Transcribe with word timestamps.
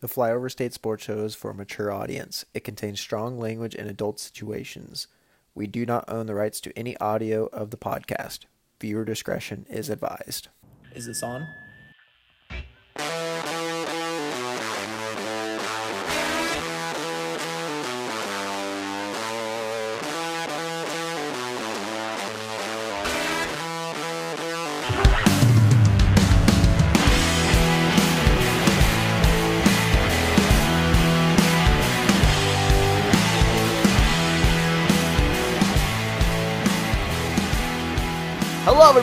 The 0.00 0.08
Flyover 0.08 0.50
State 0.50 0.74
Sports 0.74 1.04
Show 1.04 1.24
is 1.24 1.34
for 1.34 1.50
a 1.50 1.54
mature 1.54 1.90
audience. 1.90 2.44
It 2.52 2.64
contains 2.64 3.00
strong 3.00 3.38
language 3.38 3.74
and 3.74 3.88
adult 3.88 4.20
situations. 4.20 5.06
We 5.54 5.66
do 5.66 5.86
not 5.86 6.04
own 6.06 6.26
the 6.26 6.34
rights 6.34 6.60
to 6.62 6.78
any 6.78 6.98
audio 6.98 7.46
of 7.46 7.70
the 7.70 7.78
podcast. 7.78 8.40
Viewer 8.78 9.06
discretion 9.06 9.64
is 9.70 9.88
advised. 9.88 10.48
Is 10.94 11.06
this 11.06 11.22
on? 11.22 11.46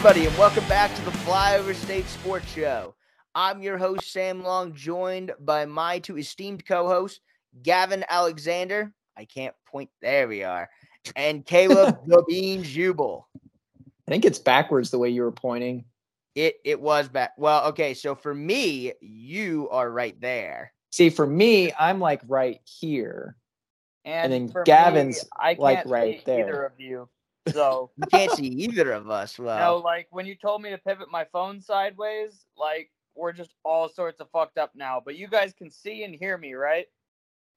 Everybody, 0.06 0.28
and 0.28 0.38
welcome 0.38 0.68
back 0.68 0.94
to 0.94 1.02
the 1.06 1.12
Flyover 1.12 1.74
State 1.74 2.06
Sports 2.08 2.52
Show. 2.52 2.94
I'm 3.36 3.62
your 3.62 3.78
host, 3.78 4.12
Sam 4.12 4.44
Long, 4.44 4.74
joined 4.74 5.32
by 5.40 5.64
my 5.64 6.00
two 6.00 6.18
esteemed 6.18 6.66
co 6.66 6.90
hosts, 6.90 7.22
Gavin 7.62 8.04
Alexander. 8.10 8.94
I 9.16 9.24
can't 9.24 9.56
point, 9.66 9.90
there 10.02 10.28
we 10.28 10.44
are, 10.44 10.70
and 11.16 11.46
Caleb 11.46 12.00
the 12.06 12.22
Bean 12.28 12.64
Jubal. 12.64 13.30
I 14.06 14.12
think 14.12 14.26
it's 14.26 14.40
backwards 14.40 14.92
the 14.92 15.00
way 15.00 15.08
you 15.08 15.22
were 15.22 15.32
pointing. 15.32 15.86
It 16.36 16.56
it 16.66 16.82
was 16.82 17.08
back. 17.08 17.32
Well, 17.38 17.68
okay, 17.68 17.94
so 17.94 18.14
for 18.14 18.36
me, 18.36 18.92
you 19.00 19.70
are 19.72 19.90
right 19.90 20.20
there. 20.20 20.74
See, 20.92 21.12
for 21.12 21.26
me, 21.26 21.72
I'm 21.80 22.02
like 22.02 22.20
right 22.28 22.60
here. 22.66 23.38
And, 24.04 24.34
then 24.34 24.50
for 24.50 24.64
me, 24.64 24.66
Gavin's, 24.66 25.24
I 25.40 25.54
can't 25.54 25.60
like, 25.62 25.86
right 25.86 26.26
there. 26.26 26.50
Either 26.50 26.64
of 26.66 26.74
you. 26.78 27.08
So 27.52 27.92
You 27.98 28.08
can't 28.08 28.32
see 28.32 28.48
either 28.48 28.92
of 28.92 29.10
us. 29.10 29.38
you 29.38 29.46
Well, 29.46 29.78
know, 29.78 29.84
like 29.84 30.08
when 30.12 30.26
you 30.26 30.36
told 30.36 30.62
me 30.62 30.70
to 30.70 30.78
pivot 30.78 31.12
my 31.12 31.26
phone 31.32 31.60
sideways, 31.62 32.46
like 32.58 32.90
we're 33.16 33.34
just 33.34 33.56
all 33.64 33.90
sorts 33.90 34.20
of 34.20 34.30
fucked 34.32 34.58
up 34.58 34.72
now. 34.76 35.02
But 35.04 35.16
you 35.16 35.28
guys 35.28 35.54
can 35.54 35.70
see 35.70 36.04
and 36.04 36.16
hear 36.16 36.38
me, 36.38 36.54
right? 36.54 36.88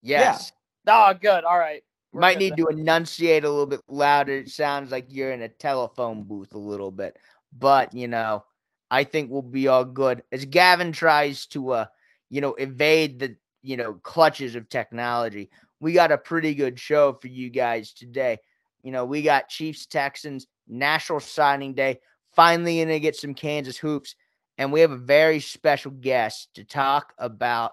yes. 0.02 0.52
Oh, 0.86 1.14
good. 1.14 1.44
All 1.44 1.58
right. 1.58 1.82
We're 2.12 2.20
Might 2.20 2.38
need 2.38 2.56
to 2.56 2.66
enunciate 2.68 3.44
a 3.44 3.50
little 3.50 3.66
bit 3.66 3.82
louder. 3.88 4.38
It 4.38 4.50
sounds 4.50 4.90
like 4.90 5.06
you're 5.08 5.32
in 5.32 5.42
a 5.42 5.48
telephone 5.48 6.22
booth 6.22 6.54
a 6.54 6.58
little 6.58 6.90
bit. 6.90 7.18
But, 7.58 7.92
you 7.92 8.08
know, 8.08 8.44
I 8.90 9.04
think 9.04 9.30
we'll 9.30 9.42
be 9.42 9.68
all 9.68 9.84
good. 9.84 10.22
As 10.30 10.44
Gavin 10.44 10.92
tries 10.92 11.46
to 11.46 11.70
uh, 11.70 11.86
you 12.30 12.40
know, 12.40 12.54
evade 12.54 13.18
the, 13.18 13.36
you 13.62 13.76
know, 13.76 13.94
clutches 13.94 14.54
of 14.54 14.68
technology. 14.68 15.50
We 15.80 15.92
got 15.92 16.12
a 16.12 16.18
pretty 16.18 16.54
good 16.54 16.78
show 16.78 17.12
for 17.14 17.28
you 17.28 17.50
guys 17.50 17.92
today. 17.92 18.38
You 18.86 18.92
know, 18.92 19.04
we 19.04 19.20
got 19.20 19.48
Chiefs 19.48 19.84
Texans 19.86 20.46
National 20.68 21.18
Signing 21.18 21.74
Day. 21.74 21.98
Finally 22.36 22.80
gonna 22.80 23.00
get 23.00 23.16
some 23.16 23.34
Kansas 23.34 23.76
hoops. 23.76 24.14
And 24.58 24.72
we 24.72 24.80
have 24.80 24.92
a 24.92 24.96
very 24.96 25.40
special 25.40 25.90
guest 25.90 26.54
to 26.54 26.62
talk 26.62 27.12
about 27.18 27.72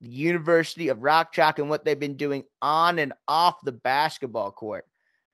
the 0.00 0.08
University 0.08 0.88
of 0.88 1.04
Rock 1.04 1.32
Chalk 1.32 1.60
and 1.60 1.70
what 1.70 1.84
they've 1.84 2.00
been 2.00 2.16
doing 2.16 2.42
on 2.60 2.98
and 2.98 3.12
off 3.28 3.60
the 3.62 3.70
basketball 3.70 4.50
court. 4.50 4.86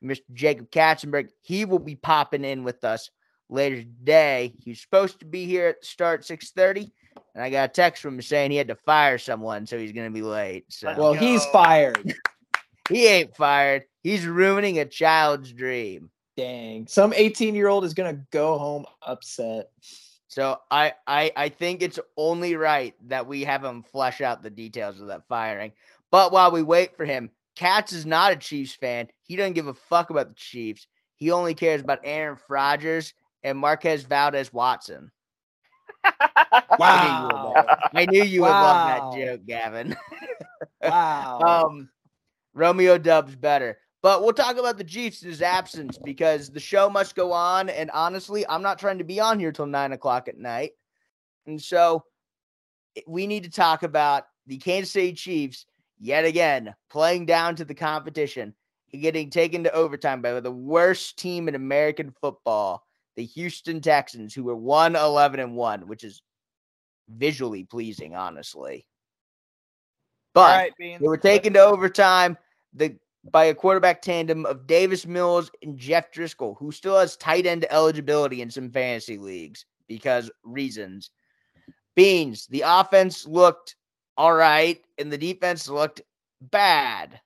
Mr. 0.04 0.20
Jacob 0.34 0.70
Katzenberg, 0.70 1.30
he 1.40 1.64
will 1.64 1.78
be 1.78 1.96
popping 1.96 2.44
in 2.44 2.62
with 2.62 2.84
us 2.84 3.08
later 3.48 3.76
today. 3.76 4.52
He's 4.62 4.82
supposed 4.82 5.18
to 5.20 5.24
be 5.24 5.46
here 5.46 5.68
at 5.68 5.80
the 5.80 5.86
start 5.86 6.26
6:30, 6.26 6.92
and 7.34 7.42
I 7.42 7.48
got 7.48 7.70
a 7.70 7.72
text 7.72 8.02
from 8.02 8.16
him 8.16 8.22
saying 8.22 8.50
he 8.50 8.58
had 8.58 8.68
to 8.68 8.74
fire 8.74 9.16
someone, 9.16 9.64
so 9.64 9.78
he's 9.78 9.92
gonna 9.92 10.10
be 10.10 10.20
late. 10.20 10.70
So 10.70 10.94
Well, 10.94 11.14
he's 11.14 11.46
fired. 11.46 12.14
He 12.88 13.06
ain't 13.06 13.36
fired. 13.36 13.84
He's 14.02 14.26
ruining 14.26 14.78
a 14.78 14.84
child's 14.84 15.52
dream. 15.52 16.10
Dang. 16.36 16.86
Some 16.86 17.12
18 17.12 17.54
year 17.54 17.68
old 17.68 17.84
is 17.84 17.94
going 17.94 18.14
to 18.14 18.22
go 18.30 18.58
home 18.58 18.86
upset. 19.02 19.70
So 20.28 20.58
I, 20.68 20.94
I 21.06 21.30
I 21.36 21.48
think 21.48 21.80
it's 21.80 22.00
only 22.16 22.56
right 22.56 22.94
that 23.06 23.28
we 23.28 23.44
have 23.44 23.64
him 23.64 23.84
flesh 23.84 24.20
out 24.20 24.42
the 24.42 24.50
details 24.50 25.00
of 25.00 25.06
that 25.06 25.28
firing. 25.28 25.72
But 26.10 26.32
while 26.32 26.50
we 26.50 26.62
wait 26.62 26.96
for 26.96 27.04
him, 27.04 27.30
Katz 27.54 27.92
is 27.92 28.04
not 28.04 28.32
a 28.32 28.36
Chiefs 28.36 28.74
fan. 28.74 29.08
He 29.22 29.36
doesn't 29.36 29.52
give 29.52 29.68
a 29.68 29.74
fuck 29.74 30.10
about 30.10 30.28
the 30.28 30.34
Chiefs. 30.34 30.88
He 31.14 31.30
only 31.30 31.54
cares 31.54 31.80
about 31.80 32.00
Aaron 32.02 32.36
Rodgers 32.48 33.14
and 33.44 33.56
Marquez 33.56 34.02
Valdez 34.02 34.52
Watson. 34.52 35.12
I 36.02 36.66
knew 36.80 37.14
you 37.14 37.22
would 37.22 37.32
love, 37.32 37.66
I 37.94 38.06
knew 38.06 38.24
you 38.24 38.40
would 38.40 38.48
love 38.48 39.14
that 39.14 39.18
joke, 39.18 39.46
Gavin. 39.46 39.96
Wow. 40.82 41.66
um, 41.68 41.88
Romeo 42.54 42.98
Doubs 42.98 43.36
better. 43.36 43.78
But 44.02 44.22
we'll 44.22 44.34
talk 44.34 44.58
about 44.58 44.76
the 44.76 44.84
Chiefs 44.84 45.22
in 45.22 45.30
his 45.30 45.40
absence 45.40 45.96
because 45.96 46.50
the 46.50 46.60
show 46.60 46.90
must 46.90 47.16
go 47.16 47.32
on. 47.32 47.70
And 47.70 47.90
honestly, 47.92 48.46
I'm 48.46 48.62
not 48.62 48.78
trying 48.78 48.98
to 48.98 49.04
be 49.04 49.18
on 49.18 49.40
here 49.40 49.50
till 49.50 49.66
nine 49.66 49.92
o'clock 49.92 50.28
at 50.28 50.38
night. 50.38 50.72
And 51.46 51.60
so 51.60 52.04
we 53.06 53.26
need 53.26 53.44
to 53.44 53.50
talk 53.50 53.82
about 53.82 54.24
the 54.46 54.58
Kansas 54.58 54.92
City 54.92 55.14
Chiefs 55.14 55.66
yet 55.98 56.24
again 56.26 56.74
playing 56.90 57.24
down 57.24 57.56
to 57.56 57.64
the 57.64 57.74
competition, 57.74 58.54
getting 58.92 59.30
taken 59.30 59.64
to 59.64 59.72
overtime 59.72 60.20
by 60.20 60.38
the 60.38 60.52
worst 60.52 61.18
team 61.18 61.48
in 61.48 61.54
American 61.54 62.12
football, 62.20 62.84
the 63.16 63.24
Houston 63.24 63.80
Texans, 63.80 64.34
who 64.34 64.44
were 64.44 64.56
1 64.56 64.96
11 64.96 65.40
and 65.40 65.56
1, 65.56 65.88
which 65.88 66.04
is 66.04 66.20
visually 67.08 67.64
pleasing, 67.64 68.14
honestly. 68.14 68.86
But 70.34 70.72
right, 70.78 70.98
they 71.00 71.06
were 71.06 71.16
taken 71.16 71.52
to 71.54 71.60
overtime 71.60 72.36
the 72.74 72.96
by 73.30 73.44
a 73.44 73.54
quarterback 73.54 74.02
tandem 74.02 74.44
of 74.44 74.66
Davis 74.66 75.06
Mills 75.06 75.50
and 75.62 75.78
Jeff 75.78 76.12
Driskel, 76.12 76.58
who 76.58 76.70
still 76.70 76.98
has 76.98 77.16
tight 77.16 77.46
end 77.46 77.66
eligibility 77.70 78.42
in 78.42 78.50
some 78.50 78.70
fantasy 78.70 79.16
leagues 79.16 79.64
because 79.88 80.30
reasons. 80.42 81.10
Beans, 81.94 82.46
the 82.48 82.64
offense 82.66 83.26
looked 83.26 83.76
all 84.16 84.34
right, 84.34 84.80
and 84.98 85.12
the 85.12 85.18
defense 85.18 85.68
looked 85.68 86.02
bad. 86.40 87.20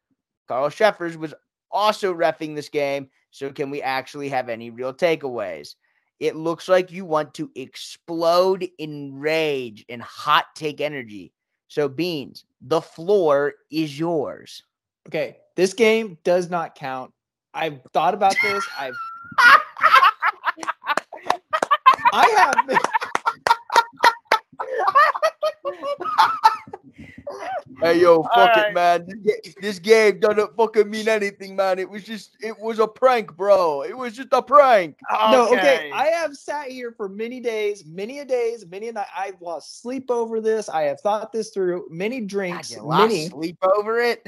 Carl 0.47 0.71
Cheffers 0.71 1.17
was 1.17 1.35
also 1.71 2.15
refing 2.15 2.55
this 2.55 2.69
game, 2.69 3.09
so 3.31 3.51
can 3.51 3.71
we 3.71 3.83
actually 3.83 4.29
have 4.29 4.49
any 4.49 4.71
real 4.71 4.95
takeaways? 4.95 5.75
It 6.21 6.37
looks 6.37 6.69
like 6.69 6.91
you 6.91 7.05
want 7.05 7.35
to 7.35 7.51
explode 7.55 8.69
in 8.79 9.19
rage 9.19 9.85
and 9.89 10.03
hot 10.03 10.47
take 10.55 10.81
energy. 10.81 11.33
So, 11.69 11.89
Beans, 11.89 12.45
the 12.61 12.81
floor 12.81 13.55
is 13.71 13.99
yours. 13.99 14.65
Okay. 15.09 15.39
This 15.57 15.75
game 15.75 16.19
does 16.23 16.51
not 16.51 16.75
count. 16.75 17.13
I've 17.53 17.81
thought 17.93 18.15
about 18.15 18.37
this. 18.43 18.65
I've 18.79 18.95
I 22.13 22.55
have 22.69 22.81
Hey 27.81 28.01
yo, 28.01 28.25
fuck 28.25 28.57
it, 28.57 28.75
Alright. 28.75 28.75
man. 28.75 29.25
This 29.61 29.79
game 29.79 30.19
doesn't 30.19 30.57
fucking 30.57 30.91
mean 30.91 31.07
anything, 31.07 31.55
man. 31.55 31.79
It 31.79 31.89
was 31.89 32.03
just, 32.03 32.37
it 32.41 32.59
was 32.59 32.81
a 32.81 32.89
prank, 32.89 33.37
bro. 33.37 33.83
It 33.83 33.97
was 33.97 34.17
just 34.17 34.29
a 34.33 34.43
prank. 34.43 34.99
No, 35.31 35.47
okay. 35.53 35.93
I 35.95 36.07
have 36.07 36.35
sat 36.37 36.69
here 36.69 36.91
for 36.91 37.09
many 37.09 37.39
days, 37.39 37.85
many 37.87 38.19
a 38.19 38.25
days, 38.25 38.67
many 38.67 38.89
a 38.89 38.93
night. 38.93 39.07
I've 39.17 39.41
lost 39.41 39.81
sleep 39.81 40.11
over 40.11 40.41
this. 40.41 40.69
I 40.69 40.83
have 40.83 41.01
thought 41.01 41.33
this 41.33 41.51
through. 41.51 41.87
Many 41.89 42.21
God, 42.21 42.29
drinks, 42.29 42.73
you 42.73 42.83
lost 42.83 43.13
many. 43.13 43.29
sleep 43.29 43.59
over 43.63 44.01
it. 44.01 44.27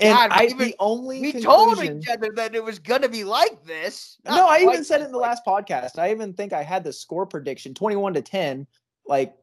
And 0.00 0.16
God, 0.16 0.30
I, 0.32 0.44
even- 0.44 0.58
the 0.58 0.76
only 0.78 1.20
We 1.20 1.32
told 1.32 1.82
each 1.82 2.08
other 2.08 2.30
that 2.36 2.54
it 2.54 2.62
was 2.62 2.78
gonna 2.78 3.08
be 3.08 3.24
like 3.24 3.64
this. 3.64 4.18
No, 4.24 4.46
I 4.46 4.58
even 4.60 4.84
said 4.84 5.00
it 5.00 5.06
in 5.06 5.12
the 5.12 5.18
last 5.18 5.42
podcast. 5.44 5.98
I 5.98 6.10
even 6.12 6.34
think 6.34 6.52
I 6.52 6.62
had 6.62 6.84
the 6.84 6.92
score 6.92 7.26
prediction 7.26 7.74
21 7.74 8.14
to 8.14 8.22
10, 8.22 8.66
like 9.06 9.34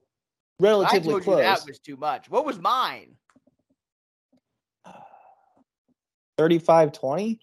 relatively 0.61 1.19
close. 1.21 1.39
that 1.39 1.65
was 1.67 1.79
too 1.79 1.97
much. 1.97 2.29
What 2.29 2.45
was 2.45 2.57
mine? 2.57 3.15
35 6.37 6.91
20. 6.91 7.39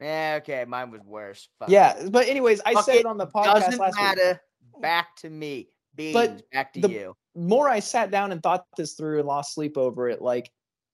Yeah, 0.00 0.38
okay, 0.40 0.64
mine 0.66 0.90
was 0.90 1.02
worse. 1.04 1.48
Fuck. 1.58 1.68
Yeah, 1.68 2.08
but 2.10 2.26
anyways, 2.26 2.60
I 2.64 2.72
Fuck 2.74 2.84
said 2.84 2.94
it, 2.96 3.00
it 3.00 3.06
on 3.06 3.18
the 3.18 3.26
podcast 3.26 3.54
doesn't 3.66 3.78
last 3.78 3.96
week. 3.96 4.02
matter. 4.04 4.40
Back 4.80 5.14
to 5.16 5.28
me. 5.30 5.68
Beans, 5.94 6.14
But 6.14 6.50
back 6.52 6.72
to 6.74 6.80
the- 6.80 6.88
you. 6.90 7.16
More 7.36 7.68
I 7.68 7.80
sat 7.80 8.10
down 8.10 8.32
and 8.32 8.42
thought 8.42 8.64
this 8.76 8.94
through 8.94 9.18
and 9.18 9.28
lost 9.28 9.54
sleep 9.54 9.76
over 9.78 10.08
it, 10.08 10.20
like 10.22 10.50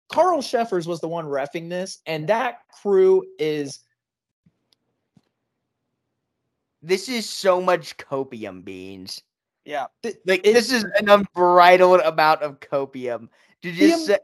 Carl 0.09 0.43
Cheffers 0.43 0.87
was 0.87 1.01
the 1.01 1.09
one 1.09 1.27
refing 1.27 1.69
this, 1.69 1.99
and 2.07 2.29
that 2.29 2.61
crew 2.83 3.25
is 3.39 3.81
This 6.83 7.09
is 7.09 7.29
so 7.29 7.61
much 7.61 7.97
copium, 7.97 8.65
Beans. 8.65 9.23
Yeah. 9.65 9.87
th- 10.05 10.19
Like 10.27 10.45
this 10.45 10.71
is 10.73 10.85
an 10.85 11.09
unbridled 11.09 12.01
amount 12.01 12.43
of 12.43 12.61
copium. 12.61 13.29
To 13.63 13.73
just 13.73 14.07
say, 14.07 14.19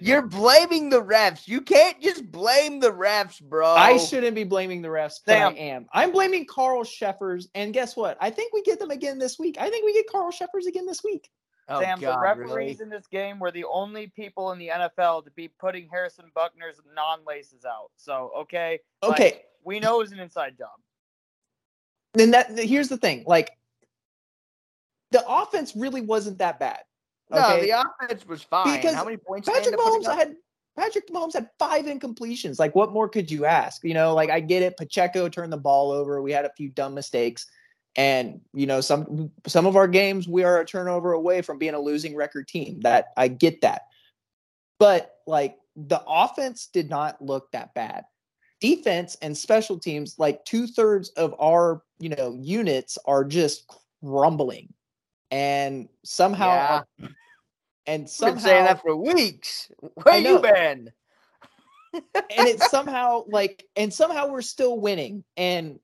you're 0.00 0.22
blaming 0.22 0.88
the 0.88 1.02
refs. 1.02 1.46
You 1.46 1.60
can't 1.60 2.00
just 2.00 2.30
blame 2.30 2.80
the 2.80 2.92
refs, 2.92 3.42
bro. 3.42 3.74
I 3.74 3.98
shouldn't 3.98 4.34
be 4.34 4.44
blaming 4.44 4.80
the 4.80 4.88
refs, 4.88 5.20
but 5.26 5.32
Sam. 5.32 5.52
I 5.52 5.58
am. 5.58 5.86
I'm 5.92 6.12
blaming 6.12 6.46
Carl 6.46 6.84
Cheffers, 6.84 7.48
and 7.54 7.74
guess 7.74 7.96
what? 7.96 8.16
I 8.20 8.30
think 8.30 8.54
we 8.54 8.62
get 8.62 8.78
them 8.78 8.90
again 8.90 9.18
this 9.18 9.38
week. 9.38 9.56
I 9.60 9.68
think 9.68 9.84
we 9.84 9.92
get 9.92 10.06
Carl 10.10 10.32
Cheffers 10.32 10.66
again 10.66 10.86
this 10.86 11.04
week. 11.04 11.28
Oh, 11.68 11.80
Sam, 11.80 12.00
the 12.00 12.16
referees 12.18 12.48
really? 12.50 12.76
in 12.80 12.88
this 12.88 13.06
game 13.08 13.40
were 13.40 13.50
the 13.50 13.64
only 13.64 14.06
people 14.08 14.52
in 14.52 14.58
the 14.58 14.68
NFL 14.68 15.24
to 15.24 15.30
be 15.32 15.48
putting 15.48 15.88
Harrison 15.88 16.26
Butker's 16.34 16.80
non 16.94 17.20
laces 17.26 17.64
out. 17.64 17.90
So 17.96 18.30
okay, 18.36 18.78
like, 19.02 19.12
Okay, 19.12 19.42
we 19.64 19.80
know 19.80 19.96
it 19.96 20.04
was 20.04 20.12
an 20.12 20.20
inside 20.20 20.56
job. 20.56 20.78
then 22.14 22.30
that 22.30 22.56
here's 22.56 22.88
the 22.88 22.96
thing. 22.96 23.24
Like, 23.26 23.50
the 25.10 25.24
offense 25.28 25.74
really 25.74 26.02
wasn't 26.02 26.38
that 26.38 26.60
bad. 26.60 26.80
No, 27.30 27.38
Okay? 27.38 27.66
the 27.66 27.80
offense 27.80 28.26
was 28.26 28.42
fine. 28.42 28.76
Because 28.76 28.94
How 28.94 29.04
many 29.04 29.16
points? 29.16 29.48
Patrick 29.48 29.66
end 29.74 29.76
Mahomes 29.76 30.06
had 30.06 30.36
Patrick 30.76 31.08
Mahomes 31.08 31.32
had 31.32 31.48
five 31.58 31.86
incompletions. 31.86 32.58
Like, 32.58 32.74
what 32.74 32.92
more 32.92 33.08
could 33.08 33.30
you 33.30 33.44
ask? 33.44 33.82
You 33.82 33.94
know, 33.94 34.14
like 34.14 34.30
I 34.30 34.40
get 34.40 34.62
it. 34.62 34.76
Pacheco 34.76 35.28
turned 35.28 35.52
the 35.52 35.56
ball 35.56 35.90
over. 35.90 36.22
We 36.22 36.32
had 36.32 36.44
a 36.44 36.52
few 36.56 36.68
dumb 36.68 36.94
mistakes, 36.94 37.46
and 37.96 38.40
you 38.52 38.66
know, 38.66 38.80
some 38.80 39.30
some 39.46 39.66
of 39.66 39.76
our 39.76 39.88
games 39.88 40.28
we 40.28 40.44
are 40.44 40.60
a 40.60 40.64
turnover 40.66 41.12
away 41.12 41.42
from 41.42 41.58
being 41.58 41.74
a 41.74 41.80
losing 41.80 42.14
record 42.14 42.46
team. 42.48 42.80
That 42.80 43.06
I 43.16 43.28
get 43.28 43.62
that, 43.62 43.82
but 44.78 45.16
like 45.26 45.56
the 45.76 46.02
offense 46.06 46.66
did 46.72 46.88
not 46.90 47.20
look 47.20 47.50
that 47.52 47.74
bad. 47.74 48.04
Defense 48.60 49.16
and 49.20 49.36
special 49.36 49.78
teams, 49.78 50.18
like 50.18 50.44
two 50.44 50.66
thirds 50.66 51.08
of 51.10 51.34
our 51.40 51.82
you 51.98 52.10
know 52.10 52.36
units 52.40 52.98
are 53.06 53.24
just 53.24 53.70
crumbling, 54.02 54.72
and 55.30 55.88
somehow 56.04 56.48
Yeah. 56.48 56.82
our- 57.00 57.08
and 57.88 58.02
I've 58.04 58.10
somehow 58.10 58.34
been 58.34 58.42
saying 58.42 58.64
that 58.64 58.82
for 58.82 58.96
weeks. 58.96 59.70
Where 60.02 60.18
you 60.18 60.38
been? 60.40 60.90
and 61.94 62.48
it's 62.48 62.70
somehow 62.70 63.24
like 63.28 63.64
and 63.76 63.92
somehow 63.92 64.28
we're 64.28 64.42
still 64.42 64.78
winning 64.80 65.24
and 65.36 65.78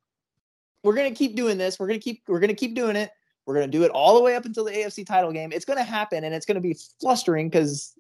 we're 0.83 0.95
gonna 0.95 1.11
keep 1.11 1.37
doing 1.37 1.59
this 1.59 1.79
we're 1.79 1.87
gonna 1.87 1.99
keep 1.99 2.23
we're 2.29 2.41
gonna 2.41 2.55
keep 2.55 2.75
doing 2.75 2.97
it 2.97 3.11
we're 3.47 3.55
gonna 3.55 3.67
do 3.67 3.85
it 3.85 3.91
all 3.91 4.15
the 4.17 4.23
way 4.23 4.35
up 4.37 4.45
until 4.45 4.65
the 4.65 4.73
afc 4.73 5.05
title 5.07 5.33
game 5.33 5.53
it's 5.53 5.65
gonna 5.65 5.83
happen 5.83 6.25
and 6.25 6.35
it's 6.35 6.47
gonna 6.47 6.61
be 6.61 6.77
flustering 7.01 7.49
because 7.49 7.95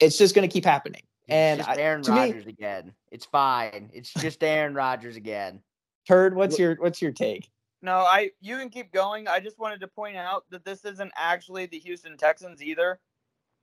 it's 0.00 0.18
just 0.18 0.34
gonna 0.34 0.48
keep 0.48 0.64
happening 0.64 1.02
and 1.28 1.60
it's 1.60 1.68
just 1.68 1.78
Aaron 1.78 2.02
to 2.02 2.12
me 2.12 2.18
Rodgers 2.18 2.46
again. 2.46 2.92
It's 3.10 3.26
fine. 3.26 3.90
It's 3.92 4.12
just 4.14 4.42
Aaron 4.42 4.74
Rodgers 4.74 5.16
again. 5.16 5.60
turd 6.06 6.34
what's 6.34 6.58
your 6.58 6.76
what's 6.76 7.02
your 7.02 7.12
take 7.12 7.50
No, 7.82 7.98
I 7.98 8.30
you 8.40 8.56
can 8.56 8.70
keep 8.70 8.92
going. 8.92 9.28
I 9.28 9.40
just 9.40 9.58
wanted 9.58 9.80
to 9.80 9.88
point 9.88 10.16
out 10.16 10.44
that 10.50 10.64
this 10.64 10.84
isn't 10.84 11.12
actually 11.16 11.66
the 11.66 11.78
Houston 11.78 12.16
Texans 12.16 12.62
either. 12.62 13.00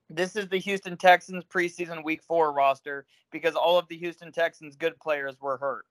This 0.09 0.35
is 0.35 0.47
the 0.47 0.59
Houston 0.59 0.95
Texans 0.97 1.43
preseason 1.43 2.03
week 2.03 2.21
four 2.21 2.53
roster 2.53 3.07
because 3.31 3.55
all 3.55 3.79
of 3.79 3.87
the 3.87 3.97
Houston 3.97 4.31
Texans 4.31 4.75
good 4.75 4.99
players 4.99 5.35
were 5.41 5.57
hurt. 5.57 5.85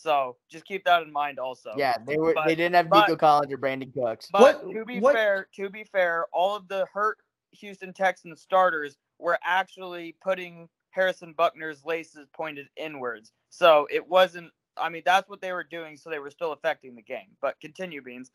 So 0.00 0.36
just 0.50 0.64
keep 0.64 0.82
that 0.84 1.02
in 1.02 1.12
mind 1.12 1.38
also. 1.38 1.74
Yeah, 1.76 1.96
they 2.06 2.16
were. 2.16 2.32
But- 2.32 2.46
they 2.46 2.54
didn't 2.54 2.74
have 2.74 2.88
but- 2.88 3.06
Nico 3.08 3.16
Collins 3.16 3.52
or 3.52 3.58
Brandin 3.58 3.92
Cooks. 3.92 4.28
But 4.32 4.64
What- 4.64 4.72
to 4.72 4.84
be 4.86 4.98
what- 4.98 5.14
fair, 5.14 5.46
to 5.56 5.68
be 5.68 5.84
fair, 5.84 6.26
all 6.32 6.56
of 6.56 6.68
the 6.68 6.86
hurt 6.92 7.18
Houston 7.52 7.92
Texans 7.92 8.40
starters 8.40 8.96
were 9.18 9.38
actually 9.44 10.16
putting 10.22 10.68
Harrison 10.90 11.34
Butker's 11.34 11.84
laces 11.84 12.28
pointed 12.32 12.68
inwards. 12.76 13.32
So 13.50 13.86
it 13.90 14.06
wasn't 14.08 14.52
I 14.76 14.88
mean 14.88 15.02
that's 15.04 15.28
what 15.28 15.42
they 15.42 15.52
were 15.52 15.64
doing 15.64 15.96
so 15.98 16.08
they 16.08 16.18
were 16.20 16.30
still 16.30 16.52
affecting 16.52 16.94
the 16.94 17.02
game. 17.02 17.36
But 17.42 17.60
continue 17.60 18.00
beans. 18.02 18.30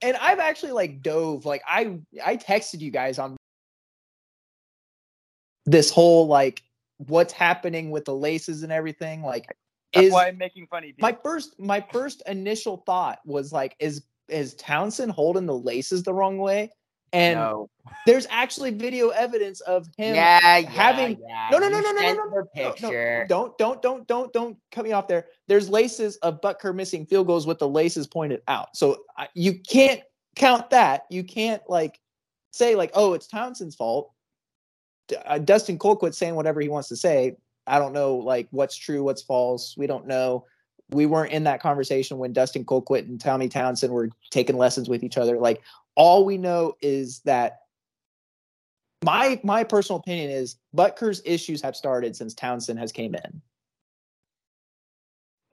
and 0.00 0.16
i've 0.16 0.40
actually 0.40 0.72
like 0.72 1.00
dove 1.00 1.44
like 1.44 1.62
i 1.66 1.96
i 2.24 2.36
texted 2.36 2.80
you 2.80 2.90
guys 2.90 3.20
on 3.20 3.36
this 5.64 5.90
whole 5.90 6.26
like 6.26 6.62
what's 6.96 7.32
happening 7.32 7.90
with 7.92 8.04
the 8.04 8.14
laces 8.14 8.64
and 8.64 8.72
everything 8.72 9.22
like 9.22 9.46
That's 9.92 10.06
is 10.06 10.12
why 10.12 10.28
I'm 10.28 10.38
making 10.38 10.66
fun 10.68 10.84
of 10.84 10.90
my 10.98 11.16
first 11.22 11.58
my 11.58 11.80
first 11.92 12.22
initial 12.26 12.78
thought 12.86 13.20
was 13.24 13.52
like 13.52 13.76
is 13.78 14.02
is 14.28 14.54
Townsend 14.54 15.12
holding 15.12 15.46
the 15.46 15.56
laces 15.56 16.02
the 16.02 16.14
wrong 16.14 16.38
way? 16.38 16.70
And 17.14 17.38
no. 17.38 17.68
there's 18.06 18.26
actually 18.30 18.70
video 18.70 19.10
evidence 19.10 19.60
of 19.60 19.86
him 19.98 20.14
yeah, 20.14 20.38
yeah, 20.58 20.70
having- 20.70 21.18
yeah. 21.20 21.48
No, 21.52 21.58
no, 21.58 21.68
no, 21.68 21.76
You 21.76 21.82
no, 21.82 21.92
no, 21.92 22.00
no, 22.00 22.14
no, 22.14 22.24
the 22.30 22.48
no, 22.56 22.62
no, 22.64 22.70
picture. 22.70 23.26
don't 23.28 23.56
don't 23.58 23.82
don't 23.82 24.06
don't 24.08 24.32
don't 24.32 24.56
cut 24.70 24.84
me 24.84 24.92
off 24.92 25.08
there. 25.08 25.26
There's 25.46 25.68
laces 25.68 26.16
of 26.18 26.40
Butker 26.40 26.74
missing 26.74 27.04
field 27.04 27.26
goals 27.26 27.46
with 27.46 27.58
the 27.58 27.68
laces 27.68 28.06
pointed 28.06 28.40
out. 28.48 28.74
So 28.76 29.02
I- 29.18 29.28
you 29.34 29.58
can't 29.58 30.00
count 30.36 30.70
that. 30.70 31.02
You 31.10 31.22
can't 31.22 31.62
like 31.68 32.00
say 32.50 32.74
like, 32.76 32.92
oh, 32.94 33.12
it's 33.12 33.26
Townsend's 33.26 33.74
fault. 33.74 34.10
Uh, 35.26 35.36
Dustin 35.38 35.78
Colquitt 35.78 36.14
saying 36.14 36.34
whatever 36.34 36.62
he 36.62 36.70
wants 36.70 36.88
to 36.88 36.96
say. 36.96 37.36
I 37.66 37.78
don't 37.78 37.92
know 37.92 38.16
like 38.16 38.48
what's 38.50 38.76
true, 38.76 39.02
what's 39.02 39.22
false. 39.22 39.74
We 39.76 39.86
don't 39.86 40.06
know. 40.06 40.46
We 40.90 41.06
weren't 41.06 41.32
in 41.32 41.44
that 41.44 41.60
conversation 41.62 42.18
when 42.18 42.32
Dustin 42.32 42.64
Colquitt 42.64 43.08
and 43.08 43.20
Tommy 43.20 43.48
Townsend 43.48 43.92
were 43.92 44.10
taking 44.30 44.58
lessons 44.58 44.88
with 44.88 45.02
each 45.02 45.16
other. 45.16 45.38
Like 45.38 45.62
all 45.94 46.24
we 46.24 46.38
know 46.38 46.74
is 46.82 47.20
that 47.20 47.60
my 49.04 49.40
my 49.42 49.64
personal 49.64 50.00
opinion 50.00 50.30
is 50.30 50.56
Butker's 50.76 51.22
issues 51.24 51.62
have 51.62 51.76
started 51.76 52.14
since 52.16 52.34
Townsend 52.34 52.78
has 52.78 52.92
came 52.92 53.14
in. 53.14 53.42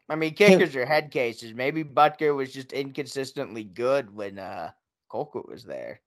I 0.09 0.15
mean, 0.15 0.33
kickers 0.33 0.75
are 0.75 0.85
head 0.87 1.11
cases. 1.11 1.53
Maybe 1.53 1.83
Butker 1.83 2.35
was 2.35 2.53
just 2.53 2.73
inconsistently 2.73 3.63
good 3.63 4.13
when 4.13 4.39
uh 4.39 4.71
Colquitt 5.11 5.47
was 5.47 5.63
there. 5.63 6.01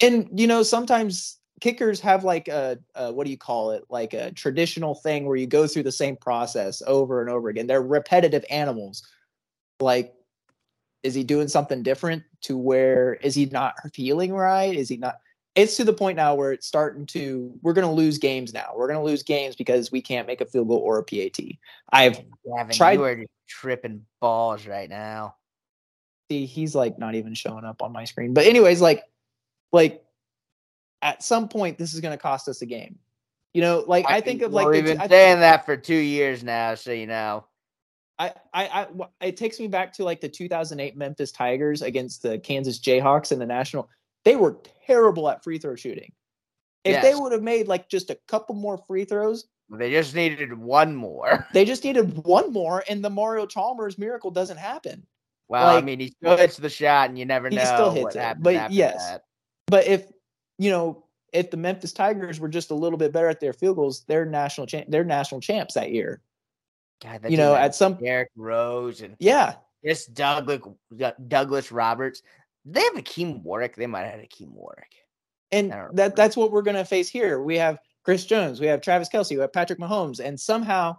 and 0.00 0.28
you 0.38 0.46
know 0.46 0.62
sometimes 0.62 1.38
kickers 1.60 2.00
have 2.00 2.24
like 2.24 2.48
a, 2.48 2.78
a 2.94 3.12
what 3.12 3.24
do 3.24 3.30
you 3.30 3.38
call 3.38 3.70
it? 3.70 3.84
Like 3.88 4.12
a 4.12 4.32
traditional 4.32 4.94
thing 4.94 5.26
where 5.26 5.36
you 5.36 5.46
go 5.46 5.66
through 5.66 5.84
the 5.84 5.92
same 5.92 6.16
process 6.16 6.82
over 6.86 7.20
and 7.20 7.30
over 7.30 7.48
again. 7.48 7.66
They're 7.66 7.82
repetitive 7.82 8.44
animals. 8.50 9.06
Like 9.80 10.14
is 11.02 11.14
he 11.14 11.22
doing 11.22 11.48
something 11.48 11.82
different 11.82 12.22
to 12.40 12.56
where 12.56 13.14
is 13.14 13.34
he 13.34 13.46
not 13.46 13.74
feeling 13.92 14.32
right? 14.32 14.74
Is 14.74 14.88
he 14.88 14.96
not 14.96 15.16
it's 15.54 15.76
to 15.76 15.84
the 15.84 15.92
point 15.92 16.16
now 16.16 16.34
where 16.34 16.52
it's 16.52 16.66
starting 16.66 17.06
to 17.06 17.52
we're 17.62 17.74
going 17.74 17.86
to 17.86 17.92
lose 17.92 18.18
games 18.18 18.52
now. 18.52 18.72
We're 18.74 18.88
going 18.88 18.98
to 18.98 19.04
lose 19.04 19.22
games 19.22 19.54
because 19.54 19.92
we 19.92 20.02
can't 20.02 20.26
make 20.26 20.40
a 20.40 20.46
field 20.46 20.68
goal 20.68 20.78
or 20.78 20.98
a 20.98 21.04
pat 21.04 21.38
i've 21.92 22.20
Gavin, 22.44 22.74
Tried- 22.74 22.94
you 22.94 23.04
are 23.04 23.24
tripping 23.46 24.04
balls 24.20 24.66
right 24.66 24.88
now. 24.88 25.36
see 26.30 26.46
he's 26.46 26.74
like 26.74 26.98
not 26.98 27.14
even 27.14 27.34
showing 27.34 27.64
up 27.64 27.82
on 27.82 27.92
my 27.92 28.04
screen. 28.04 28.34
But 28.34 28.46
anyways 28.46 28.80
like 28.80 29.04
like 29.72 30.03
at 31.04 31.22
some 31.22 31.48
point 31.48 31.78
this 31.78 31.94
is 31.94 32.00
going 32.00 32.16
to 32.16 32.20
cost 32.20 32.48
us 32.48 32.62
a 32.62 32.66
game 32.66 32.98
you 33.52 33.60
know 33.60 33.84
like 33.86 34.04
i, 34.08 34.20
think 34.20 34.42
of 34.42 34.52
like 34.52 34.66
we've 34.66 34.84
been 34.84 35.00
I, 35.00 35.06
saying 35.06 35.38
that 35.40 35.64
for 35.64 35.76
two 35.76 35.94
years 35.94 36.42
now, 36.42 36.74
so 36.74 36.90
you 36.90 37.06
know. 37.06 37.44
I, 38.18 38.32
I 38.52 38.66
i 38.66 38.86
it 39.20 39.36
takes 39.36 39.60
me 39.60 39.66
back 39.68 39.92
to 39.94 40.04
like 40.04 40.20
the 40.20 40.28
2008 40.28 40.96
memphis 40.96 41.32
tigers 41.32 41.82
against 41.82 42.22
the 42.22 42.38
kansas 42.38 42.78
jayhawks 42.78 43.32
in 43.32 43.38
the 43.38 43.46
national 43.46 43.88
they 44.24 44.36
were 44.36 44.58
terrible 44.86 45.28
at 45.28 45.42
free 45.42 45.58
throw 45.58 45.74
shooting 45.74 46.12
if 46.84 47.02
they 47.02 47.14
would 47.14 47.32
have 47.32 47.42
made 47.42 47.66
like 47.66 47.88
just 47.88 48.10
a 48.10 48.18
couple 48.28 48.54
more 48.54 48.78
free 48.86 49.04
throws 49.04 49.46
They 49.70 49.90
just 49.90 50.14
needed 50.14 50.52
one 50.52 50.94
more. 50.94 51.46
they 51.54 51.64
just 51.64 51.82
needed 51.82 52.24
one 52.24 52.52
more 52.52 52.84
and 52.88 53.04
the 53.04 53.10
mario 53.10 53.46
chalmers 53.46 53.98
miracle 53.98 54.30
doesn't 54.30 54.58
happen 54.58 55.04
Well, 55.48 55.76
I 55.76 55.80
mean, 55.80 55.98
he 55.98 56.08
still 56.08 56.36
hits 56.36 56.56
the 56.56 56.70
shot, 56.70 57.08
and 57.08 57.18
you 57.18 57.24
never 57.24 57.48
He 57.48 57.56
know 57.56 57.64
still 57.64 57.90
hits 57.90 58.14
what 58.14 58.16
it, 58.16 58.36
but 58.40 58.72
yes. 58.72 59.10
that. 59.10 59.24
But 59.66 59.86
if 59.88 60.06
you 60.58 60.70
know, 60.70 61.03
if 61.34 61.50
the 61.50 61.56
Memphis 61.56 61.92
Tigers 61.92 62.38
were 62.38 62.48
just 62.48 62.70
a 62.70 62.74
little 62.74 62.96
bit 62.96 63.12
better 63.12 63.28
at 63.28 63.40
their 63.40 63.52
field 63.52 63.76
goals, 63.76 64.04
they're 64.06 64.24
national 64.24 64.68
champ. 64.68 64.86
They're 64.88 65.04
national 65.04 65.40
champs 65.40 65.74
that 65.74 65.90
year. 65.90 66.22
God, 67.02 67.22
that 67.22 67.30
you 67.30 67.36
know, 67.36 67.54
at 67.54 67.74
some 67.74 67.94
Derrick 67.94 68.30
Rose 68.36 69.02
and 69.02 69.16
yeah, 69.18 69.56
this 69.82 70.06
Douglas 70.06 70.62
Douglas 71.28 71.72
Roberts. 71.72 72.22
They 72.64 72.80
have 72.80 72.94
Akeem 72.94 73.42
Warwick. 73.42 73.76
They 73.76 73.86
might 73.86 74.04
have 74.04 74.20
had 74.20 74.28
Akeem 74.30 74.52
Warwick. 74.52 74.94
and 75.52 75.72
I 75.72 75.76
remember. 75.76 75.96
that 75.96 76.16
that's 76.16 76.36
what 76.36 76.52
we're 76.52 76.62
gonna 76.62 76.84
face 76.84 77.10
here. 77.10 77.42
We 77.42 77.58
have 77.58 77.78
Chris 78.04 78.24
Jones, 78.24 78.60
we 78.60 78.68
have 78.68 78.80
Travis 78.80 79.08
Kelce, 79.08 79.30
we 79.30 79.40
have 79.40 79.52
Patrick 79.52 79.80
Mahomes, 79.80 80.20
and 80.20 80.38
somehow, 80.38 80.96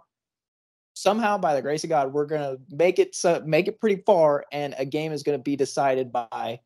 somehow 0.92 1.38
by 1.38 1.54
the 1.54 1.62
grace 1.62 1.82
of 1.82 1.90
God, 1.90 2.12
we're 2.12 2.26
gonna 2.26 2.58
make 2.70 2.98
it 2.98 3.14
so 3.14 3.42
make 3.44 3.68
it 3.68 3.80
pretty 3.80 4.02
far, 4.04 4.44
and 4.52 4.74
a 4.76 4.84
game 4.84 5.12
is 5.12 5.22
gonna 5.22 5.38
be 5.38 5.56
decided 5.56 6.12
by 6.12 6.60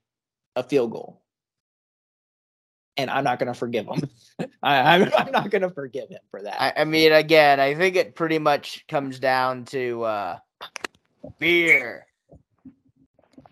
a 0.57 0.63
field 0.65 0.91
goal. 0.91 1.23
And 3.01 3.11
I'm 3.11 3.25
not 3.25 3.39
gonna 3.39 3.55
forgive 3.55 3.87
him. 3.87 4.11
I, 4.63 4.97
I'm, 4.97 5.11
I'm 5.17 5.33
not 5.33 5.51
gonna 5.51 5.71
forgive 5.71 6.11
him 6.11 6.21
for 6.31 6.43
that. 6.43 6.61
I, 6.61 6.83
I 6.83 6.85
mean, 6.85 7.13
again, 7.13 7.61
I 7.61 7.75
think 7.75 7.97
it 7.97 8.15
pretty 8.15 8.39
much 8.39 8.87
comes 8.89 9.19
down 9.19 9.65
to 9.67 10.03
uh, 10.03 10.39
beer. 11.39 12.07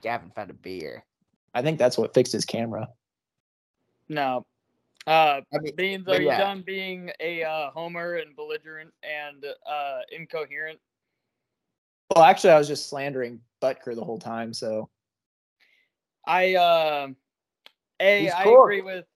Gavin 0.02 0.30
found 0.30 0.50
a 0.50 0.54
beer. 0.54 1.04
I 1.54 1.62
think 1.62 1.78
that's 1.78 1.96
what 1.96 2.12
fixed 2.12 2.32
his 2.32 2.44
camera. 2.44 2.88
No. 4.08 4.46
Uh 5.06 5.40
I 5.54 5.58
mean, 5.60 5.74
Beans, 5.74 6.04
but 6.04 6.16
are 6.16 6.20
you 6.20 6.26
yeah. 6.26 6.38
done 6.38 6.62
being 6.66 7.10
a 7.20 7.42
uh, 7.42 7.70
homer 7.70 8.16
and 8.16 8.36
belligerent 8.36 8.92
and 9.02 9.46
uh 9.66 10.00
incoherent? 10.12 10.78
Well, 12.14 12.24
actually, 12.24 12.50
I 12.50 12.58
was 12.58 12.68
just 12.68 12.90
slandering 12.90 13.40
Butker 13.62 13.94
the 13.94 14.04
whole 14.04 14.18
time. 14.18 14.52
So 14.52 14.90
I 16.26 16.54
uh, 16.56 17.08
a 18.00 18.22
He's 18.22 18.32
I 18.32 18.44
cool. 18.44 18.62
agree 18.62 18.82
with. 18.82 19.06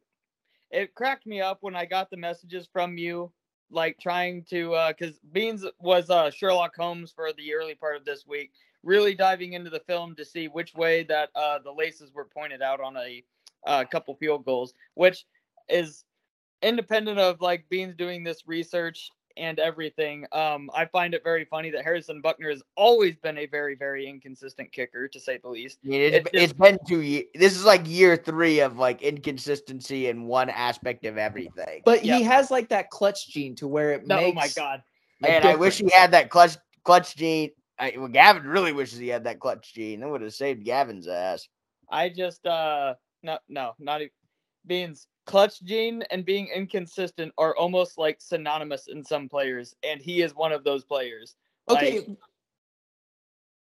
It 0.73 0.95
cracked 0.95 1.27
me 1.27 1.41
up 1.41 1.59
when 1.61 1.77
I 1.77 1.85
got 1.85 2.11
the 2.11 2.17
messages 2.17 2.67
from 2.73 2.97
you, 2.97 3.31
like 3.71 3.99
trying 4.01 4.45
to 4.51 4.75
uh, 4.75 4.93
because 4.97 5.19
Beans 5.33 5.65
was 5.79 6.11
uh 6.11 6.31
Sherlock 6.31 6.75
Holmes 6.75 7.13
for 7.15 7.33
the 7.35 7.55
early 7.55 7.75
part 7.75 7.97
of 7.97 8.05
this 8.05 8.27
week, 8.27 8.53
really 8.83 9.15
diving 9.15 9.53
into 9.53 9.71
the 9.71 9.81
film 9.81 10.17
to 10.17 10.25
see 10.25 10.49
which 10.49 10.75
way 10.75 11.05
that 11.05 11.29
uh 11.35 11.59
the 11.59 11.73
laces 11.73 12.11
were 12.13 12.25
pointed 12.25 12.63
out 12.63 12.81
on 12.81 12.97
a 12.97 13.23
uh, 13.67 13.85
couple 13.85 14.15
field 14.15 14.45
goals, 14.45 14.75
which 14.95 15.25
is 15.69 16.05
independent 16.63 17.19
of 17.19 17.41
like 17.41 17.69
Beans 17.69 17.95
doing 17.95 18.25
this 18.25 18.47
research 18.47 19.11
and 19.37 19.59
everything. 19.59 20.27
Um, 20.33 20.71
I 20.75 20.87
find 20.87 21.15
it 21.15 21.23
very 21.25 21.45
funny 21.45 21.71
that 21.71 21.85
Harrison 21.85 22.23
Butker 22.23 22.51
has 22.51 22.63
always 22.77 23.17
been 23.17 23.39
a 23.39 23.47
very, 23.47 23.75
very 23.75 24.09
inconsistent 24.09 24.73
kicker, 24.73 25.09
to 25.09 25.21
say 25.21 25.39
the 25.39 25.49
least. 25.49 25.79
I 25.85 25.89
mean, 25.89 26.01
it's, 26.01 26.31
It's 26.33 26.43
it's 26.45 26.53
been 26.53 26.79
two 26.87 27.01
years. 27.01 27.25
This 27.35 27.57
is 27.57 27.65
like 27.65 27.83
year 27.87 28.17
three 28.17 28.61
of 28.61 28.79
like 28.79 29.03
inconsistency 29.03 30.09
in 30.09 30.25
one 30.25 30.51
aspect 30.51 31.05
of 31.05 31.19
everything. 31.19 31.83
But 31.85 32.05
Yeah. 32.05 32.17
he 32.17 32.23
has 32.25 32.51
like 32.51 32.69
that 32.69 32.91
clutch 32.91 33.29
gene 33.29 33.55
to 33.57 33.67
where 33.69 33.93
it 33.93 34.07
No, 34.07 34.17
makes 34.17 34.31
oh 34.31 34.33
my 34.35 34.49
god. 34.49 34.83
a 35.25 35.29
Man, 35.29 35.45
I 35.45 35.55
wish 35.57 35.79
he 35.79 35.91
had 35.91 36.13
that 36.13 36.31
clutch 36.31 36.57
clutch 36.85 37.17
gene. 37.17 37.51
I, 37.79 37.95
well, 37.97 38.09
Gavin 38.09 38.45
really 38.45 38.73
wishes 38.73 38.99
he 38.99 39.09
had 39.09 39.25
that 39.25 39.41
clutch 39.41 39.75
gene. 39.75 40.01
That 40.01 40.09
would 40.09 40.23
have 40.23 40.35
saved 40.35 40.65
Gavin's 40.65 41.09
ass. 41.09 41.49
I 41.91 42.09
just 42.09 42.47
uh 42.47 42.95
no 43.23 43.39
no 43.49 43.73
not 43.79 44.01
even 44.03 44.11
Beans 44.67 45.09
clutch 45.27 45.63
gene 45.63 46.03
and 46.11 46.25
being 46.25 46.49
inconsistent 46.55 47.33
are 47.39 47.57
almost 47.57 47.99
like 47.99 48.21
synonymous 48.21 48.89
in 48.89 49.05
some 49.05 49.29
players, 49.29 49.75
and 49.83 50.01
he 50.01 50.23
is 50.23 50.35
one 50.35 50.53
of 50.53 50.65
those 50.65 50.85
players. 50.85 51.37
Okay. 51.69 52.01
Like- 52.01 52.19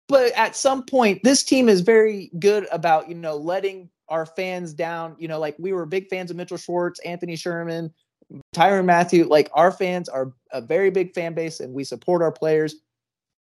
but 0.10 0.34
at 0.34 0.56
some 0.56 0.84
point, 0.84 1.24
this 1.24 1.44
team 1.44 1.70
is 1.70 1.82
very 1.82 2.30
good 2.38 2.68
about, 2.72 3.08
you 3.08 3.16
know, 3.16 3.36
letting 3.36 3.90
our 4.10 4.26
fans 4.26 4.74
down. 4.74 5.16
You 5.18 5.28
know, 5.28 5.40
like 5.40 5.56
we 5.58 5.74
were 5.74 5.86
big 5.86 6.10
fans 6.10 6.30
of 6.30 6.38
Mitchell 6.38 6.58
Schwartz, 6.58 7.00
Anthony 7.00 7.36
Sherman, 7.36 7.94
Tyrann 8.54 8.86
Mathieu. 8.86 9.26
Like 9.26 9.50
our 9.54 9.72
fans 9.72 10.10
are 10.10 10.34
a 10.52 10.62
very 10.62 10.90
big 10.90 11.14
fan 11.14 11.34
base 11.34 11.60
and 11.60 11.74
we 11.74 11.84
support 11.84 12.22
our 12.22 12.32
players. 12.32 12.76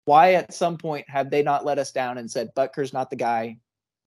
Why 0.06 0.34
at 0.34 0.54
some 0.54 0.78
point 0.78 1.10
have 1.10 1.32
they 1.32 1.44
not 1.44 1.66
let 1.66 1.80
us 1.80 1.92
down 1.92 2.18
and 2.18 2.30
said 2.30 2.54
Butker's 2.56 2.94
not 2.94 3.10
the 3.10 3.16
guy? 3.16 3.58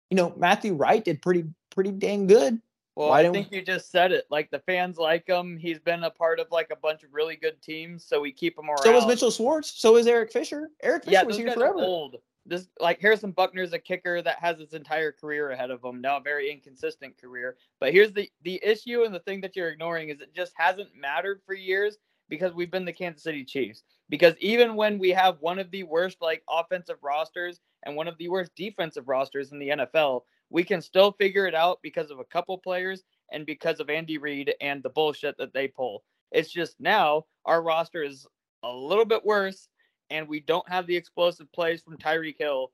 You 0.10 0.18
know, 0.18 0.34
Matthew 0.36 0.74
Wright 0.74 1.04
did 1.04 1.22
pretty 1.22 1.46
pretty 1.70 1.92
dang 1.92 2.28
good. 2.28 2.62
Well, 2.96 3.10
Why 3.10 3.22
I 3.22 3.32
think 3.32 3.52
you 3.52 3.64
just 3.64 3.92
said 3.92 4.12
it. 4.12 4.26
Like 4.30 4.52
the 4.52 4.60
fans 4.60 4.98
like 4.98 5.28
him. 5.28 5.58
He's 5.58 5.80
been 5.80 6.04
a 6.04 6.12
part 6.12 6.40
of 6.40 6.48
like 6.52 6.70
a 6.72 6.76
bunch 6.76 7.04
of 7.04 7.14
really 7.14 7.36
good 7.36 7.60
teams, 7.62 8.06
so 8.06 8.22
we 8.22 8.32
keep 8.32 8.58
him 8.58 8.70
around. 8.70 8.84
So 8.84 8.96
is 8.96 9.08
Mitchell 9.08 9.32
Schwartz. 9.32 9.74
So 9.80 9.98
is 9.98 10.06
Eric 10.06 10.32
Fisher. 10.32 10.70
Eric 10.82 11.06
Fisher 11.06 11.14
Yeah, 11.14 11.24
was 11.24 11.38
here 11.38 11.52
forever. 11.52 11.80
old. 11.80 12.18
This 12.46 12.68
like 12.80 13.00
Harrison 13.00 13.32
Butker's 13.32 13.74
a 13.74 13.80
kicker 13.80 14.22
that 14.22 14.38
has 14.40 14.60
his 14.60 14.74
entire 14.74 15.12
career 15.12 15.52
ahead 15.52 15.72
of 15.72 15.84
him. 15.84 16.02
Now 16.02 16.18
a 16.18 16.22
very 16.22 16.52
inconsistent 16.52 17.20
career. 17.20 17.56
But 17.80 17.94
here's 17.94 18.12
the 18.12 18.30
the 18.44 18.60
issue 18.64 19.04
and 19.04 19.16
the 19.16 19.22
thing 19.22 19.42
that 19.42 19.56
you're 19.56 19.70
ignoring 19.70 20.10
is 20.10 20.22
it 20.22 20.36
just 20.36 20.54
hasn't 20.56 20.90
mattered 20.96 21.42
for 21.46 21.56
years 21.56 21.98
because 22.30 22.54
we've 22.54 22.72
been 22.72 22.86
the 22.86 22.94
Kansas 22.94 23.24
City 23.24 23.44
Chiefs. 23.44 23.84
Because 24.10 24.36
even 24.40 24.76
when 24.76 25.00
we 25.00 25.10
have 25.12 25.38
one 25.40 25.58
of 25.58 25.72
the 25.72 25.84
worst 25.84 26.18
like 26.22 26.44
offensive 26.50 26.98
rosters 27.02 27.60
and 27.84 27.96
one 27.96 28.08
of 28.08 28.18
the 28.18 28.28
worst 28.30 28.52
defensive 28.56 29.08
rosters 29.08 29.52
in 29.52 29.60
the 29.60 29.70
NFL, 29.70 30.22
we 30.54 30.64
can 30.64 30.82
still 30.82 31.12
figure 31.14 31.48
it 31.48 31.56
out 31.56 31.80
because 31.82 32.12
of 32.12 32.20
a 32.20 32.26
couple 32.26 32.58
players 32.60 33.04
and 33.32 33.44
because 33.46 33.80
of 33.80 33.90
Andy 33.90 34.20
Reid 34.20 34.54
and 34.62 34.84
the 34.84 34.90
bullshit 34.90 35.36
that 35.40 35.52
they 35.52 35.68
pull. 35.68 36.04
It's 36.32 36.52
just 36.52 36.80
now 36.80 37.26
our 37.44 37.64
roster 37.64 38.04
is 38.04 38.28
a 38.62 38.72
little 38.72 39.04
bit 39.04 39.26
worse 39.26 39.68
and 40.12 40.28
we 40.28 40.40
don't 40.40 40.70
have 40.70 40.86
the 40.86 40.96
explosive 40.96 41.52
plays 41.52 41.82
from 41.82 41.98
Tyreek 41.98 42.38
Hill 42.38 42.72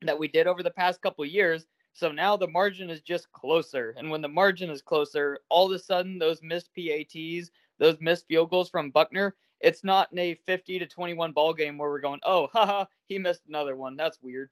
that 0.00 0.18
we 0.18 0.28
did 0.28 0.46
over 0.46 0.62
the 0.62 0.70
past 0.70 1.02
couple 1.02 1.24
years. 1.26 1.66
So 1.92 2.10
now 2.10 2.38
the 2.38 2.48
margin 2.48 2.88
is 2.88 3.02
just 3.02 3.30
closer. 3.32 3.94
And 3.98 4.10
when 4.10 4.22
the 4.22 4.28
margin 4.28 4.70
is 4.70 4.80
closer, 4.80 5.40
all 5.50 5.66
of 5.66 5.72
a 5.72 5.78
sudden 5.78 6.18
those 6.18 6.40
missed 6.42 6.70
PATs, 6.74 7.50
those 7.78 7.98
missed 8.00 8.26
field 8.28 8.48
goals 8.48 8.70
from 8.70 8.92
Butker, 8.92 9.32
it's 9.60 9.84
not 9.84 10.10
in 10.10 10.18
a 10.18 10.40
50 10.46 10.78
to 10.78 10.86
21 10.86 11.32
ball 11.32 11.52
game 11.52 11.76
where 11.76 11.90
we're 11.90 12.00
going, 12.00 12.20
oh, 12.22 12.46
haha, 12.52 12.86
he 13.08 13.18
missed 13.18 13.42
another 13.46 13.76
one. 13.76 13.94
That's 13.94 14.18
weird. 14.22 14.48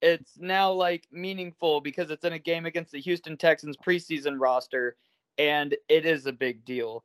It's 0.00 0.38
now 0.38 0.70
like 0.72 1.06
meaningful 1.10 1.80
because 1.80 2.10
it's 2.10 2.24
in 2.24 2.32
a 2.32 2.38
game 2.38 2.66
against 2.66 2.92
the 2.92 3.00
Houston 3.00 3.36
Texans 3.36 3.76
preseason 3.76 4.36
roster, 4.38 4.96
and 5.38 5.76
it 5.88 6.06
is 6.06 6.26
a 6.26 6.32
big 6.32 6.64
deal. 6.64 7.04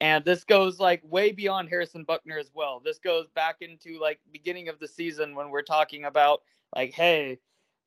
And 0.00 0.24
this 0.24 0.42
goes 0.42 0.80
like 0.80 1.00
way 1.04 1.30
beyond 1.30 1.68
Harrison 1.68 2.04
Butker 2.04 2.40
as 2.40 2.50
well. 2.54 2.80
This 2.84 2.98
goes 2.98 3.28
back 3.36 3.56
into 3.60 4.00
like 4.00 4.18
beginning 4.32 4.68
of 4.68 4.80
the 4.80 4.88
season 4.88 5.34
when 5.34 5.50
we're 5.50 5.62
talking 5.62 6.06
about 6.06 6.40
like, 6.74 6.92
hey, 6.92 7.38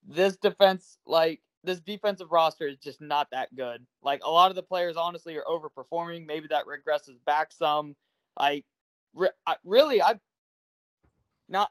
this 0.07 0.37
defense, 0.37 0.97
like 1.05 1.41
this 1.65 1.81
defensive 1.81 2.31
roster 2.31 2.67
is 2.67 2.77
just 2.77 3.01
not 3.01 3.27
that 3.31 3.53
good. 3.55 3.85
Like 4.01 4.21
a 4.23 4.29
lot 4.29 4.49
of 4.49 4.55
the 4.55 4.63
players 4.63 4.95
honestly 4.95 5.35
are 5.35 5.43
overperforming. 5.43 6.25
Maybe 6.25 6.47
that 6.47 6.65
regresses 6.65 7.17
back 7.25 7.51
some. 7.51 7.95
Like 8.39 8.63
re- 9.13 9.29
I, 9.45 9.55
really, 9.65 10.01
I 10.01 10.15
not. 11.49 11.69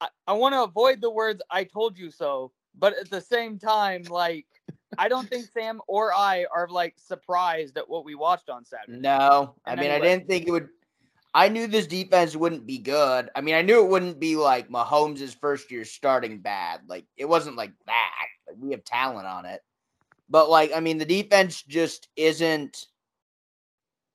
I, 0.00 0.08
I 0.26 0.32
want 0.32 0.54
to 0.54 0.62
avoid 0.62 1.00
the 1.00 1.10
words 1.10 1.42
"I 1.50 1.64
told 1.64 1.98
you 1.98 2.10
so," 2.10 2.52
but 2.78 2.96
at 2.98 3.10
the 3.10 3.20
same 3.20 3.58
time, 3.58 4.04
like 4.04 4.46
I 4.98 5.08
don't 5.08 5.28
think 5.28 5.46
Sam 5.52 5.80
or 5.86 6.12
I 6.14 6.46
are 6.54 6.68
like 6.68 6.94
surprised 6.96 7.76
at 7.76 7.88
what 7.88 8.04
we 8.04 8.14
watched 8.14 8.48
on 8.48 8.64
Saturday. 8.64 8.98
No, 8.98 9.54
I 9.64 9.74
mean, 9.74 9.90
any 9.90 9.94
I 9.94 10.00
didn't 10.00 10.28
think 10.28 10.46
it 10.46 10.50
would. 10.50 10.68
I 11.34 11.48
knew 11.48 11.66
this 11.66 11.86
defense 11.86 12.34
wouldn't 12.34 12.66
be 12.66 12.78
good. 12.78 13.28
I 13.36 13.42
mean, 13.42 13.54
I 13.54 13.62
knew 13.62 13.84
it 13.84 13.88
wouldn't 13.88 14.18
be 14.18 14.36
like 14.36 14.70
Mahomes' 14.70 15.38
first 15.38 15.70
year 15.70 15.84
starting 15.84 16.38
bad. 16.38 16.80
Like 16.86 17.04
it 17.16 17.26
wasn't 17.26 17.56
like 17.56 17.72
that. 17.86 18.26
Like 18.46 18.56
we 18.58 18.70
have 18.70 18.84
talent 18.84 19.26
on 19.26 19.44
it, 19.44 19.62
but 20.28 20.48
like 20.48 20.72
I 20.74 20.80
mean, 20.80 20.98
the 20.98 21.04
defense 21.04 21.62
just 21.62 22.08
isn't. 22.16 22.86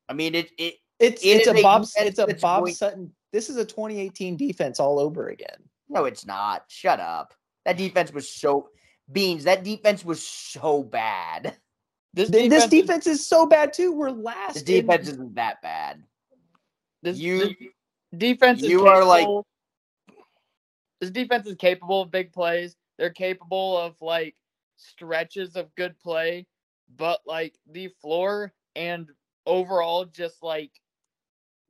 I 0.10 0.14
mean, 0.14 0.36
it 0.36 0.52
it 0.58 0.76
It's 1.02 1.24
It 1.24 1.28
it's 1.28 1.48
is 1.48 1.54
a 1.56 1.58
a 1.60 1.62
Bob 1.64 1.86
it's 1.98 2.20
a 2.20 2.28
Bob 2.36 2.64
going- 2.64 2.74
Sutton. 2.74 3.14
This 3.34 3.50
is 3.50 3.58
a 3.58 3.66
2018 3.66 4.38
defense 4.38 4.80
all 4.80 5.00
over 5.00 5.30
again. 5.30 5.70
no, 5.90 6.06
it's 6.06 6.26
not. 6.26 6.66
Shut 6.70 7.00
up. 7.00 7.34
That 7.66 7.78
defense 7.78 8.12
was 8.14 8.30
so 8.30 8.70
beans. 9.12 9.44
That 9.46 9.64
defense 9.64 10.04
was 10.06 10.26
so 10.26 10.84
bad. 10.84 11.58
This 12.14 12.30
Th- 12.30 12.50
This 12.50 12.68
defense 12.68 13.08
is 13.08 13.26
so 13.28 13.46
bad 13.46 13.74
too. 13.74 13.92
We're 13.94 14.10
last. 14.12 14.54
This 14.54 14.64
in- 14.64 14.86
defense 14.86 15.08
isn't 15.10 15.36
that 15.36 15.62
bad. 15.62 16.04
This, 17.04 17.18
You- 17.18 17.40
this 17.48 17.56
defense 18.18 18.62
is 18.64 18.70
you 18.70 18.86
are, 18.88 19.04
like- 19.06 19.28
this 21.00 21.10
defense 21.10 21.48
is 21.48 21.56
capable 21.56 22.02
of 22.02 22.12
big 22.12 22.32
plays. 22.34 22.76
They're 22.98 23.10
capable 23.10 23.78
of 23.78 24.00
like 24.02 24.36
stretches 24.78 25.56
of 25.56 25.74
good 25.76 25.98
play, 26.00 26.48
but 26.96 27.22
like 27.26 27.58
the 27.68 27.88
floor 28.02 28.54
and 28.76 29.10
overall 29.46 30.06
just 30.06 30.44
like 30.44 30.72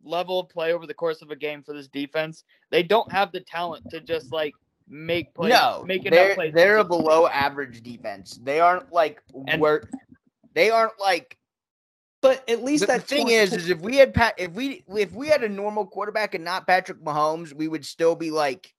level 0.04 0.40
of 0.40 0.50
play 0.50 0.74
over 0.74 0.86
the 0.88 0.94
course 0.94 1.22
of 1.22 1.32
a 1.32 1.36
game 1.36 1.64
for 1.64 1.74
this 1.74 1.88
defense, 1.88 2.44
they 2.70 2.84
don't 2.84 3.12
have 3.12 3.32
the 3.32 3.40
talent 3.42 3.90
to 3.92 4.00
just 4.02 4.32
like 4.32 4.54
make 4.88 5.34
plays. 5.34 5.54
no, 5.54 5.84
make 5.86 6.06
enough 6.06 6.18
they're 6.18 6.36
plays. 6.36 6.54
they're 6.54 6.78
a 6.78 6.84
below 6.84 7.28
average 7.28 7.82
defense. 7.82 8.40
They 8.44 8.60
aren't 8.60 8.92
like 8.92 9.22
And- 9.48 9.62
where 9.62 9.84
they 10.54 10.70
aren't 10.70 11.00
like 11.00 11.38
but 12.22 12.48
at 12.48 12.64
least 12.64 12.82
the, 12.82 12.86
the 12.88 12.94
that 13.00 13.08
thing 13.08 13.22
20 13.24 13.34
is, 13.36 13.54
is 13.54 13.70
if 13.72 13.80
we 13.80 13.98
had 13.98 14.14
Pat, 14.14 14.36
if 14.38 14.52
we 14.52 14.84
if 14.96 15.12
we 15.12 15.28
had 15.28 15.44
a 15.44 15.50
normal 15.50 15.88
quarterback 15.88 16.36
and 16.36 16.44
not 16.46 16.68
Patrick 16.68 17.00
Mahomes, 17.04 17.52
we 17.52 17.68
would 17.68 17.84
still 17.84 18.16
be 18.16 18.30
like 18.30 18.72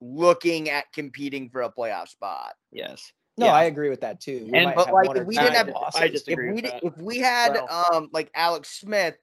looking 0.00 0.70
at 0.70 0.84
competing 0.92 1.48
for 1.48 1.62
a 1.62 1.72
playoff 1.72 2.08
spot. 2.08 2.52
Yes. 2.70 3.12
no, 3.38 3.46
yeah. 3.46 3.52
I 3.54 3.64
agree 3.64 3.88
with 3.88 4.02
that 4.02 4.20
too. 4.20 4.46
We 4.50 4.58
And- 4.58 4.66
might 4.66 4.76
but, 4.76 4.86
have 4.86 4.94
like, 4.94 5.16
if 5.16 5.26
we 5.26 5.34
didn't 5.36 5.54
have- 5.54 5.68
losses. 5.68 6.00
I 6.00 6.08
just- 6.08 6.28
If 6.28 6.34
Agree 6.34 6.52
we 6.52 6.60
did, 6.60 6.74
if 6.82 6.96
we 6.98 7.18
had 7.18 7.54
Well- 7.54 7.94
um 7.94 8.08
like 8.12 8.30
Alex 8.34 8.78
Smith 8.78 9.16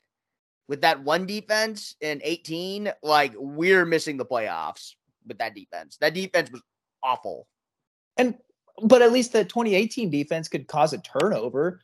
with 0.69 0.81
that 0.81 1.03
one 1.03 1.25
defense 1.25 1.95
in 1.99 2.21
18, 2.23 2.93
like 3.01 3.33
we're 3.35 3.85
missing 3.85 4.15
the 4.17 4.25
playoffs 4.25 4.93
with 5.27 5.39
that 5.39 5.55
defense. 5.55 5.97
That 5.99 6.13
defense 6.13 6.51
was 6.51 6.61
awful. 7.03 7.47
and 8.15 8.35
but 8.81 9.01
at 9.01 9.11
least 9.11 9.33
the 9.33 9.43
2018 9.43 10.09
defense 10.09 10.47
could 10.47 10.65
cause 10.69 10.93
a 10.93 10.99
turnover. 10.99 11.81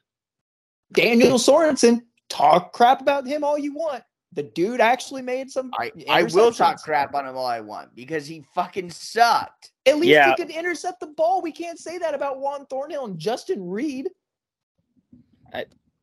Daniel 0.94 1.38
Sorensen, 1.38 2.04
talk 2.30 2.72
crap 2.72 3.01
about 3.01 3.27
him 3.27 3.44
all 3.44 3.58
you 3.58 3.74
want. 3.74 4.01
The 4.32 4.44
dude 4.44 4.80
actually 4.80 5.22
made 5.22 5.50
some. 5.51 5.72
I, 5.77 5.92
I 6.10 6.24
will 6.24 6.54
talk 6.54 6.82
crap 6.82 7.13
on 7.15 7.27
him 7.27 7.36
all 7.36 7.46
I 7.46 7.60
want 7.60 7.94
because 7.96 8.27
he 8.27 8.46
fucking 8.54 8.92
sucked. 8.92 9.72
At 9.86 9.98
least 9.98 10.12
Yeah. 10.12 10.30
he 10.30 10.36
could 10.36 10.51
intercept 10.51 11.00
the 11.01 11.08
ball. 11.08 11.42
We 11.42 11.51
can't 11.51 11.80
say 11.80 11.98
that 11.98 12.13
about 12.13 12.39
Juan 12.39 12.65
Thornhill 12.68 13.06
and 13.06 13.18
Justin 13.20 13.68
Reid. 13.68 14.10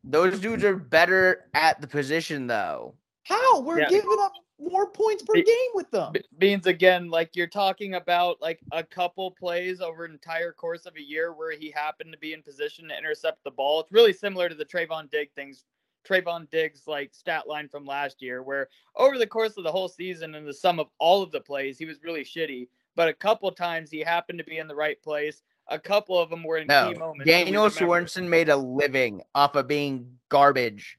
Those 0.05 0.41
dudes 0.41 0.65
are 0.65 0.77
better 0.77 1.49
at 1.55 1.81
the 1.81 1.87
position 1.87 2.47
though. 2.47 2.95
How 3.25 3.61
we're 3.61 3.81
Yeah. 3.81 3.89
giving 3.89 4.17
up 4.21 4.33
more 4.59 4.91
points 4.91 5.23
per 5.23 5.35
Be- 5.35 5.43
game 5.43 5.71
with 5.75 5.91
them. 5.91 6.13
Be- 6.13 6.25
Beans 6.39 6.67
again, 6.67 7.09
like 7.09 7.35
you're 7.35 7.47
talking 7.47 7.95
about 7.95 8.41
like 8.41 8.61
a 8.73 8.83
couple 8.83 9.31
plays 9.33 9.81
over 9.81 10.05
an 10.05 10.13
entire 10.13 10.53
course 10.53 10.87
of 10.87 10.97
a 10.97 11.03
year 11.03 11.33
where 11.33 11.53
he 11.53 11.71
happened 11.71 12.13
to 12.13 12.19
be 12.19 12.33
in 12.33 12.43
position 12.43 12.89
to 12.89 12.97
intercept 12.99 13.43
the 13.45 13.51
ball. 13.51 13.81
It's 13.81 13.93
really 13.93 14.13
similar 14.13 14.49
to 14.49 14.55
the 14.55 14.65
Trevon 14.65 15.11
Digg 15.11 15.33
things, 15.35 15.65
Trevon 16.05 16.51
Diggs 16.51 16.87
like 16.89 17.15
stat 17.15 17.47
line 17.47 17.69
from 17.69 17.85
last 17.87 18.21
year, 18.23 18.43
where 18.43 18.69
over 18.97 19.19
the 19.19 19.27
course 19.27 19.57
of 19.57 19.63
the 19.65 19.73
whole 19.73 19.89
season 19.89 20.35
and 20.35 20.47
the 20.47 20.55
sum 20.55 20.81
of 20.81 20.89
all 20.99 21.23
of 21.23 21.31
the 21.31 21.41
plays, 21.41 21.79
he 21.79 21.85
was 21.85 22.03
really 22.03 22.25
shitty. 22.25 22.69
But 22.97 23.09
a 23.09 23.15
couple 23.15 23.51
times 23.53 23.91
he 23.91 24.01
happened 24.01 24.39
to 24.39 24.45
be 24.45 24.59
in 24.59 24.69
the 24.69 24.75
right 24.75 25.01
place. 25.03 25.43
A 25.69 25.79
couple 25.79 26.19
of 26.19 26.29
them 26.31 26.43
were 26.45 26.59
in 26.59 26.67
No, 26.67 26.93
key 26.93 26.99
moments. 26.99 27.25
that 27.27 27.31
Daniel 27.31 27.65
remember. 27.69 27.87
Sorensen 28.05 28.29
made 28.29 28.49
a 28.49 28.57
living 28.57 29.23
off 29.35 29.55
of 29.55 29.69
being 29.69 30.19
garbage 30.29 30.99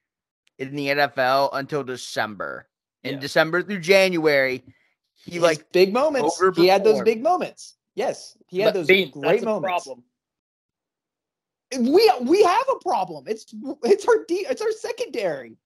in 0.57 0.75
the 0.75 0.87
NFL 0.87 1.49
until 1.53 1.83
December. 1.83 2.67
In 3.03 3.15
Yeah. 3.15 3.19
December 3.19 3.61
through 3.61 3.81
January, 3.81 4.63
he 5.15 5.33
His 5.33 5.41
like 5.43 5.71
big 5.73 5.93
moments. 5.93 6.41
He 6.55 6.67
had 6.67 6.83
those 6.83 7.01
big 7.01 7.21
moments. 7.21 7.75
Yes, 7.95 8.37
he 8.47 8.59
had 8.59 8.67
But 8.67 8.73
those 8.79 8.87
Beans, 8.87 9.11
great 9.11 9.23
that's 9.23 9.43
a 9.43 9.45
moments. 9.45 9.67
problem. 9.67 10.03
we 11.79 12.11
we 12.21 12.43
have 12.43 12.65
a 12.69 12.79
problem. 12.79 13.25
It's 13.27 13.45
it's 13.83 14.07
our 14.07 14.23
de- 14.25 14.45
it's 14.49 14.61
our 14.61 14.71
secondary. 14.71 15.57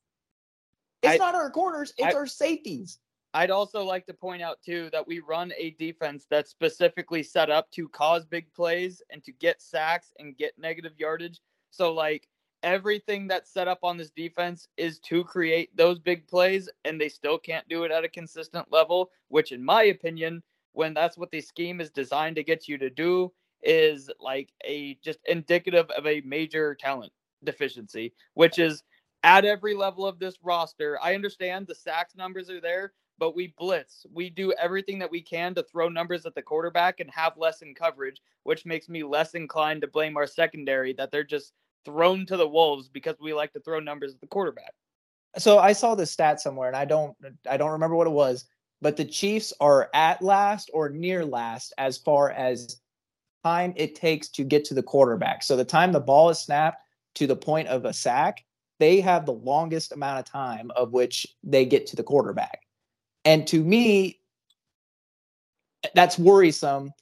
It's 1.03 1.13
I- 1.13 1.17
not 1.17 1.35
our 1.35 1.51
corners. 1.51 1.93
It's 1.97 2.13
I- 2.15 2.17
our 2.17 2.27
safeties. 2.27 2.99
I'd 3.37 3.51
also 3.51 3.83
like 3.83 4.07
to 4.07 4.15
point 4.15 4.41
out 4.41 4.63
too 4.65 4.89
that 4.91 5.07
we 5.07 5.19
run 5.19 5.53
a 5.55 5.69
defense 5.77 6.25
that's 6.27 6.49
specifically 6.49 7.21
set 7.21 7.51
up 7.51 7.69
to 7.73 7.87
cause 7.89 8.25
big 8.25 8.51
plays 8.51 8.99
and 9.11 9.23
to 9.25 9.31
get 9.31 9.61
sacks 9.61 10.11
and 10.17 10.35
get 10.35 10.57
negative 10.57 10.93
yardage. 10.97 11.39
So 11.69 11.93
like 11.93 12.27
everything 12.63 13.27
that's 13.27 13.53
set 13.53 13.67
up 13.67 13.77
on 13.83 13.95
this 13.95 14.09
defense 14.09 14.69
is 14.75 14.97
to 15.01 15.23
create 15.23 15.69
those 15.77 15.99
big 15.99 16.27
plays 16.27 16.67
and 16.83 16.99
they 16.99 17.09
still 17.09 17.37
can't 17.37 17.69
do 17.69 17.83
it 17.83 17.91
at 17.91 18.03
a 18.03 18.09
consistent 18.09 18.71
level, 18.71 19.11
which 19.27 19.51
in 19.51 19.63
my 19.63 19.83
opinion, 19.83 20.41
when 20.71 20.95
that's 20.95 21.15
what 21.15 21.29
the 21.29 21.39
scheme 21.39 21.79
is 21.79 21.91
designed 21.91 22.37
to 22.37 22.43
get 22.43 22.67
you 22.67 22.79
to 22.79 22.89
do 22.89 23.31
is 23.61 24.09
like 24.19 24.49
a 24.65 24.97
just 25.03 25.19
indicative 25.27 25.87
of 25.91 26.07
a 26.07 26.21
major 26.21 26.73
talent 26.73 27.13
deficiency, 27.43 28.15
which 28.33 28.57
is 28.57 28.81
at 29.21 29.45
every 29.45 29.75
level 29.75 30.07
of 30.07 30.17
this 30.17 30.39
roster. 30.41 30.97
I 31.03 31.13
understand 31.13 31.67
the 31.67 31.75
sacks 31.75 32.15
numbers 32.15 32.49
are 32.49 32.61
there, 32.61 32.93
but 33.19 33.35
we 33.35 33.53
blitz. 33.57 34.05
We 34.13 34.29
do 34.29 34.53
everything 34.53 34.99
that 34.99 35.11
we 35.11 35.21
can 35.21 35.55
to 35.55 35.63
throw 35.63 35.89
numbers 35.89 36.25
at 36.25 36.35
the 36.35 36.41
quarterback 36.41 36.99
and 36.99 37.09
have 37.11 37.37
less 37.37 37.61
in 37.61 37.73
coverage, 37.73 38.21
which 38.43 38.65
makes 38.65 38.89
me 38.89 39.03
less 39.03 39.33
inclined 39.33 39.81
to 39.81 39.87
blame 39.87 40.17
our 40.17 40.27
secondary 40.27 40.93
that 40.93 41.11
they're 41.11 41.23
just 41.23 41.53
thrown 41.85 42.25
to 42.25 42.37
the 42.37 42.47
wolves 42.47 42.89
because 42.89 43.15
we 43.19 43.33
like 43.33 43.53
to 43.53 43.59
throw 43.59 43.79
numbers 43.79 44.13
at 44.13 44.21
the 44.21 44.27
quarterback. 44.27 44.73
So 45.37 45.59
I 45.59 45.73
saw 45.73 45.95
this 45.95 46.11
stat 46.11 46.41
somewhere, 46.41 46.67
and 46.67 46.77
I 46.77 46.85
don't 46.85 47.15
I 47.49 47.57
don't 47.57 47.71
remember 47.71 47.95
what 47.95 48.07
it 48.07 48.11
was, 48.11 48.45
but 48.81 48.97
the 48.97 49.05
Chiefs 49.05 49.53
are 49.59 49.89
at 49.93 50.21
last 50.21 50.69
or 50.73 50.89
near 50.89 51.25
last 51.25 51.73
as 51.77 51.97
far 51.97 52.31
as 52.31 52.79
time 53.43 53.73
it 53.75 53.95
takes 53.95 54.29
to 54.29 54.43
get 54.43 54.65
to 54.65 54.73
the 54.73 54.83
quarterback. 54.83 55.43
So 55.43 55.55
the 55.55 55.65
time 55.65 55.91
the 55.91 55.99
ball 55.99 56.29
is 56.29 56.39
snapped 56.39 56.81
to 57.15 57.27
the 57.27 57.35
point 57.35 57.67
of 57.67 57.85
a 57.85 57.93
sack, 57.93 58.43
they 58.79 58.99
have 59.01 59.25
the 59.25 59.33
longest 59.33 59.91
amount 59.91 60.19
of 60.19 60.25
time 60.25 60.71
of 60.75 60.91
which 60.91 61.25
they 61.43 61.65
get 61.65 61.87
to 61.87 61.95
the 61.95 62.03
quarterback. 62.03 62.61
And 63.27 63.45
to 63.47 63.61
me, 63.61 64.19
that's 65.93 66.17
worrisome 66.17 66.93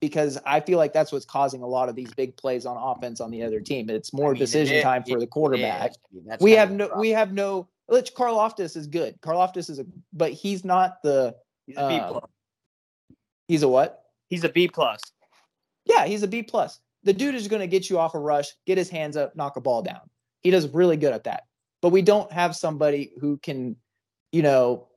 because 0.00 0.38
I 0.46 0.60
feel 0.60 0.78
like 0.78 0.94
that's 0.94 1.12
what's 1.12 1.26
causing 1.26 1.62
a 1.62 1.66
lot 1.66 1.90
of 1.90 1.94
these 1.94 2.12
big 2.14 2.34
plays 2.36 2.64
on 2.64 2.76
offense 2.78 3.20
on 3.20 3.30
the 3.30 3.42
other 3.42 3.60
team. 3.60 3.90
It's 3.90 4.12
more 4.12 4.32
mean, 4.32 4.38
decision 4.38 4.76
is- 4.78 4.82
time 4.82 5.04
for 5.04 5.20
the 5.20 5.26
quarterback. 5.26 5.92
We 6.40 6.52
have 6.52 6.72
no 6.72 6.90
we 6.98 7.10
have 7.10 7.32
no 7.32 7.68
which 7.88 8.14
Karlaftis 8.14 8.74
is 8.76 8.86
good. 8.86 9.20
Karlaftis 9.20 9.68
is 9.70 9.78
a 9.78 9.86
but 10.14 10.32
he's 10.32 10.64
not 10.64 11.02
the 11.02 11.36
He's 11.66 11.76
a 11.76 11.88
B 11.88 11.94
Uh, 11.96 12.10
plus. 12.12 12.30
he's 13.48 13.62
a 13.62 13.68
what? 13.68 14.04
He's 14.28 14.44
a 14.44 14.48
B 14.48 14.68
plus. 14.68 15.00
Yeah, 15.84 16.06
he's 16.06 16.22
a 16.22 16.28
B 16.28 16.42
plus. 16.42 16.78
The 17.02 17.12
dude 17.12 17.34
is 17.34 17.48
going 17.48 17.60
to 17.60 17.66
get 17.66 17.90
you 17.90 17.98
off 17.98 18.14
a 18.14 18.18
rush, 18.18 18.48
get 18.66 18.78
his 18.78 18.88
hands 18.88 19.16
up, 19.16 19.36
knock 19.36 19.56
a 19.56 19.60
ball 19.60 19.82
down. 19.82 20.00
He 20.42 20.50
does 20.50 20.68
really 20.72 20.96
good 20.96 21.12
at 21.12 21.24
that. 21.24 21.44
But 21.82 21.90
we 21.90 22.02
don't 22.02 22.30
have 22.32 22.56
somebody 22.56 23.12
who 23.20 23.36
can, 23.38 23.76
you 24.32 24.42
know, 24.42 24.88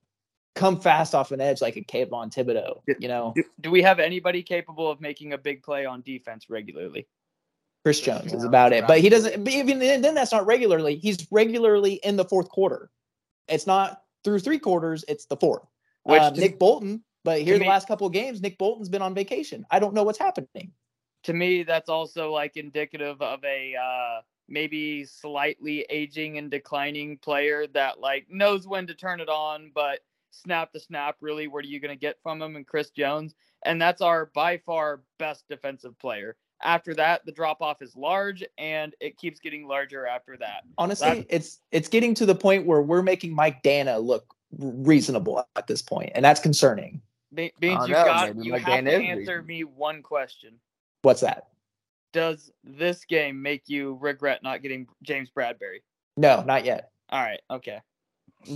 come 0.60 0.80
fast 0.80 1.16
off 1.16 1.32
an 1.32 1.42
edge 1.42 1.62
like 1.62 1.78
a 1.78 1.82
Kayvon 1.82 2.34
Thibodeaux. 2.34 2.82
You 3.00 3.08
know, 3.08 3.34
Do, 3.36 3.44
do 3.62 3.72
we 3.72 3.82
have 3.82 4.00
anybody 4.00 4.44
capable 4.44 4.90
of 4.92 5.00
making 5.02 5.34
a 5.34 5.38
big 5.38 5.64
play 5.64 5.86
on 5.86 6.02
defense 6.02 6.50
regularly? 6.50 7.08
Chris 7.86 8.02
Chris 8.02 8.02
Jones 8.02 8.34
is 8.34 8.44
about 8.44 8.74
it. 8.74 8.86
But 8.86 9.00
he 9.00 9.08
doesn't. 9.10 9.44
But 9.44 9.54
even 9.54 9.80
then, 9.80 10.02
then 10.02 10.14
that's 10.14 10.32
not 10.32 10.46
regularly. 10.46 10.98
He's 10.98 11.26
regularly 11.32 11.94
in 12.04 12.18
the 12.18 12.26
fourth 12.26 12.50
quarter. 12.50 12.90
It's 13.48 13.66
not 13.66 14.04
through 14.24 14.40
three 14.40 14.60
quarters. 14.60 15.06
It's 15.08 15.26
the 15.26 15.38
fourth. 15.38 15.64
Which 16.04 16.22
to- 16.22 16.32
Nick 16.40 16.60
Bolton, 16.60 17.04
but 17.24 17.42
here 17.42 17.56
the 17.56 17.62
me- 17.62 17.70
last 17.70 17.88
couple 17.88 18.06
of 18.06 18.14
games, 18.14 18.42
Nick 18.42 18.58
Bolton's 18.58 18.90
been 18.90 19.02
on 19.02 19.16
vacation. 19.16 19.66
I 19.72 19.80
don't 19.80 19.94
know 19.94 20.04
what's 20.04 20.20
happening. 20.20 20.72
to 21.24 21.34
me 21.34 21.64
that's 21.64 21.90
also 21.90 22.32
like 22.32 22.56
indicative 22.58 23.22
of 23.22 23.44
a 23.44 23.76
uh 23.76 24.22
maybe 24.48 25.06
slightly 25.06 25.86
aging 25.90 26.38
and 26.38 26.50
declining 26.50 27.18
player 27.18 27.68
that 27.68 28.00
like 28.00 28.26
knows 28.30 28.66
when 28.68 28.88
to 28.88 28.94
turn 28.96 29.20
it 29.22 29.30
on 29.30 29.70
but 29.76 30.00
snap 30.32 30.72
to 30.72 30.80
snap 30.80 31.16
really 31.22 31.48
what 31.48 31.64
are 31.64 31.68
you 31.68 31.80
going 31.80 31.94
to 31.94 32.00
get 32.00 32.18
from 32.22 32.42
him 32.42 32.56
and 32.56 32.68
chris 32.68 32.90
jones 32.92 33.34
and 33.66 33.82
that's 33.82 34.02
our 34.02 34.28
by 34.36 34.58
far 34.66 35.02
best 35.18 35.44
defensive 35.50 35.98
player 36.00 36.36
after 36.64 36.94
that 36.94 37.26
the 37.26 37.32
drop 37.32 37.62
off 37.62 37.82
is 37.82 37.96
large 37.96 38.44
and 38.58 38.94
it 39.00 39.18
keeps 39.18 39.40
getting 39.40 39.68
larger 39.68 40.06
after 40.06 40.38
that 40.38 40.62
Honestly, 40.78 41.08
That- 41.22 41.26
it's 41.30 41.60
it's 41.72 41.88
getting 41.88 42.14
to 42.16 42.26
the 42.26 42.36
point 42.36 42.66
where 42.66 42.82
we're 42.82 43.02
making 43.02 43.34
Mike 43.34 43.64
Danna 43.64 44.02
look 44.04 44.34
reasonable 44.58 45.46
at 45.56 45.68
this 45.68 45.82
point, 45.82 46.12
and 46.16 46.26
that's 46.26 46.40
concerning. 46.40 47.02
Be- 47.34 47.54
means 47.62 47.88
you 47.88 47.94
no, 47.94 48.04
got 48.06 48.36
maybe 48.36 48.46
you 48.48 48.52
Mike 48.54 48.64
have 48.64 48.74
Dan 48.74 48.86
to 48.86 48.92
answer 48.94 49.42
reasonable. 49.42 49.46
me 49.48 49.64
one 49.64 50.02
question 50.02 50.56
What's 51.04 51.22
that? 51.22 51.48
does 52.12 52.52
this 52.64 53.06
game 53.06 53.40
make 53.42 53.64
you 53.68 53.98
regret 54.02 54.42
not 54.42 54.64
getting 54.64 54.88
james 55.04 55.30
bradberry 55.30 55.78
No, 56.18 56.42
not 56.44 56.66
yet. 56.66 56.90
all 57.12 57.22
right 57.22 57.40
okay 57.52 57.80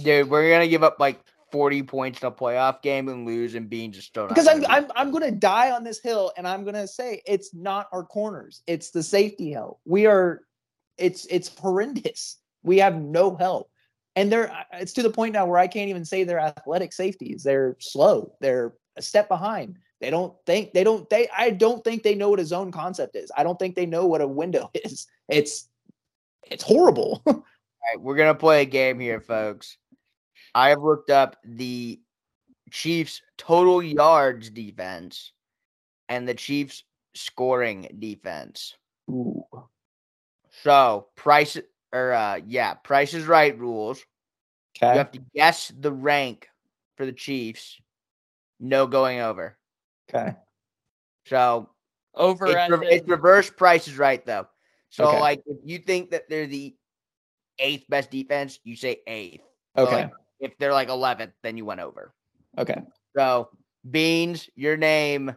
Dude, 0.02 0.30
we're 0.30 0.50
gonna 0.52 0.68
give 0.68 0.82
up 0.84 1.00
like 1.00 1.20
40 1.54 1.84
points 1.84 2.20
in 2.20 2.28
a 2.28 2.32
playoff 2.32 2.82
game 2.82 3.08
and 3.10 3.28
lose, 3.28 3.54
and 3.54 3.72
is 3.72 4.06
still 4.06 4.24
not 4.24 4.30
Because 4.30 4.48
I'm. 4.48 4.66
I'm 4.66 4.88
I'm 4.96 5.12
gonna 5.12 5.30
die 5.30 5.70
on 5.70 5.84
this 5.84 6.02
hill, 6.02 6.32
and 6.36 6.48
I'm 6.48 6.66
gonna 6.66 6.88
say 6.88 7.22
it's 7.28 7.54
not 7.54 7.90
our 7.94 8.04
corners. 8.04 8.64
It's 8.66 8.90
the 8.90 9.04
safety 9.04 9.52
help. 9.52 9.80
We 9.86 10.08
are, 10.08 10.42
it's 10.98 11.28
it's 11.28 11.56
horrendous. 11.56 12.40
We 12.64 12.80
have 12.80 13.00
no 13.00 13.36
help, 13.36 13.70
and 14.16 14.32
they're 14.32 14.52
it's 14.74 14.94
to 14.94 15.04
the 15.04 15.12
point 15.12 15.34
now 15.34 15.46
where 15.46 15.60
I 15.60 15.68
can't 15.68 15.92
even 15.92 16.06
say 16.06 16.24
they're 16.24 16.40
athletic 16.40 16.92
safeties. 16.92 17.44
They're 17.44 17.78
slow. 17.80 18.34
They're 18.42 18.74
a 18.96 19.04
step 19.04 19.28
behind. 19.28 19.78
They 20.02 20.10
don't 20.10 20.34
think 20.48 20.74
they 20.74 20.84
don't 20.84 21.08
they 21.12 21.30
I 21.38 21.52
don't 21.52 21.84
think 21.84 22.02
they 22.02 22.16
know 22.16 22.32
what 22.32 22.40
a 22.40 22.46
zone 22.46 22.72
concept 22.72 23.16
is. 23.16 23.32
I 23.38 23.44
don't 23.44 23.60
think 23.60 23.76
they 23.76 23.86
know 23.86 24.08
what 24.08 24.22
a 24.22 24.28
window 24.28 24.72
is. 24.86 25.06
It's 25.30 25.70
it's 26.50 26.64
horrible. 26.64 27.22
All 27.28 27.34
right, 27.36 28.02
we're 28.02 28.16
gonna 28.16 28.34
play 28.34 28.64
a 28.64 28.66
game 28.66 29.00
here, 29.00 29.22
folks. 29.22 29.78
I 30.56 30.70
have 30.70 30.82
looked 30.82 31.10
up 31.10 31.38
the 31.44 32.00
Chiefs' 32.72 33.22
total 33.38 33.82
yards 33.82 34.50
defense 34.50 35.32
and 36.10 36.28
the 36.28 36.34
Chiefs' 36.34 36.84
scoring 37.16 37.88
defense. 38.00 38.76
Ooh. 39.10 39.44
So 40.64 41.08
price 41.16 41.58
or 41.92 42.14
uh 42.14 42.40
yeah, 42.46 42.76
Price 42.76 43.14
is 43.14 43.26
Right 43.26 43.58
rules. 43.58 44.04
Okay. 44.78 44.94
You 44.94 44.98
have 44.98 45.12
to 45.12 45.22
guess 45.36 45.72
the 45.78 45.92
rank 45.92 46.48
for 46.98 47.06
the 47.06 47.14
Chiefs. 47.14 47.80
No 48.60 48.88
going 48.88 49.20
over. 49.20 49.58
Okay. 50.10 50.36
So 51.26 51.70
over 52.16 52.48
it's, 52.48 52.70
re- 52.70 52.88
it's 52.88 53.08
reverse 53.08 53.50
Price 53.50 53.88
is 53.88 53.98
Right 53.98 54.24
though. 54.26 54.48
So 54.90 55.06
Okay. 55.06 55.20
like 55.20 55.42
if 55.48 55.58
you 55.64 55.80
think 55.80 56.12
that 56.12 56.30
they're 56.30 56.48
the 56.48 56.76
eighth 57.60 57.86
best 57.90 58.12
defense, 58.12 58.60
you 58.64 58.76
say 58.76 59.02
eighth. 59.08 59.44
But, 59.76 59.86
Okay. 59.86 59.96
like, 60.04 60.12
if 60.44 60.58
they're 60.58 60.74
like 60.74 60.90
eleventh, 60.90 61.32
then 61.42 61.58
you 61.58 61.66
went 61.66 61.80
over. 61.80 62.14
Okay. 62.58 62.82
So 63.16 63.50
Beans, 63.90 64.50
your 64.56 64.78
name 64.78 65.36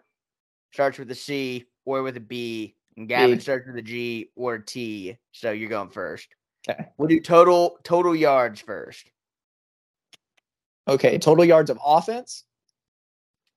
starts 0.73 0.99
with 0.99 1.11
a 1.11 1.14
C 1.14 1.64
or 1.85 2.03
with 2.03 2.16
a 2.16 2.21
B, 2.21 2.75
and 2.97 3.09
Gavin 3.09 3.37
B. 3.37 3.40
starts 3.42 3.66
with 3.66 3.77
a 3.77 3.83
G 3.83 4.31
or 4.35 4.55
a 4.57 4.64
T. 4.64 5.16
So 5.33 5.53
you're 5.53 5.71
going 5.71 5.90
first. 5.90 6.29
Okay. 6.69 6.87
We'll 6.99 7.09
do 7.09 7.21
total 7.21 7.79
total 7.85 8.14
yards 8.16 8.61
first. 8.61 9.11
Okay. 10.88 11.19
Total 11.19 11.45
yards 11.45 11.71
of 11.71 11.79
offense. 11.85 12.45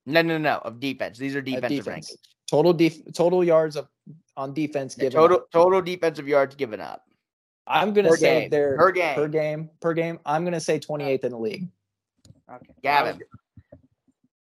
No, 0.05 0.21
no, 0.21 0.37
no, 0.37 0.57
of 0.59 0.79
defense. 0.79 1.17
These 1.17 1.35
are 1.35 1.41
defensive 1.41 1.85
defense. 1.85 2.11
rankings. 2.11 2.17
Total 2.49 2.73
def- 2.73 3.13
total 3.13 3.43
yards 3.43 3.75
of 3.75 3.87
on 4.37 4.53
defense 4.53 4.95
Yeah, 4.97 5.05
given. 5.05 5.19
total 5.19 5.37
up. 5.37 5.51
total 5.51 5.81
defensive 5.81 6.27
yards 6.27 6.55
given 6.55 6.79
up. 6.79 7.03
I'm 7.69 7.93
gonna 7.93 8.09
per 8.09 8.17
say 8.17 8.41
game, 8.41 8.49
they're 8.49 8.75
per 8.77 8.91
game. 8.91 9.15
per 9.15 9.27
game 9.27 9.69
per 9.79 9.93
game. 9.93 10.19
I'm 10.25 10.43
gonna 10.43 10.59
say 10.59 10.79
28th 10.79 11.23
in 11.23 11.31
the 11.31 11.37
league. 11.37 11.67
okay. 12.51 12.65
Gavin. 12.81 13.19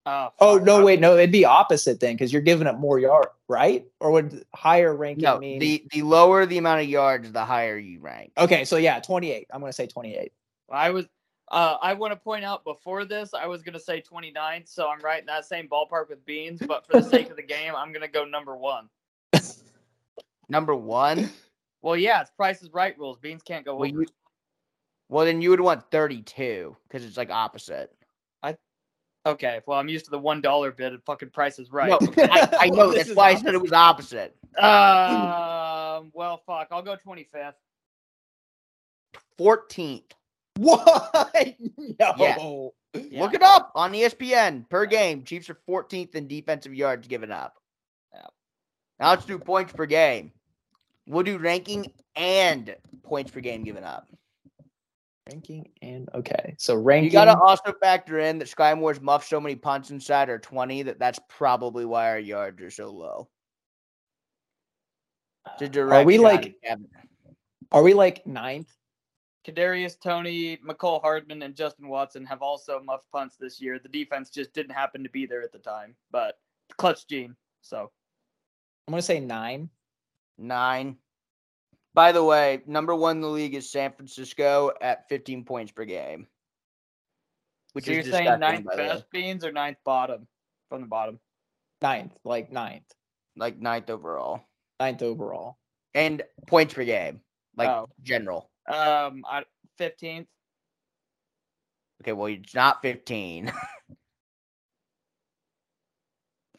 Oh, 0.08 0.28
Oh 0.38 0.58
no, 0.58 0.84
wait, 0.84 1.00
no, 1.00 1.16
it'd 1.16 1.32
be 1.32 1.44
opposite 1.44 1.98
then 1.98 2.14
because 2.14 2.32
you're 2.32 2.40
giving 2.42 2.68
up 2.68 2.78
more 2.78 3.00
yard, 3.00 3.26
right? 3.48 3.84
Or 3.98 4.12
would 4.12 4.44
higher 4.54 4.94
ranking 4.94 5.24
No, 5.24 5.38
mean? 5.40 5.58
the 5.58 5.84
the 5.90 6.02
lower 6.02 6.46
the 6.46 6.58
amount 6.58 6.82
of 6.82 6.88
yards, 6.88 7.32
the 7.32 7.44
higher 7.44 7.76
you 7.76 7.98
rank. 7.98 8.30
okay, 8.38 8.64
so 8.64 8.76
yeah, 8.76 9.00
28. 9.00 9.48
I'm 9.52 9.60
gonna 9.60 9.72
say 9.72 9.86
28. 9.88 10.32
I 10.70 10.90
was. 10.90 11.06
Uh, 11.48 11.76
I 11.80 11.94
want 11.94 12.12
to 12.12 12.16
point 12.16 12.44
out 12.44 12.64
before 12.64 13.04
this, 13.04 13.32
I 13.32 13.46
was 13.46 13.62
gonna 13.62 13.78
say 13.80 14.00
29, 14.00 14.62
so 14.66 14.88
I'm 14.88 15.00
right 15.00 15.20
in 15.20 15.26
that 15.26 15.44
same 15.44 15.68
ballpark 15.68 16.08
with 16.08 16.24
Beans. 16.26 16.60
But 16.66 16.84
for 16.86 17.00
the 17.00 17.08
sake 17.08 17.30
of 17.30 17.36
the 17.36 17.42
game, 17.42 17.72
I'm 17.76 17.92
gonna 17.92 18.08
go 18.08 18.24
number 18.24 18.56
one. 18.56 18.88
Number 20.48 20.74
one. 20.76 21.30
Well, 21.86 21.96
yeah, 21.96 22.20
it's 22.20 22.32
Price 22.32 22.62
is 22.62 22.70
Right 22.72 22.98
rules. 22.98 23.16
Beans 23.18 23.44
can't 23.44 23.64
go 23.64 23.76
Well, 23.76 23.88
over. 23.88 24.00
you, 24.00 24.06
well 25.08 25.24
then 25.24 25.40
you 25.40 25.50
would 25.50 25.60
want 25.60 25.88
32 25.92 26.76
because 26.88 27.04
it's 27.04 27.16
like 27.16 27.30
opposite. 27.30 27.94
I 28.42 28.56
okay, 29.24 29.60
well, 29.66 29.78
I'm 29.78 29.88
used 29.88 30.04
to 30.06 30.10
the 30.10 30.18
one 30.18 30.40
dollar 30.40 30.72
bid. 30.72 30.94
And 30.94 31.02
fucking 31.04 31.30
Price 31.30 31.60
is 31.60 31.70
Right. 31.70 31.88
No, 31.90 32.00
I, 32.18 32.48
I 32.62 32.68
know. 32.70 32.88
This 32.88 32.96
That's 32.96 33.10
is 33.10 33.16
why 33.16 33.28
I 33.28 33.34
said 33.36 33.54
it 33.54 33.62
was 33.62 33.70
opposite. 33.70 34.34
Um. 34.58 36.10
Well, 36.12 36.42
fuck. 36.44 36.66
I'll 36.72 36.82
go 36.82 36.96
25th. 37.06 37.52
14th. 39.38 40.10
What? 40.56 41.56
No. 42.00 42.14
Yeah. 42.18 43.00
Yeah. 43.10 43.22
Look 43.22 43.34
it 43.34 43.42
up 43.42 43.70
on 43.76 43.92
ESPN 43.92 44.68
per 44.68 44.86
game. 44.86 45.22
Chiefs 45.22 45.48
are 45.50 45.58
14th 45.68 46.16
in 46.16 46.26
defensive 46.26 46.74
yards 46.74 47.06
given 47.06 47.30
up. 47.30 47.54
Yeah. 48.12 48.26
Now 48.98 49.10
let's 49.10 49.24
do 49.24 49.38
points 49.38 49.72
per 49.72 49.86
game. 49.86 50.32
We'll 51.06 51.22
do 51.22 51.38
ranking 51.38 51.92
and 52.14 52.74
points 53.04 53.30
per 53.30 53.40
game 53.40 53.62
given 53.62 53.84
up. 53.84 54.08
Ranking 55.30 55.70
and 55.82 56.08
okay. 56.14 56.54
So 56.58 56.76
ranking. 56.76 57.06
You 57.06 57.12
gotta 57.12 57.38
also 57.38 57.72
factor 57.80 58.20
in 58.20 58.38
that 58.38 58.48
Skyy 58.48 58.78
Moore's 58.78 59.00
muffed 59.00 59.28
so 59.28 59.40
many 59.40 59.56
punts 59.56 59.90
inside 59.90 60.28
are 60.28 60.38
20 60.38 60.84
that 60.84 60.98
that's 60.98 61.18
probably 61.28 61.84
why 61.84 62.10
our 62.10 62.18
yards 62.18 62.62
are 62.62 62.70
so 62.70 62.90
low. 62.92 63.28
It's 65.54 65.62
a 65.62 65.66
uh, 65.66 65.68
direct 65.68 66.06
we 66.06 66.18
like- 66.18 66.56
Are 67.72 67.82
we 67.82 67.94
like 67.94 68.26
ninth? 68.26 68.72
Kadarius 69.46 69.98
Toney, 70.00 70.56
Mecole 70.58 71.00
Hardman, 71.00 71.42
and 71.42 71.54
Justin 71.54 71.88
Watson 71.88 72.24
have 72.24 72.42
also 72.42 72.80
muffed 72.82 73.10
punts 73.12 73.36
this 73.36 73.60
year. 73.60 73.78
The 73.78 73.88
defense 73.88 74.28
just 74.28 74.52
didn't 74.52 74.74
happen 74.74 75.04
to 75.04 75.10
be 75.10 75.24
there 75.24 75.42
at 75.42 75.52
the 75.52 75.58
time, 75.58 75.94
but 76.10 76.38
clutch 76.78 77.06
gene. 77.06 77.36
So 77.62 77.90
I'm 78.88 78.92
gonna 78.92 79.02
say 79.02 79.20
nine. 79.20 79.70
Nine. 80.38 80.96
By 81.94 82.12
the 82.12 82.22
way, 82.22 82.62
number 82.66 82.94
one 82.94 83.16
in 83.16 83.22
the 83.22 83.28
league 83.28 83.54
is 83.54 83.70
San 83.70 83.92
Francisco 83.92 84.70
at 84.82 85.08
15 85.08 85.44
points 85.44 85.72
per 85.72 85.84
game. 85.84 86.26
Which 87.72 87.86
so 87.86 87.92
is 87.92 88.06
you're 88.06 88.12
saying 88.12 88.24
disgusting, 88.24 88.40
ninth 88.40 88.64
by 88.66 88.76
the 88.76 88.82
way. 88.82 88.88
best 88.88 89.10
beans 89.10 89.44
or 89.44 89.52
ninth 89.52 89.78
bottom 89.84 90.26
from 90.68 90.82
the 90.82 90.86
bottom? 90.86 91.18
Ninth, 91.82 92.12
like 92.24 92.52
ninth. 92.52 92.84
like 93.36 93.58
ninth 93.58 93.90
overall. 93.90 94.42
Ninth 94.80 95.02
overall. 95.02 95.58
And 95.94 96.22
points 96.46 96.74
per 96.74 96.84
game. 96.84 97.20
Like 97.56 97.68
Oh. 97.70 97.88
general. 98.02 98.50
Um, 98.66 99.24
fifteenth. 99.78 100.26
Okay, 102.02 102.12
well 102.12 102.26
it's 102.26 102.54
not 102.54 102.82
15. 102.82 103.50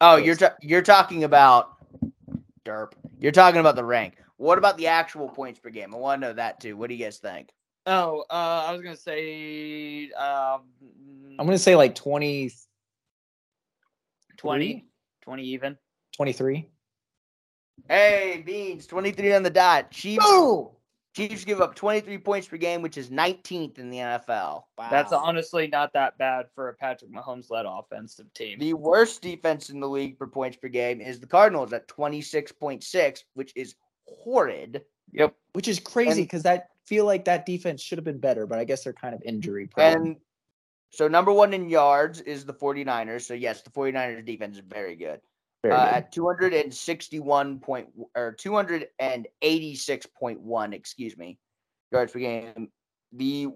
oh, 0.02 0.16
you're 0.18 0.36
ta- 0.36 0.56
you're 0.62 0.82
talking 0.82 1.24
about 1.24 1.78
derp. 2.66 2.94
You're 3.20 3.32
talking 3.32 3.60
about 3.60 3.76
the 3.76 3.84
rank. 3.84 4.18
What 4.38 4.58
about 4.58 4.78
the 4.78 4.88
actual 4.88 5.30
points 5.30 5.60
per 5.60 5.70
game? 5.70 5.94
I 5.94 5.98
want 5.98 6.22
to 6.22 6.28
know 6.28 6.34
that 6.34 6.60
too. 6.60 6.78
What 6.78 6.90
do 6.90 6.96
you 6.96 7.04
guys 7.04 7.18
think? 7.18 7.50
Oh, 7.86 8.26
uh, 8.30 8.66
I 8.68 8.72
was 8.74 8.82
gonna 8.82 8.96
say 8.98 10.12
um, 10.12 10.62
I'm 11.40 11.46
gonna 11.46 11.58
say 11.58 11.76
like 11.76 11.96
20, 11.96 12.52
20, 14.38 14.86
20 15.22 15.44
even. 15.44 15.78
23. 16.16 16.70
Hey, 17.88 18.44
Beans, 18.46 18.88
23 18.88 19.34
on 19.34 19.44
the 19.44 19.50
dot. 19.50 19.92
Chiefs, 19.92 20.26
Oh, 20.28 20.77
Chiefs 21.18 21.44
give 21.44 21.62
up 21.62 21.74
23 21.74 22.20
points 22.20 22.48
per 22.48 22.58
game, 22.58 22.84
which 22.84 22.96
is 22.96 23.10
19th 23.10 23.80
in 23.80 23.90
the 23.90 23.98
NFL. 23.98 24.28
wow. 24.30 24.64
That's 24.92 25.12
honestly 25.12 25.68
not 25.68 25.92
that 25.94 26.16
bad 26.20 26.46
for 26.54 26.70
a 26.70 26.74
Patrick 26.76 27.12
Mahomes 27.12 27.50
led 27.50 27.66
offensive 27.66 28.32
team. 28.34 28.60
The 28.60 28.76
worst 28.76 29.24
defense 29.24 29.72
in 29.72 29.80
the 29.80 29.90
league 29.90 30.18
for 30.18 30.28
points 30.28 30.58
per 30.58 30.68
game 30.68 31.02
is 31.02 31.20
the 31.20 31.26
Cardinals 31.26 31.74
at 31.74 31.88
26.6, 31.88 33.24
which 33.34 33.52
is 33.56 33.76
horrid. 34.06 34.84
Yep. 35.14 35.34
which 35.54 35.70
is 35.70 35.80
crazy 35.80 36.24
because 36.24 36.44
that 36.44 36.72
feel 36.86 37.06
like 37.06 37.26
that 37.26 37.46
defense 37.46 37.82
should 37.82 37.98
have 37.98 38.06
been 38.06 38.20
better, 38.20 38.46
but 38.46 38.60
I 38.60 38.66
guess 38.66 38.84
they're 38.84 38.94
kind 38.94 39.16
of 39.16 39.22
injury 39.24 39.68
prone. 39.68 39.94
And 39.94 40.16
so 40.90 41.08
number 41.08 41.32
one 41.32 41.54
in 41.54 41.70
yards 41.70 42.22
is 42.22 42.46
the 42.46 42.54
49ers. 42.54 43.22
So 43.22 43.34
yes, 43.34 43.62
the 43.62 43.70
49ers 43.70 44.26
defense 44.26 44.58
is 44.58 44.64
very 44.68 44.96
good. 44.96 45.22
Very 45.64 45.74
uh, 45.74 45.86
good. 45.86 45.94
at 45.96 46.12
261 46.12 47.60
point 47.60 47.88
or 48.16 48.36
286.1, 48.40 50.74
excuse 50.74 51.18
me, 51.18 51.40
yards 51.92 52.12
per 52.12 52.20
game. 52.20 52.70
The 53.14 53.48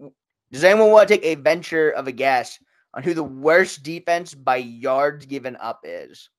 does 0.51 0.63
anyone 0.63 0.89
want 0.91 1.07
to 1.07 1.15
take 1.15 1.25
a 1.25 1.35
venture 1.35 1.91
of 1.91 2.07
a 2.07 2.11
guess 2.11 2.57
on 2.93 3.03
who 3.03 3.13
the 3.13 3.23
worst 3.23 3.83
defense 3.83 4.33
by 4.33 4.57
yards 4.57 5.25
given 5.25 5.55
up 5.57 5.81
is? 5.83 6.29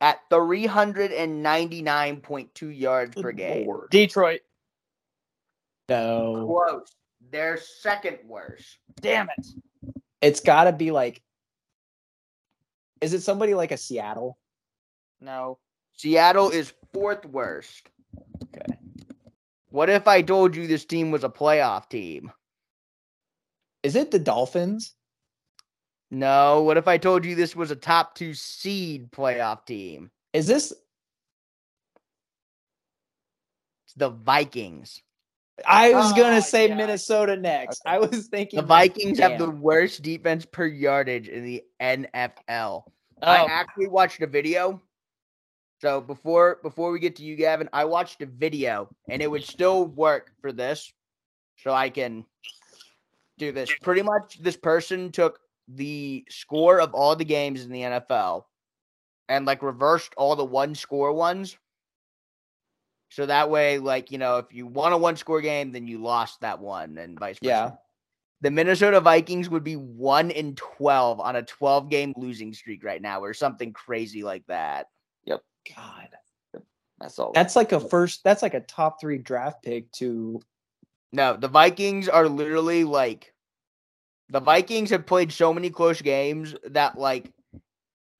At 0.00 0.18
399.2 0.30 2.78
yards 2.78 3.20
per 3.20 3.32
game. 3.32 3.68
Detroit. 3.90 4.42
No, 5.88 6.46
Close. 6.46 6.94
They're 7.30 7.56
second 7.56 8.18
worst. 8.26 8.78
Damn 9.00 9.28
it. 9.36 9.46
it's 10.20 10.40
got 10.40 10.64
to 10.64 10.72
be 10.72 10.90
like. 10.90 11.22
Is 13.02 13.12
it 13.12 13.22
somebody 13.22 13.52
like 13.52 13.72
a 13.72 13.76
Seattle? 13.76 14.38
No. 15.20 15.58
Seattle 15.92 16.50
is 16.50 16.72
fourth 16.94 17.26
worst. 17.26 17.90
Okay. 18.44 18.78
What 19.70 19.90
if 19.90 20.06
I 20.06 20.22
told 20.22 20.54
you 20.54 20.66
this 20.66 20.84
team 20.84 21.10
was 21.10 21.24
a 21.24 21.28
playoff 21.28 21.90
team? 21.90 22.30
Is 23.82 23.96
it 23.96 24.12
the 24.12 24.20
Dolphins? 24.20 24.94
No. 26.12 26.62
What 26.62 26.76
if 26.76 26.86
I 26.86 26.96
told 26.96 27.24
you 27.24 27.34
this 27.34 27.56
was 27.56 27.72
a 27.72 27.76
top 27.76 28.14
two 28.14 28.34
seed 28.34 29.10
playoff 29.10 29.66
team? 29.66 30.12
Is 30.32 30.46
this? 30.46 30.72
It's 33.86 33.94
the 33.96 34.10
Vikings. 34.10 35.02
I 35.66 35.92
was 35.94 36.12
Ah, 36.12 36.16
gonna 36.16 36.42
say 36.42 36.68
yeah. 36.68 36.74
Minnesota 36.74 37.36
next. 37.36 37.82
Okay. 37.86 37.94
I 37.96 37.98
was 37.98 38.26
thinking 38.28 38.60
The 38.60 38.66
like, 38.66 38.94
Vikings 38.94 39.18
have 39.18 39.38
the 39.38 39.50
worst 39.50 40.02
defense 40.02 40.44
per 40.44 40.66
yardage 40.66 41.28
in 41.28 41.44
the 41.44 41.62
NFL. 41.80 42.84
I 43.22 43.38
Oh, 43.42 43.46
actually 43.48 43.88
watched 43.88 44.20
a 44.22 44.26
video. 44.26 44.80
So 45.80 46.00
before 46.00 46.58
before 46.62 46.90
we 46.90 46.98
get 47.00 47.16
to 47.16 47.22
you, 47.24 47.36
Gavin, 47.36 47.68
I 47.72 47.84
watched 47.84 48.22
a 48.22 48.26
video 48.26 48.88
and 49.08 49.20
it 49.20 49.30
would 49.30 49.44
still 49.44 49.86
work 49.86 50.32
for 50.40 50.52
this. 50.52 50.92
So 51.58 51.72
I 51.72 51.90
can 51.90 52.24
do 53.38 53.52
this. 53.52 53.70
Pretty 53.82 54.02
much 54.02 54.38
this 54.40 54.56
person 54.56 55.12
took 55.12 55.38
the 55.68 56.24
score 56.28 56.80
of 56.80 56.94
all 56.94 57.14
the 57.14 57.24
games 57.24 57.64
in 57.64 57.70
the 57.70 57.82
NFL 57.82 58.44
and 59.28 59.46
like 59.46 59.62
reversed 59.62 60.12
all 60.16 60.34
the 60.34 60.44
one 60.44 60.74
score 60.74 61.12
ones. 61.12 61.56
So 63.12 63.26
that 63.26 63.50
way, 63.50 63.78
like, 63.78 64.10
you 64.10 64.16
know, 64.18 64.38
if 64.38 64.46
you 64.52 64.66
won 64.66 64.92
a 64.92 64.96
one 64.98 65.16
score 65.16 65.42
game, 65.42 65.70
then 65.72 65.86
you 65.86 65.98
lost 65.98 66.40
that 66.40 66.60
one 66.60 66.96
and 66.96 67.18
vice 67.18 67.38
versa 67.38 67.46
Yeah. 67.48 67.70
the 68.40 68.50
Minnesota 68.50 69.00
Vikings 69.00 69.50
would 69.50 69.62
be 69.64 69.76
one 69.76 70.30
in 70.30 70.54
twelve 70.54 71.20
on 71.20 71.36
a 71.36 71.42
twelve 71.42 71.90
game 71.90 72.14
losing 72.16 72.54
streak 72.54 72.82
right 72.82 73.02
now, 73.02 73.20
or 73.22 73.34
something 73.34 73.72
crazy 73.74 74.22
like 74.22 74.46
that. 74.46 74.86
Yep. 75.26 75.42
God, 75.76 76.08
that's 76.98 77.18
all. 77.18 77.32
that's 77.32 77.54
like 77.54 77.72
a 77.72 77.80
first. 77.80 78.24
That's 78.24 78.42
like 78.42 78.54
a 78.54 78.60
top 78.60 79.00
three 79.00 79.18
draft 79.18 79.62
pick 79.62 79.92
to. 79.92 80.40
No, 81.12 81.36
the 81.36 81.48
Vikings 81.48 82.08
are 82.08 82.28
literally 82.28 82.84
like 82.84 83.34
the 84.30 84.40
Vikings 84.40 84.88
have 84.88 85.04
played 85.04 85.30
so 85.30 85.52
many 85.52 85.68
close 85.68 86.00
games 86.00 86.54
that 86.70 86.96
like 86.98 87.30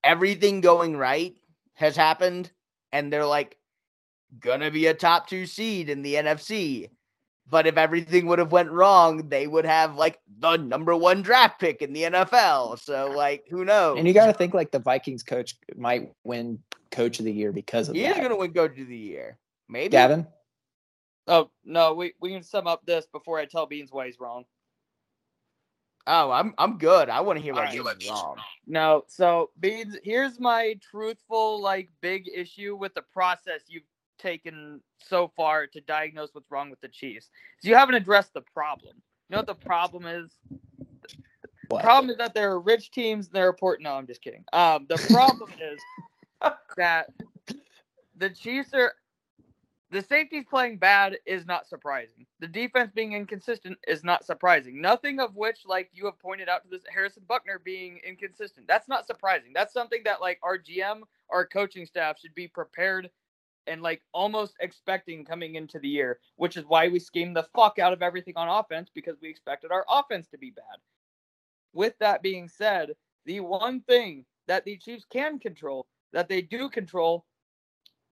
everything 0.04 0.60
going 0.60 0.96
right 0.98 1.34
has 1.74 1.96
happened, 1.96 2.50
and 2.92 3.10
they're 3.10 3.24
like 3.24 3.56
gonna 4.40 4.70
be 4.70 4.86
a 4.86 4.94
top 4.94 5.28
two 5.28 5.46
seed 5.46 5.88
in 5.88 6.02
the 6.02 6.14
NFC. 6.14 6.90
But 7.48 7.66
if 7.66 7.76
everything 7.76 8.26
would 8.26 8.38
have 8.38 8.52
went 8.52 8.70
wrong, 8.70 9.28
they 9.28 9.46
would 9.46 9.66
have 9.66 9.96
like 9.96 10.18
the 10.38 10.56
number 10.56 10.96
one 10.96 11.22
draft 11.22 11.60
pick 11.60 11.82
in 11.82 11.92
the 11.92 12.04
NFL. 12.04 12.78
So 12.78 13.10
like, 13.10 13.44
who 13.50 13.64
knows? 13.64 13.98
And 13.98 14.08
you 14.08 14.14
got 14.14 14.26
to 14.26 14.32
think 14.32 14.54
like 14.54 14.70
the 14.70 14.78
Vikings 14.78 15.22
coach 15.22 15.56
might 15.76 16.12
win 16.24 16.60
Coach 16.92 17.18
of 17.18 17.24
the 17.24 17.32
Year 17.32 17.52
because 17.52 17.88
of 17.88 17.96
he 17.96 18.04
is 18.04 18.14
that. 18.14 18.22
gonna 18.22 18.36
win 18.36 18.52
Coach 18.52 18.78
of 18.78 18.86
the 18.86 18.96
Year. 18.96 19.38
Maybe 19.68 19.90
Gavin, 19.90 20.26
oh 21.26 21.50
no, 21.64 21.94
we 21.94 22.14
we 22.20 22.30
can 22.30 22.42
sum 22.42 22.66
up 22.66 22.84
this 22.86 23.06
before 23.06 23.38
I 23.38 23.46
tell 23.46 23.66
Beans 23.66 23.90
why 23.90 24.06
he's 24.06 24.20
wrong. 24.20 24.44
Oh, 26.06 26.30
I'm 26.30 26.54
I'm 26.58 26.78
good. 26.78 27.08
I 27.08 27.20
want 27.20 27.38
to 27.38 27.42
hear 27.42 27.54
what 27.54 27.68
Alright. 27.68 27.98
Beans 27.98 28.02
is 28.04 28.10
wrong. 28.10 28.36
No, 28.66 29.04
so 29.08 29.50
Beans, 29.58 29.96
here's 30.04 30.38
my 30.38 30.76
truthful 30.82 31.60
like 31.60 31.88
big 32.00 32.28
issue 32.32 32.76
with 32.76 32.94
the 32.94 33.02
process 33.02 33.62
you've 33.68 33.82
taken 34.22 34.80
so 34.98 35.28
far 35.36 35.66
to 35.66 35.80
diagnose 35.82 36.34
what's 36.34 36.50
wrong 36.50 36.70
with 36.70 36.80
the 36.80 36.88
Chiefs. 36.88 37.30
So 37.60 37.68
you 37.68 37.74
haven't 37.76 37.96
addressed 37.96 38.34
the 38.34 38.42
problem. 38.42 38.94
You 38.96 39.34
know 39.34 39.38
what 39.38 39.46
the 39.46 39.54
problem 39.54 40.06
is? 40.06 40.38
The 41.70 41.76
What? 41.76 41.82
problem 41.82 42.10
is 42.10 42.18
that 42.18 42.34
there 42.34 42.52
are 42.52 42.60
rich 42.60 42.90
teams 42.90 43.26
and 43.26 43.34
they're 43.34 43.50
important. 43.50 43.84
No, 43.84 43.94
I'm 43.94 44.06
just 44.06 44.22
kidding. 44.22 44.44
Um, 44.52 44.86
the 44.88 44.98
problem 44.98 45.50
is 45.60 45.80
that 46.76 47.08
the 48.16 48.30
Chiefs 48.30 48.74
are 48.74 48.94
the 49.90 50.02
safeties 50.02 50.46
playing 50.48 50.78
bad 50.78 51.18
is 51.26 51.46
not 51.46 51.66
surprising. 51.68 52.26
The 52.40 52.46
defense 52.48 52.90
being 52.94 53.12
inconsistent 53.12 53.78
is 53.86 54.02
not 54.02 54.24
surprising. 54.24 54.80
Nothing 54.80 55.20
of 55.20 55.36
which, 55.36 55.66
like 55.66 55.90
you 55.92 56.06
have 56.06 56.18
pointed 56.18 56.48
out 56.48 56.62
to 56.64 56.70
this 56.70 56.82
Harrison 56.92 57.24
Butker 57.28 57.62
being 57.62 58.00
inconsistent. 58.06 58.66
That's 58.66 58.88
not 58.88 59.06
surprising. 59.06 59.52
That's 59.54 59.74
something 59.74 60.02
that 60.06 60.20
like 60.22 60.40
our 60.42 60.58
GM, 60.58 61.02
our 61.30 61.46
coaching 61.46 61.84
staff 61.84 62.18
should 62.18 62.34
be 62.34 62.48
prepared 62.48 63.10
and 63.66 63.82
like 63.82 64.02
almost 64.12 64.54
expecting 64.60 65.24
coming 65.24 65.54
into 65.54 65.78
the 65.78 65.88
year, 65.88 66.18
which 66.36 66.56
is 66.56 66.64
why 66.66 66.88
we 66.88 66.98
schemed 66.98 67.36
the 67.36 67.46
fuck 67.54 67.78
out 67.78 67.92
of 67.92 68.02
everything 68.02 68.34
on 68.36 68.48
offense 68.48 68.90
because 68.94 69.16
we 69.20 69.28
expected 69.28 69.70
our 69.70 69.84
offense 69.88 70.28
to 70.28 70.38
be 70.38 70.50
bad. 70.50 70.78
With 71.72 71.98
that 72.00 72.22
being 72.22 72.48
said, 72.48 72.92
the 73.24 73.40
one 73.40 73.80
thing 73.82 74.24
that 74.48 74.64
the 74.64 74.76
Chiefs 74.76 75.06
can 75.10 75.38
control, 75.38 75.86
that 76.12 76.28
they 76.28 76.42
do 76.42 76.68
control, 76.68 77.24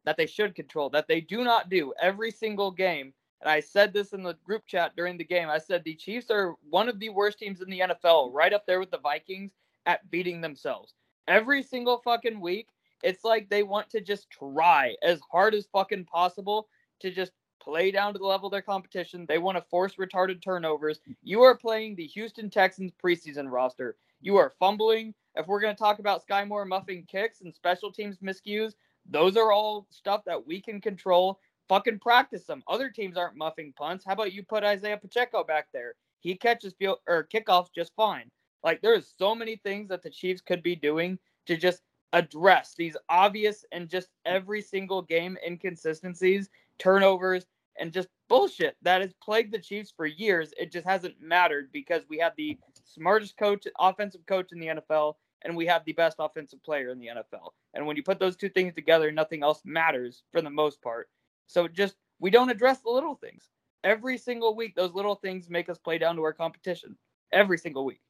that 0.05 0.17
they 0.17 0.25
should 0.25 0.55
control, 0.55 0.89
that 0.89 1.07
they 1.07 1.21
do 1.21 1.43
not 1.43 1.69
do 1.69 1.93
every 2.01 2.31
single 2.31 2.71
game. 2.71 3.13
And 3.41 3.49
I 3.49 3.59
said 3.59 3.93
this 3.93 4.13
in 4.13 4.23
the 4.23 4.35
group 4.43 4.65
chat 4.65 4.95
during 4.95 5.17
the 5.17 5.23
game. 5.23 5.49
I 5.49 5.59
said 5.59 5.83
the 5.83 5.95
Chiefs 5.95 6.31
are 6.31 6.55
one 6.69 6.89
of 6.89 6.99
the 6.99 7.09
worst 7.09 7.39
teams 7.39 7.61
in 7.61 7.69
the 7.69 7.79
NFL, 7.81 8.33
right 8.33 8.53
up 8.53 8.65
there 8.65 8.79
with 8.79 8.91
the 8.91 8.99
Vikings 8.99 9.51
at 9.85 10.09
beating 10.09 10.41
themselves. 10.41 10.93
Every 11.27 11.61
single 11.61 11.97
fucking 11.97 12.39
week, 12.39 12.67
It's 13.03 13.23
like 13.23 13.49
they 13.49 13.63
want 13.63 13.89
to 13.91 14.01
just 14.01 14.29
try 14.29 14.95
as 15.03 15.19
hard 15.31 15.53
as 15.53 15.67
fucking 15.71 16.05
possible 16.05 16.67
to 17.01 17.11
just 17.11 17.31
play 17.61 17.91
down 17.91 18.13
to 18.13 18.19
the 18.19 18.25
level 18.25 18.47
of 18.47 18.51
their 18.51 18.61
competition. 18.61 19.25
They 19.27 19.37
want 19.37 19.57
to 19.57 19.63
force 19.69 19.95
retarded 19.95 20.41
turnovers. 20.41 20.99
You 21.23 21.41
are 21.41 21.57
playing 21.57 21.95
the 21.95 22.07
Houston 22.07 22.49
Texans 22.49 22.91
preseason 23.03 23.51
roster. 23.51 23.97
You 24.21 24.37
are 24.37 24.53
fumbling. 24.57 25.13
If 25.35 25.47
we're 25.47 25.59
going 25.59 25.75
to 25.75 25.79
talk 25.79 25.99
about 25.99 26.25
Skyy 26.25 26.47
Moore 26.47 26.65
muffing 26.65 27.05
kicks 27.05 27.41
and 27.41 27.53
special 27.53 27.91
teams 27.91 28.17
miscues, 28.17 28.73
those 29.09 29.37
are 29.37 29.51
all 29.51 29.85
stuff 29.89 30.23
that 30.25 30.47
we 30.47 30.61
can 30.61 30.81
control. 30.81 31.39
Fucking 31.69 31.99
practice 31.99 32.45
them. 32.45 32.63
Other 32.67 32.89
teams 32.89 33.17
aren't 33.17 33.35
muffing 33.35 33.73
punts. 33.77 34.05
How 34.05 34.13
about 34.13 34.33
you 34.33 34.43
put 34.43 34.63
Isaiah 34.63 34.97
Pacheco 34.97 35.43
back 35.43 35.67
there? 35.73 35.95
He 36.21 36.35
catches 36.35 36.73
field 36.73 36.99
or 37.07 37.27
kickoffs 37.31 37.67
just 37.73 37.93
fine. 37.95 38.31
Like 38.63 38.81
there's 38.81 39.13
so 39.17 39.35
many 39.35 39.57
things 39.57 39.89
that 39.89 40.01
the 40.01 40.09
Chiefs 40.09 40.41
could 40.41 40.63
be 40.63 40.75
doing 40.75 41.19
to 41.45 41.57
just 41.57 41.81
address 42.13 42.73
these 42.77 42.97
obvious 43.09 43.65
and 43.71 43.89
just 43.89 44.09
every 44.25 44.61
single 44.61 45.01
game 45.01 45.37
inconsistencies, 45.45 46.49
turnovers, 46.79 47.45
and 47.79 47.91
just 47.91 48.07
bullshit 48.27 48.75
that 48.81 49.01
has 49.01 49.13
plagued 49.21 49.53
the 49.53 49.59
Chiefs 49.59 49.93
for 49.95 50.05
years. 50.05 50.53
It 50.57 50.71
just 50.71 50.85
hasn't 50.85 51.21
mattered 51.21 51.69
because 51.71 52.03
we 52.09 52.17
have 52.19 52.33
the 52.37 52.57
smartest 52.83 53.37
coach, 53.37 53.67
offensive 53.79 54.25
coach 54.25 54.51
in 54.51 54.59
the 54.59 54.67
NFL, 54.67 55.15
and 55.43 55.55
we 55.55 55.65
have 55.67 55.85
the 55.85 55.93
best 55.93 56.17
offensive 56.19 56.63
player 56.63 56.89
in 56.89 56.99
the 56.99 57.07
NFL. 57.07 57.51
And 57.73 57.85
when 57.85 57.95
you 57.95 58.03
put 58.03 58.19
those 58.19 58.35
two 58.35 58.49
things 58.49 58.73
together, 58.73 59.11
nothing 59.11 59.43
else 59.43 59.61
matters 59.63 60.23
for 60.31 60.41
the 60.41 60.49
most 60.49 60.81
part. 60.81 61.09
So 61.45 61.67
just 61.67 61.95
we 62.19 62.29
don't 62.29 62.49
address 62.49 62.79
the 62.79 62.89
little 62.89 63.15
things. 63.15 63.49
Every 63.83 64.17
single 64.17 64.55
week, 64.55 64.75
those 64.75 64.93
little 64.93 65.15
things 65.15 65.49
make 65.49 65.69
us 65.69 65.77
play 65.77 65.97
down 65.97 66.15
to 66.15 66.23
our 66.23 66.33
competition. 66.33 66.97
Every 67.31 67.57
single 67.57 67.85
week. 67.85 68.01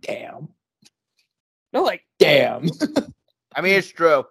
Damn. 0.00 0.48
No, 1.74 1.82
like 1.82 2.02
Damn. 2.18 2.68
I 3.56 3.60
mean, 3.60 3.74
it's 3.74 3.88
true. 3.88 4.24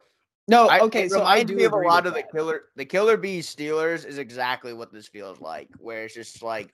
No, 0.47 0.67
I, 0.67 0.79
okay, 0.81 1.03
it 1.03 1.11
so 1.11 1.23
I 1.23 1.43
do 1.43 1.55
me 1.55 1.63
of 1.65 1.73
a 1.73 1.77
lot 1.77 2.03
with 2.03 2.11
of 2.11 2.15
the 2.15 2.23
killer, 2.23 2.63
the 2.75 2.85
killer 2.85 3.15
bees 3.17 3.53
Steelers 3.53 4.05
is 4.05 4.17
exactly 4.17 4.73
what 4.73 4.91
this 4.91 5.07
feels 5.07 5.39
like, 5.39 5.69
where 5.77 6.03
it's 6.05 6.13
just 6.13 6.41
like, 6.43 6.73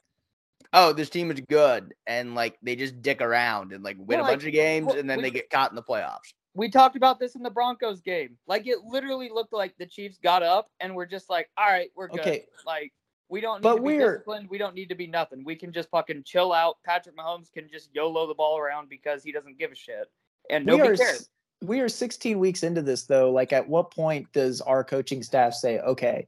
oh, 0.74 0.92
this 0.94 1.10
team 1.10 1.30
is 1.30 1.40
good, 1.50 1.94
and 2.08 2.34
like 2.34 2.58
they 2.64 2.76
just 2.76 3.02
dick 3.02 3.22
around 3.22 3.74
and 3.74 3.84
like 3.84 3.98
win 4.00 4.20
Well, 4.20 4.22
a 4.22 4.24
like, 4.24 4.32
bunch 4.34 4.46
of 4.46 4.54
games, 4.54 4.88
well, 4.88 4.98
and 4.98 5.10
then 5.10 5.18
we- 5.18 5.24
they 5.24 5.32
get 5.32 5.50
caught 5.52 5.72
in 5.72 5.76
the 5.76 5.84
playoffs. 5.84 6.34
we 6.56 6.68
talked 6.70 6.96
about 6.96 7.20
this 7.20 7.36
in 7.36 7.44
the 7.44 7.50
Broncos 7.52 8.02
game. 8.02 8.38
Like 8.48 8.66
it 8.66 8.80
literally 8.88 9.30
looked 9.30 9.54
like 9.54 9.76
the 9.78 9.86
Chiefs 9.86 10.18
got 10.18 10.42
up 10.42 10.68
and 10.80 10.96
we're 10.96 11.06
just 11.06 11.30
like, 11.30 11.50
all 11.58 11.68
right, 11.68 11.90
we're 11.96 12.08
good. 12.08 12.22
Okay. 12.22 12.46
Like 12.66 12.92
we 13.30 13.40
don't 13.40 13.58
need 13.60 13.64
But 13.64 13.76
to 13.76 13.82
be 13.82 13.86
we're- 13.86 14.14
disciplined. 14.14 14.50
We 14.50 14.58
don't 14.58 14.74
need 14.74 14.90
to 14.90 14.96
be 14.96 15.06
nothing. 15.06 15.44
We 15.46 15.56
can 15.56 15.72
just 15.72 15.90
fucking 15.92 16.24
chill 16.26 16.52
out. 16.54 16.78
Patrick 16.84 17.16
Mahomes 17.16 17.52
can 17.52 17.70
just 17.72 17.90
YOLO 17.94 18.26
the 18.28 18.34
ball 18.34 18.58
around 18.58 18.90
because 18.90 19.24
he 19.24 19.32
doesn't 19.32 19.60
give 19.60 19.72
a 19.72 19.76
shit. 19.76 20.10
And 20.50 20.66
we 20.66 20.82
are, 20.82 20.96
cares. 20.96 21.30
we 21.62 21.80
are 21.80 21.90
16 21.90 22.40
weeks 22.40 22.64
into 22.64 22.82
this 22.82 23.04
though. 23.04 23.32
Like, 23.32 23.54
at 23.54 23.68
what 23.68 23.92
point 23.92 24.28
does 24.34 24.62
our 24.62 24.84
coaching 24.84 25.22
staff 25.24 25.54
say, 25.54 25.80
"Okay, 25.80 26.28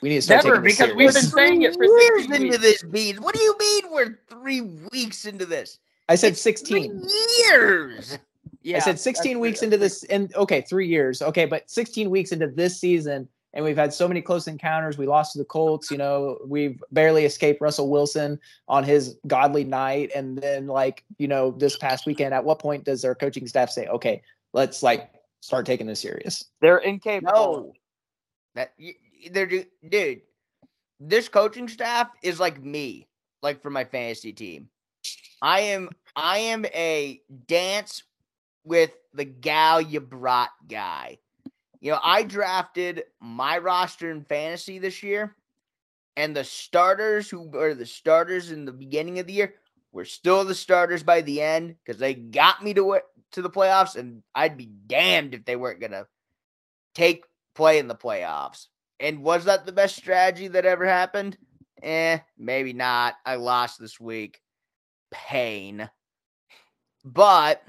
we 0.00 0.08
need 0.08 0.16
to 0.16 0.22
start 0.22 0.44
Never, 0.44 0.56
taking 0.56 0.64
this 0.64 0.78
because 0.78 0.94
we've 0.96 1.12
serious"? 1.12 1.30
been 1.32 1.46
saying 1.46 1.62
it 1.62 1.74
for 1.74 1.84
years 1.84 2.26
16 2.26 2.46
into 2.46 2.58
this, 2.58 2.82
beans. 2.82 3.20
What 3.20 3.34
do 3.34 3.42
you 3.42 3.56
mean 3.58 3.84
we're 3.90 4.18
three 4.28 4.60
weeks 4.92 5.26
into 5.26 5.46
this? 5.46 5.78
I 6.08 6.14
said 6.14 6.32
It's 6.32 6.40
16. 6.42 7.00
Three 7.00 7.44
years. 7.50 8.18
Yeah, 8.62 8.78
I 8.78 8.80
said 8.80 8.98
16 8.98 9.38
weeks 9.38 9.58
true. 9.60 9.66
into 9.66 9.76
this, 9.76 10.02
and 10.04 10.34
okay, 10.34 10.60
three 10.62 10.88
years. 10.88 11.22
Okay, 11.22 11.44
but 11.46 11.68
16 11.70 12.10
weeks 12.10 12.32
into 12.32 12.48
this 12.48 12.80
season, 12.80 13.28
and 13.56 13.64
we've 13.64 13.76
had 13.76 13.92
so 13.92 14.06
many 14.06 14.20
close 14.20 14.46
encounters. 14.46 14.98
We 14.98 15.06
lost 15.06 15.32
to 15.32 15.38
the 15.38 15.44
Colts. 15.44 15.90
You 15.90 15.96
know, 15.96 16.38
we've 16.46 16.84
barely 16.92 17.24
escaped 17.24 17.62
Russell 17.62 17.88
Wilson 17.88 18.38
on 18.68 18.84
his 18.84 19.16
godly 19.26 19.64
night, 19.64 20.10
and 20.14 20.36
then 20.36 20.66
like 20.66 21.04
you 21.16 21.26
know, 21.26 21.52
this 21.52 21.78
past 21.78 22.04
weekend. 22.04 22.34
At 22.34 22.44
what 22.44 22.58
point 22.58 22.84
does 22.84 23.02
our 23.02 23.14
coaching 23.14 23.46
staff 23.46 23.70
say, 23.70 23.86
"Okay, 23.86 24.22
let's 24.52 24.82
like 24.82 25.10
start 25.40 25.64
taking 25.64 25.86
this 25.86 26.00
serious"? 26.00 26.44
They're 26.60 26.78
incapable. 26.78 27.32
No, 27.32 27.72
that 28.54 28.74
they're 29.30 29.64
dude. 29.88 30.20
This 31.00 31.28
coaching 31.30 31.68
staff 31.68 32.10
is 32.22 32.38
like 32.38 32.62
me, 32.62 33.08
like 33.42 33.62
for 33.62 33.70
my 33.70 33.84
fantasy 33.84 34.34
team. 34.34 34.68
I 35.40 35.60
am 35.60 35.88
I 36.14 36.38
am 36.38 36.66
a 36.66 37.22
dance 37.46 38.02
with 38.64 38.90
the 39.14 39.24
gal 39.24 39.80
you 39.80 40.00
brought 40.00 40.50
guy. 40.68 41.16
You 41.80 41.92
know, 41.92 42.00
I 42.02 42.22
drafted 42.22 43.04
my 43.20 43.58
roster 43.58 44.10
in 44.10 44.24
fantasy 44.24 44.78
this 44.78 45.02
year, 45.02 45.36
and 46.16 46.34
the 46.34 46.44
starters 46.44 47.28
who 47.28 47.42
were 47.48 47.74
the 47.74 47.86
starters 47.86 48.50
in 48.50 48.64
the 48.64 48.72
beginning 48.72 49.18
of 49.18 49.26
the 49.26 49.34
year 49.34 49.54
were 49.92 50.04
still 50.04 50.44
the 50.44 50.54
starters 50.54 51.02
by 51.02 51.20
the 51.20 51.40
end 51.40 51.76
because 51.84 51.98
they 51.98 52.14
got 52.14 52.62
me 52.62 52.74
to 52.74 53.00
to 53.32 53.42
the 53.42 53.50
playoffs, 53.50 53.96
and 53.96 54.22
I'd 54.34 54.56
be 54.56 54.70
damned 54.86 55.34
if 55.34 55.44
they 55.44 55.56
weren't 55.56 55.80
gonna 55.80 56.06
take 56.94 57.24
play 57.54 57.78
in 57.78 57.88
the 57.88 57.94
playoffs. 57.94 58.66
And 59.00 59.22
was 59.22 59.44
that 59.44 59.66
the 59.66 59.72
best 59.72 59.96
strategy 59.96 60.48
that 60.48 60.64
ever 60.64 60.86
happened? 60.86 61.36
Eh, 61.82 62.18
maybe 62.38 62.72
not. 62.72 63.14
I 63.24 63.36
lost 63.36 63.78
this 63.78 64.00
week. 64.00 64.40
Pain. 65.10 65.88
But 67.04 67.62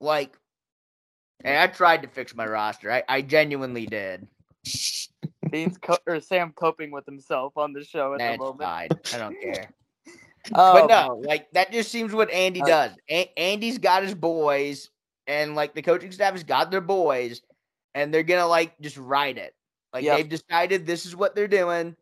like 0.00 0.36
and 1.42 1.58
I 1.58 1.66
tried 1.66 2.02
to 2.02 2.08
fix 2.08 2.34
my 2.34 2.46
roster. 2.46 2.90
I, 2.92 3.02
I 3.08 3.22
genuinely 3.22 3.86
did. 3.86 4.26
Dean's 5.50 5.78
co- 5.78 5.98
or 6.06 6.20
Sam 6.20 6.52
coping 6.54 6.90
with 6.90 7.04
himself 7.06 7.56
on 7.56 7.72
the 7.72 7.84
show 7.84 8.14
at 8.14 8.18
That's 8.18 8.38
the 8.38 8.44
moment. 8.44 8.60
fine. 8.60 8.88
I 9.12 9.18
don't 9.18 9.40
care. 9.40 9.68
Um, 10.06 10.52
but 10.54 10.86
no, 10.88 11.22
like 11.26 11.50
that 11.52 11.70
just 11.72 11.90
seems 11.90 12.12
what 12.12 12.30
Andy 12.30 12.62
Uh, 12.62 12.66
does. 12.66 12.90
A- 13.10 13.32
Andy's 13.38 13.78
got 13.78 14.02
his 14.02 14.14
boys, 14.14 14.90
and 15.26 15.54
like 15.54 15.74
the 15.74 15.82
coaching 15.82 16.12
staff 16.12 16.32
has 16.32 16.44
got 16.44 16.70
their 16.70 16.80
boys, 16.80 17.42
and 17.94 18.12
they're 18.12 18.22
gonna 18.22 18.46
like 18.46 18.78
just 18.80 18.96
ride 18.96 19.38
it. 19.38 19.54
Like 19.92 20.04
Yep. 20.04 20.16
they've 20.16 20.28
decided 20.28 20.86
this 20.86 21.06
is 21.06 21.14
what 21.14 21.34
they're 21.34 21.48
doing, 21.48 21.94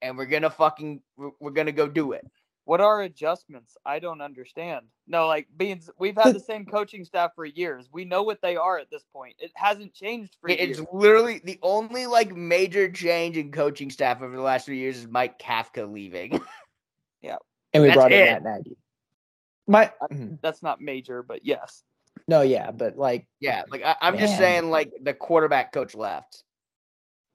and 0.00 0.16
we're 0.16 0.26
gonna 0.26 0.50
fucking 0.50 1.00
we're, 1.16 1.30
we're 1.40 1.50
gonna 1.50 1.72
go 1.72 1.86
do 1.88 2.12
it. 2.12 2.26
What 2.64 2.80
are 2.80 3.02
adjustments? 3.02 3.76
I 3.84 3.98
don't 3.98 4.20
understand. 4.20 4.86
No, 5.06 5.26
like 5.26 5.48
beans. 5.56 5.90
We've 5.98 6.16
had 6.16 6.34
the 6.34 6.40
same 6.40 6.66
coaching 6.66 7.04
staff 7.04 7.32
for 7.34 7.44
years. 7.44 7.88
We 7.92 8.04
know 8.04 8.22
what 8.22 8.40
they 8.42 8.56
are 8.56 8.78
at 8.78 8.90
this 8.90 9.02
point. 9.12 9.34
It 9.38 9.50
hasn't 9.54 9.92
changed 9.94 10.36
for 10.40 10.50
It's 10.50 10.78
years. 10.78 10.86
literally 10.92 11.40
the 11.42 11.58
only 11.62 12.06
like 12.06 12.36
major 12.36 12.90
change 12.90 13.36
in 13.36 13.50
coaching 13.50 13.90
staff 13.90 14.22
over 14.22 14.36
the 14.36 14.42
last 14.42 14.66
few 14.66 14.74
years 14.74 14.98
is 14.98 15.06
Mike 15.08 15.38
Kafka 15.38 15.90
leaving. 15.90 16.40
Yeah. 17.22 17.36
And 17.74 17.82
we 17.82 17.88
That's 17.88 17.96
brought 17.98 18.12
in 18.12 18.22
it. 18.28 18.42
Matt 18.42 18.62
Nagy. 18.64 18.76
My 19.66 19.92
mhm. 20.10 20.38
That's 20.40 20.62
not 20.62 20.80
major, 20.80 21.22
but 21.22 21.44
yes. 21.44 21.82
no, 22.26 22.40
yeah, 22.40 22.70
but 22.70 22.96
like 22.96 23.26
yeah, 23.40 23.64
like 23.70 23.84
I, 23.84 23.94
I'm 24.00 24.16
just 24.18 24.38
saying, 24.38 24.70
like 24.70 24.90
the 25.02 25.12
quarterback 25.14 25.72
coach 25.72 25.94
left. 25.94 26.44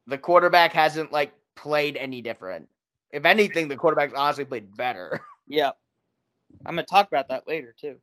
The 0.07 0.17
quarterback 0.17 0.73
hasn't 0.73 1.11
like 1.11 1.33
played 1.55 1.97
any 1.97 2.21
different. 2.21 2.67
If 3.15 3.23
anything, 3.23 3.69
the 3.69 3.78
quarterback's 3.78 4.13
honestly 4.13 4.45
played 4.45 4.75
better. 4.75 5.21
Yeah. 5.47 5.71
I'm 6.65 6.73
gonna 6.73 6.84
talk 6.88 7.08
about 7.08 7.28
that 7.30 7.47
later 7.47 7.75
too. 7.80 7.97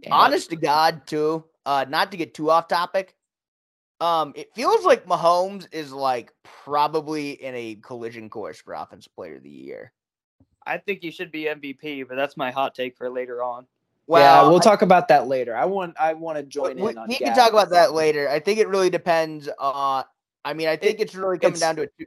damn, 0.00 0.12
Honest 0.12 0.50
to 0.50 0.56
God, 0.56 1.04
too. 1.04 1.44
Uh, 1.66 1.84
not 1.88 2.12
to 2.12 2.16
get 2.16 2.32
too 2.32 2.48
off 2.48 2.68
topic. 2.68 3.16
Um, 4.00 4.32
it 4.36 4.54
feels 4.54 4.84
like 4.84 5.06
Mahomes 5.06 5.66
is 5.72 5.92
like 5.92 6.32
probably 6.44 7.32
in 7.32 7.56
a 7.56 7.74
collision 7.76 8.30
course 8.30 8.60
for 8.60 8.72
offensive 8.74 9.12
player 9.16 9.36
of 9.36 9.42
the 9.42 9.50
year. 9.50 9.92
I 10.64 10.78
think 10.78 11.00
he 11.02 11.10
should 11.10 11.32
be 11.32 11.46
MVP, 11.46 12.06
but 12.06 12.14
that's 12.16 12.36
my 12.36 12.52
hot 12.52 12.76
take 12.76 12.96
for 12.96 13.10
later 13.10 13.42
on. 13.42 13.66
yeah, 14.08 14.42
we'll 14.42 14.58
I- 14.58 14.60
talk 14.60 14.82
about 14.82 15.08
that 15.08 15.26
later. 15.26 15.56
I 15.56 15.64
want 15.64 15.96
I 15.98 16.12
want 16.14 16.38
to 16.38 16.44
join 16.44 16.76
we, 16.76 16.90
in 16.92 16.98
on 16.98 17.08
we 17.08 17.16
can 17.18 17.34
talk 17.34 17.50
about 17.50 17.70
that 17.70 17.92
later. 17.94 18.28
I 18.28 18.38
think 18.38 18.60
it 18.60 18.68
really 18.68 18.90
depends 18.90 19.48
on. 19.58 20.04
I 20.44 20.54
mean, 20.54 20.68
I 20.68 20.76
think 20.76 21.00
it's 21.00 21.16
really 21.16 21.38
coming 21.38 21.56
it's- 21.56 21.60
down 21.60 21.74
to 21.76 21.82
a 21.82 21.86
two. 21.98 22.06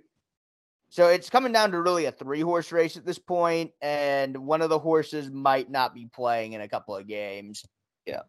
So 0.94 1.08
it's 1.08 1.28
coming 1.28 1.52
down 1.52 1.72
to 1.72 1.82
really 1.82 2.06
a 2.06 2.12
three 2.12 2.42
horse 2.42 2.72
race 2.72 2.98
at 2.98 3.04
this 3.04 3.18
point, 3.18 3.72
and 3.82 4.38
one 4.38 4.62
of 4.62 4.70
the 4.70 4.78
horses 4.78 5.32
might 5.32 5.68
not 5.68 5.96
be 5.96 6.06
playing 6.06 6.54
in 6.54 6.62
a 6.62 6.68
couple 6.68 6.96
of 6.96 7.08
games. 7.08 7.66
Yeah. 8.06 8.22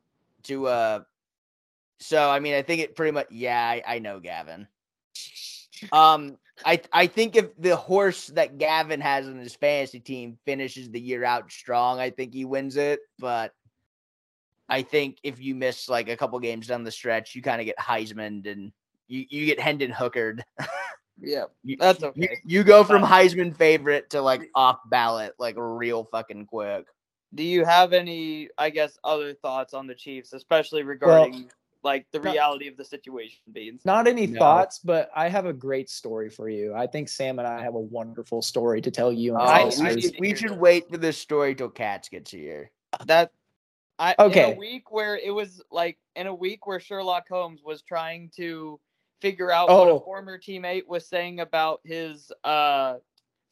To 0.44 0.68
uh, 0.68 1.00
so 2.00 2.31
I 2.31 2.40
mean, 2.40 2.55
I 2.55 2.62
think 2.62 2.81
it 2.81 2.96
pretty 2.96 3.12
much. 3.12 3.27
Yeah, 3.31 3.62
I, 3.62 3.83
I 3.87 3.98
know 3.98 4.18
Gavin. 4.18 4.66
Um, 5.92 6.38
I 6.64 6.81
I 6.90 7.07
think 7.07 7.37
if 7.37 7.55
the 7.59 7.77
horse 7.77 8.29
that 8.29 8.57
Gavin 8.57 9.03
has 9.03 9.29
in 9.29 9.38
his 9.38 9.55
fantasy 9.55 10.00
team 10.00 10.38
finishes 10.46 10.90
the 10.90 10.98
year 10.98 11.22
out 11.22 11.53
strong, 11.53 12.00
I 12.00 12.09
think 12.09 12.33
he 12.33 12.46
wins 12.46 12.79
it. 12.79 13.00
But 13.18 13.53
I 14.70 14.81
think 14.81 15.18
if 15.22 15.38
you 15.38 15.55
miss 15.55 15.90
like 15.90 16.09
a 16.09 16.16
couple 16.16 16.38
games 16.40 16.68
down 16.68 16.83
the 16.83 16.90
stretch, 16.90 17.35
you 17.35 17.42
kind 17.42 17.61
of 17.61 17.66
get 17.66 17.77
Heisman 17.77 18.50
and 18.50 18.72
you, 19.07 19.27
you 19.29 19.44
get 19.44 19.61
Hendon 19.61 19.92
Hookered. 19.92 20.40
Yeah, 21.20 21.44
that's 21.79 22.03
you, 22.03 22.09
okay. 22.09 22.37
you 22.44 22.64
go 22.64 22.83
from 22.85 23.05
uh, 23.05 23.09
Heisman 23.09 23.57
favorite 23.57 24.11
to 24.11 24.20
like 24.20 24.50
off 24.55 24.79
ballot 24.87 25.35
like 25.38 25.55
real 25.57 26.05
fucking 26.05 26.46
quick. 26.46 26.87
Do 27.35 27.42
you 27.42 27.64
have 27.64 27.92
any, 27.92 28.48
I 28.59 28.70
guess, 28.70 28.98
other 29.05 29.35
thoughts 29.35 29.74
on 29.74 29.87
the 29.87 29.94
Chiefs, 29.94 30.33
especially 30.33 30.83
regarding 30.83 31.50
like 31.83 32.07
the 32.12 32.18
no- 32.18 32.33
reality 32.33 32.68
of 32.68 32.77
the 32.77 32.85
situation, 32.85 33.40
Beans? 33.53 33.83
Not 33.85 34.07
any 34.07 34.27
No. 34.27 34.38
thoughts, 34.38 34.79
but 34.79 35.11
I 35.14 35.29
have 35.29 35.46
a 35.46 35.53
great 35.53 35.88
story 35.90 36.31
for 36.31 36.48
you. 36.48 36.74
I 36.74 36.87
think 36.87 37.09
Sam 37.09 37.38
and 37.38 37.46
I 37.46 37.62
have 37.62 37.74
a 37.74 37.81
wonderful 37.81 38.42
story 38.42 38.81
to 38.83 38.90
tell 38.90 39.12
you. 39.12 39.35
And 39.35 39.42
Oh, 39.42 39.46
our 39.46 39.61
I- 39.61 39.94
we 39.94 40.00
should, 40.00 40.14
we 40.20 40.35
should 40.35 40.59
wait 40.59 40.88
for 40.90 40.96
this 40.96 41.18
story 41.18 41.55
till 41.55 41.70
Katz 41.70 42.09
gets 42.09 42.31
here. 42.31 42.70
That 43.07 43.33
I, 43.98 44.14
Okay. 44.18 44.50
In 44.50 44.57
a 44.57 44.59
week 44.59 44.90
where 44.90 45.16
it 45.16 45.31
was 45.31 45.62
like 45.70 45.98
in 46.16 46.27
a 46.27 46.35
week 46.35 46.66
where 46.66 46.81
Sherlock 46.81 47.29
Holmes 47.29 47.62
was 47.64 47.83
trying 47.83 48.31
to 48.37 48.81
figure 49.25 49.51
out 49.51 49.69
what 49.69 49.89
Oh. 49.89 49.97
a 49.97 50.01
former 50.01 50.39
teammate 50.39 50.87
was 50.87 51.07
saying 51.07 51.41
about 51.41 51.81
his 51.85 52.31
uh 52.45 52.97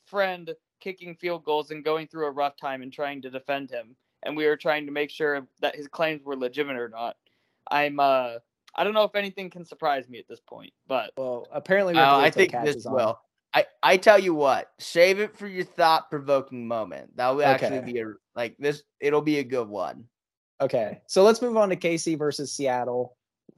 friend 0.05 0.55
kicking 0.81 1.17
field 1.17 1.45
goals 1.45 1.71
and 1.71 1.83
going 1.85 2.07
through 2.07 2.27
a 2.27 2.31
rough 2.31 2.57
time 2.59 2.83
and 2.83 2.93
trying 2.93 3.23
to 3.23 3.31
defend 3.31 3.71
him, 3.71 3.97
and 4.23 4.37
we 4.37 4.45
were 4.47 4.57
trying 4.57 4.85
to 4.85 4.93
make 4.93 5.11
sure 5.11 5.47
that 5.61 5.75
his 5.75 5.89
claims 5.89 6.23
were 6.25 6.37
legitimate 6.37 6.77
or 6.77 6.91
not. 6.91 7.17
I'm 7.71 7.99
uh 7.99 8.35
I 8.75 8.85
don't 8.85 8.93
know 8.93 9.05
if 9.05 9.15
anything 9.15 9.49
can 9.49 9.65
surprise 9.65 10.09
me 10.09 10.19
at 10.19 10.29
this 10.29 10.41
point, 10.41 10.73
but 10.87 11.13
Well, 11.17 11.47
apparently, 11.53 11.95
we 11.95 12.01
Oh, 12.01 12.03
have 12.03 12.11
to 12.13 12.19
wait 12.19 12.25
I 12.27 12.31
think 12.31 12.53
this 12.65 12.87
on. 12.87 12.95
will. 12.95 13.21
I, 13.55 13.67
I 13.83 13.97
tell 13.99 14.19
you 14.19 14.35
what, 14.35 14.73
save 14.79 15.21
it 15.21 15.37
for 15.37 15.47
your 15.47 15.65
thought 15.65 16.09
provoking 16.11 16.67
moment. 16.67 17.17
That 17.17 17.29
will 17.31 17.45
actually 17.45 17.81
be 17.81 18.01
a 18.01 18.07
like 18.35 18.57
this. 18.59 18.83
It'll 19.01 19.21
be 19.23 19.39
a 19.39 19.45
good 19.45 19.69
one. 19.69 20.05
Okay, 20.61 21.01
so 21.07 21.23
let's 21.23 21.43
move 21.43 21.57
on 21.57 21.69
to 21.71 21.77
KC 21.77 22.19
versus 22.19 22.53
Seattle. 22.53 23.17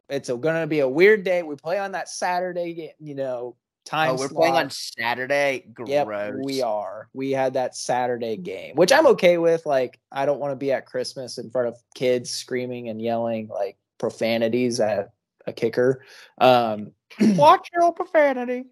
It's 0.09 0.29
going 0.29 0.61
to 0.61 0.67
be 0.67 0.81
a 0.81 0.89
weird 0.89 1.25
day. 1.25 1.43
We 1.43 1.57
play 1.57 1.79
on 1.79 1.93
that 1.93 2.09
Saturday, 2.09 2.93
you 2.99 3.15
know, 3.15 3.57
time. 3.87 4.11
oh, 4.11 4.17
we're 4.17 4.29
playing 4.29 4.55
on. 4.55 4.71
Saturday. 4.71 5.67
Gross. 5.73 5.89
Yep, 5.89 6.35
we 6.45 6.61
are. 6.63 7.09
We 7.15 7.31
had 7.31 7.55
that 7.55 7.75
Saturday 7.75 8.37
game, 8.37 8.75
which 8.77 8.93
I'm 8.93 9.07
okay 9.09 9.39
with. 9.39 9.65
Like, 9.67 9.99
I 10.13 10.27
don't 10.27 10.41
want 10.41 10.53
to 10.53 10.57
be 10.57 10.73
at 10.73 10.87
Christmas 10.87 11.39
in 11.39 11.51
front 11.51 11.69
of 11.69 11.77
kids 11.95 12.31
screaming 12.31 12.89
and 12.91 13.01
yelling 13.01 13.49
like 13.49 13.77
profanities 13.99 14.79
at 14.81 15.11
a 15.47 15.53
kicker. 15.53 16.05
Um, 16.39 16.93
Watch 17.21 17.69
your 17.73 17.93
profanity. 17.93 18.65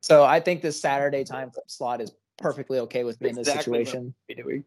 so 0.00 0.24
I 0.24 0.40
think 0.40 0.62
this 0.62 0.80
Saturday 0.80 1.24
time 1.24 1.50
slot 1.66 2.00
is 2.00 2.12
perfectly 2.38 2.78
okay 2.80 3.04
with 3.04 3.20
me 3.20 3.28
in 3.30 3.34
this 3.34 3.48
Exactly 3.48 3.78
what- 3.78 3.86
situation. 3.86 4.14
we 4.28 4.34
doing. 4.36 4.64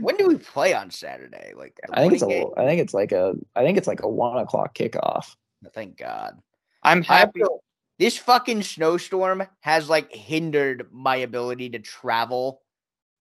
When 0.00 0.16
do 0.16 0.28
we 0.28 0.36
play 0.36 0.74
on 0.74 0.90
Saturday? 0.90 1.52
Like 1.56 1.78
I 1.92 2.02
think 2.02 2.14
it's 2.14 2.22
a. 2.22 2.26
morning 2.26 2.52
I 2.56 2.66
think 2.66 2.80
it's 2.80 2.92
like 2.94 3.12
a. 3.12 3.34
I 3.56 3.62
think 3.62 3.78
it's 3.78 3.88
like 3.88 4.02
a 4.02 4.08
one 4.08 4.38
o'clock 4.38 4.74
kickoff. 4.74 5.34
Oh, 5.64 5.70
thank 5.72 5.96
God. 5.96 6.38
I'm 6.82 7.02
happy. 7.02 7.40
feel- 7.40 7.62
this 7.98 8.18
fucking 8.18 8.62
snowstorm 8.62 9.44
has 9.60 9.88
like 9.88 10.12
hindered 10.12 10.88
my 10.90 11.16
ability 11.16 11.70
to 11.70 11.78
travel 11.78 12.60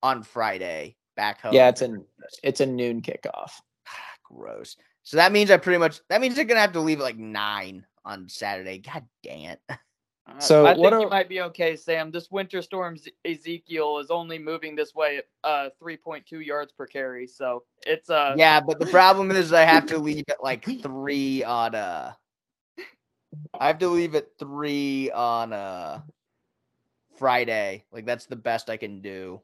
on 0.01 0.23
Friday 0.23 0.97
back 1.15 1.41
home. 1.41 1.53
Yeah, 1.53 1.69
it's 1.69 1.81
an. 1.81 2.05
It's 2.43 2.61
a 2.61 2.65
noon 2.65 3.01
kickoff. 3.01 3.51
Ah, 3.87 4.13
gross. 4.23 4.75
So 5.03 5.17
that 5.17 5.31
means 5.31 5.51
I 5.51 5.57
pretty 5.57 5.77
much 5.79 5.99
that 6.09 6.21
means 6.21 6.35
they're 6.35 6.45
gonna 6.45 6.59
have 6.59 6.73
to 6.73 6.79
leave 6.79 6.99
at 6.99 7.03
like 7.03 7.17
nine 7.17 7.85
on 8.03 8.27
Saturday. 8.27 8.79
God 8.79 9.05
dang 9.23 9.43
it. 9.43 9.61
Uh, 10.27 10.39
So 10.39 10.65
I 10.65 10.73
think 10.73 10.83
what 10.83 11.01
you 11.01 11.09
might 11.09 11.29
be 11.29 11.41
okay, 11.41 11.75
Sam. 11.75 12.11
This 12.11 12.29
winter 12.29 12.61
storm 12.61 12.97
Ezekiel 13.25 13.99
is 13.99 14.11
only 14.11 14.37
moving 14.37 14.75
this 14.75 14.93
way 14.93 15.17
at 15.17 15.25
uh 15.43 15.69
3.2 15.81 16.45
yards 16.45 16.71
per 16.71 16.85
carry, 16.85 17.27
so 17.27 17.63
it's 17.85 18.09
uh 18.09 18.35
Yeah, 18.37 18.59
but 18.59 18.79
the 18.79 18.85
problem 18.85 19.31
is 19.31 19.53
I 19.53 19.63
have 19.63 19.85
to 19.87 19.97
leave 19.97 20.25
at 20.29 20.43
like 20.43 20.65
three 20.81 21.43
on 21.43 21.75
uh 21.75 22.13
I 23.59 23.67
have 23.67 23.79
to 23.79 23.87
leave 23.89 24.15
at 24.15 24.27
three 24.37 25.11
on 25.11 25.53
uh 25.53 26.01
Friday. 27.17 27.85
Like 27.91 28.05
that's 28.05 28.25
the 28.25 28.35
best 28.35 28.69
I 28.69 28.77
can 28.77 29.01
do. 29.01 29.41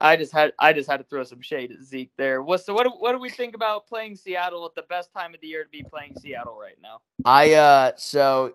I 0.00 0.16
just 0.16 0.32
had 0.32 0.52
I 0.58 0.72
just 0.72 0.90
had 0.90 0.98
to 0.98 1.04
throw 1.04 1.24
some 1.24 1.40
shade 1.40 1.72
at 1.72 1.82
Zeke 1.82 2.12
there. 2.18 2.42
What 2.42 2.64
so 2.64 2.74
what 2.74 2.84
do, 2.84 2.90
what 2.90 3.12
do 3.12 3.18
we 3.18 3.30
think 3.30 3.54
about 3.54 3.86
playing 3.86 4.16
Seattle 4.16 4.64
at 4.66 4.74
the 4.74 4.82
best 4.82 5.12
time 5.12 5.34
of 5.34 5.40
the 5.40 5.46
year 5.46 5.64
to 5.64 5.70
be 5.70 5.82
playing 5.82 6.14
Seattle 6.20 6.58
right 6.58 6.76
now? 6.82 7.00
I 7.24 7.54
uh 7.54 7.92
so 7.96 8.54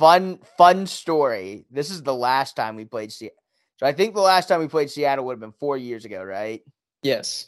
fun 0.00 0.38
fun 0.56 0.86
story. 0.86 1.66
This 1.70 1.90
is 1.90 2.02
the 2.02 2.14
last 2.14 2.56
time 2.56 2.74
we 2.74 2.86
played 2.86 3.12
Seattle. 3.12 3.36
So 3.76 3.86
I 3.86 3.92
think 3.92 4.14
the 4.14 4.20
last 4.20 4.48
time 4.48 4.60
we 4.60 4.66
played 4.66 4.90
Seattle 4.90 5.26
would 5.26 5.34
have 5.34 5.40
been 5.40 5.52
four 5.52 5.76
years 5.76 6.04
ago, 6.04 6.22
right? 6.24 6.62
Yes. 7.02 7.46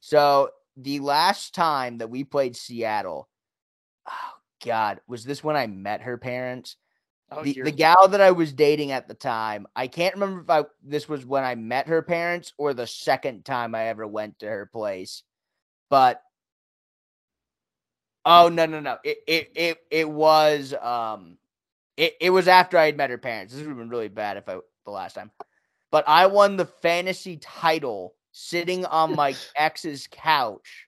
So 0.00 0.50
the 0.76 1.00
last 1.00 1.54
time 1.54 1.98
that 1.98 2.10
we 2.10 2.24
played 2.24 2.56
Seattle, 2.56 3.28
oh 4.08 4.32
God, 4.64 5.00
was 5.06 5.24
this 5.24 5.44
when 5.44 5.56
I 5.56 5.66
met 5.66 6.00
her 6.02 6.16
parents? 6.16 6.76
Oh, 7.30 7.44
the, 7.44 7.60
the 7.62 7.70
gal 7.70 8.08
that 8.08 8.20
I 8.20 8.32
was 8.32 8.52
dating 8.52 8.90
at 8.90 9.06
the 9.06 9.14
time, 9.14 9.68
I 9.76 9.86
can't 9.86 10.14
remember 10.14 10.40
if 10.40 10.50
I 10.50 10.64
this 10.82 11.08
was 11.08 11.24
when 11.24 11.44
I 11.44 11.54
met 11.54 11.86
her 11.86 12.02
parents 12.02 12.52
or 12.58 12.74
the 12.74 12.86
second 12.86 13.44
time 13.44 13.74
I 13.74 13.86
ever 13.86 14.06
went 14.06 14.40
to 14.40 14.46
her 14.46 14.66
place. 14.66 15.22
But 15.90 16.22
oh 18.24 18.48
no 18.48 18.66
no 18.66 18.80
no. 18.80 18.98
It 19.04 19.18
it 19.26 19.52
it, 19.54 19.78
it 19.90 20.10
was 20.10 20.74
um 20.80 21.36
it, 21.96 22.14
it 22.20 22.30
was 22.30 22.48
after 22.48 22.78
I 22.78 22.86
had 22.86 22.96
met 22.96 23.10
her 23.10 23.18
parents. 23.18 23.52
This 23.52 23.62
would 23.62 23.68
have 23.68 23.78
been 23.78 23.90
really 23.90 24.08
bad 24.08 24.36
if 24.36 24.48
I 24.48 24.58
the 24.84 24.90
last 24.90 25.14
time. 25.14 25.30
But 25.90 26.04
I 26.08 26.26
won 26.26 26.56
the 26.56 26.66
fantasy 26.66 27.36
title 27.36 28.14
sitting 28.32 28.84
on 28.86 29.16
my 29.16 29.34
ex's 29.56 30.08
couch, 30.10 30.86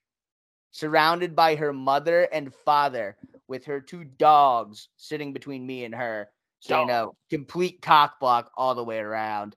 surrounded 0.70 1.34
by 1.34 1.56
her 1.56 1.72
mother 1.72 2.28
and 2.32 2.54
father, 2.54 3.16
with 3.48 3.64
her 3.64 3.80
two 3.80 4.04
dogs 4.04 4.88
sitting 4.96 5.32
between 5.32 5.66
me 5.66 5.84
and 5.84 5.94
her. 5.94 6.28
So 6.60 6.80
you 6.80 6.86
know, 6.86 7.16
complete 7.28 7.82
cock 7.82 8.20
block 8.20 8.50
all 8.56 8.74
the 8.74 8.84
way 8.84 8.98
around. 8.98 9.56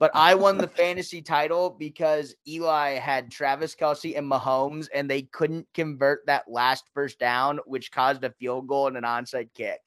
But 0.00 0.10
I 0.14 0.34
won 0.34 0.58
the 0.58 0.66
fantasy 0.82 1.22
title 1.22 1.70
because 1.70 2.34
Eli 2.48 2.94
had 2.94 3.30
Travis 3.30 3.76
Kelce 3.76 4.18
and 4.18 4.28
Mahomes, 4.28 4.88
and 4.92 5.08
they 5.08 5.22
couldn't 5.22 5.68
convert 5.74 6.26
that 6.26 6.50
last 6.50 6.86
first 6.92 7.20
down, 7.20 7.60
which 7.66 7.92
caused 7.92 8.24
a 8.24 8.30
field 8.30 8.66
goal 8.66 8.88
and 8.88 8.96
an 8.96 9.04
onside 9.04 9.50
kick. 9.54 9.80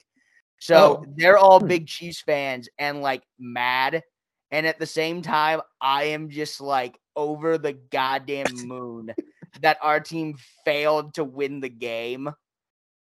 So 0.60 0.76
Oh. 0.76 1.04
they're 1.16 1.38
all 1.38 1.60
Hmm. 1.60 1.66
big 1.68 1.86
Chiefs 1.86 2.20
fans 2.22 2.68
and 2.78 3.02
like 3.02 3.22
mad. 3.38 4.02
And 4.50 4.66
at 4.66 4.78
the 4.78 4.86
same 4.86 5.20
time, 5.22 5.60
I 5.80 6.04
am 6.04 6.30
just 6.30 6.60
like 6.60 6.98
over 7.16 7.58
the 7.58 7.72
goddamn 7.72 8.46
moon 8.68 9.14
that 9.60 9.78
our 9.82 10.00
team 10.00 10.36
failed 10.64 11.14
to 11.14 11.24
win 11.24 11.60
the 11.60 11.68
game 11.68 12.28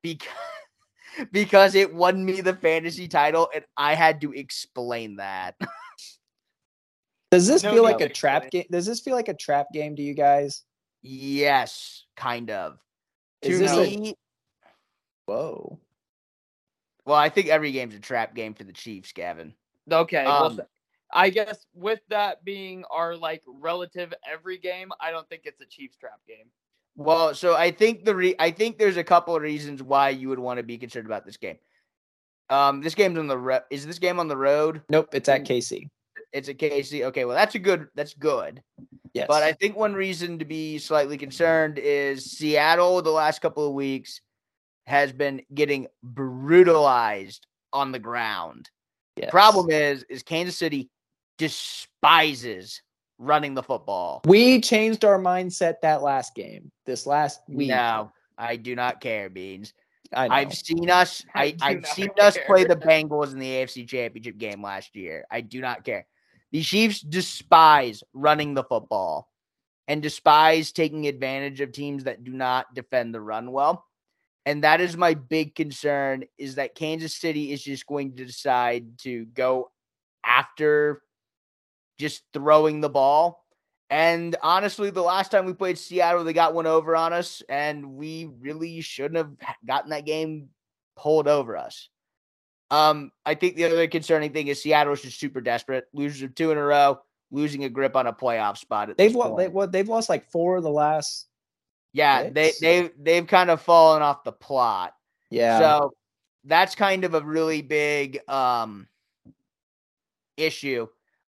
because 0.02 0.28
because 1.32 1.76
it 1.76 1.94
won 1.94 2.24
me 2.24 2.42
the 2.42 2.56
fantasy 2.56 3.08
title 3.08 3.50
and 3.54 3.66
I 3.76 3.96
had 3.96 4.22
to 4.22 4.32
explain 4.34 5.18
that. 5.18 5.56
Does 7.32 7.46
this 7.48 7.62
No 7.64 7.74
feel 7.74 7.84
like 7.84 8.02
a 8.02 8.10
trap 8.10 8.50
game? 8.50 8.66
Does 8.72 8.86
this 8.86 9.02
feel 9.02 9.16
like 9.16 9.28
a 9.28 9.34
trap 9.36 9.68
game 9.74 9.96
to 9.96 10.02
you 10.02 10.14
guys? 10.14 10.64
yes, 11.02 12.06
kind 12.18 12.50
of. 12.52 12.78
Is 13.42 13.58
to 13.60 13.64
this 13.66 13.72
a- 13.72 14.16
Whoa. 15.26 15.80
Well, 17.10 17.17
I 17.17 17.30
think 17.30 17.48
every 17.48 17.72
game's 17.72 17.95
a 17.95 18.00
trap 18.00 18.36
game 18.36 18.54
for 18.54 18.63
the 18.63 18.72
Chiefs, 18.74 19.12
Gavin. 19.12 19.54
Okay, 19.91 20.24
Um, 20.24 20.58
th- 20.58 20.67
I 21.12 21.32
guess 21.32 21.65
with 21.74 22.00
that 22.10 22.45
being 22.45 22.84
our 22.91 23.15
like 23.15 23.41
relative 23.48 24.13
every 24.32 24.60
game, 24.60 24.91
I 25.02 25.10
don't 25.10 25.28
think 25.28 25.41
it's 25.45 25.60
a 25.60 25.65
Chiefs 25.65 25.98
trap 25.98 26.19
game. 26.28 26.45
Well, 26.95 27.34
so 27.34 27.56
I 27.56 27.72
think 27.72 28.06
the 28.06 28.15
re- 28.15 28.36
I 28.38 28.52
think 28.52 28.78
there's 28.78 28.98
a 28.98 29.04
couple 29.04 29.36
of 29.36 29.41
reasons 29.41 29.82
why 29.82 30.10
you 30.10 30.30
would 30.30 30.38
want 30.38 30.58
to 30.58 30.63
be 30.63 30.78
concerned 30.78 31.08
about 31.08 31.26
this 31.26 31.38
game. 31.38 31.58
Um, 32.52 32.82
this 32.82 32.93
game's 32.93 33.17
on 33.17 33.28
the 33.28 33.38
ro- 33.38 33.62
is 33.72 33.86
this 33.88 33.98
game 34.00 34.19
on 34.19 34.28
the 34.28 34.38
road? 34.38 34.82
Nope, 34.89 35.10
it's 35.13 35.30
at 35.30 35.41
Mm. 35.41 35.48
KC. 35.48 35.89
It's 36.32 36.48
at 36.50 36.58
KC. 36.60 37.06
Okay, 37.06 37.26
well 37.26 37.36
that's 37.36 37.56
a 37.56 37.60
good 37.60 37.88
that's 37.95 38.13
good. 38.13 38.62
Yes. 39.13 39.26
But 39.28 39.41
I 39.41 39.54
think 39.54 39.76
one 39.76 39.95
reason 39.95 40.38
to 40.38 40.45
be 40.45 40.78
slightly 40.78 41.17
concerned 41.17 41.80
is 41.80 42.26
Seattle 42.38 43.02
the 43.02 43.10
last 43.10 43.41
couple 43.41 43.67
of 43.67 43.74
weeks 43.74 44.22
has 44.89 45.13
been 45.13 45.39
getting 45.54 45.86
brutalized 46.02 47.45
on 47.71 47.91
the 47.91 47.99
ground. 47.99 48.71
Yes. 49.15 49.30
Problem 49.30 49.69
is, 49.69 50.04
is 50.10 50.23
Kansas 50.23 50.58
City 50.58 50.89
despises 51.38 52.82
running 53.19 53.54
the 53.54 53.62
football. 53.62 54.21
we 54.25 54.60
changed 54.60 55.06
our 55.06 55.19
mindset 55.19 55.75
that 55.84 56.02
last 56.02 56.34
game. 56.34 56.71
This 56.88 57.06
last 57.06 57.41
week. 57.47 57.69
No, 57.69 58.12
I 58.38 58.56
do 58.56 58.75
not 58.75 58.99
care, 58.99 59.30
Beans. 59.30 59.73
I 60.12 60.28
know. 60.28 60.34
I've 60.34 60.54
seen 60.56 60.89
us. 60.89 61.23
I, 61.36 61.56
I 61.62 61.69
I've 61.69 61.82
not 61.82 61.88
seen 61.88 62.10
us 62.19 62.38
play 62.47 62.63
the. 62.63 62.75
Bengals 62.75 63.32
in 63.32 63.38
the 63.38 63.47
AFC 63.47 63.88
Championship 63.88 64.39
game 64.39 64.63
last 64.63 64.95
year. 64.95 65.23
I 65.30 65.41
do 65.41 65.62
not 65.62 65.84
care. 65.84 66.08
The 66.52 66.63
Chiefs 66.63 67.02
despise 67.02 68.04
running 68.13 68.56
the 68.56 68.63
football 68.63 69.30
and 69.88 70.02
despise 70.02 70.71
taking 70.71 71.06
advantage 71.06 71.62
of 71.62 71.73
teams 71.73 72.06
that 72.06 72.23
do 72.23 72.32
not 72.32 72.73
defend 72.73 73.13
the 73.13 73.21
run 73.21 73.52
well. 73.52 73.86
And 74.50 74.63
that 74.63 74.81
is 74.81 74.97
my 74.97 75.13
big 75.13 75.54
concern 75.54 76.23
is 76.39 76.56
that 76.56 76.73
Kansas 76.73 77.13
City 77.13 77.52
is 77.52 77.62
just 77.62 77.85
going 77.85 78.15
to 78.15 78.25
decide 78.25 78.97
to 79.02 79.25
go 79.25 79.69
after 80.25 81.04
just 82.00 82.23
throwing 82.33 82.81
the 82.81 82.89
ball. 82.89 83.45
And 83.91 84.35
honestly, 84.41 84.89
the 84.89 85.04
last 85.04 85.29
time 85.29 85.45
we 85.45 85.54
played 85.54 85.77
Seattle, 85.77 86.23
they 86.23 86.33
got 86.33 86.56
one 86.56 86.65
over 86.65 86.95
on 86.95 87.13
us, 87.13 87.43
and 87.47 87.93
we 87.93 88.27
really 88.39 88.81
shouldn't 88.81 89.17
have 89.17 89.29
gotten 89.67 89.91
that 89.91 90.08
game 90.08 90.50
pulled 90.97 91.27
over 91.27 91.56
us. 91.56 91.87
Um, 92.71 93.12
I 93.27 93.35
think 93.35 93.56
the 93.56 93.65
other 93.65 93.87
concerning 93.87 94.33
thing 94.33 94.47
is 94.47 94.63
Seattle 94.63 94.93
is 94.93 95.04
just 95.04 95.19
super 95.19 95.41
desperate. 95.41 95.85
Losers 95.93 96.23
of 96.23 96.33
two 96.33 96.50
in 96.50 96.58
a 96.58 96.63
row, 96.63 96.97
losing 97.29 97.65
a 97.65 97.69
grip 97.69 97.95
on 97.95 98.08
a 98.08 98.13
playoff 98.13 98.58
spot. 98.58 98.97
They've 98.97 99.13
what 99.13 99.37
they 99.37 99.47
what 99.47 99.71
they've 99.71 99.87
lost 99.87 100.10
like 100.10 100.31
four 100.31 100.58
of 100.58 100.63
the 100.63 100.71
last 100.71 101.29
yeah, 101.94 102.29
they 102.29 102.52
six? 102.52 102.60
they 102.60 102.90
they've 102.98 103.27
kind 103.27 103.50
of 103.50 103.62
fallen 103.62 104.02
off 104.02 104.23
the 104.23 104.31
plot. 104.31 104.94
yeah. 105.29 105.60
So 105.60 105.94
that's 106.46 106.75
kind 106.75 107.04
of 107.04 107.13
a 107.13 107.21
really 107.21 107.62
big 107.62 108.19
um 108.29 108.87
issue. 110.37 110.87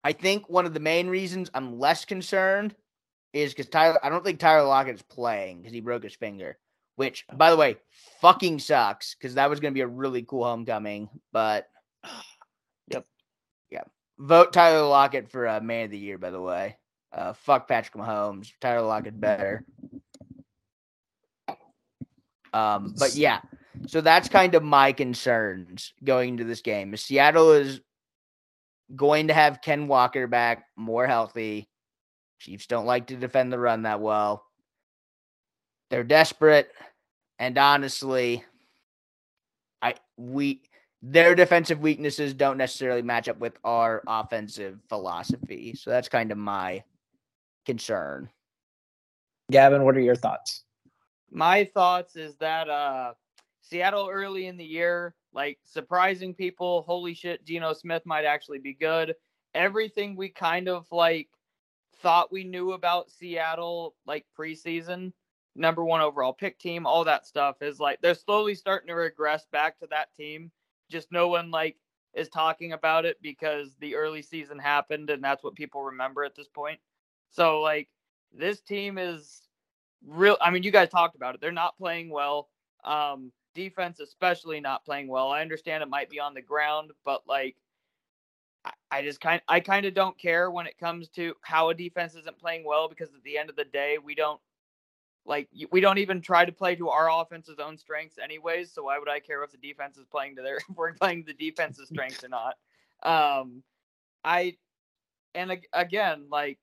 I 0.03 0.13
think 0.13 0.49
one 0.49 0.65
of 0.65 0.73
the 0.73 0.79
main 0.79 1.07
reasons 1.07 1.49
I'm 1.53 1.79
less 1.79 2.05
concerned 2.05 2.75
is 3.33 3.53
because 3.53 3.69
Tyler. 3.69 3.99
I 4.03 4.09
don't 4.09 4.23
think 4.23 4.39
Tyler 4.39 4.67
Lockett's 4.67 5.01
playing 5.01 5.59
because 5.59 5.73
he 5.73 5.81
broke 5.81 6.03
his 6.03 6.15
finger. 6.15 6.57
Which, 6.95 7.25
by 7.33 7.51
the 7.51 7.57
way, 7.57 7.75
fucking 8.21 8.59
sucks 8.59 9.15
because 9.15 9.35
that 9.35 9.49
was 9.49 9.59
going 9.59 9.73
to 9.73 9.75
be 9.75 9.81
a 9.81 9.87
really 9.87 10.23
cool 10.23 10.45
homecoming. 10.45 11.09
But, 11.33 11.67
Yep. 12.87 13.05
yeah. 13.69 13.81
Vote 14.17 14.53
Tyler 14.53 14.87
Lockett 14.87 15.29
for 15.29 15.45
uh, 15.45 15.59
man 15.59 15.85
of 15.85 15.91
the 15.91 15.97
year. 15.97 16.17
By 16.17 16.29
the 16.29 16.39
way, 16.39 16.77
uh, 17.11 17.33
fuck 17.33 17.67
Patrick 17.67 18.01
Mahomes. 18.01 18.53
Tyler 18.61 18.85
Lockett 18.85 19.19
better. 19.19 19.65
Um, 22.55 22.95
but 22.99 23.15
yeah, 23.15 23.41
so 23.87 24.01
that's 24.01 24.29
kind 24.29 24.55
of 24.55 24.63
my 24.63 24.93
concerns 24.93 25.93
going 26.03 26.29
into 26.29 26.45
this 26.45 26.61
game. 26.61 26.95
Seattle 26.95 27.51
is 27.51 27.81
going 28.95 29.27
to 29.27 29.33
have 29.33 29.61
Ken 29.61 29.87
Walker 29.87 30.27
back 30.27 30.65
more 30.75 31.05
healthy. 31.05 31.69
Chiefs 32.39 32.67
don't 32.67 32.85
like 32.85 33.07
to 33.07 33.15
defend 33.15 33.51
the 33.51 33.59
run 33.59 33.83
that 33.83 34.01
well. 34.01 34.45
They're 35.89 36.03
desperate, 36.03 36.69
and 37.39 37.57
honestly, 37.57 38.43
I 39.81 39.95
we 40.17 40.61
their 41.01 41.35
defensive 41.35 41.79
weaknesses 41.79 42.33
don't 42.33 42.57
necessarily 42.57 43.03
match 43.03 43.29
up 43.29 43.37
with 43.37 43.57
our 43.63 44.01
offensive 44.07 44.79
philosophy. 44.89 45.75
So 45.75 45.91
that's 45.91 46.09
kind 46.09 46.31
of 46.31 46.37
my 46.37 46.83
concern. 47.65 48.29
Gavin, 49.51 49.83
what 49.83 49.95
are 49.95 50.01
your 50.01 50.15
thoughts? 50.15 50.64
My 51.35 51.65
thoughts 51.65 52.15
is 52.15 52.37
that 52.37 52.69
uh 52.69 53.13
Seattle 53.61 54.07
early 54.09 54.47
in 54.47 54.55
the 54.55 54.63
year, 54.63 55.15
like 55.33 55.59
surprising 55.65 56.33
people, 56.33 56.83
holy 56.83 57.13
shit, 57.13 57.43
Geno 57.45 57.73
Smith 57.73 58.03
might 58.05 58.23
actually 58.23 58.59
be 58.59 58.73
good. 58.73 59.15
Everything 59.53 60.15
we 60.15 60.29
kind 60.29 60.69
of 60.69 60.87
like 60.93 61.27
thought 61.97 62.31
we 62.31 62.45
knew 62.45 62.71
about 62.71 63.11
Seattle 63.11 63.95
like 64.05 64.25
preseason, 64.37 65.11
number 65.57 65.83
one 65.83 65.99
overall 65.99 66.31
pick 66.31 66.57
team, 66.57 66.85
all 66.85 67.03
that 67.03 67.27
stuff 67.27 67.61
is 67.61 67.81
like 67.81 67.99
they're 68.01 68.13
slowly 68.15 68.55
starting 68.55 68.87
to 68.87 68.95
regress 68.95 69.45
back 69.51 69.77
to 69.79 69.87
that 69.87 70.15
team. 70.15 70.49
Just 70.89 71.11
no 71.11 71.27
one 71.27 71.51
like 71.51 71.75
is 72.13 72.29
talking 72.29 72.71
about 72.71 73.03
it 73.03 73.17
because 73.21 73.75
the 73.81 73.95
early 73.95 74.21
season 74.21 74.57
happened 74.57 75.09
and 75.09 75.21
that's 75.21 75.43
what 75.43 75.55
people 75.55 75.83
remember 75.83 76.23
at 76.23 76.33
this 76.33 76.47
point. 76.47 76.79
So 77.29 77.59
like 77.59 77.89
this 78.31 78.61
team 78.61 78.97
is 78.97 79.44
real 80.05 80.37
I 80.41 80.51
mean 80.51 80.63
you 80.63 80.71
guys 80.71 80.89
talked 80.89 81.15
about 81.15 81.35
it. 81.35 81.41
They're 81.41 81.51
not 81.51 81.77
playing 81.77 82.09
well. 82.09 82.49
Um 82.83 83.31
defense 83.53 83.99
especially 83.99 84.59
not 84.59 84.85
playing 84.85 85.07
well. 85.07 85.29
I 85.29 85.41
understand 85.41 85.81
it 85.81 85.89
might 85.89 86.09
be 86.09 86.19
on 86.19 86.33
the 86.33 86.41
ground, 86.41 86.91
but 87.03 87.23
like 87.27 87.55
I, 88.65 88.71
I 88.91 89.01
just 89.01 89.21
kind 89.21 89.41
I 89.47 89.59
kind 89.59 89.85
of 89.85 89.93
don't 89.93 90.17
care 90.17 90.51
when 90.51 90.67
it 90.67 90.77
comes 90.77 91.09
to 91.09 91.33
how 91.41 91.69
a 91.69 91.73
defense 91.73 92.15
isn't 92.15 92.37
playing 92.39 92.65
well 92.65 92.87
because 92.89 93.09
at 93.09 93.23
the 93.23 93.37
end 93.37 93.49
of 93.49 93.55
the 93.55 93.65
day 93.65 93.97
we 94.03 94.15
don't 94.15 94.39
like 95.25 95.49
we 95.71 95.81
don't 95.81 95.97
even 95.97 96.21
try 96.21 96.45
to 96.45 96.51
play 96.51 96.75
to 96.75 96.89
our 96.89 97.09
offense's 97.09 97.59
own 97.59 97.77
strengths 97.77 98.17
anyways. 98.17 98.71
So 98.71 98.83
why 98.83 98.99
would 98.99 99.09
I 99.09 99.19
care 99.19 99.43
if 99.43 99.51
the 99.51 99.57
defense 99.57 99.97
is 99.97 100.05
playing 100.05 100.35
to 100.35 100.41
their 100.41 100.57
if 100.69 100.75
we're 100.75 100.93
playing 100.93 101.23
the 101.25 101.33
defense's 101.33 101.89
strengths 101.89 102.23
or 102.23 102.29
not? 102.29 102.55
Um, 103.03 103.63
I 104.23 104.57
and 105.33 105.51
ag- 105.51 105.67
again 105.73 106.27
like 106.29 106.59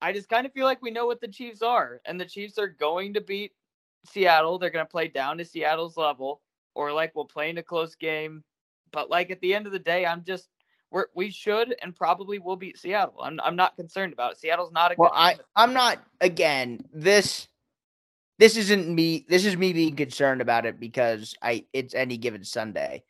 I 0.00 0.12
just 0.12 0.28
kind 0.28 0.46
of 0.46 0.52
feel 0.52 0.64
like 0.66 0.82
we 0.82 0.90
know 0.90 1.06
what 1.06 1.20
the 1.20 1.28
Chiefs 1.28 1.62
are, 1.62 2.00
and 2.04 2.20
the 2.20 2.26
Chiefs 2.26 2.58
are 2.58 2.68
going 2.68 3.14
to 3.14 3.20
beat 3.20 3.52
Seattle. 4.10 4.58
They're 4.58 4.70
going 4.70 4.84
to 4.84 4.90
play 4.90 5.08
down 5.08 5.38
to 5.38 5.44
Seattle's 5.44 5.96
level, 5.96 6.40
or 6.74 6.92
like 6.92 7.14
we'll 7.14 7.24
play 7.24 7.50
in 7.50 7.58
a 7.58 7.62
close 7.62 7.94
game. 7.94 8.44
But 8.92 9.10
like 9.10 9.30
at 9.30 9.40
the 9.40 9.54
end 9.54 9.66
of 9.66 9.72
the 9.72 9.78
day, 9.78 10.06
I'm 10.06 10.24
just 10.24 10.48
we're, 10.90 11.06
we 11.14 11.30
should 11.30 11.74
and 11.82 11.94
probably 11.94 12.38
will 12.38 12.56
beat 12.56 12.78
Seattle. 12.78 13.20
I'm 13.22 13.40
I'm 13.42 13.56
not 13.56 13.76
concerned 13.76 14.12
about 14.12 14.32
it. 14.32 14.38
Seattle's 14.38 14.72
not 14.72 14.92
a 14.92 14.94
Well, 14.96 15.10
good 15.10 15.18
I. 15.18 15.36
I'm 15.56 15.72
not 15.72 16.02
again. 16.20 16.80
This 16.92 17.48
this 18.38 18.56
isn't 18.56 18.88
me. 18.88 19.26
This 19.28 19.44
is 19.44 19.56
me 19.56 19.72
being 19.72 19.96
concerned 19.96 20.40
about 20.40 20.66
it 20.66 20.78
because 20.78 21.34
I 21.42 21.66
it's 21.72 21.94
any 21.94 22.16
given 22.18 22.44
Sunday. 22.44 23.02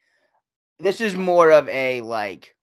This 0.79 1.01
is 1.01 1.15
more 1.15 1.53
of 1.53 1.69
a 1.69 2.01
like. 2.01 2.56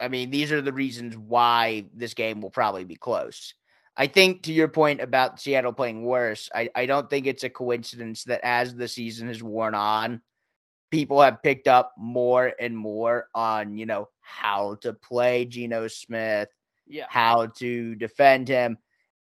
I 0.00 0.08
mean, 0.08 0.30
these 0.30 0.52
are 0.52 0.62
the 0.62 0.72
reasons 0.72 1.16
why 1.16 1.86
this 1.94 2.14
game 2.14 2.40
will 2.40 2.50
probably 2.50 2.84
be 2.84 2.96
close. 2.96 3.54
I 3.96 4.06
think 4.06 4.42
to 4.42 4.52
your 4.52 4.68
point 4.68 5.00
about 5.00 5.40
Seattle 5.40 5.72
playing 5.72 6.04
worse, 6.04 6.50
I, 6.54 6.68
I 6.74 6.84
don't 6.86 7.08
think 7.08 7.26
it's 7.26 7.44
a 7.44 7.50
coincidence 7.50 8.24
that 8.24 8.40
as 8.44 8.74
the 8.74 8.88
season 8.88 9.28
has 9.28 9.42
worn 9.42 9.74
on, 9.74 10.20
people 10.90 11.22
have 11.22 11.42
picked 11.42 11.66
up 11.66 11.94
more 11.96 12.52
and 12.60 12.76
more 12.76 13.28
on, 13.34 13.78
you 13.78 13.86
know, 13.86 14.08
how 14.20 14.76
to 14.82 14.92
play 14.92 15.46
Geno 15.46 15.88
Smith, 15.88 16.48
yeah. 16.86 17.06
how 17.08 17.46
to 17.46 17.94
defend 17.94 18.48
him. 18.48 18.76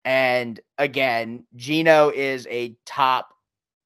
And 0.04 0.58
again, 0.78 1.46
Geno 1.56 2.10
is 2.10 2.46
a 2.50 2.76
top 2.86 3.34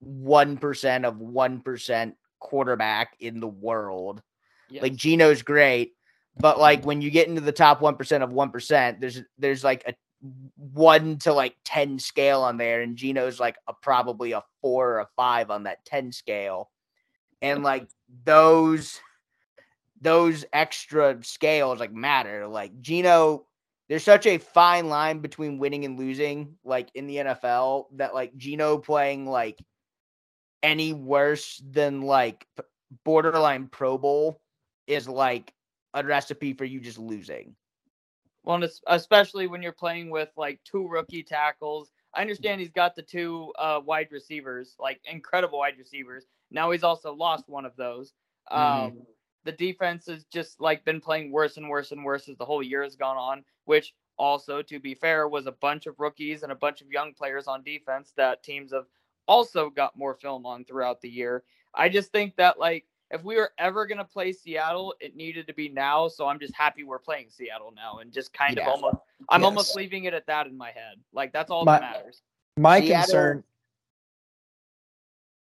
1% 0.04 1.04
of 1.04 1.14
1% 1.16 2.12
quarterback 2.38 3.16
in 3.18 3.40
the 3.40 3.48
world. 3.48 4.22
Yes. 4.70 4.82
Like 4.82 4.94
Geno's 4.94 5.42
great, 5.42 5.94
but 6.40 6.58
like 6.58 6.84
when 6.84 7.00
you 7.00 7.10
get 7.10 7.28
into 7.28 7.40
the 7.40 7.52
top 7.52 7.80
1% 7.80 8.22
of 8.22 8.30
1%, 8.30 9.00
there's 9.00 9.22
there's 9.38 9.64
like 9.64 9.84
a 9.86 9.94
1 10.56 11.18
to 11.18 11.32
like 11.32 11.56
10 11.64 11.98
scale 11.98 12.42
on 12.42 12.56
there 12.56 12.82
and 12.82 12.96
Geno's 12.96 13.38
like 13.38 13.56
a 13.66 13.72
probably 13.72 14.32
a 14.32 14.42
4 14.60 14.90
or 14.90 14.98
a 15.00 15.08
5 15.16 15.50
on 15.50 15.64
that 15.64 15.84
10 15.84 16.12
scale. 16.12 16.70
And 17.40 17.62
like 17.62 17.88
those 18.24 19.00
those 20.00 20.44
extra 20.52 21.18
scales 21.22 21.80
like 21.80 21.92
matter. 21.92 22.46
Like 22.46 22.80
Geno 22.80 23.46
there's 23.88 24.04
such 24.04 24.26
a 24.26 24.38
fine 24.38 24.88
line 24.88 25.20
between 25.20 25.58
winning 25.58 25.86
and 25.86 25.98
losing, 25.98 26.56
like 26.62 26.90
in 26.94 27.06
the 27.06 27.16
NFL, 27.16 27.86
that 27.96 28.14
like 28.14 28.36
Geno 28.36 28.76
playing 28.76 29.26
like 29.26 29.58
any 30.62 30.92
worse 30.92 31.62
than 31.70 32.02
like 32.02 32.46
borderline 33.04 33.68
Pro 33.68 33.96
Bowl 33.96 34.40
is 34.86 35.08
like 35.08 35.54
a 36.04 36.08
recipe 36.08 36.52
for 36.52 36.64
you 36.64 36.80
just 36.80 36.98
losing. 36.98 37.54
Well, 38.44 38.62
and 38.62 38.70
especially 38.86 39.46
when 39.46 39.62
you're 39.62 39.72
playing 39.72 40.10
with 40.10 40.30
like 40.36 40.60
two 40.64 40.86
rookie 40.88 41.22
tackles. 41.22 41.92
I 42.14 42.22
understand 42.22 42.60
he's 42.60 42.70
got 42.70 42.96
the 42.96 43.02
two 43.02 43.52
uh, 43.58 43.80
wide 43.84 44.08
receivers, 44.10 44.74
like 44.78 45.00
incredible 45.04 45.58
wide 45.58 45.78
receivers. 45.78 46.26
Now 46.50 46.70
he's 46.70 46.82
also 46.82 47.12
lost 47.12 47.48
one 47.48 47.66
of 47.66 47.76
those. 47.76 48.14
Um, 48.50 48.92
Mhm. 48.92 49.06
The 49.44 49.52
defense 49.52 50.06
has 50.06 50.24
just 50.24 50.60
like 50.60 50.84
been 50.84 51.00
playing 51.00 51.30
worse 51.30 51.56
and 51.58 51.68
worse 51.68 51.92
and 51.92 52.04
worse 52.04 52.28
as 52.28 52.36
the 52.36 52.44
whole 52.44 52.62
year 52.62 52.82
has 52.82 52.96
gone 52.96 53.16
on. 53.16 53.44
Which 53.66 53.94
also, 54.18 54.62
to 54.62 54.80
be 54.80 54.94
fair, 54.94 55.28
was 55.28 55.46
a 55.46 55.52
bunch 55.52 55.86
of 55.86 56.00
rookies 56.00 56.42
and 56.42 56.50
a 56.50 56.56
bunch 56.56 56.80
of 56.80 56.90
young 56.90 57.14
players 57.14 57.46
on 57.46 57.62
defense 57.62 58.12
that 58.16 58.42
teams 58.42 58.72
have 58.72 58.86
also 59.26 59.70
got 59.70 59.96
more 59.96 60.14
film 60.14 60.46
on 60.46 60.64
throughout 60.64 61.00
the 61.00 61.08
year. 61.10 61.44
I 61.74 61.88
just 61.88 62.10
think 62.12 62.36
that 62.36 62.58
like 62.58 62.86
if 63.10 63.24
we 63.24 63.36
were 63.36 63.52
ever 63.58 63.86
gonna 63.86 64.04
play 64.04 64.32
Seattle, 64.32 64.94
it 65.00 65.16
needed 65.16 65.46
to 65.46 65.54
be 65.54 65.68
now. 65.68 66.08
So 66.08 66.26
I'm 66.26 66.38
just 66.38 66.54
happy 66.54 66.84
we're 66.84 66.98
playing 66.98 67.30
Seattle 67.30 67.72
now, 67.74 67.98
and 67.98 68.12
just 68.12 68.32
kind 68.32 68.56
Yeah. 68.56 68.64
of 68.64 68.68
almost, 68.74 68.96
I'm 69.28 69.44
almost 69.44 69.74
leaving 69.76 70.04
it 70.04 70.14
at 70.14 70.26
that 70.26 70.46
in 70.46 70.56
my 70.56 70.70
head. 70.70 71.00
Like 71.12 71.32
that's 71.32 71.50
all 71.50 71.64
My- 71.64 71.78
that 71.78 71.92
matters. 71.98 72.22
My 72.56 72.80
Seattle- 72.80 73.02
concern, 73.04 73.44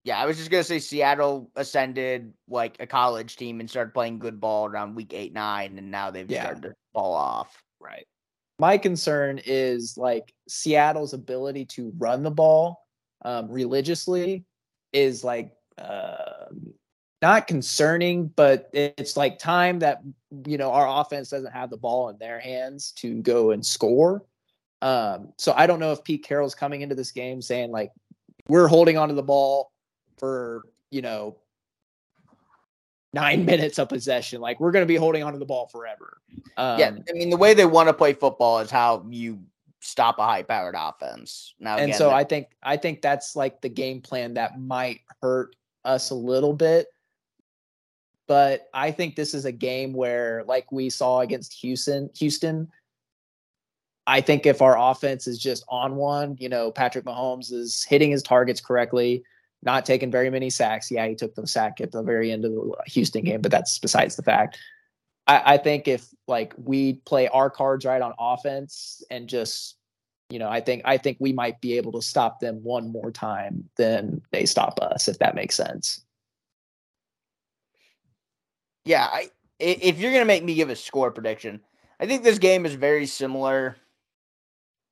Yeah, 0.02 0.18
I 0.18 0.24
was 0.24 0.38
just 0.38 0.50
gonna 0.50 0.64
say 0.64 0.78
Seattle 0.78 1.50
ascended 1.56 2.32
like 2.48 2.80
a 2.80 2.86
college 2.86 3.36
team 3.36 3.60
and 3.60 3.68
started 3.68 3.92
playing 3.92 4.18
good 4.18 4.40
ball 4.40 4.66
around 4.66 4.94
week 4.94 5.12
eight, 5.12 5.34
nine, 5.34 5.76
and 5.76 5.90
now 5.90 6.10
they've 6.10 6.30
Yeah. 6.30 6.42
started 6.44 6.62
to 6.62 6.74
fall 6.94 7.12
off. 7.14 7.62
Right. 7.80 8.06
my 8.58 8.76
concern 8.76 9.40
is 9.46 9.96
like 9.96 10.34
Seattle's 10.46 11.14
ability 11.14 11.64
to 11.64 11.92
run 11.96 12.22
the 12.22 12.30
ball 12.30 12.86
um, 13.22 13.50
religiously 13.50 14.44
is 14.92 15.24
like 15.24 15.56
uh, 15.78 16.44
not 17.22 17.46
concerning, 17.46 18.28
but 18.28 18.70
it's 18.72 19.16
like 19.16 19.38
time 19.38 19.78
that 19.80 20.02
you 20.46 20.58
know 20.58 20.72
our 20.72 21.00
offense 21.00 21.30
doesn't 21.30 21.52
have 21.52 21.70
the 21.70 21.76
ball 21.76 22.08
in 22.08 22.18
their 22.18 22.40
hands 22.40 22.92
to 22.92 23.20
go 23.22 23.50
and 23.50 23.64
score. 23.64 24.24
Um, 24.82 25.32
so 25.36 25.52
I 25.56 25.66
don't 25.66 25.80
know 25.80 25.92
if 25.92 26.02
Pete 26.02 26.24
Carroll's 26.24 26.54
coming 26.54 26.80
into 26.80 26.94
this 26.94 27.12
game 27.12 27.42
saying 27.42 27.70
like 27.70 27.92
we're 28.48 28.68
holding 28.68 28.96
onto 28.96 29.14
the 29.14 29.22
ball 29.22 29.72
for 30.18 30.62
you 30.90 31.02
know 31.02 31.36
nine 33.12 33.44
minutes 33.46 33.78
of 33.78 33.88
possession, 33.88 34.40
like 34.40 34.58
we're 34.60 34.72
going 34.72 34.84
to 34.84 34.88
be 34.88 34.96
holding 34.96 35.22
onto 35.22 35.38
the 35.38 35.46
ball 35.46 35.66
forever. 35.66 36.18
Um, 36.56 36.78
yeah, 36.78 36.90
I 37.08 37.12
mean 37.12 37.30
the 37.30 37.36
way 37.36 37.52
they 37.54 37.66
want 37.66 37.88
to 37.88 37.92
play 37.92 38.14
football 38.14 38.60
is 38.60 38.70
how 38.70 39.04
you 39.10 39.40
stop 39.80 40.18
a 40.18 40.22
high-powered 40.22 40.74
offense. 40.76 41.54
Now, 41.58 41.76
and 41.76 41.86
again, 41.86 41.98
so 41.98 42.10
I 42.10 42.24
think 42.24 42.48
I 42.62 42.78
think 42.78 43.02
that's 43.02 43.36
like 43.36 43.60
the 43.60 43.68
game 43.68 44.00
plan 44.00 44.34
that 44.34 44.58
might 44.58 45.00
hurt 45.20 45.54
us 45.84 46.10
a 46.10 46.14
little 46.14 46.54
bit. 46.54 46.86
But 48.30 48.68
I 48.72 48.92
think 48.92 49.16
this 49.16 49.34
is 49.34 49.44
a 49.44 49.50
game 49.50 49.92
where, 49.92 50.44
like 50.46 50.70
we 50.70 50.88
saw 50.88 51.18
against 51.18 51.52
Houston, 51.54 52.10
Houston. 52.16 52.68
I 54.06 54.20
think 54.20 54.46
if 54.46 54.62
our 54.62 54.78
offense 54.78 55.26
is 55.26 55.36
just 55.36 55.64
on 55.68 55.96
one, 55.96 56.36
you 56.38 56.48
know, 56.48 56.70
Patrick 56.70 57.04
Mahomes 57.04 57.52
is 57.52 57.82
hitting 57.82 58.12
his 58.12 58.22
targets 58.22 58.60
correctly, 58.60 59.24
not 59.64 59.84
taking 59.84 60.12
very 60.12 60.30
many 60.30 60.48
sacks. 60.48 60.92
Yeah, 60.92 61.08
he 61.08 61.16
took 61.16 61.34
the 61.34 61.44
sack 61.44 61.80
at 61.80 61.90
the 61.90 62.04
very 62.04 62.30
end 62.30 62.44
of 62.44 62.52
the 62.52 62.72
Houston 62.86 63.24
game, 63.24 63.40
but 63.40 63.50
that's 63.50 63.80
besides 63.80 64.14
the 64.14 64.22
fact. 64.22 64.58
I, 65.26 65.54
I 65.54 65.56
think 65.56 65.88
if 65.88 66.06
like 66.28 66.54
we 66.56 67.00
play 67.06 67.26
our 67.26 67.50
cards 67.50 67.84
right 67.84 68.00
on 68.00 68.14
offense 68.16 69.02
and 69.10 69.28
just 69.28 69.74
you 70.28 70.38
know, 70.38 70.48
I 70.48 70.60
think 70.60 70.82
I 70.84 70.98
think 70.98 71.16
we 71.18 71.32
might 71.32 71.60
be 71.60 71.76
able 71.76 71.90
to 71.90 72.00
stop 72.00 72.38
them 72.38 72.62
one 72.62 72.92
more 72.92 73.10
time 73.10 73.68
than 73.76 74.22
they 74.30 74.46
stop 74.46 74.78
us, 74.80 75.08
if 75.08 75.18
that 75.18 75.34
makes 75.34 75.56
sense. 75.56 76.04
Yeah, 78.84 79.04
I, 79.04 79.30
if 79.58 79.98
you're 79.98 80.12
gonna 80.12 80.24
make 80.24 80.44
me 80.44 80.54
give 80.54 80.70
a 80.70 80.76
score 80.76 81.10
prediction, 81.10 81.60
I 81.98 82.06
think 82.06 82.22
this 82.22 82.38
game 82.38 82.64
is 82.66 82.74
very 82.74 83.06
similar. 83.06 83.76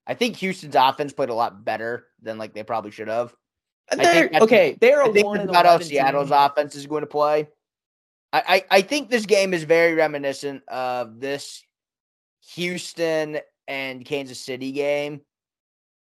I 0.07 0.15
think 0.15 0.37
Houston's 0.37 0.75
offense 0.77 1.13
played 1.13 1.29
a 1.29 1.35
lot 1.35 1.65
better 1.65 2.07
than 2.23 2.39
like 2.39 2.55
they 2.55 2.63
probably 2.63 2.91
should 2.91 3.09
have. 3.09 3.35
Uh, 3.91 3.97
they're, 3.97 4.31
okay, 4.43 4.77
they're 4.81 5.01
a 5.01 5.09
I 5.09 5.13
think 5.13 5.27
one 5.27 5.41
about 5.41 5.67
how 5.67 5.79
Seattle's 5.79 6.29
team. 6.29 6.39
offense 6.39 6.75
is 6.75 6.87
going 6.87 7.03
to 7.03 7.07
play. 7.07 7.49
I, 8.33 8.65
I, 8.71 8.79
I 8.79 8.83
think 8.83 9.09
this 9.09 9.25
game 9.27 9.55
is 9.55 9.65
very 9.65 9.95
reminiscent 9.95 10.63
of 10.69 11.21
this 11.21 11.65
Houston 12.55 13.39
and 13.67 14.05
Kansas 14.05 14.41
City 14.41 14.73
game. 14.73 15.23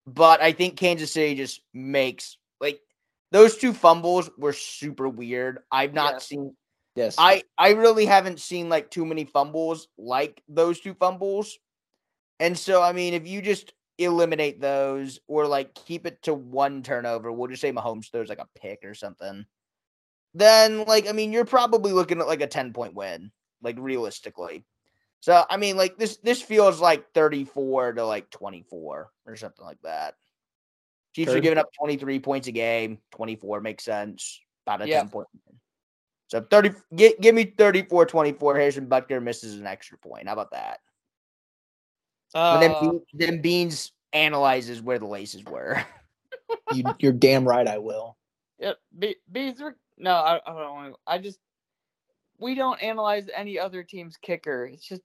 But 0.06 0.42
I 0.42 0.52
think 0.52 0.78
Kansas 0.78 1.12
City 1.12 1.36
just 1.36 1.62
makes 1.74 2.38
like 2.60 2.80
those 3.32 3.58
two 3.58 3.74
fumbles 3.74 4.30
were 4.38 4.54
super 4.54 5.10
weird. 5.10 5.60
I've 5.72 5.94
not 5.94 6.14
Yeah. 6.14 6.20
seen 6.20 6.56
Yes, 6.96 7.16
I 7.18 7.44
I 7.58 7.72
really 7.72 8.06
haven't 8.06 8.40
seen 8.40 8.70
like 8.70 8.90
too 8.90 9.06
many 9.06 9.24
fumbles 9.26 9.88
like 9.98 10.42
those 10.50 10.80
two 10.80 10.94
fumbles. 10.94 11.58
And 12.40 12.58
so 12.58 12.82
I 12.82 12.92
mean 12.92 13.14
if 13.14 13.28
you 13.28 13.42
just 13.42 13.74
eliminate 13.98 14.60
those 14.60 15.20
or 15.28 15.48
like 15.48 15.74
keep 15.74 16.06
it 16.06 16.22
to 16.24 16.34
one 16.34 16.84
turnover, 16.84 17.32
we'll 17.32 17.48
just 17.50 17.62
say 17.62 17.72
Mahomes 17.72 18.12
throws 18.12 18.30
like 18.30 18.40
a 18.40 18.60
pick 18.60 18.80
or 18.84 18.94
something. 18.94 19.46
Then 20.34 20.84
like 20.86 21.08
I 21.08 21.14
mean 21.14 21.32
you're 21.32 21.46
probably 21.46 21.94
looking 21.94 22.20
at 22.20 22.28
like 22.28 22.42
a 22.42 22.48
10 22.48 22.74
point 22.74 22.94
win, 22.94 23.32
like 23.62 23.78
realistically. 23.80 24.66
So 25.22 25.46
I 25.50 25.56
mean 25.58 25.78
like 25.78 25.98
this 25.98 26.18
this 26.18 26.42
feels 26.42 26.82
like 26.82 27.14
34 27.14 27.94
to 27.94 28.06
like 28.06 28.30
24 28.32 29.12
or 29.26 29.36
something 29.38 29.64
like 29.64 29.82
that. 29.84 30.16
Chiefs 31.14 31.32
are 31.34 31.40
giving 31.40 31.58
up 31.58 31.70
23 31.78 32.20
points 32.20 32.48
a 32.48 32.52
game, 32.52 32.98
24 33.12 33.62
makes 33.62 33.84
sense. 33.84 34.42
About 34.66 34.82
a 34.82 34.88
Yeah. 34.88 35.00
10 35.00 35.10
point 35.10 35.28
win. 35.46 35.61
So 36.32 36.40
30 36.40 36.72
gi- 36.96 37.16
give 37.20 37.36
me 37.36 37.44
34 37.44 38.06
24 38.06 38.56
Harrison 38.56 38.88
Butker 38.88 39.22
misses 39.22 39.60
an 39.60 39.68
extra 39.68 39.98
point. 39.98 40.28
How 40.28 40.34
about 40.34 40.52
that? 40.52 40.80
And 42.34 42.62
then, 42.62 42.72
Uh, 42.72 42.94
then 43.14 43.42
Beans 43.42 43.92
analyzes 44.14 44.82
where 44.82 44.98
the 44.98 45.08
laces 45.08 45.44
were. 45.44 45.86
you, 46.72 46.86
you're 47.00 47.12
damn 47.12 47.46
right. 47.46 47.68
I 47.68 47.80
will. 47.80 48.16
Yeah, 48.60 48.74
be, 48.98 49.18
bees 49.30 49.60
are 49.60 49.76
no. 49.98 50.14
I, 50.14 50.40
I 50.46 50.54
don't 50.54 50.74
want. 50.74 50.96
I 51.06 51.18
just 51.18 51.40
we 52.38 52.56
don't 52.56 52.82
analyze 52.82 53.28
any 53.36 53.60
other 53.60 53.84
team's 53.84 54.16
kicker. 54.16 54.70
It's 54.72 54.88
just 54.88 55.02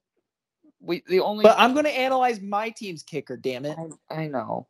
we 0.80 1.02
the 1.08 1.18
only. 1.18 1.42
But 1.42 1.58
I'm 1.58 1.72
going 1.72 1.86
to 1.86 1.98
analyze 1.98 2.40
my 2.40 2.70
team's 2.70 3.02
kicker. 3.02 3.36
Damn 3.36 3.64
it, 3.64 3.76
I, 3.76 4.14
I 4.14 4.26
know. 4.28 4.68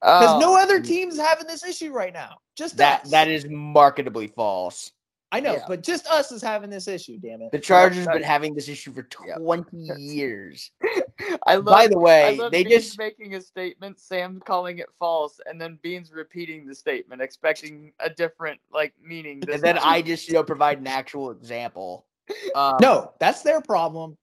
because 0.00 0.36
Uh, 0.36 0.38
no 0.38 0.56
other 0.56 0.80
team's 0.80 1.18
having 1.18 1.48
this 1.48 1.64
issue 1.64 1.90
right 1.90 2.12
now. 2.12 2.36
Just 2.54 2.76
that 2.76 3.02
us. 3.02 3.10
that 3.10 3.26
is 3.26 3.44
marketably 3.46 4.32
false. 4.32 4.92
I 5.32 5.40
know, 5.40 5.54
yeah. 5.54 5.64
but 5.66 5.82
just 5.82 6.06
us 6.06 6.30
is 6.30 6.40
having 6.40 6.70
this 6.70 6.86
issue. 6.86 7.18
Damn 7.18 7.42
it. 7.42 7.50
The 7.50 7.58
Chargers 7.58 8.04
have 8.04 8.14
been 8.14 8.22
having 8.22 8.54
this 8.54 8.68
issue 8.68 8.92
for 8.92 9.06
Yeah. 9.26 9.34
20 9.36 9.76
years. 9.98 10.70
I 11.46 11.56
love. 11.56 11.64
By 11.64 11.88
the 11.88 11.98
way, 11.98 12.38
they 12.52 12.62
Beans 12.62 12.86
just 12.86 12.98
making 12.98 13.34
a 13.34 13.40
statement, 13.40 13.98
Sam 13.98 14.40
calling 14.44 14.78
it 14.78 14.86
false, 14.98 15.40
and 15.46 15.60
then 15.60 15.78
Beans 15.82 16.12
repeating 16.12 16.66
the 16.66 16.74
statement, 16.74 17.20
expecting 17.20 17.92
a 17.98 18.08
different 18.08 18.60
like 18.72 18.94
meaning. 19.02 19.42
And 19.52 19.62
then. 19.62 19.78
I 19.78 20.00
just 20.00 20.28
you 20.28 20.34
know 20.34 20.44
provide 20.44 20.78
an 20.78 20.86
actual 20.86 21.32
example. 21.32 22.06
Um, 22.54 22.76
No, 22.80 23.12
that's 23.18 23.42
their 23.42 23.60
problem. 23.60 24.16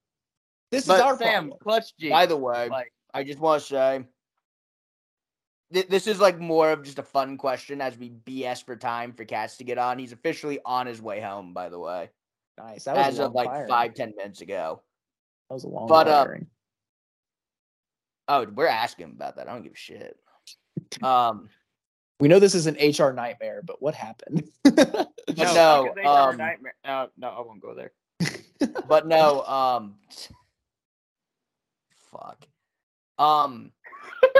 This 0.71 0.85
is 0.85 0.89
our 0.89 1.17
Sam 1.17 1.49
problem. 1.49 1.59
clutch 1.61 1.95
G. 1.99 2.09
By 2.09 2.25
the 2.25 2.37
way, 2.37 2.69
like 2.69 2.93
I 3.13 3.23
just 3.23 3.39
want 3.39 3.61
to 3.61 3.67
say 3.67 4.03
th- 5.73 5.87
this 5.87 6.07
is 6.07 6.19
like 6.19 6.39
more 6.39 6.71
of 6.71 6.83
just 6.83 6.99
a 6.99 7.03
fun 7.03 7.37
question 7.37 7.81
as 7.81 7.97
we 7.97 8.09
BS 8.09 8.63
for 8.63 8.75
time 8.75 9.13
for 9.13 9.25
Katz 9.25 9.57
to 9.57 9.63
get 9.63 9.77
on. 9.77 9.99
He's 9.99 10.11
officially 10.11 10.59
on 10.65 10.87
his 10.87 11.01
way 11.01 11.19
home, 11.19 11.53
by 11.53 11.69
the 11.69 11.79
way, 11.79 12.09
Nice. 12.57 12.83
That 12.85 12.95
was 12.95 13.07
as 13.07 13.19
a 13.19 13.25
of 13.25 13.33
like 13.33 13.47
firing. 13.47 13.67
five 13.67 13.93
ten 13.93 14.13
minutes 14.15 14.41
ago. 14.41 14.81
That 15.49 15.53
was 15.55 15.63
a 15.63 15.69
long 15.69 15.87
But, 15.87 16.07
uh. 16.07 16.27
Oh, 18.27 18.45
we're 18.45 18.67
asking 18.67 19.11
about 19.11 19.35
that. 19.35 19.49
I 19.49 19.53
don't 19.53 19.63
give 19.63 19.73
a 19.73 19.75
shit. 19.75 20.17
Um, 21.03 21.49
We 22.19 22.27
know 22.27 22.39
this 22.39 22.55
is 22.55 22.67
an 22.67 22.75
HR 22.75 23.13
nightmare, 23.13 23.61
but 23.63 23.81
what 23.81 23.95
happened? 23.95 24.49
But 25.25 25.37
no, 25.37 25.53
no, 25.53 25.83
fuck 25.83 25.87
it, 25.87 25.95
they 25.95 26.03
are 26.03 26.29
a 26.29 26.31
um, 26.31 26.37
nightmare. 26.37 26.75
No, 26.85 27.07
no, 27.17 27.29
I 27.29 27.41
won't 27.41 27.61
go 27.61 27.73
there. 27.73 27.91
but 28.87 29.07
no, 29.07 29.41
um, 29.43 29.95
fuck. 32.11 32.45
Um, 33.17 33.71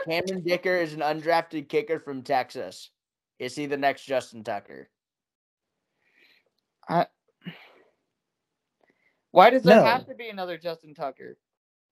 Cameron 0.07 0.43
Dicker 0.43 0.75
is 0.77 0.93
an 0.93 0.99
undrafted 0.99 1.69
kicker 1.69 1.99
from 1.99 2.23
Texas. 2.23 2.89
Is 3.39 3.55
he 3.55 3.65
the 3.65 3.77
next 3.77 4.05
Justin 4.05 4.43
Tucker? 4.43 4.89
Why 9.31 9.49
does 9.49 9.63
there 9.63 9.79
No. 9.79 9.85
have 9.85 10.05
to 10.07 10.13
be 10.15 10.29
another 10.29 10.57
Justin 10.57 10.93
Tucker? 10.93 11.37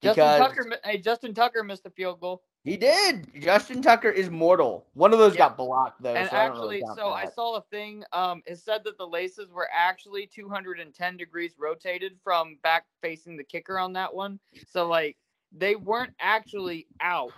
Justin 0.00 0.24
Tucker, 0.38 0.78
hey, 0.84 0.98
Justin 0.98 1.34
Tucker 1.34 1.62
missed 1.62 1.86
a 1.86 1.90
field 1.90 2.20
goal. 2.20 2.42
he 2.64 2.76
did. 2.76 3.28
Justin 3.40 3.82
Tucker 3.82 4.08
is 4.08 4.30
mortal. 4.30 4.86
One 4.94 5.12
of 5.12 5.18
those 5.18 5.34
Yeah. 5.34 5.48
got 5.48 5.56
blocked 5.56 6.00
though. 6.00 6.14
and 6.14 6.30
so 6.30 6.36
I 6.36 6.40
actually, 6.44 6.80
count 6.80 6.96
so 6.96 7.10
I 7.10 7.24
saw 7.26 7.56
a 7.56 7.62
thing. 7.62 8.04
Um, 8.12 8.42
it 8.46 8.56
said 8.56 8.84
that 8.84 8.98
the 8.98 9.06
laces 9.06 9.50
were 9.50 9.68
actually 9.72 10.28
210 10.28 11.16
degrees 11.16 11.54
rotated 11.58 12.20
from 12.22 12.56
back 12.62 12.86
facing 13.00 13.36
the 13.36 13.42
kicker 13.42 13.78
on 13.80 13.92
that 13.94 14.14
one. 14.14 14.38
So 14.68 14.86
like 14.86 15.16
they 15.50 15.74
weren't 15.74 16.14
actually 16.20 16.86
out, 17.00 17.32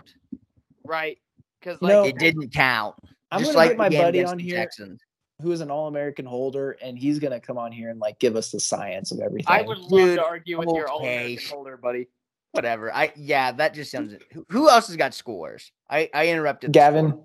right? 0.84 1.18
Because 1.60 1.80
like 1.82 1.90
No. 1.90 2.04
it 2.04 2.18
didn't 2.18 2.50
count. 2.52 2.96
I'm 3.30 3.40
Just 3.40 3.52
gonna 3.52 3.58
like 3.58 3.70
get 3.70 3.78
my 3.78 3.88
buddy 3.88 4.24
on 4.24 4.38
here 4.38 4.56
Texans. 4.56 5.00
who 5.42 5.50
is 5.50 5.60
an 5.60 5.70
all-American 5.70 6.24
holder, 6.26 6.72
and 6.82 6.98
he's 6.98 7.18
gonna 7.18 7.40
come 7.40 7.58
on 7.58 7.72
here 7.72 7.90
and 7.90 7.98
like 7.98 8.18
give 8.18 8.36
us 8.36 8.50
the 8.50 8.60
science 8.60 9.10
of 9.12 9.20
everything. 9.20 9.46
I 9.48 9.62
would 9.62 9.78
love 9.78 9.90
Dude, 9.90 10.16
to 10.18 10.24
argue 10.24 10.58
with 10.58 10.68
your 10.68 10.88
all 10.88 10.98
okay. 11.00 11.24
American 11.24 11.48
holder, 11.50 11.76
buddy. 11.76 12.08
Whatever. 12.52 12.94
I 12.94 13.12
yeah, 13.16 13.50
that 13.52 13.74
just 13.74 13.90
sounds. 13.90 14.14
Who, 14.32 14.46
who 14.48 14.68
else 14.70 14.86
has 14.86 14.96
got 14.96 15.12
scores? 15.14 15.72
I 15.90 16.08
I 16.14 16.28
interrupted. 16.28 16.70
Gavin. 16.72 17.08
score. 17.10 17.24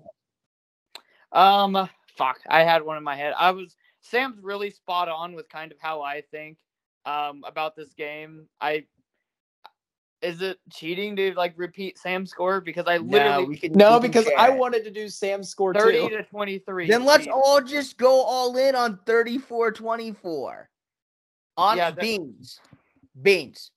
Um, 1.32 1.88
fuck, 2.16 2.40
I 2.48 2.64
had 2.64 2.82
one 2.82 2.96
in 2.96 3.04
my 3.04 3.14
head. 3.14 3.34
I 3.38 3.52
was 3.52 3.76
Sam's 4.00 4.38
really 4.42 4.70
spot 4.70 5.08
on 5.08 5.34
with 5.34 5.48
kind 5.48 5.70
of 5.70 5.78
how 5.80 6.02
I 6.02 6.22
think 6.32 6.58
um 7.06 7.44
about 7.46 7.76
this 7.76 7.92
game. 7.92 8.48
I 8.60 8.86
is 10.22 10.42
it 10.42 10.58
cheating 10.70 11.16
to 11.16 11.32
like 11.34 11.54
repeat 11.56 11.98
Sam's 11.98 12.30
score 12.30 12.60
because 12.60 12.86
I 12.86 12.98
No, 12.98 13.04
literally 13.04 13.44
we 13.48 13.56
can, 13.56 13.72
no, 13.72 13.94
we 13.94 14.00
can 14.02 14.10
because 14.10 14.30
I 14.36 14.50
wanted 14.50 14.84
to 14.84 14.90
do 14.90 15.08
Sam's 15.08 15.48
score 15.48 15.72
thirty 15.74 16.08
too. 16.08 16.16
to 16.16 16.22
twenty 16.24 16.58
three. 16.58 16.88
Then 16.88 17.04
let's 17.04 17.26
all 17.26 17.60
just 17.62 17.96
go 17.96 18.22
all 18.22 18.56
in 18.56 18.74
on 18.74 18.98
34-24. 19.06 20.64
On 21.56 21.76
Yeah, 21.76 21.90
beans. 21.90 22.60
Beans. 23.20 23.70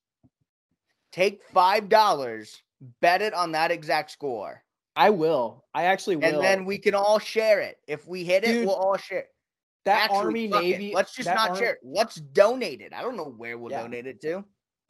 Take 1.11 1.41
five 1.53 1.89
dollars, 1.89 2.61
bet 3.01 3.21
it 3.21 3.33
on 3.33 3.51
that 3.53 3.71
exact 3.71 4.11
score. 4.11 4.63
I 4.95 5.09
will. 5.09 5.63
I 5.73 5.85
actually 5.85 6.17
will. 6.17 6.23
And 6.25 6.41
then 6.43 6.65
we 6.65 6.77
can 6.77 6.93
all 6.93 7.19
share 7.19 7.61
it. 7.61 7.77
If 7.87 8.07
we 8.07 8.23
hit 8.23 8.43
it, 8.43 8.65
we'll 8.65 8.75
all 8.75 8.97
share. 8.97 9.25
that 9.85 10.03
Actually, 10.03 10.17
Army 10.17 10.49
fuck 10.49 10.63
it. 10.63 10.69
Navy. 10.71 10.91
Let's 10.93 11.13
just 11.15 11.29
not 11.29 11.51
Ar- 11.51 11.55
share 11.55 11.71
it. 11.73 11.79
Let's 11.83 12.15
donate 12.15 12.81
it. 12.81 12.93
I 12.93 13.01
don't 13.01 13.17
know 13.17 13.33
where 13.37 13.57
we'll 13.57 13.71
Yeah. 13.71 13.81
donate 13.83 14.07
it 14.07 14.21
to. 14.21 14.43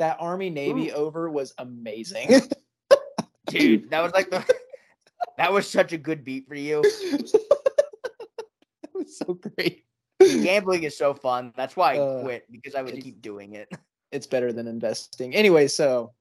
That 0.04 0.18
Army 0.20 0.50
Navy 0.50 0.92
over 0.92 1.30
was 1.30 1.54
amazing. 1.60 2.42
Dude, 3.48 3.90
that 3.90 4.04
was 4.04 4.12
like 4.12 4.30
the 4.30 4.44
that 5.38 5.54
was 5.54 5.66
such 5.66 5.94
a 5.94 5.98
good 5.98 6.26
beat 6.26 6.46
for 6.46 6.56
you. 6.56 6.82
that 7.22 7.40
was 8.94 9.18
so 9.18 9.36
great. 9.36 9.86
Gambling 10.20 10.84
is 10.84 10.98
so 10.98 11.14
fun. 11.14 11.54
That's 11.56 11.78
why 11.78 11.94
I 11.94 12.00
Uh, 12.00 12.22
quit 12.22 12.52
because 12.52 12.76
I 12.76 12.82
would 12.82 13.02
keep 13.02 13.22
doing 13.22 13.54
it. 13.54 13.72
It's 14.12 14.28
better 14.28 14.52
than 14.52 14.68
investing. 14.68 15.34
Anyway, 15.34 15.70
so 15.70 16.12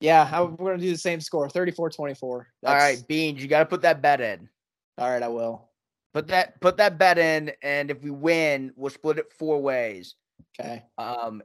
yeah, 0.00 0.26
I, 0.32 0.40
we're 0.40 0.70
gonna 0.70 0.82
do 0.82 0.90
the 0.90 0.96
same 0.96 1.20
score, 1.20 1.48
34-24. 1.48 2.22
All 2.22 2.46
right, 2.64 3.06
Beans, 3.06 3.42
you 3.42 3.48
got 3.48 3.58
to 3.58 3.66
put 3.66 3.82
that 3.82 4.00
bet 4.00 4.22
in. 4.22 4.48
All 4.96 5.10
right, 5.10 5.22
I 5.22 5.28
will. 5.28 5.68
Put 6.14 6.28
that 6.28 6.58
put 6.62 6.78
that 6.78 6.96
bet 6.96 7.18
in, 7.18 7.52
and 7.60 7.90
if 7.90 8.02
we 8.02 8.08
win, 8.08 8.72
we'll 8.76 8.88
split 8.88 9.18
it 9.18 9.30
four 9.30 9.60
ways. 9.60 10.14
Okay. 10.58 10.82
Um, 10.96 11.42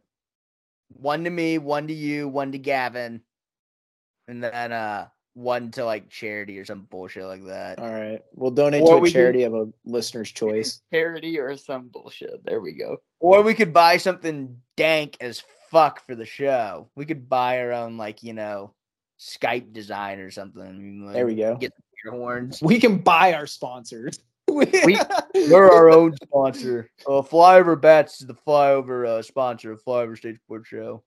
one 0.93 1.23
to 1.23 1.29
me, 1.29 1.57
one 1.57 1.87
to 1.87 1.93
you, 1.93 2.27
one 2.27 2.51
to 2.51 2.57
Gavin, 2.57 3.21
and 4.27 4.43
then 4.43 4.71
uh 4.71 5.07
one 5.33 5.71
to 5.71 5.85
like 5.85 6.09
charity 6.09 6.59
or 6.59 6.65
some 6.65 6.81
bullshit 6.89 7.23
like 7.23 7.45
that. 7.45 7.79
All 7.79 7.89
right. 7.91 8.21
We'll 8.33 8.51
donate 8.51 8.83
Or 8.83 8.87
to 8.87 8.97
a 8.97 9.01
can- 9.03 9.11
charity 9.13 9.43
of 9.43 9.53
a 9.53 9.67
listener's 9.85 10.31
choice. 10.31 10.81
Charity 10.93 11.39
or 11.39 11.55
some 11.55 11.87
bullshit. 11.87 12.43
There 12.43 12.59
we 12.59 12.73
go. 12.73 12.97
Or 13.19 13.41
we 13.41 13.53
could 13.53 13.71
buy 13.73 13.95
something 13.97 14.57
dank 14.75 15.15
as 15.21 15.41
fuck 15.69 16.05
for 16.05 16.15
the 16.15 16.25
show. 16.25 16.89
We 16.95 17.05
could 17.05 17.29
buy 17.29 17.59
our 17.61 17.71
own 17.71 17.97
like 17.97 18.23
you 18.23 18.33
know 18.33 18.73
Skype 19.19 19.71
design 19.71 20.19
or 20.19 20.31
something. 20.31 21.09
There 21.11 21.25
we 21.25 21.35
go. 21.35 21.55
Get 21.55 21.71
the 22.03 22.11
horns. 22.11 22.61
We 22.61 22.79
can 22.79 22.97
buy 22.97 23.33
our 23.33 23.47
sponsors. 23.47 24.19
We- 24.55 24.97
We're 25.49 25.71
our 25.71 25.89
own 25.89 26.15
sponsor. 26.23 26.89
Uh, 27.07 27.21
Flyover 27.21 27.79
Bats 27.79 28.21
is 28.21 28.27
the 28.27 28.33
flyover 28.35 29.07
uh, 29.07 29.21
sponsor 29.21 29.71
of 29.71 29.83
Flyover 29.83 30.17
State 30.17 30.37
Sports 30.37 30.67
Show. 30.67 31.03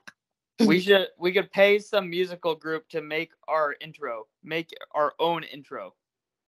we 0.66 0.80
should 0.80 1.06
we 1.18 1.32
could 1.32 1.50
pay 1.52 1.78
some 1.78 2.10
musical 2.10 2.54
group 2.54 2.88
to 2.90 3.00
make 3.00 3.30
our 3.48 3.76
intro, 3.80 4.26
make 4.42 4.68
our 4.94 5.12
own 5.20 5.44
intro. 5.44 5.94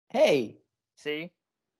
Hey, 0.10 0.58
See, 0.98 1.32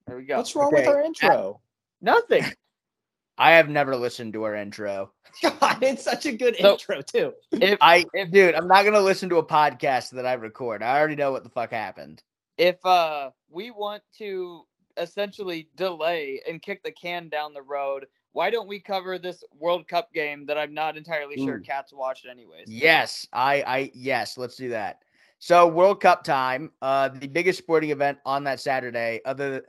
there 0.06 0.16
we 0.16 0.24
go. 0.24 0.36
what's 0.36 0.54
wrong 0.54 0.70
with 0.72 0.86
our 0.86 1.00
intro? 1.00 1.60
Nothing. 2.00 2.44
I 3.38 3.52
have 3.52 3.68
never 3.68 3.96
listened 3.96 4.32
to 4.32 4.44
our 4.44 4.54
intro. 4.54 5.12
God, 5.42 5.82
it's 5.82 6.02
such 6.04 6.24
a 6.26 6.32
good 6.32 6.56
So- 6.58 6.72
intro 6.72 7.02
too. 7.02 7.32
If 7.52 7.78
I, 7.80 8.04
dude, 8.30 8.54
I'm 8.54 8.68
not 8.68 8.84
gonna 8.84 9.00
listen 9.00 9.28
to 9.30 9.36
a 9.38 9.44
podcast 9.46 10.10
that 10.10 10.24
I 10.26 10.34
record. 10.34 10.82
I 10.82 10.98
already 10.98 11.16
know 11.16 11.32
what 11.32 11.42
the 11.44 11.50
fuck 11.50 11.70
happened. 11.72 12.22
If 12.58 12.84
uh 12.84 13.30
we 13.50 13.70
want 13.70 14.02
to 14.18 14.66
essentially 14.96 15.68
delay 15.76 16.40
and 16.48 16.62
kick 16.62 16.82
the 16.82 16.90
can 16.90 17.28
down 17.28 17.52
the 17.52 17.62
road, 17.62 18.06
why 18.36 18.50
don't 18.50 18.68
we 18.68 18.78
cover 18.78 19.18
this 19.18 19.42
World 19.58 19.88
Cup 19.88 20.12
game 20.12 20.44
that 20.44 20.58
I'm 20.58 20.74
not 20.74 20.96
entirely 20.96 21.36
sure 21.36 21.56
Ooh. 21.56 21.62
Katz 21.62 21.92
watched 21.92 22.26
anyways? 22.30 22.66
Yes, 22.68 23.26
I, 23.32 23.62
I, 23.62 23.90
yes, 23.94 24.36
let's 24.36 24.56
do 24.56 24.68
that. 24.68 25.02
So 25.38 25.66
World 25.66 26.02
Cup 26.02 26.22
time, 26.22 26.70
uh, 26.82 27.08
the 27.08 27.28
biggest 27.28 27.58
sporting 27.58 27.90
event 27.90 28.18
on 28.26 28.44
that 28.44 28.60
Saturday. 28.60 29.20
Other, 29.24 29.62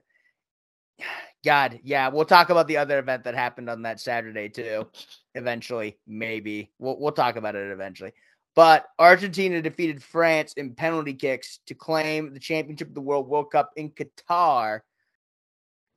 God, 1.45 1.79
yeah, 1.81 2.09
we'll 2.09 2.25
talk 2.25 2.49
about 2.49 2.67
the 2.67 2.75
other 2.75 2.99
event 2.99 3.23
that 3.23 3.35
happened 3.35 3.69
on 3.69 3.81
that 3.83 4.01
Saturday 4.01 4.49
too. 4.49 4.85
Eventually, 5.33 5.97
maybe 6.05 6.71
we'll 6.77 6.99
we'll 6.99 7.11
talk 7.13 7.37
about 7.37 7.55
it 7.55 7.71
eventually. 7.71 8.11
But 8.57 8.87
Argentina 8.97 9.61
defeated 9.61 10.01
France 10.01 10.53
in 10.53 10.73
penalty 10.73 11.13
kicks 11.13 11.59
to 11.67 11.75
claim 11.75 12.33
the 12.33 12.39
championship 12.39 12.87
of 12.87 12.95
the 12.95 13.01
World 13.01 13.27
World 13.27 13.51
Cup 13.51 13.69
in 13.75 13.91
Qatar, 13.91 14.79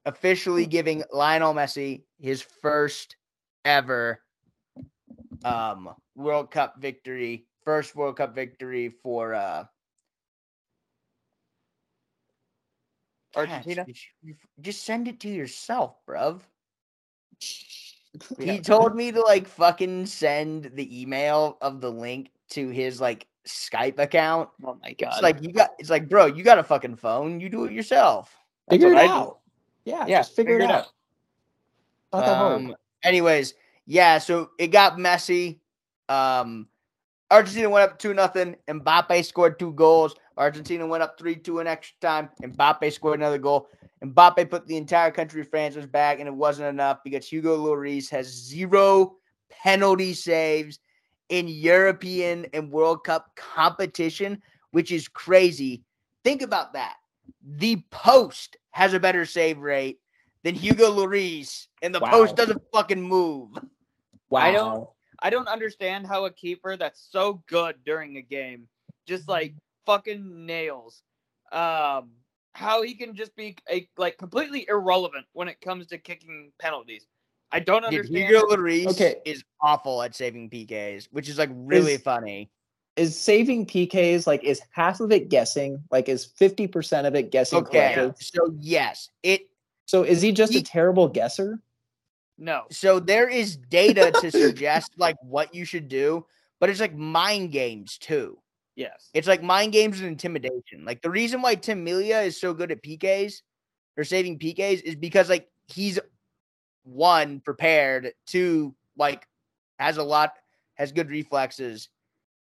officially 0.05 0.67
giving 0.67 1.03
Lionel 1.11 1.55
Messi 1.55 2.03
his 2.19 2.43
first 2.43 3.17
ever 3.65 4.21
um 5.43 5.95
World 6.15 6.51
Cup 6.51 6.79
victory, 6.79 7.47
first 7.65 7.97
World 7.97 8.19
Cup 8.19 8.35
victory 8.35 8.91
for 9.03 9.33
uh 9.35 9.65
Argentina? 13.35 13.87
Gosh, 13.87 14.13
you- 14.21 14.33
you- 14.33 14.37
Just 14.61 14.83
send 14.83 15.09
it 15.09 15.19
to 15.21 15.31
yourself, 15.31 15.97
bruv. 16.07 16.43
He 18.39 18.61
told 18.61 18.95
me 18.95 19.13
to 19.13 19.23
like 19.23 19.49
fucking 19.49 20.05
send 20.05 20.73
the 20.75 21.01
email 21.01 21.57
of 21.63 21.81
the 21.81 21.91
link 21.91 22.33
to 22.51 22.69
his 22.69 23.01
like 23.01 23.27
Skype 23.47 23.99
account. 23.99 24.49
Oh 24.65 24.79
my 24.83 24.93
god. 24.93 25.13
It's 25.15 25.23
like 25.23 25.43
you 25.43 25.53
got 25.53 25.71
it's 25.79 25.91
like, 25.91 26.09
bro, 26.09 26.27
you 26.27 26.43
got 26.45 26.59
a 26.59 26.63
fucking 26.63 26.97
phone. 26.97 27.41
You 27.41 27.49
do 27.49 27.65
it 27.65 27.73
yourself. 27.73 28.37
That's 28.69 28.83
Figure 28.83 28.93
it 28.93 28.97
what 28.97 29.05
I 29.05 29.07
do. 29.07 29.13
out. 29.13 29.39
Yeah, 29.85 30.07
Yeah, 30.07 30.19
just 30.21 30.37
figure, 30.37 30.57
it 30.57 30.61
figure 30.61 30.75
it 30.75 30.79
out. 30.79 30.87
Not 32.13 32.27
that 32.27 32.37
hard. 32.37 32.57
Um, 32.61 32.77
anyways, 33.03 33.55
yeah, 33.87 34.19
so 34.19 34.51
it 34.59 34.69
got 34.69 34.99
messy. 34.99 35.61
Um, 36.09 36.69
Argentina 37.31 37.71
went 37.71 37.91
up 37.91 37.99
two 37.99 38.13
nothing. 38.15 38.57
Mbappe 38.69 39.25
scored 39.25 39.59
two 39.59 39.73
goals. 39.73 40.15
Argentina 40.37 40.87
went 40.87 41.03
up 41.03 41.19
three 41.19 41.37
two 41.37 41.61
in 41.61 41.67
extra 41.67 41.97
time. 42.01 42.29
Mbappe 42.43 42.93
scored 42.93 43.19
another 43.19 43.39
goal. 43.39 43.69
Mbappe 44.05 44.51
put 44.51 44.67
the 44.67 44.77
entire 44.77 45.11
country 45.11 45.41
of 45.41 45.49
France 45.49 45.77
on 45.77 45.83
his 45.83 45.91
back, 45.91 46.19
and 46.19 46.29
it 46.29 46.35
wasn't 46.35 46.69
enough 46.69 46.99
because 47.05 47.27
Hugo 47.29 47.57
Lloris 47.59 48.09
has 48.11 48.27
zero 48.27 49.17
penalty 49.51 50.15
saves 50.15 50.79
in 51.31 51.49
European 51.49 52.45
and 52.53 52.71
World 52.71 53.05
Cup 53.05 53.35
competition, 53.37 54.43
which 54.73 54.93
is 54.93 55.09
crazy. 55.09 55.83
Think 56.25 56.43
about 56.43 56.75
that. 56.75 56.97
The 57.43 57.83
post 57.91 58.57
has 58.73 58.93
a 58.93 59.01
better 59.01 59.25
save 59.25 59.59
rate 59.59 59.99
than 60.43 60.55
Hugo 60.55 60.91
Lloris, 60.91 61.69
and 61.83 61.95
the 61.95 62.01
Wow. 62.01 62.11
post 62.11 62.37
doesn't 62.37 62.63
fucking 62.73 63.01
move. 63.01 63.51
wow. 64.29 64.41
I 64.41 64.53
don't- 64.53 64.89
I 65.23 65.29
don't 65.31 65.49
understand 65.49 66.07
how 66.07 66.25
a 66.25 66.31
keeper 66.33 66.77
that's 66.77 67.01
so 67.11 67.43
good 67.47 67.83
during 67.85 68.17
a 68.17 68.23
game 68.23 68.69
just 69.07 69.29
like 69.29 69.55
fucking 69.85 70.47
nails. 70.47 71.03
Um, 71.53 72.13
how 72.53 72.83
he 72.83 72.95
can 72.95 73.15
just 73.15 73.35
be 73.35 73.57
a, 73.69 73.89
like 73.97 74.19
completely 74.19 74.67
irrelevant 74.69 75.27
when 75.33 75.49
it 75.49 75.61
comes 75.61 75.89
to 75.89 75.99
kicking 75.99 76.53
penalties. 76.59 77.07
I 77.53 77.61
don't 77.61 77.83
Dude, 77.83 77.89
understand. 77.89 78.29
Hugo 78.29 78.47
Lloris 78.47 78.87
Okay. 78.89 79.17
is 79.25 79.43
awful 79.61 80.03
at 80.03 80.15
saving 80.15 80.51
PKs, 80.51 81.09
which 81.11 81.29
is 81.29 81.39
like 81.39 81.51
really 81.53 81.95
Is- 81.95 82.03
funny. 82.03 82.51
Is 82.97 83.19
saving 83.19 83.67
PKs 83.67 84.27
like 84.27 84.45
is 84.45 84.61
half 84.73 85.01
of 85.01 85.11
it 85.13 85.29
guessing? 85.31 85.83
Like 85.91 86.09
is 86.09 86.25
fifty 86.25 86.67
percent 86.67 87.07
of 87.07 87.15
it 87.15 87.31
guessing 87.31 87.61
Okay, 87.61 87.95
correctly? 87.95 88.15
so 88.21 88.53
yes, 88.59 89.09
it 89.23 89.49
So 89.87 90.03
is 90.03 90.21
he 90.21 90.33
just 90.33 90.53
He- 90.53 90.59
a 90.59 90.63
terrible 90.63 91.09
guesser? 91.09 91.61
no. 92.37 92.65
so 92.71 92.99
there 93.01 93.29
is 93.29 93.57
data 93.57 94.11
to 94.21 94.31
suggest 94.31 94.93
like 94.99 95.17
what 95.23 95.55
you 95.55 95.65
should 95.65 95.89
do, 95.89 96.27
but 96.59 96.69
it's 96.69 96.81
like 96.81 96.95
mind 96.95 97.53
games 97.53 97.97
too. 97.99 98.39
Yes. 98.77 99.09
It's 99.15 99.29
like 99.29 99.43
mind 99.43 99.73
games 99.73 100.01
and 100.01 100.09
intimidation. 100.09 100.85
Like 100.85 101.01
the 101.03 101.11
reason 101.11 101.43
why 101.43 101.55
Tim 101.55 101.83
Melia 101.85 102.21
is 102.21 102.41
so 102.41 102.53
good 102.55 102.71
at 102.73 102.83
PKs 102.83 103.43
or 103.97 104.05
saving 104.05 104.39
PKs 104.39 104.83
is 104.83 104.95
because 104.97 105.29
like 105.29 105.49
he's 105.69 105.99
one 106.85 107.41
prepared, 107.41 108.13
two 108.27 108.75
like 108.97 109.27
has 109.79 109.97
a 109.97 110.03
lot 110.03 110.33
has 110.75 110.93
good 110.93 111.11
reflexes, 111.11 111.89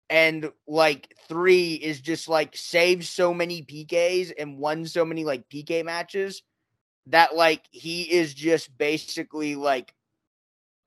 and 0.09 0.51
like 0.67 1.15
three 1.27 1.73
is 1.75 2.01
just 2.01 2.27
like 2.27 2.55
saves 2.55 3.09
so 3.09 3.33
many 3.33 3.63
PKs 3.63 4.31
and 4.37 4.57
won 4.57 4.85
so 4.85 5.05
many 5.05 5.23
like 5.23 5.49
PK 5.49 5.83
matches 5.83 6.43
that 7.07 7.35
like 7.35 7.63
he 7.71 8.03
is 8.03 8.33
just 8.33 8.75
basically 8.77 9.55
like 9.55 9.93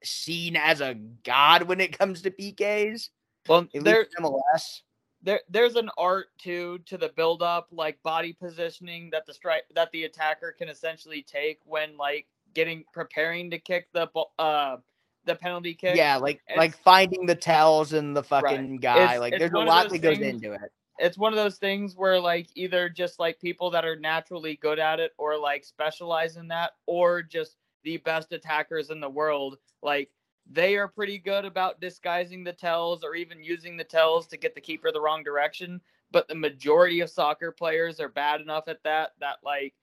seen 0.04 0.56
as 0.56 0.80
a 0.80 0.94
god 1.24 1.64
when 1.64 1.80
it 1.80 1.96
comes 1.96 2.22
to 2.22 2.30
PKs. 2.30 3.08
Well, 3.48 3.66
there, 3.74 4.06
MLS. 4.20 4.82
there, 5.22 5.40
there's 5.48 5.74
an 5.76 5.90
art 5.98 6.26
too 6.38 6.78
to 6.86 6.96
the 6.96 7.10
build 7.10 7.42
up, 7.42 7.68
like 7.72 8.02
body 8.02 8.32
positioning 8.32 9.10
that 9.10 9.26
the 9.26 9.34
strike 9.34 9.64
that 9.74 9.90
the 9.92 10.04
attacker 10.04 10.54
can 10.56 10.68
essentially 10.68 11.22
take 11.22 11.58
when 11.64 11.96
like 11.96 12.26
getting 12.54 12.84
preparing 12.92 13.50
to 13.50 13.58
kick 13.58 13.88
the 13.92 14.08
uh 14.38 14.76
the 15.24 15.34
penalty 15.36 15.74
kick. 15.74 15.96
Yeah, 15.96 16.16
like 16.16 16.40
It's- 16.48 16.58
like 16.58 16.76
finding 16.78 17.26
the 17.26 17.34
tells 17.36 17.92
and 17.92 18.16
the 18.16 18.22
fucking 18.24 18.78
guy. 18.78 18.96
It's- 19.04 19.20
like 19.20 19.32
it's 19.34 19.40
there's 19.40 19.52
a 19.52 19.58
lot 19.58 19.88
that 19.88 19.98
goes 19.98 20.18
things- 20.18 20.42
into 20.42 20.52
it. 20.54 20.72
it's 20.98 21.16
one 21.16 21.32
of 21.32 21.36
those 21.36 21.58
things 21.58 21.96
where 21.96 22.20
like 22.20 22.48
either 22.54 22.88
just 22.88 23.18
like 23.18 23.40
people 23.40 23.70
that 23.70 23.84
are 23.84 23.96
naturally 23.96 24.56
good 24.56 24.78
at 24.78 25.00
it 25.00 25.12
or 25.18 25.38
like 25.38 25.64
specialize 25.64 26.36
in 26.36 26.48
that 26.48 26.72
or 26.86 27.22
just 27.22 27.56
the 27.84 27.96
best 27.98 28.32
attackers 28.32 28.90
in 28.90 29.00
the 29.00 29.08
world 29.08 29.58
like 29.82 30.10
they 30.50 30.76
are 30.76 30.88
pretty 30.88 31.18
good 31.18 31.44
about 31.44 31.80
disguising 31.80 32.44
the 32.44 32.52
tells 32.52 33.02
or 33.04 33.14
even 33.14 33.42
using 33.42 33.76
the 33.76 33.84
tells 33.84 34.26
to 34.26 34.36
get 34.36 34.54
the 34.54 34.60
keeper 34.60 34.92
the 34.92 35.00
wrong 35.00 35.22
direction 35.24 35.80
but 36.10 36.28
the 36.28 36.34
majority 36.34 37.00
of 37.00 37.08
soccer 37.08 37.50
players 37.50 37.98
are 37.98 38.08
bad 38.10 38.40
enough 38.40 38.68
at 38.68 38.82
that 38.84 39.12
that 39.18 39.36
like 39.42 39.74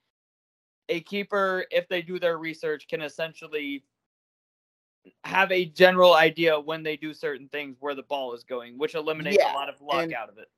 a 0.90 1.00
keeper 1.00 1.64
if 1.70 1.88
they 1.88 2.02
do 2.02 2.18
their 2.18 2.36
research 2.36 2.86
can 2.88 3.00
essentially 3.00 3.84
have 5.24 5.50
a 5.50 5.64
general 5.64 6.14
idea 6.14 6.60
when 6.60 6.82
they 6.82 6.96
do 6.96 7.14
certain 7.14 7.48
things 7.48 7.76
where 7.80 7.94
the 7.94 8.02
ball 8.02 8.34
is 8.34 8.44
going 8.44 8.76
which 8.76 8.94
eliminates 8.94 9.38
Yeah, 9.42 9.54
a 9.54 9.56
lot 9.56 9.70
of 9.70 9.80
luck 9.80 10.12
out 10.12 10.28
of 10.28 10.36
it 10.36 10.48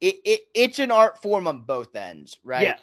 It, 0.00 0.14
it 0.24 0.40
it's 0.54 0.78
an 0.78 0.90
art 0.90 1.20
form 1.20 1.48
on 1.48 1.62
both 1.62 1.96
ends, 1.96 2.38
right? 2.44 2.62
Yeah, 2.62 2.76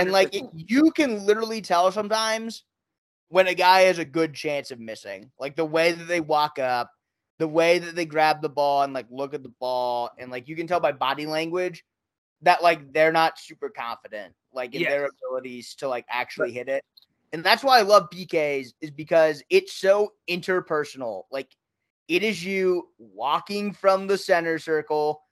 and 0.00 0.10
like 0.10 0.34
it, 0.34 0.44
you 0.54 0.90
can 0.90 1.24
literally 1.26 1.60
tell 1.60 1.92
sometimes 1.92 2.64
when 3.28 3.46
a 3.46 3.54
guy 3.54 3.82
has 3.82 3.98
a 3.98 4.04
good 4.04 4.34
chance 4.34 4.70
of 4.70 4.80
missing, 4.80 5.30
like 5.38 5.54
the 5.54 5.64
way 5.64 5.92
that 5.92 6.08
they 6.08 6.20
walk 6.20 6.58
up, 6.58 6.90
the 7.38 7.46
way 7.48 7.78
that 7.78 7.94
they 7.94 8.06
grab 8.06 8.40
the 8.40 8.48
ball 8.48 8.82
and 8.82 8.94
like 8.94 9.06
look 9.10 9.34
at 9.34 9.42
the 9.42 9.52
ball, 9.60 10.10
and 10.18 10.30
like 10.30 10.48
you 10.48 10.56
can 10.56 10.66
tell 10.66 10.80
by 10.80 10.92
body 10.92 11.26
language 11.26 11.84
that 12.42 12.62
like 12.62 12.92
they're 12.92 13.12
not 13.12 13.38
super 13.38 13.70
confident, 13.70 14.34
like 14.52 14.74
in 14.74 14.82
their 14.82 15.08
abilities 15.08 15.74
to 15.76 15.88
like 15.88 16.04
actually 16.08 16.52
hit 16.52 16.68
it. 16.68 16.84
And 17.32 17.42
that's 17.42 17.64
why 17.64 17.78
I 17.78 17.82
love 17.82 18.10
PKs 18.12 18.74
is 18.80 18.90
because 18.90 19.42
it's 19.48 19.72
so 19.72 20.12
interpersonal. 20.28 21.24
Like 21.30 21.48
it 22.08 22.22
is 22.22 22.44
you 22.44 22.88
walking 22.98 23.72
from 23.72 24.06
the 24.06 24.18
center 24.18 24.58
circle 24.58 25.22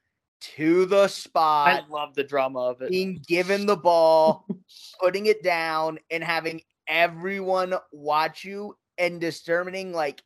to 0.40 0.86
the 0.86 1.06
spot 1.06 1.68
I 1.68 1.86
love 1.90 2.14
the 2.14 2.24
drama 2.24 2.60
of 2.60 2.80
it. 2.80 2.90
being 2.90 3.22
given 3.28 3.66
the 3.66 3.76
ball, 3.76 4.46
putting 5.00 5.26
it 5.26 5.42
down, 5.42 5.98
and 6.10 6.24
having 6.24 6.62
everyone 6.88 7.74
watch 7.92 8.44
you 8.44 8.76
and 8.96 9.20
determining 9.20 9.92
like 9.92 10.22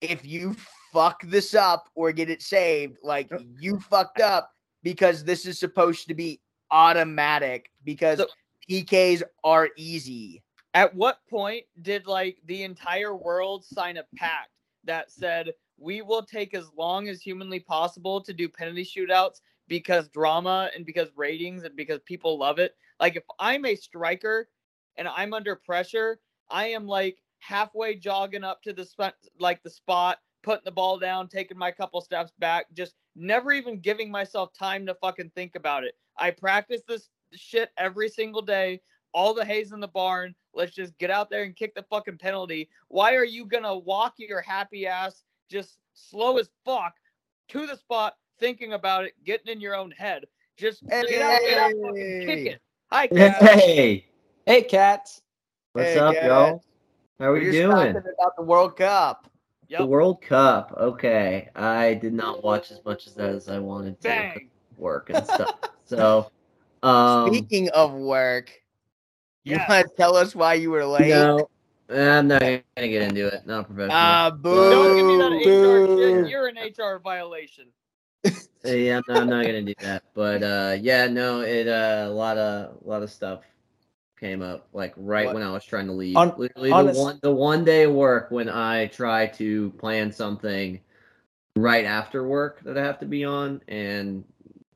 if 0.00 0.24
you 0.26 0.56
fuck 0.92 1.22
this 1.22 1.54
up 1.54 1.88
or 1.94 2.10
get 2.10 2.30
it 2.30 2.42
saved, 2.42 2.98
like 3.02 3.30
you 3.58 3.78
fucked 3.78 4.20
up 4.20 4.50
because 4.82 5.24
this 5.24 5.46
is 5.46 5.58
supposed 5.58 6.08
to 6.08 6.14
be 6.14 6.40
automatic 6.70 7.70
because 7.84 8.18
So- 8.18 8.28
PKs 8.68 9.22
are 9.42 9.70
easy. 9.76 10.42
At 10.74 10.94
what 10.94 11.18
point 11.28 11.64
did 11.82 12.06
like 12.06 12.38
the 12.44 12.62
entire 12.62 13.16
world 13.16 13.64
sign 13.64 13.96
a 13.96 14.04
pact 14.16 14.50
that 14.84 15.10
said 15.10 15.52
we 15.78 16.02
will 16.02 16.22
take 16.22 16.54
as 16.54 16.70
long 16.76 17.08
as 17.08 17.20
humanly 17.20 17.58
possible 17.58 18.20
to 18.20 18.32
do 18.32 18.48
penalty 18.48 18.84
shootouts 18.84 19.40
because 19.66 20.08
drama 20.08 20.70
and 20.74 20.86
because 20.86 21.08
ratings 21.16 21.64
and 21.64 21.74
because 21.74 22.00
people 22.04 22.38
love 22.38 22.60
it? 22.60 22.76
Like 23.00 23.16
if 23.16 23.24
I'm 23.40 23.64
a 23.64 23.74
striker 23.74 24.48
and 24.96 25.08
I'm 25.08 25.34
under 25.34 25.56
pressure, 25.56 26.20
I 26.48 26.68
am 26.68 26.86
like 26.86 27.18
halfway 27.40 27.96
jogging 27.96 28.44
up 28.44 28.62
to 28.62 28.72
the 28.72 28.84
spot 28.84 29.14
like 29.40 29.62
the 29.64 29.70
spot 29.70 30.18
putting 30.42 30.64
the 30.64 30.70
ball 30.70 30.98
down, 30.98 31.28
taking 31.28 31.58
my 31.58 31.70
couple 31.70 32.00
steps 32.00 32.32
back, 32.38 32.66
just 32.72 32.94
never 33.16 33.52
even 33.52 33.80
giving 33.80 34.10
myself 34.10 34.52
time 34.52 34.86
to 34.86 34.94
fucking 34.94 35.30
think 35.34 35.54
about 35.54 35.84
it. 35.84 35.96
I 36.16 36.30
practice 36.30 36.82
this 36.86 37.08
shit 37.32 37.70
every 37.76 38.08
single 38.08 38.42
day. 38.42 38.80
All 39.12 39.34
the 39.34 39.44
hay's 39.44 39.72
in 39.72 39.80
the 39.80 39.88
barn. 39.88 40.34
Let's 40.54 40.74
just 40.74 40.96
get 40.98 41.10
out 41.10 41.30
there 41.30 41.42
and 41.42 41.56
kick 41.56 41.74
the 41.74 41.84
fucking 41.90 42.18
penalty. 42.18 42.68
Why 42.88 43.14
are 43.14 43.24
you 43.24 43.44
gonna 43.44 43.76
walk 43.76 44.14
your 44.18 44.40
happy 44.40 44.86
ass 44.86 45.24
just 45.50 45.78
slow 45.94 46.38
as 46.38 46.50
fuck 46.64 46.94
to 47.48 47.66
the 47.66 47.76
spot, 47.76 48.16
thinking 48.38 48.72
about 48.74 49.04
it, 49.04 49.14
getting 49.24 49.52
in 49.52 49.60
your 49.60 49.74
own 49.74 49.90
head? 49.90 50.24
Just 50.56 50.86
get 50.88 51.22
out 51.22 51.40
there 51.44 51.64
and 51.66 51.82
fucking 51.82 52.20
kick 52.26 52.38
Hey. 52.38 52.46
it. 52.46 52.60
Hi, 52.90 53.06
Kat. 53.06 53.42
Hey, 53.42 54.06
Hey, 54.46 54.62
Katz. 54.62 55.22
what's 55.72 55.94
Hey, 55.94 56.00
up, 56.00 56.14
guys. 56.14 56.24
y'all? 56.24 56.64
How 57.18 57.26
are 57.26 57.32
We're 57.32 57.40
we 57.40 57.44
just 57.46 57.58
doing? 57.58 57.94
talking 57.94 57.96
about 58.18 58.36
the 58.36 58.42
World 58.42 58.76
Cup. 58.76 59.29
The 59.78 59.86
World 59.86 60.20
Cup. 60.22 60.74
Okay, 60.76 61.48
I 61.54 61.94
did 61.94 62.12
not 62.12 62.42
watch 62.42 62.70
as 62.70 62.84
much 62.84 63.06
of 63.06 63.14
that 63.14 63.30
as 63.30 63.48
I 63.48 63.58
wanted 63.58 64.00
to. 64.00 64.08
Bang. 64.08 64.50
Work 64.76 65.10
and 65.10 65.26
stuff. 65.26 65.54
so, 65.84 66.30
um, 66.82 67.26
Speaking 67.28 67.68
of 67.70 67.92
work, 67.92 68.50
you 69.44 69.56
Yes. 69.56 69.68
want 69.68 69.86
to 69.86 69.92
tell 69.96 70.16
us 70.16 70.34
why 70.34 70.54
you 70.54 70.70
were 70.70 70.84
late? 70.84 71.08
no, 71.08 71.48
I'm 71.88 72.28
not 72.28 72.40
gonna 72.40 72.62
get 72.76 73.02
into 73.02 73.26
it. 73.26 73.46
Not 73.46 73.66
professional. 73.66 73.94
Ah, 73.94 74.30
boo. 74.30 74.70
Don't 74.70 74.96
give 74.96 75.06
me 75.06 75.16
that 75.16 75.32
HR 75.32 75.86
shit. 75.98 76.30
You're 76.30 76.46
an 76.48 76.56
HR 76.56 76.98
violation. 76.98 77.66
Uh, 78.62 78.72
yeah, 78.72 78.98
I'm 78.98 79.02
not, 79.08 79.22
I'm 79.22 79.28
not 79.28 79.46
gonna 79.46 79.62
do 79.62 79.74
that. 79.80 80.02
But 80.14 80.42
uh, 80.42 80.76
yeah, 80.80 81.06
no, 81.06 81.40
it 81.40 81.66
uh, 81.66 82.06
a 82.06 82.10
lot 82.10 82.36
of 82.38 82.76
a 82.84 82.88
lot 82.88 83.02
of 83.02 83.10
stuff 83.10 83.40
came 84.20 84.42
up 84.42 84.68
like 84.72 84.92
right 84.96 85.26
What? 85.26 85.34
when 85.34 85.42
I 85.42 85.50
was 85.50 85.64
trying 85.64 85.86
to 85.86 85.92
leave. 85.92 86.16
On- 86.16 86.34
Literally 86.36 86.70
honest- 86.70 86.96
the 86.98 87.02
one 87.02 87.18
the 87.22 87.32
one 87.32 87.64
day 87.64 87.84
of 87.84 87.92
work 87.92 88.30
when 88.30 88.48
I 88.48 88.86
try 88.88 89.26
to 89.26 89.70
plan 89.72 90.12
something 90.12 90.78
right 91.56 91.84
after 91.86 92.26
work 92.26 92.60
that 92.64 92.78
I 92.78 92.84
have 92.84 93.00
to 93.00 93.06
be 93.06 93.24
on, 93.24 93.60
and 93.66 94.22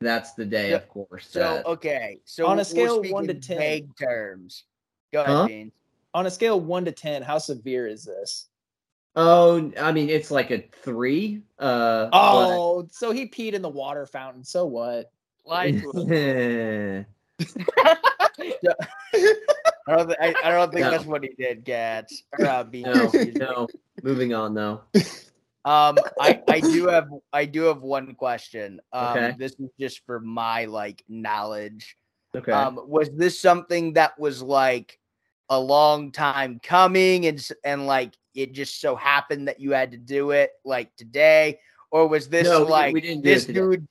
that's 0.01 0.33
the 0.33 0.45
day, 0.45 0.71
So- 0.71 0.77
of 0.77 0.89
course. 0.89 1.27
So 1.31 1.39
that- 1.41 1.67
okay, 1.67 2.21
so 2.25 2.47
On 2.47 2.59
a 2.59 2.65
scale 2.65 3.01
of 3.01 3.11
one 3.11 3.27
to 3.29 3.35
10. 3.35 3.59
vague 3.59 3.97
terms. 3.97 4.65
Go 5.13 5.21
ahead, 5.23 5.35
Huh? 5.37 5.47
Beans. 5.47 5.73
On 6.15 6.27
a 6.27 6.31
scale 6.31 6.57
of 6.59 6.65
one 6.65 6.85
to 6.87 6.93
ten, 6.93 7.23
how 7.23 7.39
severe 7.39 7.87
is 7.87 8.05
this? 8.05 8.49
oh, 9.17 9.71
I 9.81 9.93
mean, 9.93 10.09
it's 10.11 10.31
like 10.33 10.51
a 10.51 10.65
three. 10.83 11.43
Uh, 11.59 12.09
Oh, 12.13 12.89
so 12.91 13.13
he 13.13 13.29
peed 13.29 13.53
in 13.53 13.63
the 13.63 13.69
water 13.69 14.07
fountain. 14.07 14.43
So 14.43 14.65
what? 14.67 15.13
Lie 15.45 15.71
to 15.73 17.07
us. 17.87 18.05
But- 18.39 18.77
I 19.87 19.97
don't, 19.97 20.09
thi- 20.09 20.17
I, 20.21 20.35
I 20.45 20.51
don't 20.51 20.73
think 20.73 20.85
No. 20.87 20.91
that's 20.91 21.05
what 21.05 21.23
he 21.23 21.31
did, 21.39 21.63
Gats. 21.65 22.23
Or, 22.39 22.47
uh, 22.47 22.65
no, 22.73 23.11
no. 23.35 23.69
Moving 24.03 24.33
on 24.35 24.55
though. 24.55 24.81
Um, 25.67 25.99
I, 26.21 26.43
I 26.49 26.61
do 26.61 26.89
have 26.89 27.09
I 27.33 27.45
do 27.47 27.63
have 27.65 27.83
one 27.83 28.15
question. 28.15 28.81
Um, 28.93 29.07
Okay. 29.17 29.35
this 29.39 29.53
is 29.53 29.71
just 29.79 30.05
for 30.07 30.21
my 30.21 30.65
like 30.67 31.03
knowledge. 31.09 31.97
Okay. 32.37 32.53
Um, 32.53 32.81
was 32.87 33.11
this 33.15 33.39
something 33.41 33.93
that 33.95 34.19
was 34.19 34.43
like 34.43 34.99
a 35.49 35.59
long 35.61 36.11
time 36.13 36.61
coming, 36.63 37.27
and 37.27 37.47
and 37.65 37.87
like 37.87 38.15
it 38.35 38.53
just 38.53 38.81
so 38.81 38.97
happened 38.97 39.49
that 39.49 39.61
you 39.61 39.73
had 39.73 39.93
to 39.93 39.99
do 39.99 40.33
it 40.33 40.51
like 40.65 40.95
today, 40.97 41.61
or 41.91 42.09
was 42.09 42.29
this 42.29 42.47
No, 42.49 42.63
like 42.65 42.93
we 42.95 43.01
didn't 43.01 43.23
this 43.25 43.45
dude? 43.45 43.87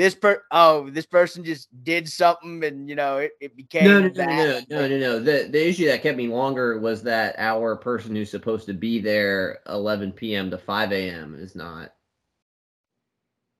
This 0.00 0.14
per 0.14 0.42
oh, 0.50 0.88
this 0.88 1.04
person 1.04 1.44
just 1.44 1.68
did 1.84 2.08
something, 2.08 2.64
and 2.64 2.88
you 2.88 2.94
know 2.94 3.18
it, 3.18 3.32
it 3.38 3.54
became 3.54 3.84
No, 3.84 4.00
no, 4.00 4.08
no, 4.08 4.24
no, 4.24 4.60
no, 4.70 4.88
no, 4.88 4.98
no. 4.98 5.18
The 5.20 5.46
the 5.52 5.68
issue 5.68 5.84
that 5.88 6.02
kept 6.02 6.16
me 6.16 6.26
longer 6.26 6.78
was 6.78 7.02
that 7.02 7.34
our 7.36 7.76
person 7.76 8.16
who's 8.16 8.30
supposed 8.30 8.64
to 8.68 8.72
be 8.72 8.98
there 8.98 9.58
11 9.68 10.12
p.m. 10.12 10.50
to 10.52 10.56
5 10.56 10.92
a.m. 10.92 11.34
is 11.38 11.54
not 11.54 11.92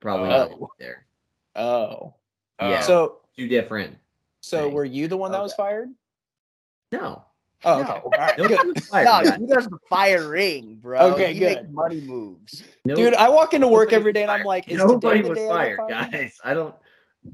probably 0.01 0.30
not 0.30 0.49
gonna 0.49 0.57
be 0.57 0.62
Oh. 0.62 0.70
there. 0.78 1.07
Oh. 1.57 2.14
Yeah, 2.59 2.80
So 2.80 3.20
two 3.36 3.47
different. 3.47 3.99
so 4.41 4.64
Thing. 4.64 4.72
were 4.72 4.86
you 4.86 5.09
the 5.09 5.18
one 5.18 5.32
that 5.32 5.43
was 5.43 5.53
fired? 5.53 5.91
No, 6.91 7.22
Oh, 7.65 7.83
No. 7.83 7.83
okay. 7.83 8.01
All 8.05 8.11
right. 8.19 8.39
nobody 8.39 8.57
Good. 8.57 8.67
was. 8.77 8.93
No, 8.93 9.03
guys. 9.05 9.37
he 9.37 9.47
does 9.47 9.67
the 9.69 9.79
firing, 9.89 10.77
bro. 10.77 11.13
Okay, 11.13 11.35
he 11.35 11.41
makes 11.41 11.61
good. 11.61 11.75
money 11.75 12.01
moves. 12.01 12.63
No- 12.85 12.95
Dude, 12.97 13.15
I 13.15 13.29
walk 13.29 13.53
into 13.55 13.69
work 13.69 13.89
nobody 13.93 13.97
every 13.97 14.11
was 14.13 14.15
day 14.15 14.23
and 14.23 14.31
I'm 14.31 14.45
like, 14.45 14.69
is 14.69 14.79
nobody 14.79 15.19
today 15.19 15.23
the 15.23 15.29
was 15.29 15.39
day 15.39 15.47
I 15.49 15.77
fired, 15.77 15.81
guys. 16.13 16.39
I 16.45 16.55
don't. 16.55 16.75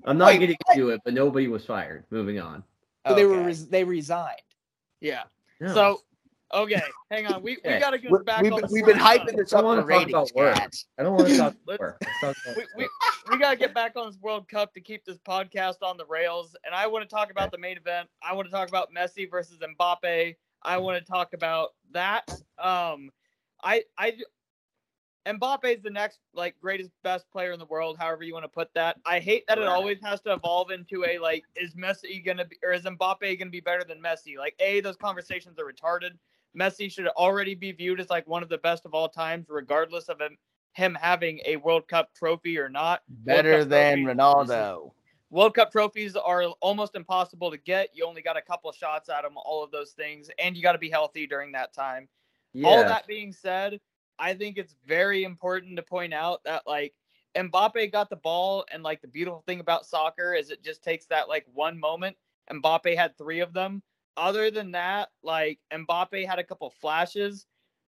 I'm 0.04 0.18
not 0.18 0.26
Wait, 0.28 0.38
getting 0.40 0.56
what? 0.64 0.76
into 0.76 0.90
it, 0.90 1.00
but 1.04 1.14
nobody 1.14 1.46
was 1.46 1.64
fired. 1.64 2.04
Moving 2.10 2.40
on. 2.40 2.64
So 3.06 3.14
they 3.14 3.24
were 3.24 3.40
res- 3.42 3.68
they 3.68 3.84
resigned. 3.84 4.40
Yeah. 5.00 5.22
No. 5.60 5.72
So, 5.74 6.00
okay, 6.54 6.82
hang 7.10 7.26
on. 7.26 7.42
We, 7.42 7.58
we 7.64 7.78
got 7.78 7.90
to 7.90 7.98
get 7.98 8.24
back 8.24 8.42
We've 8.42 8.52
on 8.52 8.60
been, 8.62 8.70
we've 8.70 8.86
been 8.86 8.96
hyping 8.98 9.26
Cup. 9.26 9.36
this 9.36 9.52
I 9.52 9.58
up 9.58 9.64
wanna 9.64 9.82
for 9.82 9.88
talk 9.90 9.98
ratings, 9.98 10.30
about 10.30 10.34
work. 10.34 10.70
I 10.98 11.02
don't 11.02 11.14
want 11.14 11.28
to 11.28 11.36
talk 11.36 11.54
Let's- 11.66 11.80
work. 11.80 11.98
Let's 12.02 12.20
talk 12.20 12.36
about 12.44 12.56
we, 12.76 12.84
we, 12.84 12.88
we 13.30 13.38
got 13.38 13.50
to 13.50 13.56
get 13.56 13.74
back 13.74 13.96
on 13.96 14.06
this 14.06 14.18
World 14.20 14.48
Cup 14.48 14.72
to 14.74 14.80
keep 14.80 15.04
this 15.04 15.18
podcast 15.18 15.76
on 15.82 15.96
the 15.96 16.06
rails. 16.06 16.54
And 16.64 16.74
I 16.74 16.86
want 16.86 17.08
to 17.08 17.14
talk 17.14 17.30
about 17.30 17.50
the 17.50 17.58
main 17.58 17.76
event. 17.76 18.08
I 18.22 18.34
want 18.34 18.46
to 18.46 18.52
talk 18.52 18.68
about 18.68 18.88
Messi 18.94 19.30
versus 19.30 19.58
Mbappe. 19.58 20.36
I 20.62 20.76
want 20.78 20.98
to 21.04 21.10
talk 21.12 21.32
about 21.34 21.70
that. 21.92 22.28
Um, 22.58 23.10
I 23.62 23.82
I 23.98 24.14
Mbappe 25.26 25.64
is 25.76 25.82
the 25.82 25.90
next 25.90 26.20
like 26.34 26.54
greatest 26.60 26.90
best 27.02 27.28
player 27.32 27.50
in 27.52 27.58
the 27.58 27.66
world, 27.66 27.96
however 27.98 28.22
you 28.22 28.32
want 28.32 28.44
to 28.44 28.48
put 28.48 28.72
that. 28.74 28.96
I 29.04 29.18
hate 29.18 29.44
that 29.48 29.58
it 29.58 29.66
always 29.66 29.98
has 30.04 30.20
to 30.22 30.32
evolve 30.32 30.70
into 30.70 31.04
a 31.04 31.18
like 31.18 31.42
is 31.56 31.74
Messi 31.74 32.24
gonna 32.24 32.44
be 32.44 32.56
or 32.62 32.72
is 32.72 32.82
Mbappe 32.84 33.36
gonna 33.38 33.50
be 33.50 33.60
better 33.60 33.82
than 33.82 34.00
Messi? 34.00 34.38
Like 34.38 34.54
a 34.60 34.80
those 34.80 34.96
conversations 34.96 35.58
are 35.58 35.64
retarded. 35.64 36.12
Messi 36.58 36.90
should 36.90 37.08
already 37.08 37.54
be 37.54 37.72
viewed 37.72 38.00
as 38.00 38.10
like 38.10 38.26
one 38.26 38.42
of 38.42 38.48
the 38.48 38.58
best 38.58 38.86
of 38.86 38.94
all 38.94 39.08
times, 39.08 39.46
regardless 39.48 40.08
of 40.08 40.20
him 40.20 40.36
him 40.72 40.96
having 41.00 41.40
a 41.46 41.56
World 41.56 41.88
Cup 41.88 42.12
trophy 42.14 42.58
or 42.58 42.68
not. 42.68 43.00
Better 43.08 43.64
than 43.64 44.04
trophy. 44.04 44.18
Ronaldo. 44.18 44.92
World 45.30 45.54
Cup 45.54 45.72
trophies 45.72 46.16
are 46.16 46.42
almost 46.60 46.94
impossible 46.94 47.50
to 47.50 47.56
get. 47.56 47.90
You 47.94 48.04
only 48.04 48.22
got 48.22 48.36
a 48.36 48.42
couple 48.42 48.70
shots 48.72 49.08
at 49.08 49.22
them, 49.22 49.32
all 49.42 49.64
of 49.64 49.70
those 49.70 49.92
things, 49.92 50.30
and 50.38 50.54
you 50.54 50.62
got 50.62 50.72
to 50.72 50.78
be 50.78 50.90
healthy 50.90 51.26
during 51.26 51.52
that 51.52 51.72
time. 51.72 52.08
Yeah. 52.52 52.68
All 52.68 52.84
that 52.84 53.06
being 53.06 53.32
said, 53.32 53.80
I 54.18 54.34
think 54.34 54.58
it's 54.58 54.76
very 54.86 55.24
important 55.24 55.76
to 55.76 55.82
point 55.82 56.14
out 56.14 56.44
that 56.44 56.62
like 56.66 56.94
Mbappe 57.34 57.90
got 57.90 58.08
the 58.10 58.16
ball, 58.16 58.64
and 58.70 58.82
like 58.82 59.00
the 59.00 59.08
beautiful 59.08 59.42
thing 59.46 59.60
about 59.60 59.86
soccer 59.86 60.34
is 60.34 60.50
it 60.50 60.62
just 60.62 60.82
takes 60.82 61.06
that 61.06 61.28
like 61.28 61.46
one 61.52 61.80
moment. 61.80 62.16
Mbappe 62.52 62.96
had 62.96 63.16
three 63.16 63.40
of 63.40 63.52
them. 63.52 63.82
Other 64.16 64.50
than 64.50 64.72
that, 64.72 65.10
like 65.22 65.58
Mbappe 65.72 66.26
had 66.26 66.38
a 66.38 66.44
couple 66.44 66.70
flashes. 66.70 67.46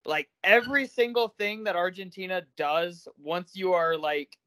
Like 0.06 0.30
every 0.44 0.88
single 0.88 1.30
thing 1.30 1.64
that 1.64 1.76
Argentina 1.76 2.44
does, 2.58 3.08
once 3.18 3.56
you 3.56 3.74
are 3.74 3.98
like 3.98 4.38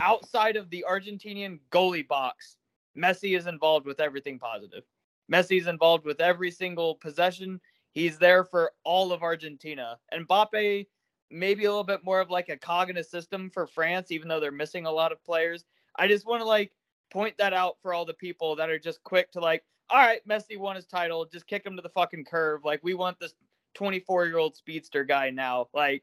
outside 0.00 0.56
of 0.56 0.70
the 0.70 0.84
Argentinian 0.88 1.60
goalie 1.70 2.06
box, 2.06 2.56
Messi 2.96 3.36
is 3.36 3.46
involved 3.46 3.86
with 3.86 4.00
everything 4.00 4.38
positive. 4.38 4.84
Messi 5.32 5.58
is 5.58 5.66
involved 5.66 6.04
with 6.04 6.20
every 6.20 6.50
single 6.50 6.94
possession. 6.96 7.60
He's 7.92 8.18
there 8.18 8.44
for 8.44 8.72
all 8.84 9.12
of 9.12 9.22
Argentina. 9.22 9.98
And 10.12 10.26
Mbappe, 10.28 10.86
maybe 11.30 11.64
a 11.64 11.70
little 11.70 11.84
bit 11.84 12.04
more 12.04 12.20
of 12.20 12.30
like 12.30 12.48
a 12.48 12.56
cognitive 12.56 13.06
system 13.06 13.50
for 13.50 13.66
France, 13.66 14.10
even 14.10 14.28
though 14.28 14.40
they're 14.40 14.52
missing 14.52 14.86
a 14.86 14.92
lot 14.92 15.12
of 15.12 15.24
players. 15.24 15.64
I 15.96 16.08
just 16.08 16.26
want 16.26 16.40
to 16.40 16.46
like 16.46 16.72
point 17.10 17.36
that 17.38 17.52
out 17.52 17.76
for 17.80 17.94
all 17.94 18.04
the 18.04 18.14
people 18.14 18.56
that 18.56 18.70
are 18.70 18.78
just 18.78 19.02
quick 19.04 19.30
to 19.32 19.40
like, 19.40 19.64
all 19.90 19.98
right, 19.98 20.26
Messi 20.26 20.58
won 20.58 20.76
his 20.76 20.86
title, 20.86 21.24
just 21.26 21.46
kick 21.46 21.64
him 21.64 21.76
to 21.76 21.82
the 21.82 21.88
fucking 21.88 22.24
curve. 22.24 22.64
Like 22.64 22.80
we 22.82 22.94
want 22.94 23.18
this 23.20 23.34
24 23.74 24.26
year 24.26 24.38
old 24.38 24.56
speedster 24.56 25.04
guy 25.04 25.30
now. 25.30 25.68
Like 25.74 26.02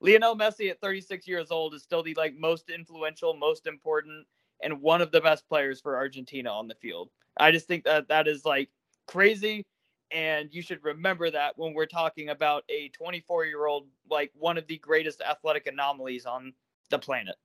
Lionel 0.00 0.36
Messi 0.36 0.70
at 0.70 0.80
36 0.80 1.26
years 1.26 1.50
old 1.50 1.74
is 1.74 1.82
still 1.82 2.02
the 2.02 2.14
like 2.14 2.34
most 2.36 2.70
influential, 2.70 3.34
most 3.34 3.66
important, 3.66 4.26
and 4.62 4.80
one 4.80 5.00
of 5.00 5.12
the 5.12 5.20
best 5.20 5.48
players 5.48 5.80
for 5.80 5.96
Argentina 5.96 6.50
on 6.50 6.68
the 6.68 6.74
field. 6.74 7.10
I 7.38 7.50
just 7.50 7.66
think 7.66 7.84
that 7.84 8.08
that 8.08 8.28
is 8.28 8.44
like 8.44 8.68
crazy, 9.06 9.64
and 10.10 10.52
you 10.52 10.60
should 10.60 10.84
remember 10.84 11.30
that 11.30 11.56
when 11.56 11.72
we're 11.72 11.86
talking 11.86 12.28
about 12.28 12.64
a 12.68 12.88
24 12.90 13.46
year 13.46 13.66
old, 13.66 13.86
like 14.10 14.30
one 14.34 14.58
of 14.58 14.66
the 14.66 14.78
greatest 14.78 15.22
athletic 15.22 15.66
anomalies 15.66 16.26
on 16.26 16.52
the 16.90 16.98
planet, 16.98 17.36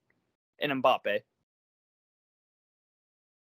in 0.60 0.82
Mbappe. 0.82 1.22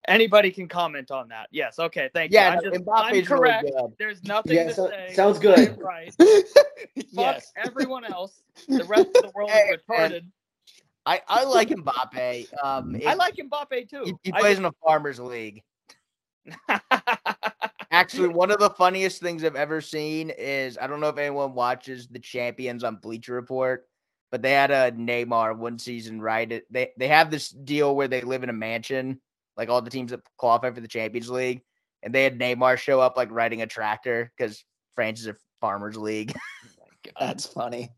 Anybody 0.07 0.51
can 0.51 0.67
comment 0.67 1.09
on 1.11 1.27
that. 1.29 1.47
Yes. 1.51 1.79
Okay. 1.79 2.09
Thank 2.13 2.31
Yeah, 2.31 2.59
you. 2.61 2.71
I'm, 2.73 2.83
no, 2.83 2.91
I'm 2.93 3.11
really 3.13 3.25
correct. 3.25 3.63
good. 3.65 3.93
There's 3.97 4.23
nothing 4.23 4.55
Yeah, 4.55 4.65
to 4.65 4.73
so- 4.73 4.89
say. 4.89 5.13
sounds 5.13 5.39
good. 5.39 5.77
Right. 5.81 6.13
Fuck 6.19 7.05
yes. 7.11 7.51
everyone 7.57 8.05
else. 8.11 8.41
The 8.67 8.83
rest 8.85 9.07
of 9.07 9.13
the 9.23 9.31
world 9.33 9.49
Hey, 9.49 9.69
is 9.73 9.81
retarded. 9.89 10.25
I, 11.07 11.21
I 11.27 11.43
like 11.43 11.69
Mbappe. 11.69 12.47
Um, 12.63 12.99
I 13.05 13.13
like 13.13 13.35
Mbappe 13.35 13.89
too. 13.89 14.03
he, 14.05 14.13
he 14.23 14.33
I 14.33 14.39
plays 14.39 14.57
in 14.57 14.65
a 14.65 14.71
farmers 14.83 15.19
league. 15.19 15.61
Actually, 17.91 18.29
one 18.29 18.51
of 18.51 18.59
the 18.59 18.71
funniest 18.71 19.21
things 19.21 19.43
I've 19.43 19.55
ever 19.55 19.81
seen 19.81 20.31
is 20.31 20.77
I 20.79 20.87
don't 20.87 20.99
know 20.99 21.09
if 21.09 21.17
anyone 21.17 21.53
watches 21.53 22.07
the 22.07 22.19
champions 22.19 22.83
on 22.83 22.97
Bleacher 22.97 23.33
Report, 23.33 23.87
but 24.31 24.41
they 24.41 24.51
had 24.51 24.71
a 24.71 24.91
Neymar 24.91 25.57
one 25.57 25.77
season, 25.79 26.19
right? 26.21 26.61
They 26.69 26.91
they 26.97 27.07
have 27.07 27.29
this 27.31 27.49
deal 27.49 27.95
where 27.95 28.07
they 28.07 28.21
live 28.21 28.43
in 28.43 28.49
a 28.49 28.53
mansion, 28.53 29.21
like 29.57 29.69
all 29.69 29.81
the 29.81 29.89
teams 29.89 30.11
that 30.11 30.21
qualify 30.37 30.71
for 30.71 30.81
the 30.81 30.87
Champions 30.87 31.29
League, 31.29 31.61
and 32.03 32.13
they 32.13 32.23
had 32.23 32.39
Neymar 32.39 32.77
show 32.77 32.99
up 32.99 33.17
like 33.17 33.31
riding 33.31 33.61
a 33.61 33.67
tractor 33.67 34.31
because 34.37 34.63
France 34.95 35.21
is 35.21 35.27
a 35.27 35.35
farmers 35.61 35.97
league. 35.97 36.33
That's 37.19 37.45
funny. 37.45 37.89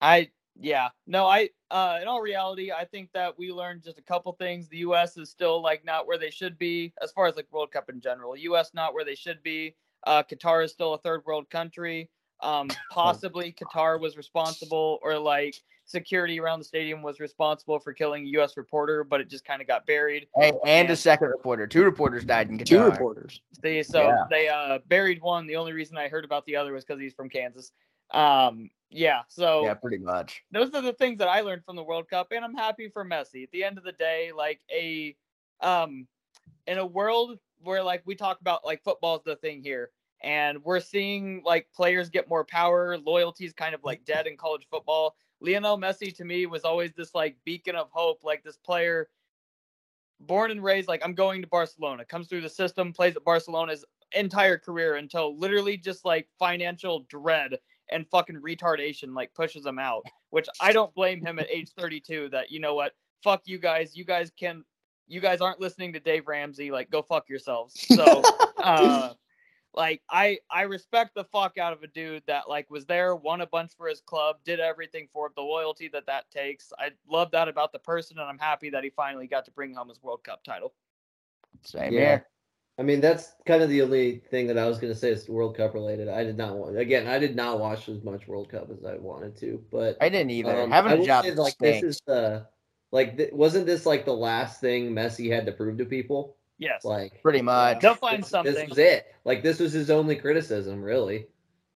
I 0.00 0.30
Yeah. 0.58 0.88
No, 1.06 1.26
I 1.26 1.50
uh 1.70 1.98
in 2.00 2.08
all 2.08 2.20
reality, 2.20 2.72
I 2.72 2.84
think 2.84 3.10
that 3.12 3.38
we 3.38 3.50
learned 3.52 3.82
just 3.82 3.98
a 3.98 4.02
couple 4.02 4.32
things. 4.32 4.68
The 4.68 4.78
US 4.78 5.16
is 5.16 5.30
still 5.30 5.62
like 5.62 5.84
not 5.84 6.06
where 6.06 6.18
they 6.18 6.30
should 6.30 6.58
be 6.58 6.92
as 7.02 7.12
far 7.12 7.26
as 7.26 7.36
like 7.36 7.46
World 7.50 7.72
Cup 7.72 7.88
in 7.88 8.00
general. 8.00 8.36
US 8.36 8.72
not 8.74 8.94
where 8.94 9.04
they 9.04 9.14
should 9.14 9.42
be. 9.42 9.74
Uh 10.06 10.22
Qatar 10.22 10.64
is 10.64 10.72
still 10.72 10.94
a 10.94 10.98
third 10.98 11.22
world 11.24 11.48
country. 11.50 12.10
Um 12.40 12.68
possibly 12.90 13.52
Qatar 13.52 14.00
was 14.00 14.16
responsible 14.16 14.98
or 15.02 15.18
like 15.18 15.56
security 15.86 16.38
around 16.38 16.58
the 16.58 16.64
stadium 16.64 17.00
was 17.00 17.20
responsible 17.20 17.78
for 17.78 17.92
killing 17.92 18.24
a 18.24 18.28
US 18.40 18.56
reporter, 18.56 19.04
but 19.04 19.20
it 19.20 19.30
just 19.30 19.44
kind 19.44 19.62
of 19.62 19.68
got 19.68 19.86
buried. 19.86 20.26
Hey, 20.36 20.52
and 20.66 20.88
Yeah. 20.88 20.92
a 20.92 20.96
second 20.96 21.28
reporter. 21.28 21.66
Two 21.66 21.84
reporters 21.84 22.24
died 22.24 22.50
in 22.50 22.58
Qatar. 22.58 22.66
Two 22.66 22.82
reporters. 22.84 23.40
They 23.62 23.82
so 23.82 24.02
Yeah. 24.02 24.24
they 24.28 24.48
uh 24.48 24.80
buried 24.86 25.22
one. 25.22 25.46
The 25.46 25.56
only 25.56 25.72
reason 25.72 25.96
I 25.96 26.08
heard 26.08 26.24
about 26.24 26.44
the 26.44 26.56
other 26.56 26.72
was 26.72 26.84
because 26.84 27.00
he's 27.00 27.14
from 27.14 27.28
Kansas. 27.30 27.72
Um 28.10 28.68
yeah, 28.90 29.22
so 29.28 29.64
Yeah, 29.64 29.74
pretty 29.74 29.98
much. 29.98 30.44
those 30.50 30.72
are 30.74 30.82
the 30.82 30.92
things 30.92 31.18
that 31.18 31.28
I 31.28 31.40
learned 31.40 31.64
from 31.64 31.76
the 31.76 31.82
World 31.82 32.08
Cup, 32.08 32.28
and 32.32 32.44
I'm 32.44 32.54
happy 32.54 32.88
for 32.88 33.04
Messi. 33.04 33.44
At 33.44 33.50
the 33.52 33.64
end 33.64 33.78
of 33.78 33.84
the 33.84 33.92
day, 33.92 34.32
like 34.32 34.60
a 34.70 35.16
um 35.60 36.06
in 36.66 36.78
a 36.78 36.86
world 36.86 37.38
where 37.62 37.82
like 37.82 38.02
we 38.04 38.14
talk 38.14 38.40
about 38.40 38.64
like 38.64 38.82
football's 38.82 39.22
the 39.24 39.36
thing 39.36 39.62
here, 39.62 39.90
and 40.20 40.62
we're 40.64 40.80
seeing 40.80 41.42
like 41.44 41.68
players 41.72 42.10
get 42.10 42.28
more 42.28 42.44
power, 42.44 42.98
loyalty's 42.98 43.52
kind 43.52 43.74
of 43.74 43.82
like 43.84 44.04
dead 44.04 44.26
in 44.26 44.36
college 44.36 44.66
football. 44.70 45.16
Lionel 45.40 45.78
Messi 45.78 46.14
to 46.16 46.24
me 46.24 46.46
was 46.46 46.64
always 46.64 46.92
this 46.92 47.14
like 47.14 47.36
beacon 47.44 47.76
of 47.76 47.88
hope, 47.90 48.24
like 48.24 48.42
this 48.42 48.56
player 48.56 49.08
born 50.20 50.50
and 50.50 50.62
raised 50.62 50.88
like 50.88 51.02
I'm 51.04 51.14
going 51.14 51.42
to 51.42 51.48
Barcelona, 51.48 52.04
comes 52.04 52.28
through 52.28 52.40
the 52.40 52.48
system, 52.48 52.92
plays 52.92 53.16
at 53.16 53.24
Barcelona's 53.24 53.84
entire 54.12 54.58
career 54.58 54.96
until 54.96 55.36
literally 55.38 55.76
just 55.76 56.04
like 56.04 56.28
financial 56.38 57.00
dread 57.08 57.58
and 57.90 58.08
fucking 58.08 58.40
retardation 58.40 59.14
like 59.14 59.34
pushes 59.34 59.66
him 59.66 59.78
out, 59.78 60.04
which 60.30 60.46
I 60.60 60.72
don't 60.72 60.94
blame 60.94 61.24
him 61.24 61.38
at 61.38 61.50
age 61.50 61.70
32 61.78 62.30
that 62.30 62.50
you 62.50 62.60
know 62.60 62.74
what, 62.74 62.92
fuck 63.22 63.42
you 63.44 63.58
guys, 63.58 63.96
you 63.96 64.04
guys 64.04 64.30
can 64.38 64.64
you 65.08 65.20
guys 65.20 65.40
aren't 65.40 65.60
listening 65.60 65.92
to 65.92 66.00
Dave 66.00 66.26
Ramsey, 66.26 66.70
like 66.70 66.90
go 66.90 67.02
fuck 67.02 67.28
yourselves. 67.28 67.86
So 67.94 68.22
uh 68.58 69.12
like 69.76 70.02
I 70.10 70.38
I 70.50 70.62
respect 70.62 71.14
the 71.14 71.24
fuck 71.24 71.58
out 71.58 71.72
of 71.72 71.82
a 71.82 71.86
dude 71.86 72.22
that 72.26 72.48
like 72.48 72.70
was 72.70 72.86
there, 72.86 73.14
won 73.14 73.42
a 73.42 73.46
bunch 73.46 73.72
for 73.76 73.86
his 73.86 74.00
club, 74.00 74.36
did 74.44 74.58
everything 74.58 75.08
for 75.12 75.26
it, 75.26 75.34
the 75.36 75.42
loyalty 75.42 75.88
that 75.88 76.06
that 76.06 76.30
takes. 76.30 76.72
I 76.78 76.90
love 77.08 77.30
that 77.32 77.48
about 77.48 77.72
the 77.72 77.78
person, 77.78 78.18
and 78.18 78.28
I'm 78.28 78.38
happy 78.38 78.70
that 78.70 78.82
he 78.82 78.90
finally 78.90 79.26
got 79.26 79.44
to 79.44 79.50
bring 79.50 79.74
home 79.74 79.88
his 79.88 80.02
World 80.02 80.24
Cup 80.24 80.42
title. 80.42 80.72
Same 81.64 81.92
Yeah. 81.92 82.00
here. 82.00 82.26
I 82.78 82.82
mean, 82.82 83.00
that's 83.00 83.32
kind 83.46 83.62
of 83.62 83.70
the 83.70 83.80
only 83.80 84.18
thing 84.30 84.46
that 84.48 84.58
I 84.58 84.66
was 84.66 84.78
going 84.78 84.92
to 84.92 84.98
say 84.98 85.10
is 85.10 85.28
World 85.30 85.56
Cup 85.56 85.72
related. 85.72 86.08
I 86.08 86.24
did 86.24 86.36
not 86.36 86.56
want 86.56 86.76
again. 86.76 87.06
I 87.06 87.18
did 87.18 87.34
not 87.34 87.58
watch 87.58 87.88
as 87.88 88.02
much 88.04 88.28
World 88.28 88.50
Cup 88.50 88.70
as 88.70 88.84
I 88.84 88.96
wanted 88.96 89.36
to, 89.38 89.64
but 89.70 89.96
I 90.00 90.10
didn't 90.10 90.30
either. 90.30 90.60
um, 90.62 90.70
Having 90.70 90.92
I 90.92 90.94
a 90.96 91.06
job 91.06 91.24
say, 91.24 91.34
like 91.34 91.54
stinks. 91.54 91.80
this 91.80 91.96
is 91.96 92.00
the 92.06 92.46
like 92.92 93.16
th- 93.16 93.32
wasn't 93.32 93.64
this 93.66 93.86
like 93.86 94.04
the 94.04 94.12
last 94.12 94.60
thing 94.60 94.90
Messi 94.92 95.32
had 95.32 95.46
to 95.46 95.52
prove 95.52 95.78
to 95.78 95.86
people? 95.86 96.36
Yes, 96.58 96.84
Like 96.84 97.20
pretty 97.22 97.42
much. 97.42 97.80
they'll 97.80 97.94
find 97.94 98.22
this, 98.22 98.30
something. 98.30 98.54
This 98.54 98.68
was 98.68 98.78
it. 98.78 99.14
Like 99.24 99.42
this 99.42 99.58
was 99.60 99.72
his 99.72 99.90
only 99.90 100.16
criticism, 100.16 100.82
really, 100.82 101.26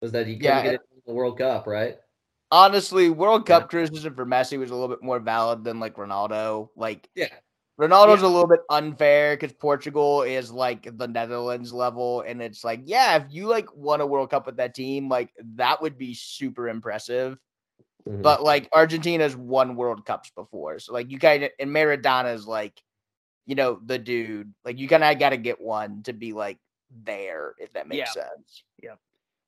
was 0.02 0.12
that 0.12 0.28
he 0.28 0.34
couldn't 0.36 0.44
Yeah, 0.58 0.64
get 0.64 0.74
it 0.76 0.82
in 0.94 1.02
the 1.08 1.14
World 1.14 1.38
Cup, 1.40 1.66
right? 1.68 1.98
Honestly, 2.52 3.10
World 3.10 3.46
Cup 3.46 3.64
Yeah. 3.64 3.68
criticism 3.68 4.14
for 4.16 4.26
Messi 4.26 4.58
was 4.60 4.70
a 4.70 4.74
little 4.76 4.88
bit 4.96 5.04
more 5.04 5.20
valid 5.20 5.64
than 5.64 5.80
like 5.80 5.96
Ronaldo. 5.96 6.70
Like 6.76 7.10
Yeah. 7.16 7.28
Ronaldo's 7.80 8.22
Yeah. 8.22 8.28
a 8.28 8.30
little 8.30 8.48
bit 8.48 8.62
unfair 8.70 9.36
because 9.36 9.54
Portugal 9.54 10.22
is 10.22 10.52
like 10.52 10.96
the 10.98 11.08
Netherlands 11.08 11.74
level, 11.74 12.22
and 12.22 12.42
it's 12.42 12.64
like, 12.64 12.82
yeah, 12.86 13.18
if 13.18 13.24
you 13.30 13.48
like 13.48 13.76
won 13.76 14.02
a 14.02 14.06
World 14.06 14.30
Cup 14.30 14.46
with 14.46 14.58
that 14.58 14.76
team, 14.76 15.10
like 15.10 15.32
that 15.56 15.82
would 15.82 15.98
be 15.98 16.14
super 16.14 16.70
impressive. 16.70 17.38
Mhm. 18.08 18.22
But 18.22 18.42
like 18.44 18.70
Argentina's 18.74 19.36
won 19.36 19.76
World 19.76 20.06
Cups 20.06 20.32
before, 20.36 20.80
so 20.80 20.94
like 20.94 21.12
you 21.12 21.20
kind 21.20 21.44
of 21.44 21.52
and 21.60 21.72
Maradona's 21.72 22.48
like, 22.48 22.82
you 23.48 23.56
know, 23.56 23.80
the 23.86 23.98
dude. 23.98 24.54
Like 24.64 24.78
you 24.78 24.88
kind 24.88 25.04
of 25.04 25.18
got 25.18 25.30
to 25.30 25.38
get 25.38 25.60
one 25.60 26.04
to 26.04 26.14
be 26.14 26.34
like 26.34 26.60
there, 27.04 27.56
if 27.58 27.74
that 27.74 27.88
makes 27.88 28.10
Yeah. 28.16 28.24
sense. 28.24 28.64
Yeah. 28.84 28.96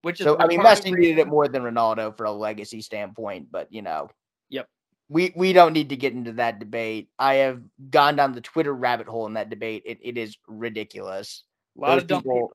Which 0.01 0.19
is 0.21 0.23
So 0.23 0.37
I 0.39 0.47
mean, 0.47 0.61
Messi 0.61 0.97
needed 0.97 1.19
it 1.19 1.27
more 1.27 1.47
than 1.47 1.61
Ronaldo 1.61 2.15
for 2.17 2.23
a 2.25 2.31
legacy 2.31 2.81
standpoint, 2.81 3.51
but 3.51 3.71
you 3.71 3.81
know. 3.83 4.09
Yep. 4.49 4.67
We 5.09 5.33
we 5.35 5.53
don't 5.53 5.73
need 5.73 5.89
to 5.89 5.97
get 5.97 6.13
into 6.13 6.31
that 6.33 6.59
debate. 6.59 7.09
I 7.19 7.35
have 7.35 7.61
gone 7.89 8.15
down 8.15 8.31
the 8.33 8.41
Twitter 8.41 8.73
rabbit 8.73 9.07
hole 9.07 9.25
in 9.27 9.33
that 9.33 9.49
debate. 9.49 9.83
It 9.85 9.99
it 10.01 10.17
is 10.17 10.37
ridiculous. 10.47 11.43
A 11.77 11.81
lot 11.81 11.93
those 11.95 12.01
of 12.03 12.07
dumb 12.07 12.23
people. 12.23 12.51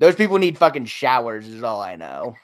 Those 0.00 0.14
people 0.14 0.38
need 0.38 0.58
fucking 0.58 0.84
showers. 0.84 1.48
Is 1.48 1.62
all 1.62 1.80
I 1.80 1.96
know. 1.96 2.34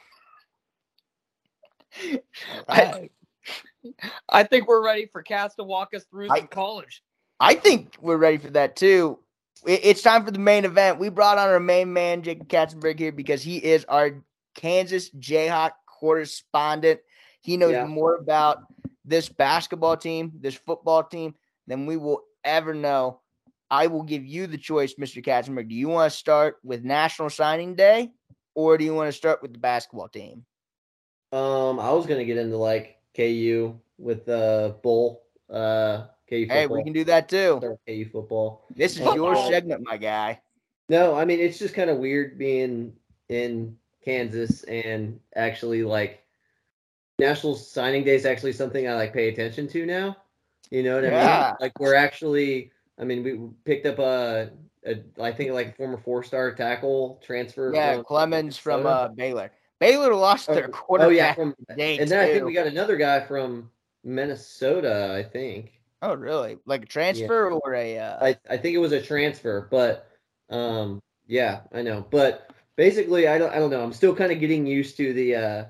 I, 2.69 3.11
I 4.29 4.43
think 4.45 4.67
we're 4.67 4.85
ready 4.85 5.07
for 5.07 5.23
Cass 5.23 5.55
to 5.57 5.65
walk 5.65 5.95
us 5.95 6.05
through 6.11 6.29
I- 6.31 6.39
some 6.39 6.49
college. 6.49 7.03
I 7.41 7.55
think 7.55 7.97
we're 8.01 8.17
ready 8.17 8.39
for 8.39 8.51
that 8.51 8.77
too. 8.77 9.19
It's 9.67 10.03
time 10.03 10.25
for 10.25 10.31
the 10.31 10.39
main 10.39 10.65
event. 10.65 10.99
We 10.99 11.09
brought 11.09 11.39
on 11.39 11.49
our 11.49 11.61
main 11.61 11.93
man, 11.93 12.23
Jacob 12.23 12.49
Katzenberg, 12.49 12.99
here 12.99 13.13
because 13.13 13.43
he 13.43 13.57
is 13.57 13.85
our 13.87 14.23
Kansas 14.55 15.11
Jayhawk 15.11 15.73
correspondent. 15.87 17.01
He 17.41 17.57
knows 17.57 17.73
Yeah. 17.73 17.87
more 17.87 18.17
about 18.17 18.59
this 19.05 19.29
basketball 19.29 19.97
team, 19.97 20.33
this 20.41 20.55
football 20.55 21.03
team, 21.03 21.35
than 21.67 21.87
we 21.87 21.97
will 21.97 22.23
ever 22.45 22.75
know. 22.75 23.21
I 23.71 23.87
will 23.87 24.03
give 24.03 24.25
you 24.25 24.47
the 24.47 24.59
choice, 24.59 24.95
Mr. 24.95 25.23
Katzenberg. 25.25 25.69
Do 25.69 25.75
you 25.75 25.89
want 25.89 26.13
to 26.13 26.17
start 26.17 26.59
with 26.63 26.85
National 26.85 27.31
Signing 27.31 27.75
Day 27.75 28.13
or 28.55 28.77
do 28.79 28.85
you 28.85 28.95
want 28.95 29.09
to 29.09 29.13
start 29.13 29.41
with 29.43 29.53
the 29.53 29.59
basketball 29.59 30.09
team? 30.09 30.45
Um, 31.33 31.81
I 31.81 31.91
was 31.91 32.07
gonna 32.07 32.25
get 32.25 32.37
into 32.37 32.57
like 32.59 32.99
KU 33.17 33.81
with 33.99 34.29
uh 34.29 34.75
Bull, 34.83 35.23
uh 35.51 36.05
KU 36.29 36.47
football. 36.47 36.57
Hey, 36.57 36.67
we 36.67 36.85
can 36.85 36.93
do 36.93 37.05
that 37.05 37.29
too. 37.29 37.59
Start 37.59 37.81
KU 37.87 38.07
football. 38.11 38.67
This 38.75 38.97
is 38.97 39.15
your 39.15 39.37
segment, 39.37 39.83
my 39.85 39.97
guy. 39.97 40.41
No, 40.89 41.15
I 41.15 41.25
mean 41.25 41.41
it's 41.41 41.59
just 41.59 41.75
kind 41.75 41.91
of 41.91 41.99
weird 41.99 42.39
being 42.39 42.95
in 43.29 43.77
Kansas 44.05 44.65
and 44.65 45.19
actually 45.35 45.83
like 45.83 46.23
National 47.19 47.55
Signing 47.55 48.05
Day 48.05 48.17
is 48.17 48.27
actually 48.27 48.53
something 48.53 48.89
I 48.89 48.95
like 48.95 49.13
pay 49.13 49.29
attention 49.29 49.69
to 49.69 49.87
now. 49.87 50.17
You 50.71 50.83
know 50.83 50.97
what 50.97 51.05
I 51.05 51.09
Yeah. 51.09 51.47
mean? 51.47 51.57
Like 51.61 51.79
we're 51.79 51.95
actually, 51.95 52.73
I 52.99 53.05
mean, 53.05 53.23
we 53.23 53.39
picked 53.65 53.87
up 53.87 53.99
a, 53.99 54.51
a 54.85 55.03
I 55.23 55.33
think 55.33 55.53
like 55.53 55.69
a 55.69 55.73
former 55.73 55.99
four-star 55.99 56.55
tackle 56.55 57.21
transfer. 57.25 57.73
Yeah, 57.73 57.95
from 57.95 58.05
Clemson 58.05 58.59
from 58.59 58.87
uh, 58.87 59.09
Baylor. 59.09 59.53
Baylor 59.79 60.15
lost 60.15 60.49
Oh, 60.49 60.55
their 60.55 60.71
Oh 60.91 61.09
yeah, 61.09 61.35
from 61.35 61.55
and 61.69 61.79
then 62.09 62.19
I 62.19 62.33
think 62.33 62.45
we 62.45 62.53
got 62.53 62.67
another 62.67 62.97
guy 62.97 63.21
from 63.21 63.71
Minnesota. 64.03 65.15
I 65.17 65.23
think. 65.23 65.81
Oh, 66.05 66.15
really? 66.15 66.59
Like 66.67 66.83
a 66.83 66.87
transfer 66.87 67.51
or 67.51 67.75
a? 67.75 67.99
Uh, 67.99 68.27
I, 68.27 68.39
I 68.51 68.57
think 68.59 68.75
it 68.75 68.79
was 68.79 68.93
a 68.93 69.01
transfer, 69.01 69.67
but 69.71 70.07
um 70.51 71.01
yeah, 71.27 71.63
I 71.73 71.81
know. 71.81 72.05
But 72.11 72.51
basically 72.77 73.27
I 73.27 73.39
don't 73.39 73.51
I 73.51 73.59
don't 73.59 73.71
know. 73.71 73.83
I'm 73.83 73.95
still 73.95 74.15
kind 74.15 74.31
of 74.31 74.39
getting 74.39 74.67
used 74.67 74.99
to 74.99 75.15
the 75.15 75.35
uh 75.35 75.65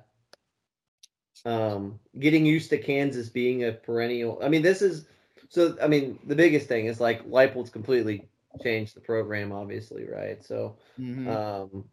um 1.49 2.01
getting 2.19 2.45
used 2.45 2.71
to 2.71 2.79
Kansas 2.79 3.29
being 3.29 3.65
a 3.65 3.73
perennial. 3.73 4.41
I 4.43 4.49
mean, 4.49 4.63
this 4.63 4.83
is 4.83 5.07
so 5.51 5.77
I 5.81 5.87
mean, 5.87 6.19
the 6.27 6.35
biggest 6.35 6.67
thing 6.67 6.87
is 6.87 7.01
like 7.01 7.25
Leipold's 7.29 7.71
completely 7.71 8.29
changed 8.61 8.97
the 8.97 9.01
program 9.03 9.53
obviously, 9.53 10.05
right? 10.09 10.45
So 10.45 10.77
mhm. 10.99 11.29
um 11.29 11.85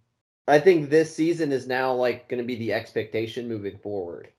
I 0.47 0.57
think 0.57 0.89
this 0.89 1.15
season 1.15 1.51
is 1.51 1.67
now 1.67 1.93
like 1.93 2.27
going 2.27 2.41
to 2.41 2.47
be 2.47 2.55
the 2.55 2.73
expectation 2.73 3.47
moving 3.47 3.77
forward. 3.77 4.29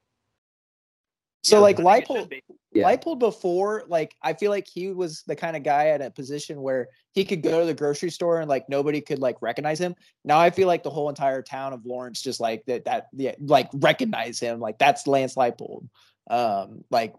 So 1.42 1.56
Yeah, 1.56 1.62
like 1.62 1.76
Leipold, 1.78 2.28
be. 2.28 2.42
Yeah. 2.72 2.84
Leipold 2.84 3.18
before, 3.18 3.84
like 3.88 4.14
I 4.22 4.32
feel 4.32 4.50
like 4.50 4.66
he 4.66 4.92
was 4.92 5.22
the 5.26 5.36
kind 5.36 5.56
of 5.56 5.62
guy 5.62 5.88
at 5.88 6.00
a 6.00 6.10
position 6.10 6.62
where 6.62 6.88
he 7.12 7.24
could 7.24 7.42
go 7.42 7.60
to 7.60 7.66
the 7.66 7.74
grocery 7.74 8.10
store 8.10 8.40
and 8.40 8.48
like 8.48 8.68
nobody 8.68 9.00
could 9.00 9.18
like 9.18 9.36
recognize 9.42 9.78
him. 9.78 9.94
Now 10.24 10.38
I 10.38 10.50
feel 10.50 10.68
like 10.68 10.82
the 10.82 10.90
whole 10.90 11.08
entire 11.08 11.42
town 11.42 11.72
of 11.72 11.84
Lawrence 11.84 12.22
just 12.22 12.40
like 12.40 12.64
that 12.66 12.84
that 12.86 13.08
yeah, 13.12 13.34
like 13.40 13.68
recognize 13.74 14.40
him. 14.40 14.60
Like 14.60 14.78
that's 14.78 15.06
Lance 15.06 15.34
Leipold. 15.34 15.88
Um, 16.30 16.84
like 16.90 17.14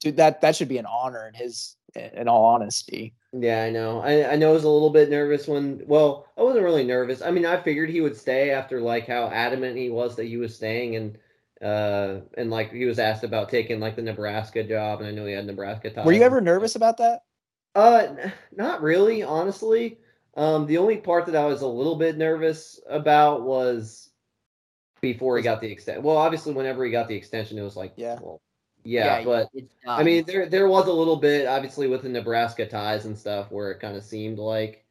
dude, 0.00 0.16
that 0.16 0.40
that 0.40 0.56
should 0.56 0.68
be 0.68 0.78
an 0.78 0.86
honor 0.86 1.28
in 1.28 1.34
his 1.34 1.76
in 1.94 2.28
all 2.28 2.44
honesty. 2.44 3.14
Yeah, 3.32 3.64
I 3.64 3.70
know. 3.70 4.00
I, 4.00 4.32
I 4.32 4.36
know 4.36 4.50
I 4.50 4.52
was 4.52 4.64
a 4.64 4.70
little 4.70 4.90
bit 4.90 5.10
nervous 5.10 5.46
when 5.46 5.82
well, 5.86 6.26
I 6.38 6.42
wasn't 6.42 6.64
really 6.64 6.84
nervous. 6.84 7.20
I 7.20 7.30
mean, 7.30 7.44
I 7.44 7.60
figured 7.60 7.90
he 7.90 8.00
would 8.00 8.16
stay 8.16 8.50
after 8.50 8.80
like 8.80 9.06
how 9.06 9.28
adamant 9.28 9.76
he 9.76 9.90
was 9.90 10.16
that 10.16 10.26
he 10.26 10.36
was 10.36 10.54
staying 10.54 10.96
and 10.96 11.18
uh 11.64 12.20
and 12.36 12.50
like 12.50 12.72
he 12.72 12.84
was 12.84 12.98
asked 12.98 13.24
about 13.24 13.48
taking 13.48 13.80
like 13.80 13.96
the 13.96 14.02
Nebraska 14.02 14.62
job 14.62 15.00
and 15.00 15.08
I 15.08 15.12
know 15.12 15.26
he 15.26 15.32
had 15.32 15.46
Nebraska 15.46 15.90
ties. 15.90 16.04
Were 16.04 16.12
you 16.12 16.22
ever 16.22 16.40
nervous 16.40 16.76
about 16.76 16.98
that? 16.98 17.22
Uh 17.74 18.14
not 18.54 18.82
really, 18.82 19.22
honestly. 19.22 19.98
Um 20.36 20.66
the 20.66 20.78
only 20.78 20.98
part 20.98 21.26
that 21.26 21.36
I 21.36 21.46
was 21.46 21.62
a 21.62 21.66
little 21.66 21.96
bit 21.96 22.16
nervous 22.16 22.80
about 22.88 23.42
was 23.42 24.10
before 25.00 25.36
he 25.36 25.42
got 25.42 25.60
the 25.60 25.70
extent. 25.70 26.02
Well, 26.02 26.16
obviously 26.16 26.52
whenever 26.54 26.84
he 26.84 26.90
got 26.90 27.08
the 27.08 27.16
extension 27.16 27.58
it 27.58 27.62
was 27.62 27.76
like 27.76 27.94
Yeah. 27.96 28.18
well 28.20 28.40
yeah, 28.86 29.24
but 29.24 29.48
I 29.86 30.02
mean, 30.02 30.24
there 30.26 30.46
there 30.46 30.68
was 30.68 30.86
a 30.88 30.92
little 30.92 31.16
bit, 31.16 31.46
obviously, 31.46 31.88
with 31.88 32.02
the 32.02 32.10
Nebraska 32.10 32.66
ties 32.66 33.06
and 33.06 33.16
stuff, 33.18 33.50
where 33.50 33.70
it 33.70 33.80
kind 33.80 33.96
of 33.96 34.04
seemed 34.04 34.38
like, 34.38 34.83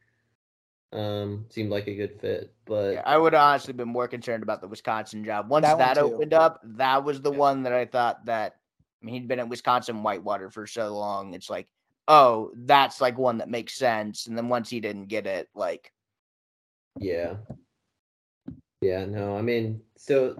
um, 0.93 1.45
seemed 1.49 1.71
like 1.71 1.87
a 1.87 1.95
good 1.95 2.19
fit. 2.19 2.53
But 2.65 2.93
Yeah, 2.93 3.03
I 3.05 3.17
would 3.17 3.33
have 3.33 3.41
honestly 3.41 3.73
been 3.73 3.89
more 3.89 4.07
concerned 4.07 4.43
about 4.43 4.61
the 4.61 4.67
Wisconsin 4.67 5.25
job. 5.25 5.49
Once 5.49 5.67
That 5.67 5.77
that, 5.77 5.97
opened 5.97 6.33
up, 6.33 6.61
that 6.63 7.03
was 7.03 7.21
the 7.21 7.31
Yeah. 7.31 7.37
one 7.37 7.63
that 7.63 7.73
I 7.73 7.85
thought 7.85 8.25
that 8.25 8.55
I 9.01 9.05
mean, 9.05 9.15
he'd 9.15 9.27
been 9.27 9.39
at 9.39 9.49
Wisconsin 9.49 10.03
Whitewater 10.03 10.49
for 10.49 10.65
so 10.67 10.95
long. 10.95 11.33
It's 11.33 11.49
like, 11.49 11.67
oh, 12.07 12.51
that's 12.55 13.01
like 13.01 13.17
one 13.17 13.39
that 13.39 13.49
makes 13.49 13.75
sense. 13.75 14.27
And 14.27 14.37
then 14.37 14.49
once 14.49 14.69
he 14.69 14.79
didn't 14.79 15.07
get 15.07 15.27
it, 15.27 15.49
like, 15.53 15.91
Yeah. 16.99 17.35
Yeah, 18.81 19.05
no, 19.05 19.37
I 19.37 19.41
mean, 19.41 19.81
so 19.97 20.35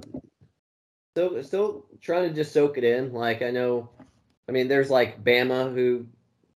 so 1.16 1.42
still 1.42 1.86
trying 2.02 2.30
to 2.30 2.36
just 2.36 2.52
soak 2.54 2.78
it 2.78 2.84
in. 2.84 3.14
Like 3.14 3.42
I 3.42 3.52
know 3.52 3.90
I 4.50 4.52
mean 4.52 4.68
there's 4.68 4.90
like 4.90 5.24
Bama 5.24 5.74
who 5.74 6.06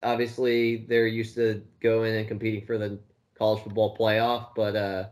obviously 0.03 0.85
they're 0.87 1.07
used 1.07 1.35
to 1.35 1.63
going 1.81 2.15
and 2.15 2.27
competing 2.27 2.65
for 2.65 2.77
the 2.77 2.99
college 3.37 3.63
football 3.63 3.95
playoff, 3.97 4.47
but 4.55 4.75
uh 4.75 5.05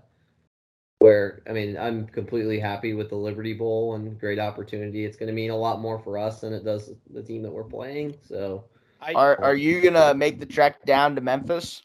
where 0.99 1.41
I 1.47 1.51
mean 1.51 1.77
I'm 1.77 2.07
completely 2.07 2.59
happy 2.59 2.93
with 2.93 3.09
the 3.09 3.15
Liberty 3.15 3.53
Bowl 3.53 3.95
and 3.95 4.19
great 4.19 4.39
opportunity. 4.39 5.03
It's 5.05 5.17
gonna 5.17 5.33
mean 5.33 5.51
a 5.51 5.55
lot 5.57 5.81
more 5.81 5.99
for 5.99 6.17
us 6.17 6.41
than 6.41 6.53
it 6.53 6.63
does 6.63 6.91
the 7.13 7.21
team 7.23 7.41
that 7.43 7.51
we're 7.51 7.63
playing. 7.63 8.15
So 8.27 8.65
I, 9.01 9.13
are 9.13 9.41
are 9.43 9.55
you 9.55 9.81
gonna 9.81 10.13
make 10.13 10.39
the 10.39 10.45
trek 10.45 10.85
down 10.85 11.15
to 11.15 11.21
Memphis? 11.21 11.83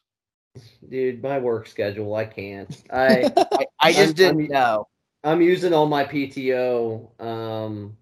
dude, 0.88 1.22
my 1.22 1.38
work 1.38 1.66
schedule, 1.68 2.14
I 2.14 2.24
can't. 2.24 2.82
I 2.92 3.30
I, 3.52 3.66
I 3.80 3.92
just 3.92 4.00
I'm- 4.00 4.12
didn't 4.14 4.40
I'm- 4.42 4.50
know. 4.52 4.88
I'm 5.24 5.42
using 5.42 5.72
all 5.74 5.86
my 5.86 6.04
PTO 6.04 7.20
um, 7.20 7.96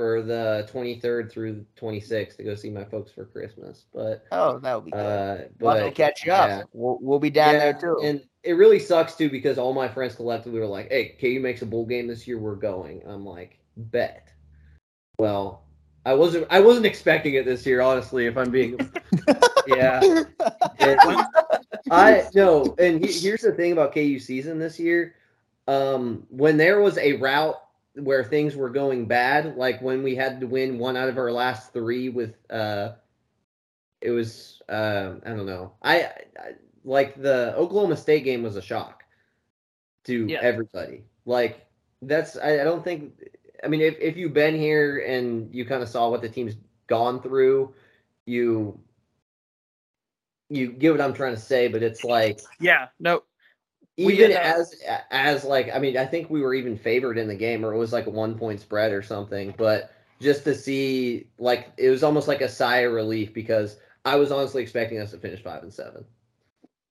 for 0.00 0.22
the 0.22 0.66
23rd 0.72 1.30
through 1.30 1.62
26th 1.78 2.38
to 2.38 2.42
go 2.42 2.54
see 2.54 2.70
my 2.70 2.84
folks 2.84 3.12
for 3.12 3.26
Christmas. 3.26 3.84
But 3.92 4.24
Oh, 4.32 4.58
that 4.60 4.74
would 4.74 4.86
be 4.86 4.92
good. 4.92 4.98
uh, 4.98 5.44
Well, 5.60 5.76
but 5.76 5.84
to 5.84 5.90
catch 5.90 6.24
you 6.24 6.32
up. 6.32 6.48
yeah. 6.48 6.62
We'll, 6.72 6.96
we'll 7.02 7.18
be 7.18 7.28
down 7.28 7.52
there 7.52 7.74
too. 7.74 8.00
And 8.02 8.22
it 8.42 8.54
really 8.54 8.78
sucks 8.78 9.14
too 9.14 9.28
because 9.28 9.58
all 9.58 9.74
my 9.74 9.88
friends 9.88 10.14
collectively 10.14 10.58
were 10.58 10.64
like, 10.64 10.88
"Hey, 10.88 11.18
KU 11.20 11.38
makes 11.38 11.60
a 11.60 11.66
bowl 11.66 11.84
game 11.84 12.06
this 12.06 12.26
year. 12.26 12.38
We're 12.38 12.54
going." 12.54 13.02
I'm 13.06 13.26
like, 13.26 13.58
"Bet." 13.76 14.32
Well, 15.18 15.64
I 16.06 16.14
wasn't. 16.14 16.46
I 16.48 16.60
wasn't 16.60 16.86
expecting 16.86 17.34
it 17.34 17.44
this 17.44 17.66
year, 17.66 17.82
honestly. 17.82 18.24
If 18.24 18.38
I'm 18.38 18.50
being, 18.50 18.78
yeah. 19.66 20.00
It- 20.78 21.26
I 21.90 22.24
no, 22.34 22.74
and 22.78 23.04
he, 23.04 23.12
here's 23.12 23.42
the 23.42 23.52
thing 23.52 23.72
about 23.72 23.92
KU 23.92 24.18
season 24.18 24.58
this 24.58 24.80
year. 24.80 25.14
Um, 25.68 26.26
when 26.30 26.56
there 26.56 26.80
was 26.80 26.96
a 26.96 27.12
route 27.18 27.60
where 28.04 28.24
things 28.24 28.56
were 28.56 28.70
going 28.70 29.06
bad, 29.06 29.56
like 29.56 29.80
when 29.82 30.02
we 30.02 30.14
had 30.14 30.40
to 30.40 30.46
win 30.46 30.78
one 30.78 30.96
out 30.96 31.08
of 31.08 31.18
our 31.18 31.32
last 31.32 31.72
three 31.72 32.08
with 32.08 32.34
uh, 32.50 32.92
it 34.00 34.10
was 34.10 34.62
uh, 34.68 35.14
I 35.24 35.30
don't 35.30 35.46
know. 35.46 35.72
I, 35.82 36.10
I 36.38 36.52
like 36.84 37.20
the 37.20 37.54
Oklahoma 37.56 37.96
State 37.96 38.24
game 38.24 38.42
was 38.42 38.56
a 38.56 38.62
shock 38.62 39.04
to 40.04 40.28
Yeah. 40.28 40.40
everybody. 40.40 41.04
Like 41.26 41.66
that's 42.02 42.36
I, 42.36 42.60
I 42.60 42.64
don't 42.64 42.84
think. 42.84 43.12
I 43.62 43.68
mean, 43.68 43.80
if 43.80 43.96
if 44.00 44.16
you've 44.16 44.32
been 44.32 44.56
here 44.56 45.04
and 45.06 45.54
you 45.54 45.64
kind 45.64 45.82
of 45.82 45.88
saw 45.88 46.08
what 46.08 46.22
the 46.22 46.28
team's 46.28 46.56
gone 46.86 47.20
through, 47.22 47.74
you 48.26 48.80
you 50.48 50.72
get 50.72 50.92
what 50.92 51.00
I'm 51.00 51.14
trying 51.14 51.34
to 51.34 51.40
say, 51.40 51.68
but 51.68 51.82
it's 51.82 52.04
like 52.04 52.40
yeah, 52.58 52.88
no, 52.98 53.22
even 54.08 54.32
as 54.32 54.74
as 55.10 55.44
like 55.44 55.70
I 55.74 55.78
mean 55.78 55.96
I 55.96 56.06
think 56.06 56.30
we 56.30 56.40
were 56.40 56.54
even 56.54 56.76
favored 56.76 57.18
in 57.18 57.28
the 57.28 57.34
game 57.34 57.64
or 57.64 57.72
it 57.72 57.78
was 57.78 57.92
like 57.92 58.06
a 58.06 58.10
one 58.10 58.38
point 58.38 58.60
spread 58.60 58.92
or 58.92 59.02
something, 59.02 59.54
but 59.56 59.92
just 60.20 60.44
to 60.44 60.54
see 60.54 61.26
like 61.38 61.72
it 61.76 61.90
was 61.90 62.02
almost 62.02 62.28
like 62.28 62.40
a 62.40 62.48
sigh 62.48 62.78
of 62.78 62.92
relief 62.92 63.32
because 63.34 63.78
I 64.04 64.16
was 64.16 64.30
honestly 64.32 64.62
expecting 64.62 64.98
us 64.98 65.10
to 65.10 65.18
finish 65.18 65.42
five 65.42 65.62
and 65.62 65.72
seven, 65.72 66.04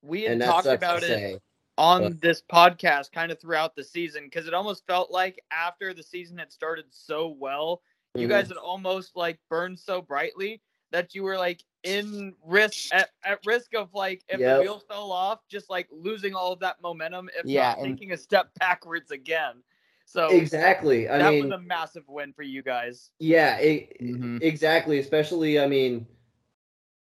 we 0.02 0.22
had 0.22 0.40
talked 0.40 0.66
about 0.66 1.02
it 1.02 1.06
say. 1.06 1.38
on 1.78 2.02
but- 2.02 2.20
this 2.20 2.42
podcast 2.42 3.12
kind 3.12 3.32
of 3.32 3.40
throughout 3.40 3.74
the 3.74 3.84
season 3.84 4.24
because 4.24 4.46
it 4.46 4.54
almost 4.54 4.86
felt 4.86 5.10
like 5.10 5.42
after 5.50 5.92
the 5.94 6.02
season 6.02 6.38
had 6.38 6.52
started 6.52 6.84
so 6.90 7.28
well, 7.28 7.82
you 8.14 8.26
Mhm. 8.26 8.30
guys 8.30 8.48
had 8.48 8.56
almost 8.56 9.16
like 9.16 9.38
burned 9.48 9.78
so 9.78 10.00
brightly 10.02 10.60
that 10.90 11.14
you 11.14 11.22
were 11.22 11.36
like 11.38 11.64
in 11.82 12.34
risk 12.44 12.80
at, 12.92 13.10
at 13.24 13.40
risk 13.44 13.74
of 13.74 13.94
like 13.94 14.24
if 14.28 14.44
Yep. 14.44 14.44
the 14.44 14.54
wheels 14.54 14.84
fell 14.88 15.12
off, 15.12 15.46
just 15.48 15.70
like 15.70 15.88
losing 15.90 16.34
all 16.34 16.52
of 16.52 16.60
that 16.60 16.80
momentum, 16.82 17.28
if 17.38 17.46
Yeah, 17.46 17.74
not 17.74 17.80
taking 17.80 18.12
a 18.12 18.16
step 18.18 18.50
backwards 18.58 19.10
again. 19.10 19.62
So 20.04 20.46
exactly. 20.48 21.08
I 21.08 21.18
mean 21.18 21.18
that 21.18 21.30
mean, 21.30 21.38
was 21.38 21.50
a 21.50 21.58
massive 21.58 22.08
win 22.08 22.32
for 22.32 22.42
you 22.42 22.62
guys. 22.62 23.12
yeah, 23.18 23.58
it, 23.58 23.96
Mhm. 24.00 24.40
exactly. 24.40 24.98
Especially, 24.98 25.60
I 25.60 25.66
mean, 25.66 26.06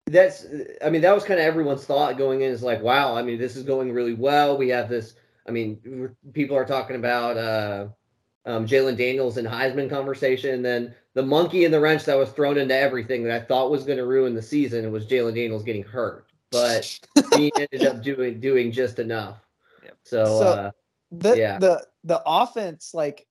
that's 0.07 0.45
I 0.84 0.89
mean 0.89 1.01
that 1.01 1.13
was 1.13 1.24
kind 1.24 1.39
of 1.39 1.45
everyone's 1.45 1.86
thought 1.86 2.17
going 2.17 2.41
in 2.41 2.51
is 2.51 2.63
like, 2.63 2.82
wow. 2.82 3.15
I 3.15 3.22
mean, 3.24 3.39
this 3.39 3.55
is 3.55 3.63
going 3.63 3.91
really 3.93 4.13
well. 4.13 4.57
We 4.57 4.69
have 4.69 4.89
this. 4.89 5.15
I 5.47 5.51
mean, 5.51 6.15
people 6.34 6.55
are 6.57 6.65
talking 6.65 6.95
about 6.95 7.38
uh, 7.38 7.88
um, 8.45 8.65
Jalon 8.65 8.97
Daniels 8.97 9.38
and 9.38 9.47
Heisman 9.47 9.89
conversation. 9.89 10.55
And 10.55 10.65
then 10.65 10.95
the 11.14 11.24
monkey 11.24 11.66
in 11.66 11.72
the 11.72 11.80
wrench 11.80 12.05
that 12.05 12.18
was 12.18 12.30
thrown 12.32 12.57
into 12.57 12.76
everything 12.76 13.24
that 13.24 13.41
I 13.41 13.45
thought 13.45 13.72
was 13.72 13.84
going 13.84 13.97
to 13.97 14.05
ruin 14.05 14.34
the 14.34 14.41
season 14.41 14.91
was 14.91 15.05
Jalon 15.05 15.36
Daniels 15.36 15.64
getting 15.64 15.84
hurt, 15.84 16.28
but 16.51 16.99
he 17.36 17.51
ended 17.57 17.86
up 17.86 18.01
doing 18.01 18.39
doing 18.39 18.72
just 18.72 18.99
enough. 18.99 19.38
Yep. 19.84 19.97
So, 20.05 20.26
So- 20.26 20.47
uh, 20.47 20.72
the 21.12 21.38
Yeah. 21.38 21.57
the 21.59 21.86
the 22.05 22.22
offense 22.26 22.93
like 22.93 23.28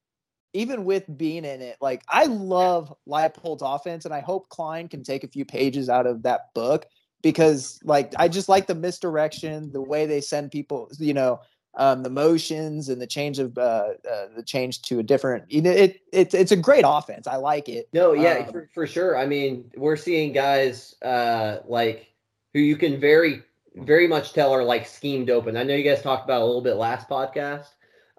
even 0.53 0.85
with 0.85 1.05
being 1.16 1.45
in 1.45 1.62
it 1.62 1.76
like 1.81 2.03
i 2.09 2.26
love 2.26 2.93
leipold's 3.09 3.62
offense 3.62 4.05
and 4.05 4.12
i 4.12 4.20
hope 4.20 4.49
klein 4.51 4.87
can 4.89 5.03
take 5.03 5.24
a 5.24 5.28
few 5.28 5.45
pages 5.45 5.89
out 5.89 6.07
of 6.07 6.22
that 6.22 6.53
book 6.55 6.85
because 7.22 7.81
like 7.85 8.12
i 8.18 8.28
just 8.28 8.49
like 8.51 8.66
the 8.66 8.74
misdirection 8.74 9.72
the 9.72 9.81
way 9.81 10.05
they 10.07 10.20
send 10.20 10.51
people 10.51 10.91
you 10.99 11.14
know 11.14 11.41
um, 11.74 12.02
the 12.02 12.10
motions 12.10 12.88
and 12.88 13.00
the 13.00 13.06
change 13.06 13.38
of 13.38 13.56
uh, 13.56 13.90
uh 14.10 14.26
the 14.34 14.42
change 14.42 14.82
to 14.82 14.98
a 14.98 15.02
different 15.02 15.50
you 15.50 15.62
know 15.62 15.70
it, 15.70 16.00
it 16.12 16.34
it's 16.34 16.52
a 16.52 16.56
great 16.56 16.84
offense 16.86 17.26
i 17.26 17.36
like 17.36 17.68
it 17.68 17.88
No, 17.92 18.12
yeah, 18.12 18.44
Um, 18.46 18.52
for, 18.52 18.70
for 18.74 18.86
sure. 18.86 19.16
I 19.16 19.26
mean, 19.26 19.70
we're 19.76 19.96
seeing 19.96 20.32
guys 20.32 20.96
uh 21.02 21.58
like 21.66 22.12
who 22.52 22.60
you 22.60 22.76
can 22.76 22.98
very 23.00 23.42
very 23.76 24.08
much 24.08 24.32
tell 24.32 24.52
are 24.52 24.64
like 24.64 24.86
schemed 24.86 25.30
open. 25.30 25.56
I 25.56 25.62
know 25.62 25.74
you 25.74 25.84
guys 25.84 26.02
talked 26.02 26.24
about 26.24 26.42
a 26.42 26.44
little 26.44 26.60
bit 26.62 26.74
last 26.74 27.08
podcast 27.08 27.68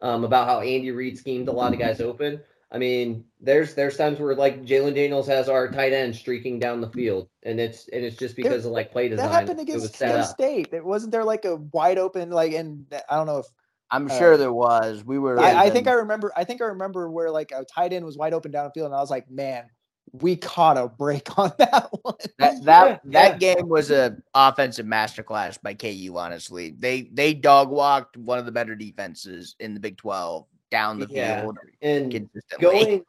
um 0.01 0.23
about 0.23 0.47
how 0.47 0.61
Andy 0.61 0.91
Reid 0.91 1.17
schemed 1.17 1.47
a 1.49 1.51
lot 1.51 1.73
of 1.73 1.79
guys 1.79 1.99
open. 1.99 2.41
I 2.73 2.77
mean, 2.77 3.25
there's 3.41 3.73
there's 3.73 3.97
times 3.97 4.19
where 4.19 4.33
like 4.33 4.63
Jalon 4.63 4.95
Daniels 4.95 5.27
has 5.27 5.49
our 5.49 5.69
tight 5.69 5.91
end 5.91 6.15
streaking 6.15 6.57
down 6.57 6.79
the 6.79 6.89
field, 6.89 7.27
and 7.43 7.59
it's 7.59 7.89
and 7.89 8.05
it's 8.05 8.15
just 8.15 8.35
because 8.35 8.65
of 8.65 8.71
like 8.71 8.91
play 8.91 9.09
design. 9.09 9.29
that 9.29 9.33
happened 9.33 9.59
it 9.59 9.73
was 9.73 9.83
against 9.83 9.97
set 9.97 10.11
Penn 10.11 10.19
up. 10.21 10.29
state 10.29 10.69
it 10.71 10.85
wasn't 10.85 11.11
there 11.11 11.25
like 11.25 11.43
a 11.43 11.57
wide 11.73 11.97
open 11.97 12.29
like 12.29 12.53
and 12.53 12.85
i 13.09 13.15
don't 13.17 13.25
know 13.25 13.39
if 13.39 13.45
I'm 13.91 14.09
uh, 14.09 14.17
sure 14.17 14.37
there 14.37 14.53
was. 14.53 15.03
We 15.03 15.19
were. 15.19 15.37
I, 15.39 15.65
I 15.65 15.69
think 15.69 15.87
I 15.87 15.93
remember. 15.93 16.31
I 16.35 16.45
think 16.45 16.61
I 16.61 16.65
remember 16.65 17.11
where 17.11 17.29
like 17.29 17.51
a 17.51 17.65
tight 17.65 17.91
end 17.93 18.05
was 18.05 18.17
wide 18.17 18.33
open 18.33 18.51
downfield, 18.51 18.85
and 18.85 18.95
I 18.95 19.01
was 19.01 19.09
like, 19.09 19.29
"Man, 19.29 19.65
we 20.13 20.37
caught 20.37 20.77
a 20.77 20.87
break 20.87 21.27
on 21.37 21.51
that 21.57 21.89
one." 22.01 22.15
that 22.39 22.63
that 22.63 23.01
Yeah, 23.03 23.29
that 23.29 23.39
game 23.41 23.67
was 23.67 23.91
a 23.91 24.15
offensive 24.33 24.85
masterclass 24.85 25.61
by 25.61 25.73
KU. 25.73 26.15
Honestly, 26.15 26.73
they 26.79 27.09
they 27.11 27.33
dog 27.33 27.69
walked 27.69 28.15
one 28.15 28.39
of 28.39 28.45
the 28.45 28.51
better 28.53 28.75
defenses 28.75 29.55
in 29.59 29.73
the 29.73 29.79
Big 29.81 29.97
Twelve 29.97 30.47
down 30.71 30.99
the 30.99 31.07
Yeah. 31.07 31.41
field 31.41 31.57
And 31.81 32.11
consistently. 32.11 32.59
going 32.61 33.05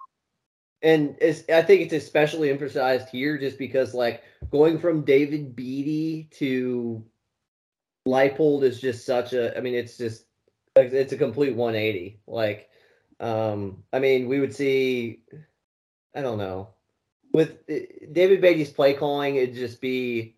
and 0.83 1.17
it's 1.21 1.49
I 1.49 1.63
think 1.63 1.83
it's 1.83 1.93
especially 1.95 2.51
emphasized 2.51 3.09
here 3.09 3.39
just 3.39 3.57
because 3.59 3.95
like 3.95 4.23
going 4.51 4.79
from 4.79 5.03
David 5.05 5.57
Beaty 5.57 6.29
to 6.33 7.05
Leipold 8.07 8.65
is 8.65 8.81
just 8.81 9.07
such 9.07 9.33
a 9.33 9.57
I 9.57 9.61
mean 9.61 9.75
it's 9.75 9.97
just 9.97 10.27
it's 10.77 11.13
a 11.13 11.17
complete 11.17 11.55
180 11.55 12.21
like 12.27 12.69
um 13.21 13.85
I 13.93 14.01
mean 14.01 14.29
we 14.29 14.41
would 14.41 14.55
see 14.55 15.21
I 16.15 16.23
don't 16.23 16.39
know 16.39 16.71
with 17.33 17.59
eh, 17.69 17.87
David 18.11 18.41
Beaty's 18.41 18.71
play 18.73 18.95
calling 18.95 19.37
it'd 19.37 19.55
just 19.55 19.81
be 19.81 20.37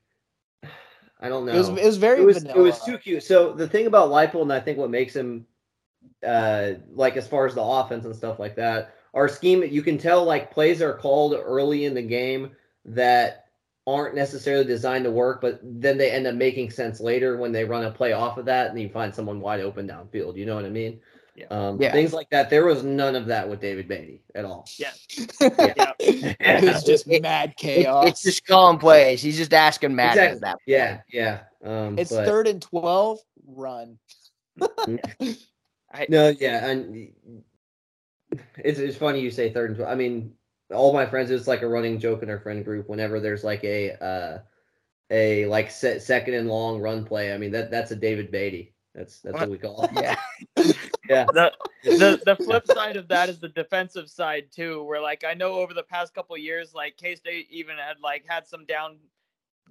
I 1.21 1.29
don't 1.29 1.47
know 1.47 1.53
It 1.55 1.59
was 1.59 1.69
it 1.69 1.87
was 1.87 1.97
very 1.97 2.21
it 2.21 2.27
was 2.27 2.43
vanilla. 2.43 2.59
it 2.59 2.63
was 2.63 2.85
too 2.85 2.99
cute. 2.99 3.23
So 3.23 3.53
the 3.55 3.69
thing 3.69 3.87
about 3.87 4.11
Leipold, 4.11 4.43
and 4.43 4.53
I 4.53 4.61
think 4.61 4.77
what 4.77 4.91
makes 4.91 5.15
him 5.17 5.47
uh 6.27 6.73
like 6.93 7.17
as 7.17 7.27
far 7.29 7.47
as 7.47 7.55
the 7.55 7.63
offense 7.63 8.05
and 8.05 8.15
stuff 8.17 8.39
like 8.39 8.57
that, 8.57 8.95
our 9.13 9.29
scheme 9.29 9.63
you 9.63 9.83
can 9.83 9.99
tell 9.99 10.25
like 10.25 10.51
plays 10.51 10.81
are 10.83 10.95
called 10.95 11.35
early 11.35 11.85
in 11.85 11.95
the 11.95 12.03
game 12.03 12.53
that 12.87 13.47
aren't 13.87 14.15
necessarily 14.15 14.65
designed 14.65 15.05
to 15.05 15.11
work, 15.11 15.43
but 15.43 15.61
then 15.63 15.99
they 15.99 16.11
end 16.11 16.27
up 16.27 16.35
making 16.35 16.71
sense 16.71 17.01
later 17.01 17.37
when 17.37 17.53
they 17.53 17.65
run 17.65 17.85
a 17.85 17.91
play 17.91 18.13
off 18.15 18.39
of 18.39 18.47
that 18.47 18.71
and 18.71 18.81
you 18.81 18.89
find 18.89 19.15
someone 19.15 19.41
wide 19.41 19.61
open 19.61 19.87
downfield. 19.87 20.37
You 20.37 20.47
know 20.47 20.55
what 20.55 20.65
I 20.65 20.71
mean? 20.71 21.01
Yeah. 21.37 21.47
Um, 21.51 21.79
Yeah. 21.83 21.93
Things 21.93 22.15
like 22.15 22.31
that. 22.31 22.49
There 22.49 22.65
was 22.65 22.83
none 22.83 23.15
of 23.15 23.27
that 23.27 23.47
with 23.47 23.61
David 23.61 23.87
Beaty 23.87 24.23
at 24.35 24.47
all. 24.47 24.67
Yeah. 24.79 24.93
Yeah. 25.41 25.93
it 26.01 26.65
was 26.65 26.83
just 26.85 27.07
It- 27.09 27.21
mad 27.23 27.51
It- 27.51 27.57
chaos. 27.59 28.07
it's 28.09 28.23
just 28.23 28.47
calling 28.47 28.79
plays. 28.79 29.21
He's 29.21 29.37
just 29.37 29.53
asking 29.53 29.95
Matt 29.95 30.17
Exactly. 30.17 30.41
that. 30.41 30.59
Yeah, 30.67 31.01
yeah. 31.13 31.41
Um, 31.63 31.99
It's 31.99 32.11
but- 32.11 32.25
third 32.25 32.47
and 32.47 32.63
twelve. 32.63 33.19
Run. 33.47 33.99
No, 36.09 36.29
yeah, 36.29 36.69
and 36.69 37.13
it's 38.59 38.79
it's 38.79 38.97
funny 38.97 39.21
you 39.21 39.31
say 39.31 39.53
third 39.53 39.71
and 39.71 39.79
tw- 39.79 39.89
I 39.89 39.95
mean, 39.95 40.35
all 40.73 40.93
my 40.93 41.07
friends 41.07 41.31
it's 41.31 41.49
like 41.49 41.63
a 41.63 41.69
running 41.69 41.99
joke 41.99 42.23
in 42.23 42.31
our 42.31 42.41
friend 42.41 42.65
group. 42.65 42.89
Whenever 42.89 43.21
there's 43.21 43.45
like 43.45 43.65
a 43.65 43.93
uh, 44.03 44.39
a 45.11 45.47
like 45.47 45.71
se- 45.71 46.01
second 46.01 46.35
and 46.35 46.49
long 46.49 46.81
run 46.81 47.05
play, 47.05 47.33
I 47.33 47.39
mean 47.39 47.53
that 47.53 47.71
that's 47.71 47.91
a 47.91 47.97
David 47.97 48.31
Beaty. 48.31 48.75
That's 48.95 49.21
that's 49.21 49.35
what 49.35 49.51
we 49.51 49.59
call 49.59 49.83
it. 49.85 49.91
Yeah. 49.95 50.17
Yeah. 51.09 51.27
the, 51.33 51.53
the 51.85 52.23
the 52.25 52.37
flip 52.45 52.67
side 52.67 52.97
of 52.97 53.09
that 53.09 53.29
is 53.29 53.39
the 53.39 53.49
defensive 53.49 54.09
side 54.09 54.47
too, 54.51 54.83
where 54.85 55.01
like 55.01 55.25
I 55.25 55.35
know 55.35 55.55
over 55.55 55.75
the 55.75 55.83
past 55.83 56.15
couple 56.15 56.37
years, 56.37 56.75
like 56.75 56.97
K 56.97 57.15
State 57.15 57.49
even 57.51 57.77
had 57.77 58.01
like 58.01 58.25
had 58.27 58.47
some 58.47 58.65
down 58.65 58.97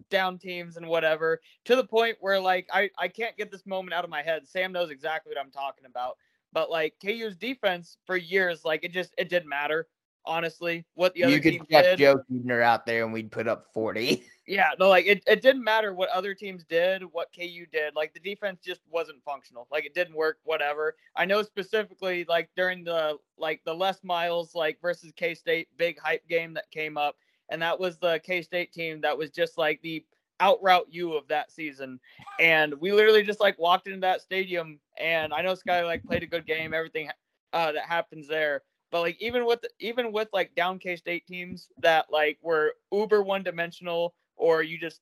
down 0.09 0.37
teams 0.37 0.77
and 0.77 0.87
whatever, 0.87 1.41
to 1.65 1.75
the 1.75 1.83
point 1.83 2.17
where 2.19 2.39
like 2.39 2.67
I 2.71 2.89
I 2.97 3.07
can't 3.07 3.37
get 3.37 3.51
this 3.51 3.65
moment 3.65 3.93
out 3.93 4.03
of 4.03 4.09
my 4.09 4.21
head. 4.21 4.47
Sam 4.47 4.71
knows 4.71 4.89
exactly 4.89 5.31
what 5.33 5.43
I'm 5.43 5.51
talking 5.51 5.85
about, 5.85 6.17
but 6.51 6.69
like 6.69 6.95
KU's 7.01 7.35
defense 7.35 7.97
for 8.05 8.17
years, 8.17 8.63
like 8.63 8.83
it 8.83 8.91
just 8.91 9.13
it 9.17 9.29
didn't 9.29 9.49
matter. 9.49 9.87
Honestly, 10.25 10.85
what 10.93 11.13
the 11.13 11.25
other 11.25 11.33
You 11.33 11.41
could 11.41 11.51
teams 11.53 11.67
get 11.69 11.83
did, 11.83 11.99
Joe 11.99 12.23
Hubener 12.31 12.61
out 12.63 12.85
there 12.85 13.03
and 13.03 13.11
we'd 13.11 13.29
put 13.29 13.45
up 13.45 13.65
40. 13.73 14.23
yeah, 14.47 14.69
no, 14.79 14.87
like 14.87 15.05
it, 15.05 15.21
it 15.27 15.41
didn't 15.41 15.65
matter 15.65 15.93
what 15.93 16.07
other 16.09 16.33
teams 16.33 16.63
did, 16.63 17.03
what 17.03 17.27
KU 17.35 17.65
did. 17.71 17.93
Like 17.93 18.13
the 18.13 18.21
defense 18.21 18.61
just 18.63 18.79
wasn't 18.89 19.21
functional. 19.25 19.67
Like 19.69 19.85
it 19.85 19.93
didn't 19.93 20.15
work, 20.15 20.37
whatever. 20.45 20.95
I 21.15 21.25
know 21.25 21.41
specifically 21.41 22.25
like 22.29 22.49
during 22.55 22.85
the 22.85 23.17
like 23.37 23.61
the 23.65 23.73
Les 23.73 24.01
Miles 24.03 24.55
like 24.55 24.79
versus 24.81 25.11
K 25.13 25.35
State 25.35 25.67
big 25.77 25.99
hype 25.99 26.25
game 26.29 26.53
that 26.53 26.71
came 26.71 26.97
up, 26.97 27.17
and 27.53 27.61
that 27.61 27.79
was 27.79 27.97
the 27.99 28.19
K 28.23 28.41
State 28.41 28.73
team 28.73 28.99
that 29.01 29.15
was 29.17 29.29
just 29.29 29.59
like 29.59 29.79
the 29.83 30.03
out 30.39 30.61
route 30.63 30.87
you 30.89 31.13
of 31.13 31.27
that 31.27 31.51
season. 31.51 31.99
And 32.39 32.73
we 32.81 32.91
literally 32.91 33.21
just 33.21 33.39
like 33.39 33.57
walked 33.59 33.85
into 33.85 33.99
that 33.99 34.21
stadium 34.21 34.79
and 34.99 35.31
I 35.31 35.43
know 35.43 35.53
Sky 35.53 35.83
like 35.83 36.03
played 36.03 36.23
a 36.23 36.27
good 36.27 36.47
game, 36.47 36.73
everything 36.73 37.09
uh 37.53 37.71
that 37.71 37.85
happens 37.85 38.27
there. 38.27 38.63
But 38.91 39.01
like 39.01 39.21
even 39.21 39.45
with 39.45 39.63
even 39.79 40.11
with 40.11 40.29
like 40.33 40.55
down 40.55 40.79
K 40.79 40.95
State 40.95 41.27
teams 41.27 41.69
that 41.77 42.07
like 42.11 42.39
were 42.41 42.73
uber 42.91 43.21
one 43.21 43.43
dimensional 43.43 44.15
or 44.35 44.63
you 44.63 44.79
just 44.79 45.01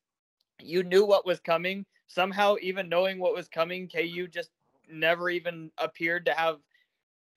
you 0.60 0.84
knew 0.84 1.06
what 1.06 1.26
was 1.26 1.40
coming. 1.40 1.86
Somehow, 2.08 2.58
even 2.62 2.90
knowing 2.90 3.18
what 3.18 3.34
was 3.34 3.48
coming, 3.48 3.88
KU 3.88 4.28
just 4.28 4.50
never 4.92 5.30
even 5.30 5.72
appeared 5.78 6.26
to 6.26 6.34
have 6.34 6.58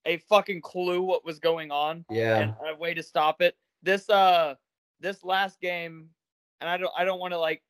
a 0.07 0.17
fucking 0.29 0.61
clue 0.61 1.01
what 1.03 1.25
was 1.25 1.39
going 1.39 1.71
on 1.71 2.05
Yeah. 2.11 2.39
and 2.39 2.55
a 2.69 2.77
way 2.77 2.95
to 2.95 3.03
stop 3.03 3.41
it. 3.41 3.57
This 3.85 4.11
uh 4.11 4.57
this 5.01 5.25
last 5.25 5.61
game, 5.61 6.09
and 6.61 6.69
I 6.71 6.77
don't 6.77 6.93
I 6.97 7.05
don't 7.05 7.21
want 7.21 7.33
to 7.33 7.39
like 7.39 7.63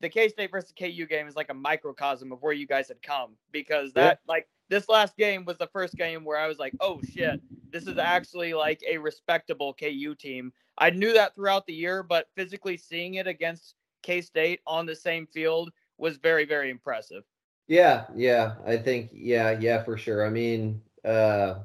the 0.00 0.08
K 0.08 0.28
State 0.28 0.50
versus 0.50 0.72
KU 0.78 1.06
game 1.06 1.26
is 1.26 1.36
like 1.36 1.50
a 1.50 1.54
microcosm 1.54 2.32
of 2.32 2.40
where 2.42 2.52
you 2.52 2.66
guys 2.66 2.88
had 2.88 3.02
come 3.02 3.36
because 3.52 3.92
Yeah. 3.96 4.02
that 4.02 4.20
like 4.28 4.48
this 4.68 4.88
last 4.88 5.16
game 5.16 5.44
was 5.44 5.56
the 5.58 5.66
first 5.68 5.96
game 5.96 6.24
where 6.24 6.38
I 6.38 6.46
was 6.46 6.58
like, 6.58 6.74
oh 6.80 7.00
shit, 7.02 7.40
this 7.70 7.86
is 7.86 7.98
actually 7.98 8.54
like 8.54 8.82
a 8.86 8.98
respectable 8.98 9.74
KU 9.74 10.14
team. 10.14 10.52
I 10.76 10.90
knew 10.90 11.12
that 11.14 11.34
throughout 11.34 11.66
the 11.66 11.72
year, 11.74 12.02
but 12.02 12.28
physically 12.36 12.76
seeing 12.76 13.14
it 13.14 13.26
against 13.26 13.74
K 14.02 14.20
State 14.20 14.60
on 14.66 14.86
the 14.86 14.94
same 14.94 15.26
field 15.26 15.72
was 15.96 16.16
very, 16.18 16.44
very 16.44 16.70
impressive. 16.70 17.24
Yeah, 17.66 18.06
yeah. 18.14 18.54
I 18.64 18.76
think 18.76 19.10
yeah, 19.12 19.58
yeah, 19.58 19.82
for 19.82 19.96
sure. 19.98 20.24
I 20.24 20.30
mean, 20.30 20.80
uh 21.04 21.60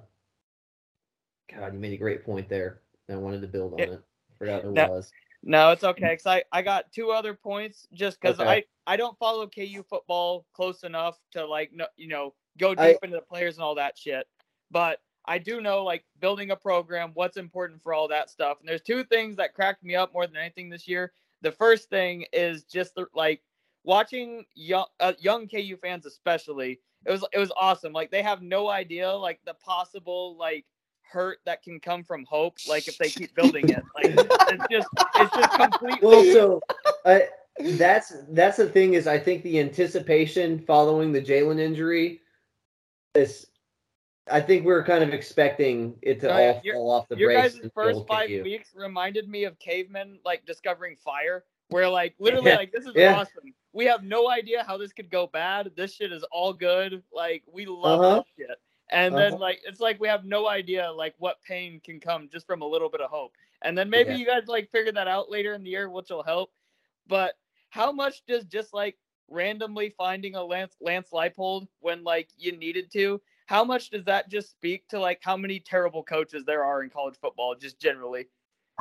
God, 1.53 1.73
you 1.73 1.79
made 1.79 1.93
a 1.93 1.97
great 1.97 2.25
point 2.25 2.49
there. 2.49 2.81
I 3.09 3.15
wanted 3.15 3.41
to 3.41 3.47
build 3.47 3.73
on 3.73 3.79
It- 3.81 3.89
it. 3.89 4.03
Forgot 4.45 4.61
who 4.63 4.75
it 4.75 4.89
was. 4.89 5.11
No, 5.43 5.71
it's 5.71 5.83
okay. 5.83 6.15
Cause 6.15 6.25
I, 6.25 6.43
I 6.53 6.61
got 6.61 6.91
two 6.93 7.11
other 7.11 7.33
points 7.33 7.87
just 7.93 8.19
because 8.21 8.39
Okay. 8.39 8.49
I, 8.87 8.93
I 8.93 8.95
don't 8.97 9.17
follow 9.17 9.45
KU 9.47 9.83
football 9.89 10.45
close 10.53 10.83
enough 10.83 11.19
to 11.31 11.45
like 11.45 11.71
no, 11.73 11.85
you 11.97 12.07
know 12.07 12.33
go 12.57 12.73
deep 12.73 12.79
I- 12.79 12.97
into 13.05 13.17
the 13.17 13.21
players 13.21 13.55
and 13.55 13.63
all 13.63 13.75
that 13.75 13.97
shit. 13.97 14.25
But 14.71 14.99
I 15.25 15.37
do 15.37 15.61
know 15.61 15.83
like 15.83 16.03
building 16.19 16.51
a 16.51 16.55
program, 16.55 17.11
what's 17.13 17.37
important 17.37 17.81
for 17.81 17.93
all 17.93 18.07
that 18.09 18.29
stuff. 18.29 18.59
And 18.59 18.67
there's 18.67 18.81
two 18.81 19.03
things 19.05 19.35
that 19.37 19.53
cracked 19.53 19.83
me 19.83 19.95
up 19.95 20.13
more 20.13 20.27
than 20.27 20.37
anything 20.37 20.69
this 20.69 20.87
year. 20.87 21.11
The 21.41 21.51
first 21.51 21.89
thing 21.89 22.25
is 22.33 22.63
just 22.63 22.95
the, 22.95 23.05
like 23.13 23.41
watching 23.83 24.45
young 24.55 24.85
uh, 24.99 25.13
young 25.19 25.47
KU 25.47 25.77
fans 25.81 26.05
especially. 26.05 26.79
It 27.05 27.11
was 27.11 27.25
it 27.33 27.39
was 27.39 27.51
awesome. 27.57 27.91
Like 27.91 28.11
they 28.11 28.21
have 28.21 28.41
no 28.41 28.69
idea 28.69 29.11
like 29.11 29.39
the 29.45 29.55
possible 29.55 30.37
like 30.37 30.65
hurt 31.13 31.39
that 31.45 31.61
can 31.63 31.79
come 31.79 32.03
from 32.03 32.25
hope. 32.25 32.57
Like 32.67 32.87
if 32.87 32.97
they 32.97 33.09
keep 33.09 33.33
building 33.39 33.69
it, 33.69 33.83
like 33.95 34.07
it's 34.07 34.65
just 34.69 34.87
it's 35.15 35.35
just 35.35 35.51
completely. 35.59 36.07
Well, 36.07 36.23
so 36.33 36.61
I 37.05 37.27
that's 37.59 38.13
that's 38.29 38.57
the 38.57 38.67
thing 38.67 38.95
is 38.95 39.07
I 39.07 39.19
think 39.19 39.43
the 39.43 39.59
anticipation 39.59 40.59
following 40.59 41.11
the 41.11 41.21
Jalen 41.21 41.59
injury 41.59 42.21
is 43.13 43.45
I 44.29 44.41
think 44.41 44.65
we 44.65 44.71
are 44.73 44.83
kind 44.83 45.03
of 45.03 45.13
expecting 45.13 45.95
it 46.01 46.19
to 46.21 46.33
all 46.33 46.61
Your- 46.63 46.75
fall 46.75 46.91
off 46.91 47.07
the 47.09 47.15
Your 47.17 47.31
guys' 47.33 47.59
first 47.75 48.01
five 48.07 48.29
weeks 48.29 48.71
reminded 48.75 49.29
me 49.29 49.43
of 49.43 49.59
cavemen 49.59 50.17
like 50.25 50.45
discovering 50.45 50.95
fire, 50.95 51.43
where 51.69 51.87
like 51.89 52.15
literally 52.19 52.49
Yeah. 52.51 52.57
like 52.57 52.71
this 52.71 52.85
is 52.85 52.93
Yeah. 52.95 53.15
awesome. 53.19 53.53
We 53.73 53.85
have 53.85 54.03
no 54.03 54.29
idea 54.29 54.63
how 54.63 54.77
this 54.77 54.93
could 54.93 55.09
go 55.09 55.27
bad. 55.27 55.71
This 55.75 55.93
shit 55.93 56.11
is 56.11 56.23
all 56.31 56.53
good. 56.53 57.03
Like 57.13 57.43
we 57.51 57.65
love 57.65 57.99
Uh-huh. 58.01 58.15
this 58.37 58.47
shit. 58.47 58.57
And 58.93 59.15
then 59.17 59.33
Uh-huh. 59.33 59.41
like 59.41 59.61
it's 59.65 59.79
like 59.79 59.99
we 59.99 60.07
have 60.07 60.23
no 60.23 60.47
idea 60.47 60.91
like 60.91 61.15
what 61.17 61.41
pain 61.41 61.81
can 61.83 61.99
come 61.99 62.29
just 62.31 62.45
from 62.45 62.61
a 62.61 62.65
little 62.67 62.89
bit 62.89 63.01
of 63.01 63.09
hope. 63.09 63.35
And 63.63 63.75
then 63.77 63.89
maybe 63.89 64.11
Yeah. 64.11 64.17
you 64.17 64.25
guys 64.25 64.47
like 64.47 64.69
figure 64.69 64.91
that 64.91 65.07
out 65.07 65.31
later 65.31 65.53
in 65.55 65.63
the 65.63 65.71
year, 65.71 65.89
which 65.89 66.09
will 66.11 66.21
help. 66.23 66.53
But 67.07 67.37
how 67.69 67.91
much 67.91 68.23
does 68.27 68.45
just 68.45 68.71
like 68.73 68.97
randomly 69.29 69.89
finding 69.89 70.35
a 70.35 70.43
Lance 70.43 70.75
Lance 70.79 71.09
Leipold 71.11 71.67
when 71.79 72.03
like 72.03 72.29
you 72.37 72.55
needed 72.55 72.91
to? 72.91 73.19
How 73.47 73.63
much 73.63 73.89
does 73.89 74.05
that 74.05 74.29
just 74.29 74.51
speak 74.51 74.87
to 74.89 74.99
like 74.99 75.19
how 75.23 75.35
many 75.35 75.59
terrible 75.59 76.03
coaches 76.03 76.45
there 76.45 76.63
are 76.63 76.83
in 76.83 76.89
college 76.91 77.15
football, 77.19 77.55
just 77.55 77.79
generally? 77.79 78.27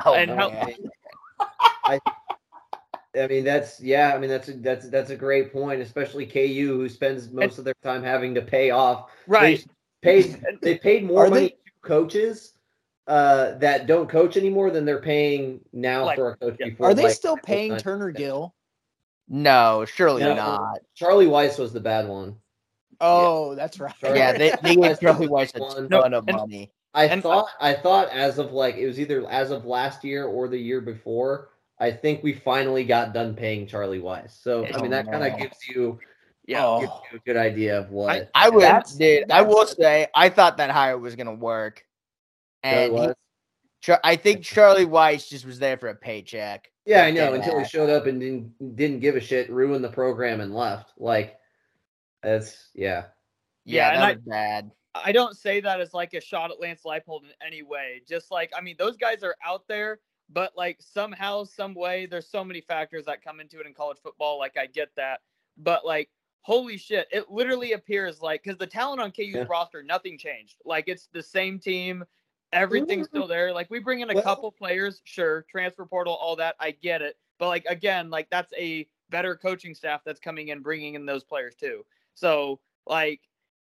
Oh, 0.05 0.13
And 0.13 0.29
how- 0.29 0.49
man. 0.49 0.75
I 3.15 3.27
mean 3.27 3.43
that's 3.43 3.79
yeah, 3.79 4.13
I 4.15 4.17
mean 4.19 4.29
that's 4.29 4.49
a, 4.49 4.53
that's 4.53 4.89
that's 4.89 5.09
a 5.11 5.15
great 5.15 5.53
point, 5.53 5.81
especially 5.81 6.25
KU 6.25 6.77
who 6.77 6.89
spends 6.89 7.31
most 7.31 7.59
of 7.59 7.65
their 7.65 7.75
time 7.83 8.01
having 8.03 8.33
to 8.35 8.41
pay 8.41 8.71
off. 8.71 9.11
Right. 9.27 9.63
They 10.03 10.23
paid 10.23 10.45
they 10.61 10.77
paid 10.77 11.05
more 11.05 11.25
Are 11.25 11.29
money 11.29 11.41
they- 11.41 11.49
to 11.49 11.55
coaches 11.81 12.53
uh 13.07 13.55
that 13.55 13.85
don't 13.87 14.07
coach 14.09 14.37
anymore 14.37 14.71
than 14.71 14.85
they're 14.85 15.01
paying 15.01 15.59
now 15.73 16.05
Like, 16.05 16.17
for 16.17 16.31
a 16.31 16.37
coach 16.37 16.55
yeah. 16.59 16.69
before. 16.69 16.87
Are 16.89 16.93
they 16.93 17.03
like, 17.03 17.13
still 17.13 17.37
paying. 17.37 17.75
Turner 17.77 18.11
Gill? 18.11 18.53
No, 19.27 19.85
surely 19.85 20.21
No. 20.21 20.35
not. 20.35 20.79
Charlie 20.95 21.25
Weis 21.25 21.57
was 21.59 21.73
the 21.73 21.79
bad 21.79 22.07
one. 22.07 22.37
Oh, 23.01 23.55
that's 23.55 23.79
right. 23.79 23.93
Sorry. 23.99 24.17
Yeah, 24.17 24.33
they, 24.33 24.49
they 24.61 24.75
Weis 24.75 24.99
gave 24.99 24.99
Charlie 25.01 25.27
Weis 25.27 25.55
a 25.55 25.59
ton 25.59 25.87
No, 25.89 26.01
of 26.01 26.27
and- 26.27 26.37
money. 26.37 26.71
I 26.93 27.05
And- 27.07 27.23
thought 27.23 27.47
I 27.59 27.73
thought 27.73 28.09
as 28.09 28.37
of 28.37 28.51
like 28.53 28.75
it 28.75 28.85
was 28.85 28.99
either 28.99 29.27
as 29.29 29.49
of 29.51 29.65
last 29.65 30.03
year 30.03 30.25
or 30.25 30.47
the 30.47 30.57
year 30.59 30.79
before. 30.79 31.49
I 31.79 31.91
think 31.91 32.23
we 32.23 32.33
finally 32.33 32.83
got 32.85 33.13
done 33.13 33.35
paying 33.35 33.65
Charlie 33.67 33.99
Weis. 33.99 34.31
So 34.41 34.63
I 34.63 34.71
Oh, 34.75 34.81
mean 34.81 34.91
that 34.91 35.07
kind 35.11 35.25
of 35.25 35.37
gives 35.39 35.57
you 35.67 35.99
Yeah. 36.45 36.65
Oh. 36.65 36.79
gives 36.81 36.91
you 37.11 37.17
a 37.17 37.21
good 37.21 37.37
idea 37.37 37.79
of 37.79 37.89
what 37.89 38.29
I 38.35 38.49
would, 38.49 38.61
That's- 38.63 38.93
dude. 38.95 39.31
I 39.31 39.41
will 39.41 39.65
say, 39.65 40.07
I 40.15 40.29
thought 40.29 40.57
that 40.57 40.69
hire 40.69 40.97
was 40.97 41.15
gonna 41.15 41.33
work, 41.33 41.85
Charlie 42.63 42.97
and 42.99 43.15
he- 43.81 43.93
I 44.03 44.15
think 44.15 44.43
Charlie 44.43 44.85
Weis 44.85 45.27
just 45.27 45.45
was 45.45 45.59
there 45.59 45.77
for 45.77 45.89
a 45.89 45.95
paycheck. 45.95 46.69
Yeah, 46.85 47.03
I 47.03 47.11
know. 47.11 47.33
Until 47.33 47.59
he 47.59 47.65
showed 47.65 47.89
up 47.89 48.05
and 48.07 48.19
didn't 48.19 48.75
didn't 48.75 48.99
give 48.99 49.15
a 49.15 49.19
shit, 49.21 49.49
ruined 49.49 49.83
the 49.83 49.89
program 49.89 50.41
and 50.41 50.53
left. 50.53 50.91
Like 50.97 51.37
that's 52.21 52.69
yeah. 52.73 53.05
Yeah, 53.65 53.87
Yeah, 53.87 53.89
and 53.93 54.01
that 54.01 54.05
I- 54.05 54.13
was 54.13 54.21
bad. 54.25 54.71
I 54.95 55.11
don't 55.11 55.35
say 55.35 55.59
that 55.59 55.81
as 55.81 55.93
like 55.93 56.13
a 56.13 56.21
shot 56.21 56.51
at 56.51 56.59
Lance 56.59 56.83
Leipold 56.85 57.23
in 57.23 57.31
any 57.45 57.63
way. 57.63 58.01
Just 58.07 58.29
like 58.31 58.51
I 58.55 58.61
mean, 58.61 58.75
those 58.77 58.95
guys 58.95 59.23
are 59.23 59.35
out 59.45 59.63
there, 59.67 59.99
but 60.29 60.51
like 60.55 60.77
somehow, 60.81 61.43
some 61.45 61.73
way, 61.73 62.05
there's 62.05 62.29
so 62.29 62.43
many 62.43 62.61
factors 62.61 63.05
that 63.05 63.23
come 63.23 63.39
into 63.39 63.59
it 63.59 63.65
in 63.65 63.73
college 63.73 63.97
football. 64.03 64.37
Like 64.37 64.55
I 64.57 64.67
get 64.67 64.89
that, 64.97 65.21
but 65.57 65.83
like 65.85 66.09
holy 66.43 66.77
shit, 66.77 67.07
it 67.11 67.31
literally 67.31 67.71
appears 67.71 68.21
like 68.21 68.43
because 68.43 68.57
the 68.57 68.67
talent 68.67 69.01
on 69.01 69.11
KU's 69.11 69.33
Yeah. 69.33 69.45
roster, 69.49 69.81
nothing 69.81 70.17
changed. 70.17 70.61
Like 70.63 70.87
it's 70.87 71.07
the 71.11 71.23
same 71.23 71.57
team, 71.57 72.05
everything's 72.51 73.07
mm-hmm. 73.07 73.17
still 73.17 73.27
there. 73.27 73.51
Like 73.51 73.71
we 73.71 73.79
bring 73.79 74.01
in 74.01 74.11
a 74.11 74.13
Well- 74.13 74.23
couple 74.23 74.51
players, 74.51 75.01
sure, 75.05 75.45
transfer 75.49 75.85
portal, 75.85 76.13
all 76.13 76.35
that, 76.35 76.55
I 76.59 76.71
get 76.71 77.01
it. 77.01 77.17
But 77.39 77.47
like 77.47 77.65
again, 77.65 78.09
like 78.09 78.29
that's 78.29 78.53
a 78.57 78.87
better 79.09 79.35
coaching 79.35 79.73
staff 79.73 80.01
that's 80.05 80.19
coming 80.19 80.49
in, 80.49 80.61
bringing 80.61 80.95
in 80.95 81.05
those 81.05 81.23
players 81.23 81.55
too. 81.55 81.85
So 82.13 82.59
like 82.85 83.21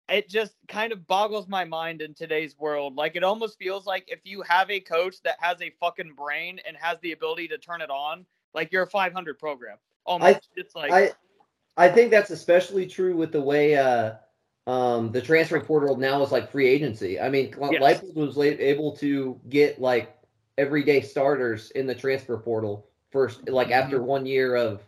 it 0.08 0.28
just 0.28 0.54
kind 0.68 0.92
of 0.92 1.06
boggles 1.06 1.48
my 1.48 1.64
mind 1.64 2.02
in 2.02 2.14
today's 2.14 2.58
world. 2.58 2.96
Like 2.96 3.16
it 3.16 3.24
almost 3.24 3.58
feels 3.58 3.86
like 3.86 4.04
if 4.08 4.20
you 4.24 4.42
have 4.42 4.70
a 4.70 4.80
coach 4.80 5.22
that 5.22 5.36
has 5.40 5.60
a 5.62 5.70
fucking 5.80 6.14
brain 6.14 6.60
and 6.66 6.76
has 6.78 6.98
the 7.00 7.12
ability 7.12 7.48
to 7.48 7.58
turn 7.58 7.80
it 7.80 7.90
on, 7.90 8.26
like 8.54 8.72
you're 8.72 8.82
a 8.82 8.90
500 8.90 9.38
program. 9.38 9.78
Oh 10.06 10.12
almost, 10.12 10.50
it's 10.56 10.74
like 10.74 10.92
I 10.92 11.12
I 11.76 11.88
think 11.88 12.10
that's 12.10 12.30
especially 12.30 12.86
true 12.86 13.16
with 13.16 13.32
the 13.32 13.40
way 13.40 13.76
uh 13.76 14.12
um 14.66 15.12
the 15.12 15.20
transfer 15.20 15.60
portal 15.60 15.96
now 15.96 16.22
is 16.22 16.32
like 16.32 16.50
free 16.50 16.68
agency. 16.68 17.20
I 17.20 17.28
mean, 17.28 17.54
Yes. 17.72 18.00
Leipold 18.02 18.14
was 18.14 18.38
able 18.38 18.96
to 18.96 19.40
get 19.48 19.80
like 19.80 20.16
everyday 20.56 21.00
starters 21.00 21.70
in 21.72 21.86
the 21.86 21.94
transfer 21.94 22.36
portal 22.38 22.86
first, 23.10 23.48
like 23.48 23.70
after 23.70 24.02
one 24.02 24.24
year 24.26 24.56
of 24.56 24.82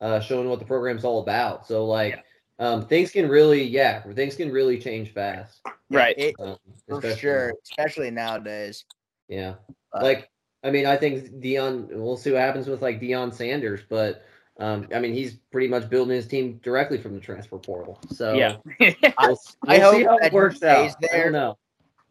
uh 0.00 0.20
showing 0.20 0.48
what 0.48 0.58
the 0.58 0.64
program's 0.66 1.04
all 1.04 1.20
about. 1.20 1.66
So 1.66 1.84
like. 1.86 2.22
Um, 2.58 2.86
things 2.86 3.10
can 3.10 3.28
really, 3.28 3.62
yeah, 3.64 4.00
things 4.14 4.34
can 4.34 4.50
really 4.50 4.78
change 4.78 5.12
fast. 5.12 5.60
right. 5.90 6.16
It, 6.18 6.34
Um, 6.38 6.56
for 6.88 7.14
sure, 7.14 7.52
especially 7.68 8.10
nowadays. 8.10 8.86
Yeah. 9.28 9.56
But- 9.92 10.02
like 10.02 10.30
I 10.64 10.70
mean, 10.70 10.86
I 10.86 10.96
think 10.96 11.28
Deion. 11.42 11.88
We'll 11.92 12.16
see 12.16 12.32
what 12.32 12.40
happens 12.40 12.66
with 12.66 12.80
like 12.80 12.98
Deion 12.98 13.34
Sanders, 13.34 13.82
but 13.86 14.24
Um, 14.58 14.88
I 14.94 15.00
mean, 15.00 15.12
he's 15.12 15.34
pretty 15.52 15.68
much 15.68 15.88
building 15.90 16.14
his 16.16 16.26
team 16.26 16.58
directly 16.62 16.96
from 16.98 17.14
the 17.14 17.20
transfer 17.20 17.58
portal. 17.58 17.98
So 18.12 18.32
Yeah. 18.34 18.56
we'll, 18.80 18.94
we'll 19.20 19.38
I 19.66 19.76
see 19.76 19.80
hope 19.82 20.04
how 20.06 20.16
that 20.18 20.26
it 20.26 20.30
he 20.32 20.34
works 20.34 20.56
stays 20.56 20.92
out. 20.92 20.96
I 21.04 21.06
there. 21.12 21.22
don't 21.24 21.32
know. 21.32 21.58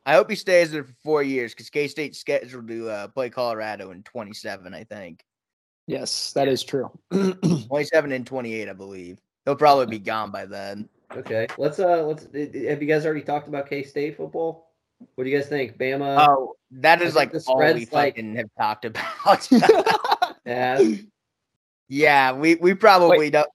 I 0.06 0.14
hope 0.14 0.30
he 0.30 0.36
stays 0.36 0.72
there 0.72 0.84
for 0.84 0.94
four 1.04 1.24
years 1.24 1.54
because 1.54 1.72
K 1.72 1.88
State's 1.88 2.20
scheduled 2.20 2.68
to 2.68 2.90
uh, 2.90 3.08
play 3.08 3.30
Colorado 3.32 3.90
in 3.90 4.04
27, 4.04 4.74
I 4.74 4.84
think. 4.84 5.24
Yes, 5.88 6.32
that 6.34 6.48
is 6.48 6.64
true. 6.64 6.92
27 7.12 8.12
and 8.12 8.26
28, 8.28 8.70
I 8.70 8.74
believe. 8.74 9.18
He'll 9.46 9.56
probably 9.56 9.88
be 9.88 10.00
gone 10.00 10.30
by 10.32 10.46
then. 10.46 10.88
Okay, 11.16 11.48
let's 11.58 11.80
uh, 11.80 12.04
let's. 12.04 12.24
Have 12.26 12.82
you 12.82 12.88
guys 12.88 13.06
already 13.06 13.22
talked 13.22 13.48
about 13.48 13.70
K 13.70 13.84
State 13.84 14.18
football? 14.18 14.72
What 15.16 15.24
do 15.24 15.30
you 15.30 15.38
guys 15.38 15.48
think, 15.48 15.78
Bama? 15.78 16.26
Oh, 16.28 16.56
that 16.72 17.00
I 17.02 17.04
is 17.06 17.14
think 17.14 17.16
like 17.16 17.32
the 17.32 17.44
all 17.48 17.58
we 17.58 17.64
spread's 17.86 17.92
like- 17.94 18.16
fucking 18.16 18.36
have 18.36 18.50
talked 18.58 18.86
about. 18.86 19.48
yeah, 20.46 20.80
yeah, 21.88 22.32
we 22.32 22.56
we 22.56 22.74
probably 22.74 23.30
don't. 23.30 23.50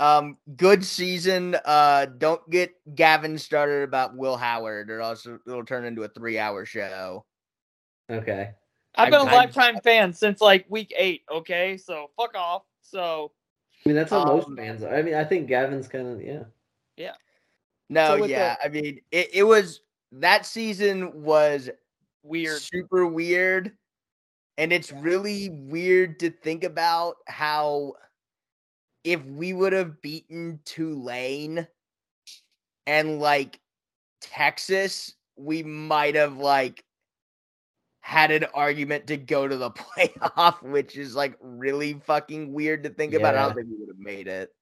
Um, 0.00 0.36
good 0.56 0.84
season. 0.84 1.56
Uh, 1.64 2.06
don't 2.18 2.48
get 2.50 2.72
Gavin 2.94 3.36
started 3.36 3.82
about 3.82 4.16
Will 4.16 4.36
Howard, 4.36 4.90
or 4.90 5.00
else 5.00 5.26
it'll 5.46 5.64
turn 5.64 5.84
into 5.84 6.04
a 6.04 6.08
three-hour 6.08 6.64
show. 6.66 7.24
okay. 8.10 8.50
I've 8.96 9.10
been 9.10 9.20
a 9.20 9.24
I'm- 9.24 9.34
lifetime 9.34 9.80
fan 9.82 10.12
since 10.12 10.40
like 10.40 10.66
week 10.68 10.92
eight. 10.96 11.22
Okay, 11.30 11.76
so 11.76 12.10
fuck 12.16 12.36
off. 12.36 12.62
So 12.82 13.32
I 13.84 13.88
mean, 13.88 13.96
that's 13.96 14.10
how 14.10 14.24
most 14.24 14.46
Um, 14.48 14.56
fans. 14.56 14.82
Are. 14.82 14.94
I 14.94 15.02
mean, 15.02 15.14
I 15.14 15.24
think 15.24 15.46
Gavin's 15.48 15.86
kind 15.88 16.08
of 16.08 16.22
yeah. 16.22 16.44
Yeah. 16.96 17.14
No, 17.88 18.14
So 18.16 18.20
with 18.22 18.30
yeah, 18.30 18.56
I 18.62 18.68
mean, 18.68 19.00
it, 19.12 19.30
it 19.32 19.42
was 19.44 19.80
that 20.12 20.46
season 20.46 21.22
was 21.22 21.70
weird. 22.22 22.60
super 22.60 23.06
weird. 23.06 23.76
And 24.58 24.72
it's 24.72 24.92
really 24.92 25.48
weird 25.48 26.18
to 26.20 26.30
think 26.30 26.64
about 26.64 27.16
how 27.26 27.94
if 29.04 29.24
we 29.24 29.52
would 29.52 29.72
have 29.72 30.02
beaten 30.02 30.58
Tulane 30.64 31.66
and 32.86 33.20
like 33.20 33.60
Texas, 34.20 35.14
we 35.36 35.62
might 35.62 36.16
have 36.16 36.36
like 36.38 36.84
had 38.00 38.32
an 38.32 38.44
argument 38.52 39.06
to 39.06 39.16
go 39.16 39.46
to 39.46 39.56
the 39.56 39.70
playoff, 39.70 40.60
which 40.62 40.96
is 40.96 41.14
like 41.14 41.38
really 41.40 41.94
fucking 42.04 42.52
weird 42.52 42.82
to 42.82 42.90
think 42.90 43.14
about. 43.14 43.36
I 43.36 43.46
don't 43.46 43.54
think 43.54 43.68
we 43.70 43.76
would 43.78 43.88
have 43.88 43.98
made 43.98 44.26
it 44.26 44.52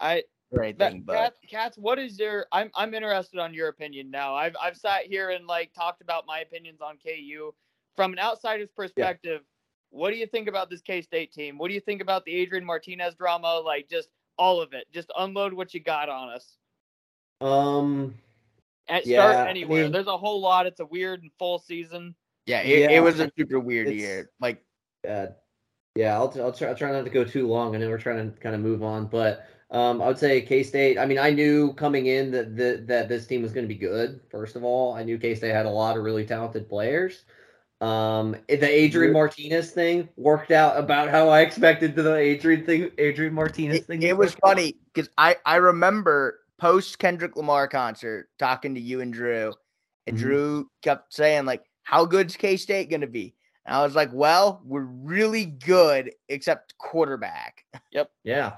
I 0.00 0.22
or 0.50 0.72
that, 0.72 1.04
but 1.04 1.14
Katz, 1.14 1.38
Katz, 1.50 1.78
what 1.78 1.98
is 1.98 2.18
your? 2.18 2.46
I'm 2.52 2.70
I'm 2.74 2.94
interested 2.94 3.38
on 3.40 3.54
your 3.54 3.68
opinion 3.68 4.10
now. 4.10 4.34
I've 4.34 4.56
I've 4.62 4.76
sat 4.76 5.04
here 5.04 5.30
and 5.30 5.46
like 5.46 5.72
talked 5.72 6.00
about 6.00 6.26
my 6.26 6.40
opinions 6.40 6.80
on 6.80 6.96
KU 6.96 7.52
from 7.96 8.12
an 8.12 8.18
outsider's 8.18 8.70
perspective. 8.76 9.40
What 9.90 10.10
do 10.10 10.16
you 10.16 10.26
think 10.26 10.48
about 10.48 10.70
this 10.70 10.80
K 10.82 11.02
State 11.02 11.32
team? 11.32 11.56
What 11.58 11.68
do 11.68 11.74
you 11.74 11.80
think 11.80 12.02
about 12.02 12.24
the 12.24 12.34
Adrian 12.34 12.64
Martinez 12.64 13.14
drama? 13.14 13.60
Like 13.64 13.88
just 13.88 14.08
all 14.38 14.60
of 14.60 14.72
it. 14.72 14.86
Just 14.92 15.10
unload 15.16 15.52
what 15.52 15.72
you 15.74 15.80
got 15.80 16.08
on 16.08 16.28
us. 16.30 16.56
Um. 17.40 18.14
And 18.88 19.04
Yeah, 19.06 19.30
start 19.32 19.48
anywhere. 19.48 19.84
mean- 19.84 19.92
There's 19.92 20.06
a 20.08 20.16
whole 20.18 20.40
lot. 20.40 20.66
It's 20.66 20.80
a 20.80 20.84
weird 20.86 21.22
and 21.22 21.30
full 21.38 21.58
season. 21.58 22.14
yeah, 22.46 22.60
it, 22.60 22.80
Yeah, 22.80 22.90
it 22.98 23.00
was 23.00 23.18
a 23.20 23.30
super 23.38 23.58
weird 23.58 23.86
it's- 23.86 24.00
year. 24.00 24.30
Like 24.40 24.62
Uh, 25.08 25.28
yeah, 25.94 26.16
I'll, 26.16 26.32
I'll 26.42 26.52
try. 26.52 26.68
I'll 26.68 26.74
try 26.74 26.90
not 26.92 27.04
to 27.04 27.10
go 27.10 27.24
too 27.24 27.46
long. 27.46 27.74
I 27.74 27.78
know 27.78 27.88
we're 27.88 27.98
trying 27.98 28.30
to 28.32 28.38
kind 28.40 28.54
of 28.54 28.60
move 28.60 28.82
on, 28.82 29.06
but 29.06 29.46
um, 29.70 30.02
I 30.02 30.08
would 30.08 30.18
say 30.18 30.40
K 30.42 30.62
State. 30.62 30.98
I 30.98 31.06
mean, 31.06 31.18
I 31.18 31.30
knew 31.30 31.72
coming 31.74 32.06
in 32.06 32.30
that 32.32 32.56
that, 32.56 32.86
that 32.88 33.08
this 33.08 33.26
team 33.26 33.42
was 33.42 33.52
going 33.52 33.64
to 33.64 33.72
be 33.74 33.78
good. 33.78 34.20
First 34.30 34.56
of 34.56 34.64
all, 34.64 34.92
I 34.94 35.02
knew 35.04 35.18
K 35.18 35.34
State 35.34 35.52
had 35.54 35.66
a 35.66 35.70
lot 35.70 35.96
of 35.96 36.02
really 36.04 36.26
talented 36.26 36.68
players. 36.68 37.24
Um, 37.80 38.36
the 38.48 38.68
Adrian 38.68 39.12
Martinez 39.12 39.72
thing 39.72 40.08
worked 40.16 40.50
out 40.50 40.78
about 40.78 41.10
how 41.10 41.28
I 41.28 41.40
expected 41.40 41.94
the 41.96 42.14
Adrian 42.14 42.64
thing. 42.64 42.90
Adrian 42.98 43.34
Martinez 43.34 43.78
it, 43.78 43.86
thing. 43.86 44.02
it 44.02 44.08
to 44.10 44.14
was 44.14 44.32
out. 44.34 44.40
funny 44.42 44.76
because 44.92 45.10
I 45.18 45.36
I 45.44 45.56
remember 45.56 46.40
post 46.58 46.98
Kendrick 46.98 47.36
Lamar 47.36 47.68
concert 47.68 48.28
talking 48.38 48.74
to 48.74 48.80
you 48.80 49.00
and 49.00 49.12
Drew, 49.12 49.52
and 50.06 50.16
Mhm. 50.16 50.20
Drew 50.20 50.70
kept 50.82 51.12
saying 51.12 51.44
like, 51.46 51.64
"How 51.82 52.04
good's 52.06 52.36
K 52.36 52.56
State 52.56 52.90
gonna 52.90 53.06
be?" 53.06 53.34
And 53.66 53.74
I 53.76 53.82
was 53.84 53.94
like, 53.94 54.10
"Well, 54.12 54.62
we're 54.64 54.82
really 54.82 55.44
good, 55.44 56.12
except 56.28 56.78
quarterback." 56.78 57.64
Yep. 57.90 58.10
Yeah, 58.22 58.52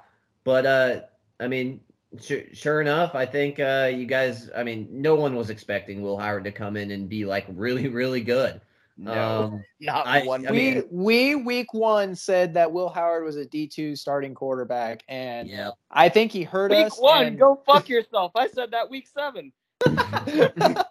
but 0.45 0.67
uh, 0.67 1.01
I 1.41 1.49
mean, 1.49 1.81
sure, 2.21 2.43
sure 2.53 2.81
enough, 2.81 3.15
I 3.15 3.27
think 3.27 3.59
uh, 3.59 3.91
you 3.93 4.07
guys. 4.07 4.51
I 4.55 4.63
mean, 4.63 4.89
no 4.91 5.15
one 5.17 5.35
was 5.35 5.51
expecting 5.51 6.03
Will 6.03 6.19
Howard 6.19 6.45
to 6.45 6.53
come 6.53 6.77
in 6.77 6.91
and 6.93 7.09
be 7.09 7.25
like 7.25 7.47
really, 7.49 7.89
really 7.89 8.21
good. 8.21 8.61
No, 8.99 9.13
Um, 9.53 9.65
not 9.81 10.07
I- 10.07 10.25
one. 10.25 10.47
I 10.47 10.51
we 10.51 10.83
we 10.91 11.35
week 11.35 11.75
one 11.75 12.15
said 12.15 12.55
that 12.55 12.73
Will 12.73 12.89
Howard 12.89 13.25
was 13.25 13.37
a 13.37 13.45
D 13.45 13.67
two 13.67 13.95
starting 13.95 14.35
quarterback, 14.35 15.03
and 15.09 15.49
yeah, 15.49 15.71
I 15.91 16.09
think 16.09 16.33
he 16.33 16.43
hurt 16.45 16.73
us 16.73 16.77
Week 16.79 16.87
us. 16.93 16.99
one, 16.99 17.27
and- 17.27 17.39
go 17.39 17.61
fuck 17.67 17.89
yourself. 17.89 18.33
I 18.35 18.49
said 18.49 18.71
that 18.71 18.89
week 18.89 19.07
seven. 19.07 19.53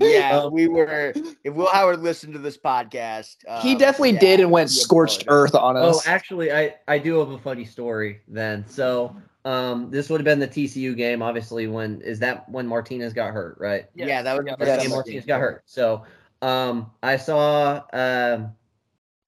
yeah, 0.00 0.38
um, 0.40 0.52
we 0.52 0.68
were. 0.68 1.12
If 1.44 1.54
Will 1.54 1.66
Howard 1.68 2.00
listened 2.00 2.34
to 2.34 2.38
this 2.38 2.56
podcast, 2.56 3.36
he 3.62 3.72
um, 3.72 3.78
definitely 3.78 4.12
yeah, 4.12 4.20
did 4.20 4.40
and 4.40 4.50
went 4.50 4.70
scorched 4.70 5.24
earth 5.28 5.54
on 5.54 5.76
us. 5.76 5.96
Oh, 5.96 6.10
actually, 6.10 6.52
I 6.52 6.74
I 6.86 6.98
do 6.98 7.18
have 7.18 7.30
a 7.30 7.38
funny 7.38 7.64
story 7.64 8.20
then. 8.28 8.64
So, 8.68 9.16
um, 9.44 9.90
this 9.90 10.10
would 10.10 10.20
have 10.20 10.24
been 10.24 10.38
the 10.38 10.48
TCU 10.48 10.96
game, 10.96 11.22
obviously. 11.22 11.66
When 11.66 12.00
is 12.02 12.18
that 12.20 12.48
when 12.48 12.66
Martinez 12.66 13.12
got 13.12 13.32
hurt, 13.32 13.56
right? 13.58 13.86
Yeah, 13.94 14.22
that 14.22 14.36
was 14.36 14.44
the 14.44 14.50
Yeah. 14.50 14.56
first 14.76 14.82
game 14.82 14.90
Martinez 14.90 15.24
got 15.26 15.40
hurt. 15.40 15.62
So, 15.66 16.04
um, 16.42 16.90
I 17.02 17.16
saw. 17.16 17.82
Um, 17.92 18.54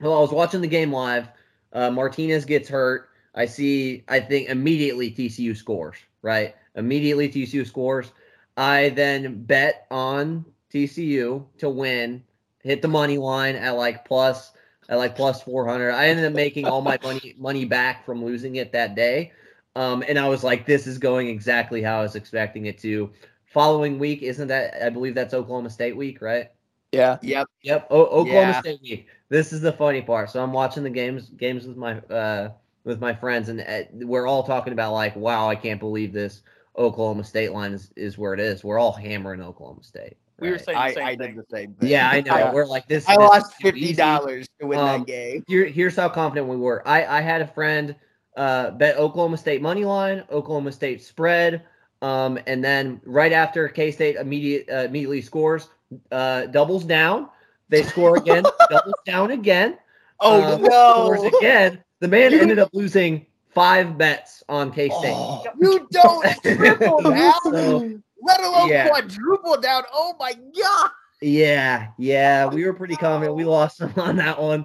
well, 0.01 0.15
I 0.15 0.21
was 0.21 0.33
watching 0.33 0.61
the 0.61 0.69
game 0.69 0.93
live. 0.93 1.29
Uh, 1.73 1.91
Martinez 1.91 2.45
gets 2.45 2.69
hurt. 2.69 3.11
I 3.35 3.47
see. 3.47 4.05
I 4.09 4.21
think 4.21 4.49
immediately 4.49 5.11
TCU 5.11 5.57
scores. 5.57 5.97
Right, 6.23 6.55
immediately 6.75 7.29
TCU 7.29 7.67
scores. 7.67 8.13
I 8.57 8.91
then 8.91 9.45
bet 9.45 9.87
on 9.91 10.45
TCU 10.73 11.45
to 11.59 11.69
win. 11.69 12.25
Hit 12.63 12.83
the 12.83 12.89
money 12.89 13.19
line 13.19 13.55
at 13.55 13.77
like 13.77 14.05
plus 14.05 14.53
at 14.89 14.99
like 14.99 15.17
plus 15.17 15.43
four 15.43 15.67
hundred. 15.67 15.93
I 15.93 16.09
ended 16.09 16.25
up 16.25 16.33
making 16.33 16.67
all 16.67 16.83
my 16.83 16.99
money 17.03 17.35
money 17.39 17.65
back 17.65 18.05
from 18.05 18.25
losing 18.25 18.57
it 18.57 18.73
that 18.73 18.95
day. 18.95 19.33
Um, 19.77 20.03
and 20.09 20.19
I 20.19 20.29
was 20.29 20.43
like, 20.43 20.67
this 20.67 20.89
is 20.89 20.99
going 20.99 21.29
exactly 21.29 21.83
how 21.83 22.01
I 22.01 22.03
was 22.03 22.17
expecting 22.17 22.67
it 22.67 22.79
to. 22.79 23.13
Following 23.47 23.99
week, 23.99 24.23
isn't 24.23 24.49
that? 24.49 24.85
I 24.85 24.91
believe 24.91 25.15
that's 25.15 25.35
Oklahoma 25.35 25.71
State 25.71 25.97
week, 25.97 26.21
right? 26.21 26.51
Yeah, 26.93 27.19
Yep. 27.23 27.49
Yep. 27.63 27.87
O- 27.91 28.07
Oklahoma 28.07 28.53
Yeah. 28.53 28.61
State 28.61 28.81
week. 28.83 29.07
This 29.29 29.53
is 29.53 29.61
the 29.61 29.73
funny 29.73 30.03
part. 30.03 30.31
So 30.31 30.43
I'm 30.43 30.53
watching 30.53 30.83
the 30.83 30.91
games 30.91 31.29
games 31.31 31.67
with 31.67 31.77
my 31.77 31.99
uh 31.99 32.51
with 32.85 33.01
my 33.01 33.15
friends, 33.15 33.49
and 33.51 33.61
uh, 33.61 33.83
we're 34.07 34.27
all 34.27 34.43
talking 34.43 34.73
about 34.73 34.93
like, 34.95 35.15
wow, 35.15 35.49
I 35.49 35.55
can't 35.55 35.81
believe 35.81 36.13
this 36.13 36.43
Oklahoma 36.77 37.25
State 37.25 37.53
line 37.53 37.73
is, 37.73 37.91
is 37.97 38.17
where 38.17 38.33
it 38.33 38.41
is. 38.41 38.65
We're 38.65 38.79
all 38.79 38.93
hammering 38.93 39.43
Oklahoma 39.43 39.83
State. 39.83 40.17
We 40.39 40.49
were 40.49 40.55
right? 40.55 40.65
saying 40.65 40.79
I, 40.79 40.89
the 40.89 40.95
same 40.95 41.05
I 41.05 41.17
thing. 41.17 41.35
did 41.35 41.37
the 41.37 41.57
same 41.57 41.75
thing. 41.75 41.89
Yeah, 41.91 42.09
I 42.09 42.21
know. 42.27 42.37
Yeah. 42.37 42.53
We're 42.53 42.67
like 42.67 42.87
this. 42.89 43.07
I 43.09 43.17
this 43.17 43.29
lost 43.29 43.55
fifty 43.57 43.93
dollars 43.93 44.49
to 44.61 44.67
win 44.67 44.79
Um, 44.79 45.01
that 45.01 45.07
game. 45.07 45.45
Here, 45.47 45.67
here's 45.67 45.97
how 45.97 46.09
confident 46.09 46.47
we 46.49 46.57
were. 46.57 46.87
I, 46.87 47.05
I 47.19 47.21
had 47.21 47.43
a 47.43 47.47
friend 47.47 47.95
uh, 48.37 48.71
bet 48.71 48.97
Oklahoma 48.97 49.37
State 49.37 49.61
money 49.61 49.85
line, 49.85 50.25
Oklahoma 50.31 50.73
State 50.73 51.03
spread, 51.03 51.65
um, 52.01 52.39
and 52.47 52.65
then 52.65 53.01
right 53.05 53.33
after 53.33 53.69
K 53.69 53.91
State 53.91 54.17
immediate 54.17 54.69
uh, 54.71 54.85
immediately 54.85 55.21
scores, 55.21 55.69
uh, 56.13 56.47
doubles 56.47 56.85
down. 56.85 57.29
They 57.69 57.83
score 57.83 58.17
again, 58.17 58.45
doubles 58.71 58.95
down 59.05 59.31
again. 59.31 59.79
Oh 60.21 60.55
um, 60.55 60.65
Scores 60.65 61.23
no! 61.23 61.39
again. 61.39 61.83
The 62.01 62.09
man 62.09 62.33
ended 62.33 62.59
up 62.59 62.71
losing 62.73 63.27
five 63.51 63.99
bets 63.99 64.43
on 64.49 64.73
K 64.73 64.89
State. 64.89 65.15
Oh. 65.15 65.45
You 65.61 65.87
don't 65.93 66.25
triple 66.43 67.01
down, 67.11 67.33
So, 67.45 68.01
let 68.23 68.41
alone 68.41 68.69
yeah. 68.69 68.89
quadruple 68.89 69.61
down. 69.61 69.85
Oh 69.93 70.15
my 70.19 70.33
god! 70.33 70.91
yeah, 71.21 71.89
yeah, 71.99 72.47
we 72.47 72.65
were 72.65 72.75
pretty 72.75 72.97
confident. 72.97 73.37
We 73.37 73.45
lost 73.45 73.83
on 73.83 74.17
that 74.17 74.41
one. 74.41 74.61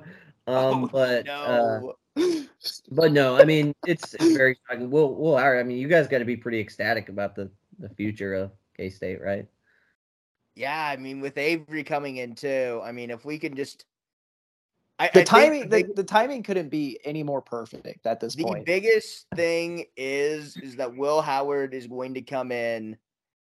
Um, 0.45 0.83
Oh, 0.85 0.89
but 0.91 1.29
uh, 1.29 1.79
no. 1.81 1.95
But 2.91 3.11
no, 3.11 3.37
I 3.37 3.43
mean 3.43 3.73
it's, 3.87 4.13
it's 4.13 4.33
very 4.33 4.51
exciting. 4.51 4.89
We'll 4.89 5.15
we'll. 5.15 5.37
I 5.37 5.63
mean, 5.63 5.77
you 5.77 5.87
guys 5.87 6.07
got 6.07 6.19
to 6.19 6.25
be 6.25 6.37
pretty 6.37 6.59
ecstatic 6.59 7.09
about 7.09 7.35
the 7.35 7.49
the 7.79 7.89
future 7.89 8.33
of 8.33 8.51
K 8.77 8.89
State, 8.89 9.21
right? 9.21 9.47
Yeah, 10.55 10.85
I 10.85 10.97
mean, 10.97 11.19
with 11.21 11.37
Avery 11.37 11.83
coming 11.83 12.17
in 12.17 12.35
too, 12.35 12.81
I 12.83 12.91
mean, 12.91 13.09
if 13.11 13.25
we 13.25 13.39
can 13.39 13.55
just. 13.55 13.85
I, 14.99 15.05
I 15.05 15.07
the 15.07 15.13
think 15.13 15.27
timing 15.27 15.69
the 15.69 15.83
the, 15.83 15.93
the 15.95 16.03
timing 16.03 16.43
couldn't 16.43 16.69
be 16.69 16.99
any 17.03 17.23
more 17.23 17.41
perfect 17.41 18.05
at 18.05 18.19
this 18.19 18.35
the 18.35 18.43
point. 18.43 18.65
biggest 18.65 19.25
thing 19.35 19.85
is 19.97 20.55
is 20.57 20.75
that 20.75 20.95
Will 20.95 21.19
Howard 21.21 21.73
is 21.73 21.87
going 21.87 22.13
to 22.13 22.21
come 22.21 22.51
in 22.51 22.95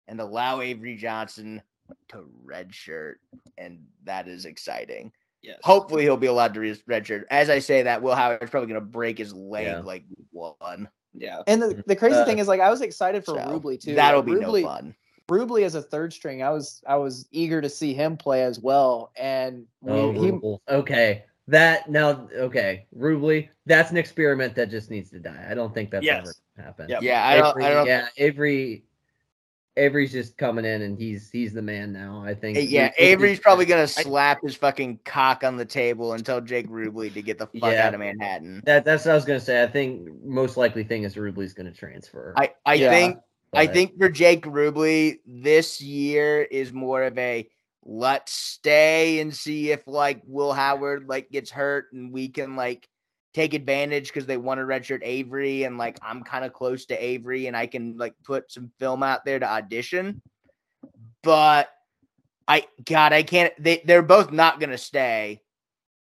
and 0.08 0.20
allow 0.20 0.60
Avery 0.60 0.96
Johnson 0.96 1.62
to 2.08 2.24
redshirt, 2.44 3.14
and 3.56 3.84
that 4.04 4.26
is 4.26 4.44
exciting. 4.44 5.12
Yes. 5.42 5.58
Hopefully, 5.62 6.02
he'll 6.02 6.16
be 6.16 6.26
allowed 6.26 6.54
to 6.54 6.60
re- 6.60 6.82
redshirt. 6.90 7.22
As 7.30 7.48
I 7.48 7.60
say 7.60 7.84
that, 7.84 8.02
Will 8.02 8.16
Howard's 8.16 8.50
probably 8.50 8.68
going 8.68 8.80
to 8.80 8.86
break 8.86 9.16
his 9.16 9.32
leg 9.32 9.66
Yeah. 9.66 9.80
like 9.80 10.02
one. 10.32 10.88
Yeah. 11.14 11.42
and 11.46 11.62
the, 11.62 11.84
the 11.86 11.94
crazy 11.96 12.16
Uh, 12.16 12.24
thing 12.24 12.40
is 12.40 12.48
like 12.48 12.60
I 12.60 12.68
was 12.70 12.80
excited 12.80 13.24
for 13.24 13.36
So, 13.36 13.36
Rubley 13.38 13.80
too. 13.80 13.94
That'll 13.94 14.20
Like, 14.20 14.26
be 14.26 14.32
Rubley, 14.32 14.62
no 14.62 14.68
fun. 14.68 14.94
Rubley 15.28 15.64
as 15.64 15.74
a 15.74 15.82
third 15.82 16.12
string, 16.12 16.42
I 16.42 16.50
was 16.50 16.82
I 16.86 16.96
was 16.96 17.26
eager 17.32 17.60
to 17.60 17.68
see 17.68 17.94
him 17.94 18.16
play 18.16 18.42
as 18.44 18.60
well. 18.60 19.10
And 19.16 19.66
Oh, 19.86 20.12
he 20.12 20.30
Rubles. 20.30 20.60
okay. 20.68 21.24
that 21.48 21.88
now 21.90 22.28
okay, 22.34 22.86
Rubley, 22.96 23.48
that's 23.66 23.90
an 23.90 23.96
experiment 23.96 24.54
that 24.56 24.70
just 24.70 24.90
needs 24.90 25.10
to 25.10 25.18
die. 25.20 25.46
I 25.48 25.54
don't 25.54 25.72
think 25.74 25.90
that's 25.90 26.04
Yes. 26.04 26.40
ever 26.58 26.74
gonna. 26.78 26.88
Yep. 26.90 27.02
Yeah, 27.02 27.26
I 27.26 27.36
don't. 27.36 27.62
I 27.62 27.70
don't. 27.70 27.86
yeah, 27.86 28.08
Avery 28.16 28.82
Avery's 29.78 30.10
just 30.10 30.38
coming 30.38 30.64
in 30.64 30.80
and 30.82 30.98
he's 30.98 31.30
he's 31.30 31.52
the 31.52 31.60
man 31.60 31.92
now. 31.92 32.22
I 32.24 32.34
think. 32.34 32.56
Yeah, 32.70 32.88
Rubley's- 32.88 32.94
Avery's 32.98 33.40
probably 33.40 33.64
gonna 33.66 33.86
slap 33.86 34.38
his 34.42 34.56
fucking 34.56 35.00
cock 35.04 35.44
on 35.44 35.56
the 35.56 35.66
table 35.66 36.14
and 36.14 36.24
tell 36.24 36.40
Jake 36.40 36.66
Rubley 36.68 37.12
to 37.12 37.20
get 37.20 37.36
the 37.38 37.46
fuck 37.46 37.72
Yeah. 37.72 37.86
out 37.86 37.94
of 37.94 38.00
Manhattan. 38.00 38.62
That 38.64 38.84
that's 38.86 39.04
what 39.04 39.12
I 39.12 39.14
was 39.16 39.24
gonna 39.26 39.38
say. 39.38 39.62
I 39.62 39.66
think 39.66 40.08
most 40.24 40.56
likely 40.56 40.82
thing 40.82 41.02
is 41.02 41.14
Rubley's 41.16 41.52
gonna 41.52 41.72
transfer. 41.72 42.32
I 42.36 42.54
I 42.64 42.74
Yeah. 42.74 42.90
think 42.90 43.18
I 43.56 43.66
think 43.66 43.98
for 43.98 44.08
Jake 44.08 44.44
Rubley, 44.44 45.18
this 45.26 45.80
year 45.80 46.42
is 46.42 46.72
more 46.72 47.02
of 47.04 47.16
a 47.18 47.48
let's 47.84 48.32
stay 48.32 49.20
and 49.20 49.34
see 49.34 49.70
if 49.70 49.86
like 49.86 50.20
Will 50.26 50.52
Howard 50.52 51.08
like 51.08 51.30
gets 51.30 51.50
hurt 51.50 51.86
and 51.92 52.12
we 52.12 52.28
can 52.28 52.56
like 52.56 52.88
take 53.32 53.54
advantage 53.54 54.08
because 54.08 54.26
they 54.26 54.36
want 54.36 54.58
to 54.58 54.64
redshirt 54.64 55.00
Avery 55.02 55.64
and 55.64 55.78
like 55.78 55.98
I'm 56.02 56.22
kind 56.22 56.44
of 56.44 56.52
close 56.52 56.86
to 56.86 57.04
Avery 57.04 57.46
and 57.46 57.56
I 57.56 57.66
can 57.66 57.96
like 57.96 58.14
put 58.24 58.50
some 58.50 58.72
film 58.78 59.02
out 59.02 59.24
there 59.24 59.38
to 59.38 59.48
audition. 59.48 60.20
But 61.22 61.68
I 62.48 62.66
God, 62.84 63.12
I 63.12 63.22
can't 63.22 63.52
they 63.58 63.82
they're 63.84 64.02
both 64.02 64.32
not 64.32 64.60
gonna 64.60 64.78
stay. 64.78 65.42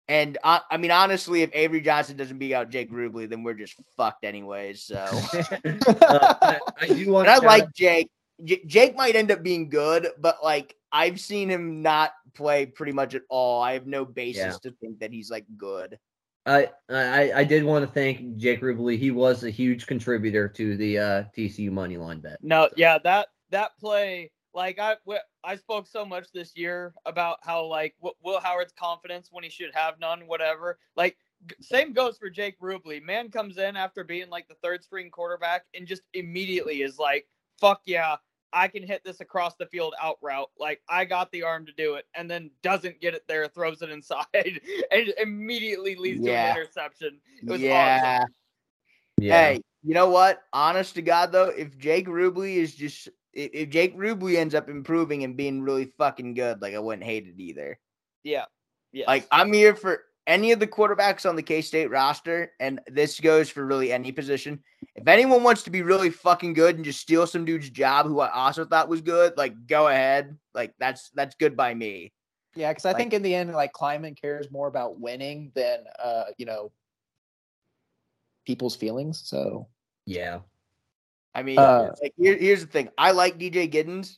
And 0.08 0.38
I, 0.44 0.60
I 0.70 0.76
mean, 0.76 0.90
honestly, 0.92 1.42
if 1.42 1.50
Avery 1.52 1.80
Johnson 1.80 2.16
doesn't 2.16 2.38
beat 2.38 2.54
out 2.54 2.70
Jake 2.70 2.92
Rubley, 2.92 3.28
then 3.28 3.42
we're 3.42 3.54
just 3.54 3.74
fucked 3.96 4.24
anyways. 4.24 4.82
So 4.82 4.96
Uh, 5.64 6.34
I, 6.42 6.58
I 6.80 6.86
do 6.88 7.10
want. 7.10 7.28
and 7.28 7.36
I 7.42 7.44
like 7.44 7.72
Jake. 7.74 8.10
J- 8.44 8.62
Jake 8.66 8.94
might 8.96 9.16
end 9.16 9.30
up 9.30 9.42
being 9.42 9.68
good, 9.68 10.08
but 10.18 10.38
like 10.44 10.76
I've 10.92 11.18
seen 11.18 11.48
him 11.50 11.82
not 11.82 12.12
play 12.34 12.66
pretty 12.66 12.92
much 12.92 13.14
at 13.14 13.22
all. 13.28 13.62
I 13.62 13.72
have 13.72 13.86
no 13.86 14.04
basis 14.04 14.42
Yeah. 14.62 14.70
to 14.70 14.76
think 14.80 15.00
that 15.00 15.10
he's 15.12 15.30
like 15.30 15.46
good. 15.56 15.98
I, 16.44 16.70
I 16.88 17.32
I 17.32 17.44
did 17.44 17.64
want 17.64 17.84
to 17.84 17.90
thank 17.90 18.36
Jake 18.36 18.60
Rubley. 18.62 18.96
He 18.96 19.10
was 19.10 19.42
a 19.42 19.50
huge 19.50 19.86
contributor 19.88 20.48
to 20.50 20.76
the 20.76 20.98
uh, 20.98 21.24
TCU 21.36 21.72
money 21.72 21.96
line 21.96 22.20
bet. 22.20 22.38
No, 22.42 22.68
yeah, 22.76 22.98
that 23.02 23.26
that 23.50 23.72
play, 23.80 24.30
like 24.56 24.78
I 24.78 24.96
wh- 25.08 25.22
I 25.44 25.54
spoke 25.56 25.86
so 25.86 26.04
much 26.04 26.32
this 26.32 26.56
year 26.56 26.94
about 27.04 27.38
how 27.42 27.66
like 27.66 27.94
Wi- 28.00 28.16
Will 28.22 28.40
Howard's 28.40 28.72
confidence 28.72 29.28
when 29.30 29.44
he 29.44 29.50
should 29.50 29.70
have 29.74 30.00
none, 30.00 30.26
whatever. 30.26 30.78
Like 30.96 31.18
g- 31.46 31.54
same 31.60 31.92
goes 31.92 32.16
for 32.16 32.30
Jake 32.30 32.58
Rubley. 32.58 33.02
Man 33.02 33.30
comes 33.30 33.58
in 33.58 33.76
after 33.76 34.02
being 34.02 34.30
like 34.30 34.48
the 34.48 34.56
third 34.62 34.82
string 34.82 35.10
quarterback 35.10 35.66
and 35.74 35.86
just 35.86 36.02
immediately 36.14 36.80
is 36.80 36.98
like, 36.98 37.28
"Fuck 37.60 37.82
yeah, 37.84 38.16
I 38.50 38.66
can 38.68 38.82
hit 38.82 39.04
this 39.04 39.20
across 39.20 39.54
the 39.56 39.66
field 39.66 39.94
out 40.02 40.16
route. 40.22 40.50
Like 40.58 40.80
I 40.88 41.04
got 41.04 41.30
the 41.32 41.42
arm 41.42 41.66
to 41.66 41.72
do 41.72 41.94
it," 41.96 42.06
and 42.14 42.28
then 42.28 42.50
doesn't 42.62 43.00
get 43.02 43.14
it 43.14 43.28
there, 43.28 43.46
throws 43.48 43.82
it 43.82 43.90
inside, 43.90 44.24
and 44.90 45.12
immediately 45.20 45.96
leads 45.96 46.24
to 46.24 46.32
an 46.32 46.50
interception. 46.56 47.20
It 47.46 47.50
was 47.50 47.60
yeah. 47.60 48.20
awesome. 48.20 48.34
Hey, 49.20 49.60
you 49.82 49.92
know 49.92 50.08
what? 50.08 50.42
Honest 50.52 50.94
to 50.94 51.02
God, 51.02 51.30
though, 51.30 51.48
if 51.48 51.76
Jake 51.76 52.06
Rubley 52.06 52.56
is 52.56 52.74
just 52.74 53.08
if, 53.36 53.50
if 53.52 53.70
Jake 53.70 53.96
Rubley 53.96 54.36
ends 54.36 54.54
up 54.54 54.68
improving 54.68 55.22
and 55.22 55.36
being 55.36 55.62
really 55.62 55.92
fucking 55.98 56.34
good, 56.34 56.60
like 56.62 56.74
I 56.74 56.78
wouldn't 56.78 57.04
hate 57.04 57.26
it 57.28 57.40
either. 57.40 57.78
Yeah, 58.24 58.46
yeah. 58.92 59.04
Like 59.06 59.26
I'm 59.30 59.52
here 59.52 59.76
for 59.76 60.00
any 60.26 60.50
of 60.50 60.58
the 60.58 60.66
quarterbacks 60.66 61.28
on 61.28 61.36
the 61.36 61.42
K 61.42 61.60
State 61.62 61.90
roster, 61.90 62.50
and 62.58 62.80
this 62.88 63.20
goes 63.20 63.48
for 63.48 63.64
really 63.64 63.92
any 63.92 64.10
position. 64.10 64.60
If 64.96 65.06
anyone 65.06 65.42
wants 65.44 65.62
to 65.64 65.70
be 65.70 65.82
really 65.82 66.10
fucking 66.10 66.54
good 66.54 66.76
and 66.76 66.84
just 66.84 67.00
steal 67.00 67.26
some 67.26 67.44
dude's 67.44 67.70
job 67.70 68.06
who 68.06 68.18
I 68.20 68.30
also 68.32 68.64
thought 68.64 68.88
was 68.88 69.02
good, 69.02 69.36
like 69.36 69.66
go 69.66 69.88
ahead. 69.88 70.36
Like 70.54 70.74
that's 70.80 71.10
that's 71.10 71.36
good 71.36 71.56
by 71.56 71.74
me. 71.74 72.12
Yeah, 72.56 72.70
because 72.72 72.86
I 72.86 72.90
Like- 72.90 72.96
think 72.96 73.12
in 73.12 73.22
the 73.22 73.34
end, 73.34 73.52
like 73.52 73.72
Klieman 73.74 74.18
cares 74.20 74.50
more 74.50 74.66
about 74.66 74.98
winning 74.98 75.52
than 75.54 75.80
uh, 76.02 76.24
you 76.38 76.46
know, 76.46 76.72
people's 78.46 78.74
feelings. 78.76 79.22
So 79.24 79.68
yeah, 80.06 80.40
I 81.36 81.42
mean, 81.42 81.58
Uh, 81.58 81.92
like 82.02 82.14
here, 82.16 82.36
here's 82.36 82.62
the 82.62 82.66
thing. 82.66 82.88
I 82.96 83.10
like 83.10 83.38
DJ 83.38 83.70
Giddens 83.70 84.16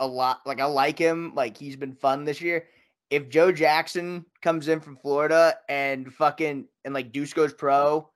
a 0.00 0.06
lot. 0.06 0.40
Like 0.46 0.60
I 0.60 0.64
like 0.64 0.98
him. 0.98 1.34
Like 1.34 1.58
he's 1.58 1.76
been 1.76 1.92
fun 1.94 2.24
this 2.24 2.40
year. 2.40 2.66
If 3.10 3.28
Joe 3.28 3.52
Jackson 3.52 4.24
comes 4.40 4.68
in 4.68 4.80
from 4.80 4.96
Florida 4.96 5.56
and 5.68 6.10
fucking 6.14 6.66
and 6.86 6.94
like 6.94 7.12
Deuce 7.12 7.34
goes 7.34 7.52
pro, 7.52 8.10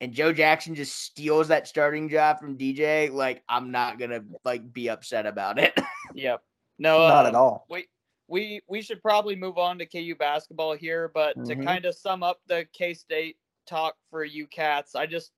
and 0.00 0.12
Joe 0.12 0.32
Jackson 0.32 0.76
just 0.76 0.94
steals 0.94 1.48
that 1.48 1.66
starting 1.66 2.08
job 2.08 2.38
from 2.38 2.56
DJ, 2.56 3.10
like 3.10 3.42
I'm 3.48 3.72
not 3.72 3.98
gonna 3.98 4.22
like 4.44 4.72
be 4.72 4.88
upset 4.88 5.26
about 5.26 5.58
it. 5.58 5.76
Yep. 6.14 6.40
No, 6.78 7.06
not 7.06 7.26
uh, 7.26 7.28
at 7.28 7.34
all. 7.34 7.66
Wait, 7.68 7.88
we 8.28 8.62
we 8.68 8.80
should 8.80 9.02
probably 9.02 9.34
move 9.34 9.58
on 9.58 9.76
to 9.80 9.86
KU 9.86 10.14
basketball 10.14 10.74
here, 10.74 11.10
but 11.12 11.34
to 11.44 11.56
Mhm. 11.56 11.64
kind 11.64 11.84
of 11.84 11.96
sum 11.96 12.22
up 12.22 12.38
the 12.46 12.64
K 12.72 12.94
State 12.94 13.36
talk 13.66 13.96
for 14.08 14.24
you 14.24 14.46
cats, 14.46 14.94
I 14.94 15.04
just 15.06 15.32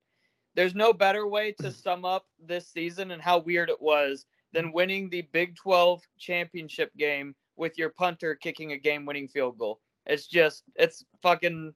there's 0.55 0.75
no 0.75 0.93
better 0.93 1.27
way 1.27 1.53
to 1.61 1.71
sum 1.71 2.05
up 2.05 2.27
this 2.45 2.69
season 2.69 3.11
and 3.13 3.23
how 3.23 3.39
weird 3.39 3.69
it 3.69 3.81
was 3.81 4.27
than 4.53 4.73
winning 4.73 5.09
the 5.09 5.23
Big 5.33 5.55
12 5.57 6.03
championship 6.19 6.91
game 6.97 7.35
with 7.57 7.79
your 7.79 7.91
punter 7.91 8.35
kicking 8.35 8.73
a 8.73 8.79
game-winning 8.79 9.29
field 9.29 9.59
goal. 9.59 9.81
It's 10.07 10.27
just 10.27 10.65
it's 10.77 11.05
fucking 11.23 11.73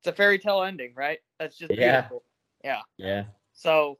it's 0.00 0.08
a 0.08 0.12
fairy 0.12 0.38
tale 0.38 0.62
ending, 0.62 0.92
right? 0.96 1.18
That's 1.38 1.56
just 1.56 1.72
Yeah. 1.72 2.00
beautiful. 2.00 2.24
Yeah. 2.64 2.80
yeah. 2.96 3.24
So 3.52 3.98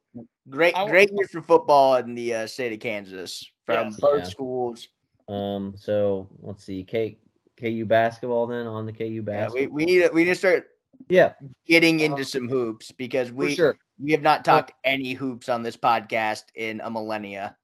great, 0.49 0.75
I 0.75 0.81
w- 0.81 0.93
great 0.93 1.11
year 1.13 1.29
for 1.29 1.43
football 1.43 1.97
in 1.97 2.15
the 2.15 2.35
uh, 2.35 2.47
state 2.47 2.73
of 2.73 2.81
Kansas 2.81 3.45
from 3.65 3.89
Yes. 3.89 4.01
both 4.01 4.19
Yeah. 4.21 4.29
schools. 4.29 4.89
Um. 5.29 5.75
So 5.77 6.29
let's 6.41 6.65
see. 6.65 6.85
K 6.85 7.19
KU 7.57 7.85
basketball 7.85 8.47
then 8.47 8.67
on 8.67 8.87
the 8.87 8.93
KU 8.93 9.05
Yeah, 9.05 9.21
basketball. 9.23 9.61
we, 9.61 9.67
we 9.67 9.85
need 9.85 10.03
to, 10.03 10.11
we 10.13 10.25
need 10.25 10.31
to 10.31 10.35
start 10.37 10.69
Yeah, 11.09 11.33
getting 11.67 12.01
into 12.01 12.25
some 12.25 12.49
hoops 12.49 12.93
because 12.93 13.31
we 13.31 13.55
sure. 13.55 13.77
we 14.03 14.13
have 14.13 14.23
not 14.23 14.45
talked 14.45 14.73
any 14.85 15.13
hoops 15.13 15.49
on 15.49 15.63
this 15.63 15.77
podcast 15.77 16.45
in 16.55 16.81
a 16.81 16.91
millennia. 16.91 17.57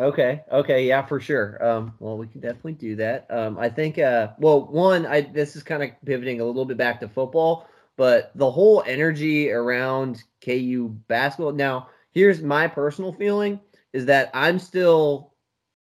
Okay. 0.00 0.42
Okay. 0.50 0.86
Yeah, 0.86 1.06
for 1.06 1.20
sure. 1.20 1.64
Um, 1.64 1.94
well, 2.00 2.18
we 2.18 2.26
can 2.26 2.40
definitely 2.40 2.72
do 2.72 2.96
that. 2.96 3.26
Um, 3.30 3.58
I 3.58 3.68
think. 3.68 3.98
Uh, 3.98 4.28
well, 4.38 4.66
one, 4.66 5.06
I 5.06 5.20
this 5.20 5.56
is 5.56 5.62
kind 5.62 5.82
of 5.82 5.90
pivoting 6.04 6.40
a 6.40 6.44
little 6.44 6.64
bit 6.64 6.76
back 6.76 7.00
to 7.00 7.08
football, 7.08 7.68
but 7.96 8.32
the 8.34 8.50
whole 8.50 8.82
energy 8.86 9.50
around 9.50 10.22
KU 10.44 10.88
basketball. 11.08 11.52
Now, 11.52 11.88
here's 12.10 12.42
my 12.42 12.66
personal 12.66 13.12
feeling: 13.12 13.60
is 13.92 14.06
that 14.06 14.30
I'm 14.34 14.58
still 14.58 15.32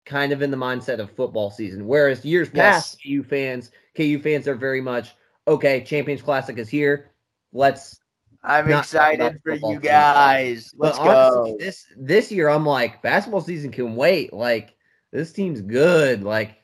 kind 0.04 0.32
of 0.32 0.42
in 0.42 0.50
the 0.50 0.56
mindset 0.56 0.98
of 0.98 1.10
football 1.10 1.50
season, 1.50 1.86
whereas 1.86 2.26
years 2.26 2.50
past, 2.50 2.98
KU 3.02 3.22
fans, 3.22 3.70
KU 3.96 4.18
fans 4.18 4.46
are 4.46 4.54
very 4.54 4.82
much 4.82 5.14
okay. 5.46 5.82
Champions 5.84 6.22
Classic 6.22 6.56
is 6.58 6.68
here. 6.68 7.12
Let's 7.52 8.00
I'm 8.42 8.68
Not 8.68 8.88
talking 8.88 9.14
about 9.14 9.34
excited 9.34 9.40
for 9.42 9.54
you 9.54 9.80
season. 9.80 9.80
guys. 9.80 10.74
Let's 10.76 10.98
honestly, 10.98 11.52
go. 11.52 11.56
this 11.58 11.86
this 11.96 12.30
year 12.30 12.48
I'm 12.48 12.66
like 12.66 13.02
basketball 13.02 13.40
season 13.40 13.70
can 13.72 13.96
wait. 13.96 14.32
Like 14.32 14.76
this 15.12 15.32
team's 15.32 15.60
good. 15.62 16.22
Like 16.22 16.56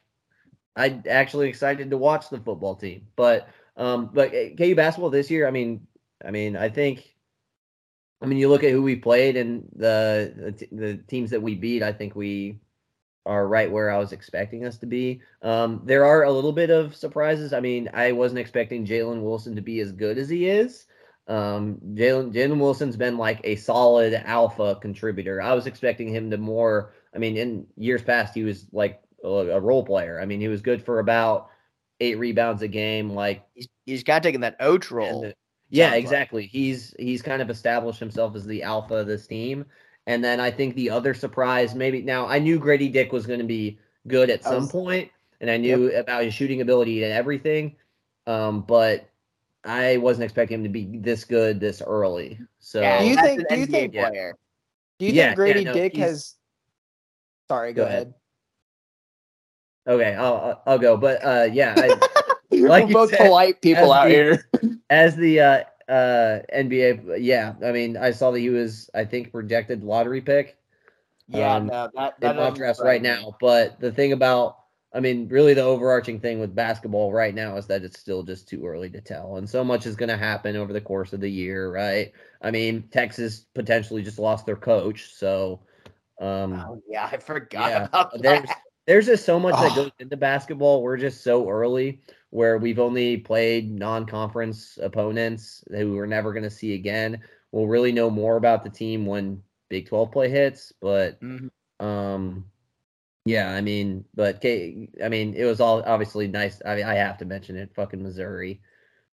I 0.77 1.01
actually 1.09 1.49
excited 1.49 1.91
to 1.91 1.97
watch 1.99 2.29
the 2.31 2.39
football 2.39 2.75
team. 2.77 3.09
But 3.17 3.49
um 3.77 4.11
but 4.13 4.35
uh, 4.35 4.55
KU 4.57 4.75
basketball 4.75 5.11
this 5.11 5.31
year, 5.31 5.47
I 5.47 5.51
mean, 5.51 5.87
I 6.25 6.31
mean, 6.31 6.57
I 6.57 6.69
think 6.69 7.17
I 8.23 8.27
mean, 8.27 8.39
you 8.39 8.49
look 8.49 8.65
at 8.65 8.73
who 8.73 8.83
we 8.83 8.97
played 8.97 9.37
and 9.37 9.69
the 9.75 10.35
the, 10.37 10.53
t- 10.53 10.69
the 10.73 10.97
teams 10.97 11.31
that 11.31 11.43
we 11.43 11.55
beat, 11.55 11.83
I 11.83 11.93
think 11.93 12.15
we 12.15 12.61
are 13.27 13.47
right 13.47 13.71
where 13.71 13.91
I 13.91 13.99
was 13.99 14.13
expecting 14.13 14.65
us 14.65 14.79
to 14.79 14.87
be. 14.87 15.21
Um, 15.43 15.83
there 15.85 16.05
are 16.05 16.25
a 16.25 16.33
little 16.33 16.53
bit 16.53 16.71
of 16.71 16.97
surprises. 16.97 17.53
I 17.53 17.61
mean, 17.61 17.89
I 17.93 18.13
wasn't 18.13 18.41
expecting 18.41 18.87
Jalen 18.87 19.23
Wilson 19.23 19.57
to 19.57 19.63
be 19.63 19.81
as 19.81 19.93
good 19.93 20.19
as 20.19 20.29
he 20.29 20.49
is. 20.49 20.87
Um, 21.29 21.79
Jalen 21.95 22.33
Jalen 22.35 22.59
Wilson's 22.59 22.97
been 22.97 23.17
like 23.19 23.41
a 23.45 23.57
solid 23.57 24.15
alpha 24.15 24.77
contributor. 24.81 25.41
I 25.41 25.53
was 25.55 25.67
expecting 25.67 26.09
him 26.09 26.31
to 26.31 26.39
more. 26.39 26.93
I 27.15 27.19
mean, 27.19 27.37
in 27.37 27.67
years 27.77 28.03
past, 28.03 28.35
he 28.35 28.43
was 28.43 28.67
like 28.73 29.01
a, 29.23 29.29
a 29.29 29.61
role 29.61 29.85
player. 29.85 30.21
I 30.21 30.25
mean, 30.27 30.41
he 30.41 30.49
was 30.49 30.63
good 30.63 30.83
for 30.85 30.99
about 30.99 31.51
eight 32.01 32.19
rebounds 32.19 32.63
a 32.63 32.69
game. 32.69 33.11
Like, 33.11 33.45
He's, 33.55 33.69
he's 33.85 34.03
kind 34.03 34.17
of 34.17 34.23
taking 34.23 34.41
that 34.41 34.59
Oach 34.61 34.91
role. 34.91 35.23
the- 35.23 35.35
yeah, 35.69 35.85
sounds 35.87 35.93
like. 35.95 36.03
exactly. 36.03 36.47
He's 36.47 36.95
he's 36.99 37.23
kind 37.23 37.41
of 37.43 37.49
established 37.51 38.01
himself 38.01 38.35
as 38.35 38.45
the 38.45 38.65
alpha 38.65 38.95
of 38.95 39.07
this 39.07 39.29
team. 39.29 39.67
And 40.07 40.25
then 40.25 40.41
I 40.41 40.51
think 40.51 40.75
the 40.75 40.91
other 40.91 41.15
surprise, 41.15 41.75
maybe 41.75 42.03
now 42.03 42.27
I 42.27 42.39
knew 42.39 42.59
Grady 42.59 42.89
Dick 42.89 43.13
was 43.13 43.27
going 43.27 43.39
to 43.41 43.47
be 43.47 43.79
good 44.09 44.31
at 44.31 44.43
some 44.43 44.63
was- 44.63 44.73
point, 44.73 45.11
and 45.41 45.51
I 45.51 45.57
knew 45.57 45.93
about 45.95 46.25
his 46.25 46.35
shooting 46.35 46.61
ability 46.61 47.05
and 47.05 47.13
everything. 47.13 47.77
Um, 48.27 48.63
but 48.63 49.09
I 49.65 49.99
wasn't 49.99 50.25
expecting 50.25 50.57
him 50.59 50.63
to 50.65 50.69
be 50.71 50.99
this 50.99 51.25
good 51.25 51.61
this 51.61 51.83
early. 51.83 52.39
So 52.61 52.81
yeah, 52.81 53.01
Do 53.01 53.07
you 53.09 53.17
think- 53.17 53.49
do 53.49 53.55
you 53.57 53.67
NBA 53.67 53.71
think- 53.71 53.93
player? 53.95 54.37
Do 54.99 55.07
you 55.07 55.13
Yeah, 55.13 55.27
think 55.29 55.37
Grady 55.37 55.61
yeah, 55.61 55.65
no, 55.67 55.73
Dick 55.75 55.95
he's- 55.97 56.09
has? 56.09 56.35
Sorry, 57.49 57.73
Go 57.73 57.83
go, 57.83 57.89
ahead. 57.89 58.15
ahead. 59.87 60.01
okay, 60.01 60.15
I'll 60.15 60.35
I'll- 60.37 60.63
I'll 60.67 60.79
go. 60.79 60.97
But 60.97 61.25
uh, 61.25 61.49
yeah, 61.53 61.75
I, 61.77 61.89
Like 62.53 62.87
We're 62.89 62.93
both 62.95 63.11
said, 63.11 63.19
polite 63.27 63.63
people 63.63 63.93
out 63.93 64.05
the- 64.09 64.11
here. 64.11 64.49
as 64.91 65.15
the 65.17 65.41
uh, 65.41 65.65
uh, 65.91 66.41
NBA, 66.55 67.19
yeah, 67.21 67.55
I 67.65 67.73
mean, 67.73 67.97
I 67.97 68.13
saw 68.13 68.31
that 68.31 68.41
he 68.41 68.51
was, 68.51 68.91
I 68.95 69.05
think, 69.05 69.33
projected 69.33 69.83
lottery 69.85 70.21
pick. 70.21 70.57
Yeah, 71.29 71.57
Um, 71.57 71.67
no, 71.67 71.91
that, 71.95 72.15
in 72.23 72.29
that 72.29 72.37
mock 72.37 72.55
doesn't 72.55 72.57
drafts 72.57 72.83
right 72.83 73.03
now. 73.03 73.37
But 73.41 73.81
the 73.81 73.93
thing 73.93 74.13
about 74.13 74.59
I 74.93 74.99
mean, 75.01 75.29
really, 75.29 75.55
the 75.55 75.63
overarching 75.63 76.19
thing 76.21 76.41
with 76.41 76.55
basketball 76.55 77.13
right 77.13 77.35
now 77.35 77.57
is 77.57 77.67
that 77.69 77.85
it's 77.85 78.01
still 78.01 78.25
just 78.25 78.49
too 78.49 78.67
early 78.67 78.91
to 78.91 79.01
tell, 79.01 79.37
and 79.37 79.49
so 79.49 79.63
much 79.63 79.87
is 79.87 79.95
going 79.97 80.09
to 80.09 80.17
happen 80.17 80.57
over 80.57 80.73
the 80.73 80.81
course 80.81 81.13
of 81.13 81.21
the 81.21 81.31
year, 81.31 81.71
right? 81.73 82.13
I 82.43 82.51
mean, 82.51 82.89
Texas 82.91 83.47
potentially 83.55 84.03
just 84.03 84.19
lost 84.19 84.47
their 84.47 84.57
coach, 84.57 85.13
so 85.15 85.61
um, 86.21 86.67
Oh 86.69 86.83
yeah, 86.89 87.09
I 87.13 87.19
forgot 87.19 87.71
yeah, 87.71 87.85
about 87.85 88.23
that. 88.23 88.63
There's 88.87 89.07
just 89.07 89.25
so 89.25 89.39
much 89.39 89.55
that 89.55 89.73
Oh. 89.73 89.85
goes 89.85 89.91
into 89.99 90.17
basketball. 90.17 90.83
We're 90.83 90.97
just 90.97 91.23
so 91.23 91.49
early 91.49 92.01
where 92.31 92.59
we've 92.59 92.79
only 92.79 93.17
played 93.19 93.71
non-conference 93.71 94.79
opponents 94.83 95.65
who 95.71 95.95
we're 95.95 96.07
never 96.07 96.33
going 96.33 96.45
to 96.45 96.51
see 96.51 96.75
again. 96.75 97.21
We'll 97.53 97.67
really 97.67 97.93
know 97.93 98.11
more 98.11 98.37
about 98.37 98.63
the 98.65 98.71
team 98.71 99.07
when 99.07 99.43
Big 99.69 99.87
12 99.89 100.11
play 100.13 100.29
hits, 100.29 100.73
but 100.81 101.21
Mhm. 101.21 101.51
um 101.81 102.45
yeah, 103.27 103.51
I 103.53 103.61
mean, 103.61 104.05
but 104.15 104.41
K 104.41 104.89
I 105.05 105.09
mean, 105.09 105.35
it 105.35 105.45
was 105.45 105.61
all 105.61 105.83
obviously 105.85 106.27
nice. 106.27 106.61
I 106.65 106.77
mean, 106.77 106.85
I 106.87 106.95
have 106.95 107.19
to 107.19 107.25
mention 107.25 107.55
it, 107.57 107.73
fucking 107.75 108.03
Missouri. 108.03 108.61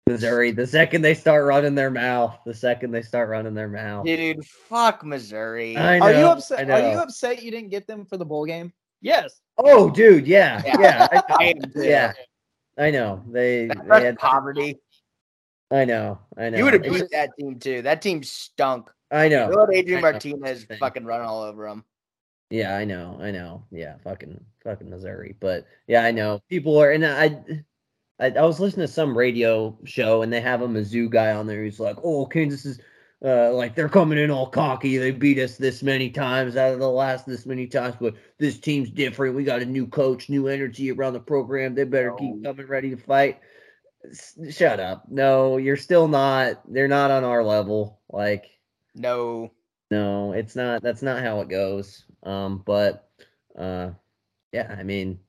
Missouri, 0.08 0.52
the 0.52 0.66
second 0.66 1.02
they 1.02 1.14
start 1.14 1.46
running 1.46 1.76
their 1.76 1.92
mouth, 1.92 2.40
the 2.46 2.54
second 2.54 2.92
they 2.92 3.02
start 3.02 3.30
running 3.30 3.54
their 3.54 3.68
mouth. 3.68 4.06
Dude, 4.06 4.44
fuck 4.46 5.04
Missouri. 5.04 5.76
I 5.76 6.00
Are 6.00 6.14
you 6.14 6.20
know, 6.22 6.32
upset? 6.32 6.70
Are 6.72 6.80
you 6.92 6.98
upset 6.98 7.44
you 7.44 7.52
didn't 7.52 7.70
get 7.70 7.86
them 7.86 8.06
for 8.06 8.16
the 8.16 8.26
bowl 8.26 8.46
game? 8.46 8.72
Yes. 9.02 9.42
Oh, 9.58 9.90
dude, 9.90 10.28
yeah. 10.28 10.62
Yeah. 10.66 10.80
Yeah. 10.80 11.22
I, 11.30 11.54
yeah. 11.76 12.14
I 12.78 12.92
know. 12.92 13.24
They, 13.28 13.68
they 13.68 14.04
had 14.04 14.20
poverty. 14.20 14.78
I 15.72 15.86
know. 15.86 16.20
I 16.38 16.50
know. 16.50 16.58
You 16.58 16.64
would 16.66 16.74
have 16.74 16.84
beat 16.84 16.94
just- 16.94 17.12
that 17.12 17.32
team 17.38 17.60
too. 17.60 17.82
That 17.82 18.02
team 18.02 18.24
stunk. 18.24 18.90
I 19.12 19.28
know. 19.30 19.48
Let 19.50 19.74
Adrian 19.74 20.02
know. 20.02 20.12
Martinez 20.12 20.66
fucking 20.80 21.06
run 21.06 21.22
all 21.22 21.42
over 21.42 21.68
them. 21.68 21.86
Yeah, 22.50 22.76
I 22.76 22.86
know. 22.86 23.18
I 23.22 23.32
know. 23.32 23.64
Yeah, 23.72 23.96
fucking 24.04 24.44
fucking 24.64 24.90
Missouri. 24.90 25.36
But 25.40 25.66
yeah, 25.88 26.04
I 26.04 26.12
know. 26.12 26.42
People 26.50 26.78
are 26.82 26.92
and 26.92 27.06
I 27.06 27.42
I, 28.20 28.32
I 28.32 28.42
was 28.44 28.60
listening 28.60 28.88
to 28.88 28.92
some 28.94 29.18
radio 29.18 29.78
show 29.86 30.22
and 30.22 30.32
they 30.32 30.42
have 30.42 30.62
a 30.62 30.68
Mizzou 30.68 31.10
guy 31.10 31.34
on 31.34 31.48
there 31.48 31.64
who's 31.64 31.80
like, 31.80 31.98
"Oh, 32.04 32.26
Kansas 32.26 32.66
is 32.66 32.80
uh, 33.24 33.52
like 33.54 33.74
they're 33.76 33.90
coming 33.90 34.20
in 34.20 34.30
all 34.30 34.48
cocky. 34.48 34.98
They 34.98 35.12
beat 35.12 35.40
us 35.40 35.58
this 35.58 35.82
many 35.82 36.10
times 36.10 36.56
out 36.56 36.74
of 36.74 36.80
the 36.80 36.90
last 36.90 37.26
this 37.26 37.46
many 37.46 37.66
times, 37.68 37.96
but 38.00 38.16
this 38.38 38.60
team's 38.60 38.92
different. 38.92 39.36
We 39.36 39.44
got 39.44 39.62
a 39.62 39.66
new 39.66 39.88
coach, 39.88 40.30
new 40.30 40.48
energy 40.48 40.92
around 40.92 41.14
the 41.14 41.20
program. 41.20 41.74
They 41.76 41.84
better 41.84 42.14
keep 42.14 42.44
coming 42.44 42.68
ready 42.68 42.90
to 42.92 42.98
fight." 42.98 43.40
S- 44.10 44.38
Shut 44.52 44.80
up. 44.80 45.06
No, 45.10 45.58
you're 45.58 45.78
still 45.78 46.08
not. 46.08 46.62
They're 46.72 46.88
not 46.88 47.12
on 47.12 47.24
our 47.24 47.44
level. 47.44 48.00
Like 48.10 48.46
No. 48.96 49.52
no, 49.90 50.34
it's 50.34 50.56
not. 50.56 50.84
That's 50.84 51.02
not 51.02 51.24
how 51.24 51.42
it 51.42 51.50
goes. 51.50 52.06
Um, 52.24 52.62
but 52.66 53.10
uh, 53.58 53.92
yeah, 54.52 54.76
I 54.78 54.84
mean, 54.84 55.20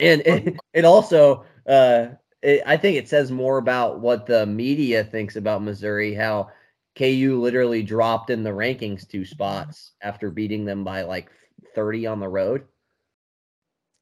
and 0.00 0.22
it, 0.24 0.56
it 0.72 0.84
also, 0.86 1.44
uh, 1.66 2.06
it, 2.42 2.62
I 2.66 2.76
think 2.78 2.96
it 2.96 3.08
says 3.08 3.30
more 3.30 3.58
about 3.58 4.00
what 4.00 4.26
the 4.26 4.46
media 4.46 5.04
thinks 5.04 5.36
about 5.36 5.62
Missouri. 5.62 6.14
How 6.14 6.50
KU 6.96 7.40
literally 7.40 7.82
dropped 7.82 8.30
in 8.30 8.42
the 8.42 8.50
rankings 8.50 9.08
two 9.08 9.24
spots 9.24 9.92
after 10.00 10.30
beating 10.30 10.64
them 10.64 10.84
by 10.84 11.02
like 11.02 11.30
thirty 11.74 12.06
on 12.06 12.20
the 12.20 12.28
road. 12.28 12.64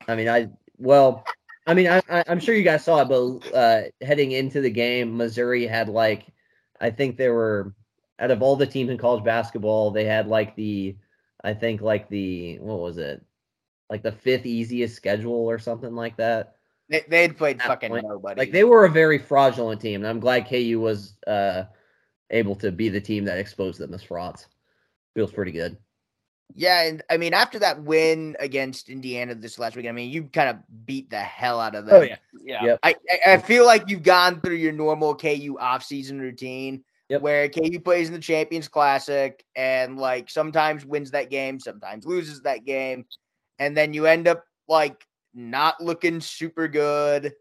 I 0.06 0.14
mean, 0.14 0.28
I 0.28 0.50
well, 0.78 1.24
I 1.66 1.74
mean, 1.74 1.88
I, 1.88 2.02
I 2.10 2.24
I'm 2.26 2.40
sure 2.40 2.54
you 2.54 2.62
guys 2.62 2.84
saw 2.84 3.02
it, 3.02 3.08
but 3.08 3.54
uh, 3.54 3.82
heading 4.00 4.32
into 4.32 4.60
the 4.60 4.70
game, 4.70 5.16
Missouri 5.16 5.66
had 5.66 5.88
like, 5.88 6.26
I 6.80 6.90
think 6.90 7.16
there 7.16 7.34
were 7.34 7.74
out 8.18 8.30
of 8.30 8.42
all 8.42 8.56
the 8.56 8.66
teams 8.66 8.90
in 8.90 8.98
college 8.98 9.24
basketball, 9.24 9.90
they 9.90 10.04
had 10.04 10.28
like 10.28 10.54
the, 10.54 10.96
I 11.42 11.54
think 11.54 11.80
like 11.80 12.08
the 12.08 12.58
what 12.58 12.80
was 12.80 12.98
it, 12.98 13.24
like 13.88 14.02
the 14.02 14.12
fifth 14.12 14.44
easiest 14.46 14.96
schedule 14.96 15.32
or 15.48 15.58
something 15.58 15.94
like 15.94 16.16
that. 16.18 16.56
They 16.88 17.04
they 17.08 17.22
had 17.22 17.38
played 17.38 17.62
fucking 17.62 17.90
point- 17.90 18.06
nobody. 18.06 18.38
Like 18.38 18.52
they 18.52 18.64
were 18.64 18.84
a 18.84 18.90
very 18.90 19.18
fraudulent 19.18 19.80
team, 19.80 20.02
and 20.02 20.08
I'm 20.08 20.20
glad 20.20 20.48
KU 20.48 20.78
was 20.80 21.16
uh 21.26 21.64
able 22.32 22.56
to 22.56 22.72
be 22.72 22.88
the 22.88 23.00
team 23.00 23.24
that 23.26 23.38
exposed 23.38 23.78
them 23.78 23.94
as 23.94 24.02
frauds. 24.02 24.48
Feels 25.14 25.32
pretty 25.32 25.52
good. 25.52 25.76
Yeah, 26.54 26.82
and 26.82 27.02
I 27.08 27.16
mean 27.16 27.32
after 27.32 27.58
that 27.60 27.82
win 27.82 28.36
against 28.38 28.88
Indiana 28.88 29.34
this 29.34 29.58
last 29.58 29.76
week, 29.76 29.86
I 29.86 29.92
mean 29.92 30.10
you 30.10 30.24
kind 30.24 30.50
of 30.50 30.56
beat 30.84 31.08
the 31.08 31.20
hell 31.20 31.60
out 31.60 31.74
of 31.74 31.86
them. 31.86 31.94
Oh 31.94 32.00
yeah, 32.00 32.16
Yeah. 32.42 32.64
Yep. 32.64 32.78
I, 32.82 32.94
I 33.10 33.32
I 33.34 33.36
feel 33.38 33.64
like 33.64 33.88
you've 33.88 34.02
gone 34.02 34.40
through 34.40 34.56
your 34.56 34.72
normal 34.72 35.14
KU 35.14 35.56
offseason 35.60 36.20
routine 36.20 36.84
Yep. 37.08 37.20
where 37.20 37.48
KU 37.48 37.78
plays 37.78 38.08
in 38.08 38.14
the 38.14 38.20
Champions 38.20 38.68
Classic 38.68 39.44
and 39.54 39.98
like 39.98 40.30
sometimes 40.30 40.86
wins 40.86 41.10
that 41.10 41.30
game, 41.30 41.60
sometimes 41.60 42.06
loses 42.06 42.40
that 42.42 42.64
game, 42.64 43.04
and 43.58 43.76
then 43.76 43.92
you 43.92 44.06
end 44.06 44.28
up 44.28 44.44
like 44.68 45.06
not 45.34 45.82
looking 45.82 46.20
super 46.20 46.68
good, 46.68 47.32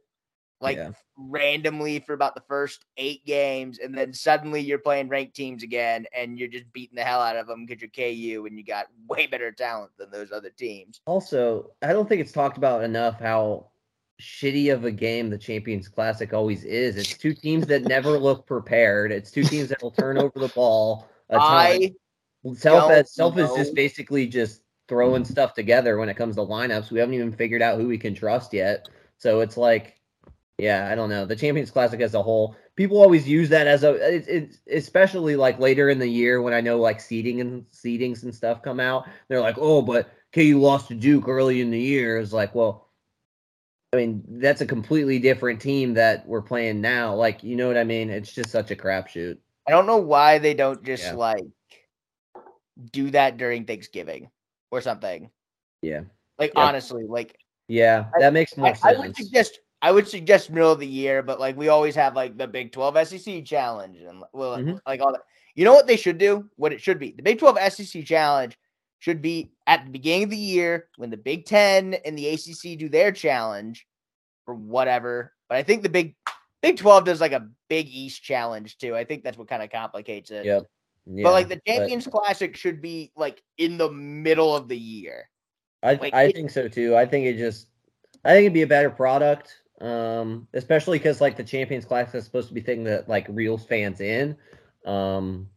like 0.62 0.78
Yeah. 0.78 0.92
randomly 1.18 2.00
for 2.00 2.14
about 2.14 2.36
the 2.36 2.44
first 2.48 2.86
eight 2.98 3.26
games, 3.26 3.80
and 3.80 3.98
then 3.98 4.14
suddenly 4.14 4.62
you're 4.62 4.80
playing 4.80 5.10
ranked 5.10 5.36
teams 5.36 5.64
again 5.64 6.06
and 6.16 6.38
you're 6.38 6.48
just 6.48 6.72
beating 6.72 6.96
the 6.96 7.04
hell 7.04 7.22
out 7.22 7.36
of 7.36 7.48
them 7.48 7.66
because 7.66 7.82
you're 7.82 7.90
KU 7.90 8.46
and 8.46 8.58
you 8.58 8.64
got 8.64 8.88
way 9.08 9.28
better 9.28 9.52
talent 9.52 9.92
than 9.98 10.12
those 10.12 10.32
other 10.32 10.50
teams. 10.50 11.02
Also, 11.06 11.72
I 11.82 11.94
don't 11.94 12.08
think 12.08 12.22
it's 12.22 12.32
talked 12.32 12.58
about 12.58 12.84
enough 12.84 13.20
how 13.20 13.72
shitty 14.22 14.72
of 14.72 14.86
a 14.86 14.92
game 14.92 15.30
the 15.30 15.38
Champions 15.38 15.88
Classic 15.88 16.34
always 16.34 16.64
is. 16.64 16.96
It's 16.96 17.18
two 17.18 17.34
teams 17.34 17.66
that 17.68 17.84
never 17.84 18.20
look 18.20 18.46
prepared. 18.46 19.12
It's 19.12 19.32
two 19.32 19.44
teams 19.44 19.70
that 19.70 19.82
will 19.82 19.92
turn 19.92 20.18
over 20.18 20.40
the 20.40 20.50
ball 20.50 21.08
a 21.30 21.38
ton. 21.40 21.44
I 21.44 21.94
Self 22.54 22.92
don't 22.92 23.08
Self 23.08 23.38
is 23.38 23.52
just 23.56 23.76
basically 23.76 24.28
just 24.28 24.62
throwing 24.88 25.24
stuff 25.24 25.54
together 25.54 25.98
when 25.98 26.10
it 26.10 26.18
comes 26.18 26.36
to 26.36 26.42
lineups. 26.42 26.92
We 26.92 27.00
haven't 27.00 27.16
even 27.16 27.32
figured 27.32 27.62
out 27.62 27.80
who 27.80 27.88
we 27.88 27.98
can 27.98 28.14
trust 28.14 28.54
yet. 28.54 28.90
So 29.18 29.40
it's 29.40 29.58
like, 29.58 30.01
yeah, 30.62 30.90
I 30.92 30.94
don't 30.94 31.10
know. 31.10 31.26
The 31.26 31.36
Champions 31.36 31.72
Classic 31.72 32.00
as 32.02 32.14
a 32.14 32.22
whole, 32.22 32.56
people 32.76 33.02
always 33.02 33.28
use 33.28 33.50
that 33.50 33.66
as 33.66 33.84
a, 33.84 33.96
it, 33.96 34.28
it, 34.28 34.58
especially 34.72 35.36
like 35.36 35.58
later 35.58 35.90
in 35.90 35.98
the 35.98 36.08
year 36.08 36.40
when 36.40 36.54
I 36.54 36.62
know 36.62 36.78
like 36.78 37.02
seeding 37.02 37.42
and 37.42 37.66
seedings 37.72 38.22
and 38.22 38.34
stuff 38.34 38.62
come 38.62 38.80
out. 38.80 39.08
They're 39.28 39.42
like, 39.42 39.58
oh, 39.58 39.82
but 39.82 40.12
KU 40.34 40.60
lost 40.60 40.90
to 40.90 40.94
Duke 40.94 41.28
early 41.28 41.62
in 41.62 41.72
the 41.72 41.80
year. 41.82 42.20
It's 42.20 42.32
like, 42.32 42.54
well, 42.54 42.90
I 43.92 43.98
mean, 43.98 44.24
that's 44.28 44.62
a 44.62 44.68
completely 44.68 45.18
different 45.18 45.62
team 45.62 45.96
that 45.96 46.28
we're 46.28 46.44
playing 46.44 46.80
now. 46.80 47.16
Like, 47.16 47.42
you 47.42 47.56
know 47.56 47.68
what 47.68 47.78
I 47.78 47.84
mean? 47.84 48.12
It's 48.12 48.32
just 48.32 48.52
such 48.52 48.70
a 48.70 48.76
crapshoot. 48.76 49.40
I 49.68 49.72
don't 49.72 49.88
know 49.88 49.98
why 49.98 50.38
they 50.38 50.54
don't 50.54 50.84
just 50.84 51.06
Yeah. 51.06 51.14
like 51.14 51.46
do 52.92 53.10
that 53.10 53.38
during 53.38 53.66
Thanksgiving 53.66 54.30
or 54.70 54.82
something. 54.82 55.32
Yeah. 55.82 56.02
Like 56.38 56.54
Yep. 56.56 56.64
honestly, 56.68 57.06
like 57.08 57.36
Yeah, 57.68 58.06
I- 58.16 58.20
that 58.20 58.34
makes 58.34 58.56
more 58.56 58.68
I, 58.68 58.74
sense. 58.74 58.86
I 58.86 59.00
would 59.00 59.16
suggest 59.18 59.60
I 59.82 59.92
would 59.92 60.08
suggest 60.08 60.52
middle 60.52 60.72
of 60.72 60.80
the 60.80 60.88
year, 60.88 61.24
but 61.24 61.40
like 61.40 61.58
we 61.58 61.70
always 61.70 61.96
have 61.96 62.16
like 62.16 62.38
the 62.38 62.48
Big 62.48 62.72
12 62.72 63.08
SEC 63.08 63.44
challenge 63.46 63.98
and 64.00 64.24
well 64.34 64.58
Mhm. 64.58 64.80
like 64.86 65.02
all 65.02 65.12
that. 65.14 65.22
You 65.56 65.66
know 65.66 65.74
what 65.74 65.88
they 65.88 65.98
should 65.98 66.18
do? 66.18 66.50
What 66.56 66.72
it 66.74 66.82
should 66.82 67.00
be. 67.00 67.12
The 67.12 67.24
Big 67.24 67.40
12 67.40 67.58
SEC 67.58 68.04
challenge 68.04 68.58
should 69.00 69.22
be 69.22 69.52
at 69.66 69.84
the 69.84 69.92
beginning 69.92 70.24
of 70.26 70.30
the 70.30 70.38
year 70.38 70.88
when 70.98 71.10
the 71.10 71.18
Big 71.18 71.46
10 71.46 71.96
and 72.06 72.18
the 72.18 72.28
ACC 72.30 72.76
do 72.78 72.88
their 72.90 73.12
challenge 73.12 73.88
or 74.46 74.54
whatever. 74.54 75.34
But 75.50 75.58
I 75.58 75.64
think 75.64 75.82
the 75.84 75.90
Big 75.90 76.16
Big 76.62 76.78
12 76.78 77.06
does 77.06 77.20
like 77.20 77.32
a 77.32 77.50
Big 77.70 77.88
East 77.90 78.22
challenge 78.24 78.78
too. 78.78 78.96
I 78.96 79.04
think 79.04 79.24
that's 79.24 79.38
what 79.38 79.48
kind 79.48 79.64
of 79.64 79.72
complicates 79.72 80.30
it. 80.30 80.46
Yep. 80.46 80.68
Yeah, 81.08 81.24
but 81.24 81.32
like 81.32 81.50
the 81.50 81.60
Champions 81.66 82.06
Classic 82.06 82.56
should 82.56 82.80
be 82.80 83.12
like 83.16 83.42
in 83.58 83.80
the 83.80 83.90
middle 83.90 84.56
of 84.56 84.68
the 84.68 84.78
year. 84.78 85.28
I 85.82 85.96
like, 85.96 86.14
I 86.14 86.26
it- 86.26 86.36
think 86.36 86.52
so 86.52 86.68
too. 86.68 86.96
I 86.96 87.08
think 87.08 87.26
it 87.26 87.38
just 87.38 87.68
I 88.24 88.34
think 88.34 88.42
it'd 88.46 88.54
be 88.54 88.62
a 88.62 88.68
better 88.68 88.92
product. 88.92 89.61
Um, 89.82 90.48
especially 90.54 91.00
because 91.00 91.22
like 91.22 91.38
the 91.38 91.44
Champions 91.44 91.86
Classic 91.86 92.16
is 92.16 92.26
supposed 92.26 92.50
to 92.50 92.54
be 92.54 92.62
thing 92.62 92.84
that 92.84 93.10
like 93.10 93.26
reels 93.30 93.66
fans 93.66 94.00
in. 94.00 94.38
Um, 94.86 95.50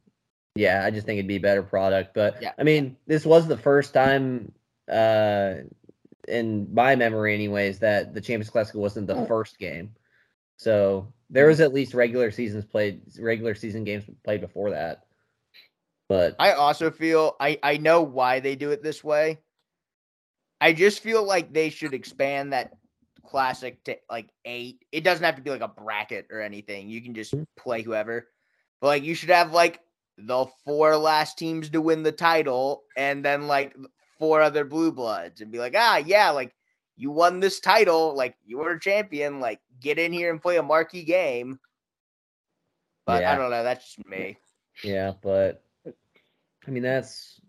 yeah, 0.54 0.82
I 0.84 0.90
just 0.90 1.04
think 1.04 1.18
it'd 1.18 1.28
be 1.28 1.36
a 1.36 1.40
better 1.40 1.62
product. 1.62 2.14
But 2.14 2.40
Yeah. 2.40 2.52
I 2.58 2.62
mean, 2.62 2.96
this 3.06 3.26
was 3.26 3.46
the 3.46 3.56
first 3.56 3.92
time 3.92 4.52
uh 4.90 5.54
in 6.26 6.72
my 6.72 6.96
memory 6.96 7.34
anyways 7.34 7.80
that 7.80 8.14
the 8.14 8.20
Champions 8.20 8.50
Classic 8.50 8.74
wasn't 8.74 9.06
the 9.06 9.26
first 9.26 9.58
game. 9.58 9.94
So 10.56 11.12
there 11.28 11.48
was 11.48 11.60
at 11.60 11.74
least 11.74 11.94
regular 11.94 12.30
seasons 12.30 12.64
played 12.64 13.02
regular 13.18 13.54
season 13.54 13.84
games 13.84 14.04
played 14.24 14.40
before 14.40 14.70
that. 14.70 15.04
But 16.08 16.36
I 16.38 16.52
also 16.52 16.90
feel 16.90 17.36
I 17.40 17.58
I 17.62 17.76
know 17.76 18.02
why 18.02 18.40
they 18.40 18.56
do 18.56 18.70
it 18.70 18.82
this 18.82 19.02
way. 19.02 19.40
I 20.60 20.72
just 20.72 21.00
feel 21.00 21.24
like 21.24 21.52
they 21.52 21.68
should 21.68 21.92
expand 21.92 22.52
that 22.52 22.72
classic 23.34 23.82
to 23.82 23.96
like 24.08 24.28
eight. 24.44 24.84
It 24.92 25.02
doesn't 25.02 25.24
have 25.24 25.34
to 25.34 25.42
be 25.42 25.50
like 25.50 25.60
a 25.60 25.66
bracket 25.66 26.28
or 26.30 26.40
anything. 26.40 26.88
You 26.88 27.02
can 27.02 27.14
just 27.14 27.34
play 27.56 27.82
whoever. 27.82 28.28
But 28.80 28.86
like 28.86 29.02
you 29.02 29.16
should 29.16 29.30
have 29.30 29.52
like 29.52 29.80
the 30.16 30.46
four 30.64 30.96
last 30.96 31.36
teams 31.36 31.68
to 31.70 31.80
win 31.80 32.04
the 32.04 32.12
title 32.12 32.84
and 32.96 33.24
then 33.24 33.48
like 33.48 33.74
four 34.20 34.40
other 34.40 34.64
blue 34.64 34.92
bloods 34.92 35.40
and 35.40 35.50
be 35.50 35.58
like, 35.58 35.74
ah 35.76 35.96
yeah, 35.96 36.30
like 36.30 36.54
you 36.96 37.10
won 37.10 37.40
this 37.40 37.58
title, 37.58 38.14
like 38.14 38.36
you 38.46 38.58
were 38.58 38.70
a 38.70 38.80
champion, 38.80 39.40
like 39.40 39.58
get 39.80 39.98
in 39.98 40.12
here 40.12 40.30
and 40.30 40.40
play 40.40 40.56
a 40.56 40.62
marquee 40.62 41.02
game. 41.02 41.58
But 43.04 43.22
Yeah. 43.22 43.32
I 43.32 43.36
don't 43.36 43.50
know, 43.50 43.64
that's 43.64 43.96
just 43.96 44.06
me. 44.06 44.38
Yeah, 44.84 45.14
but 45.20 45.64
I 45.84 46.70
mean 46.70 46.84
that's 46.84 47.40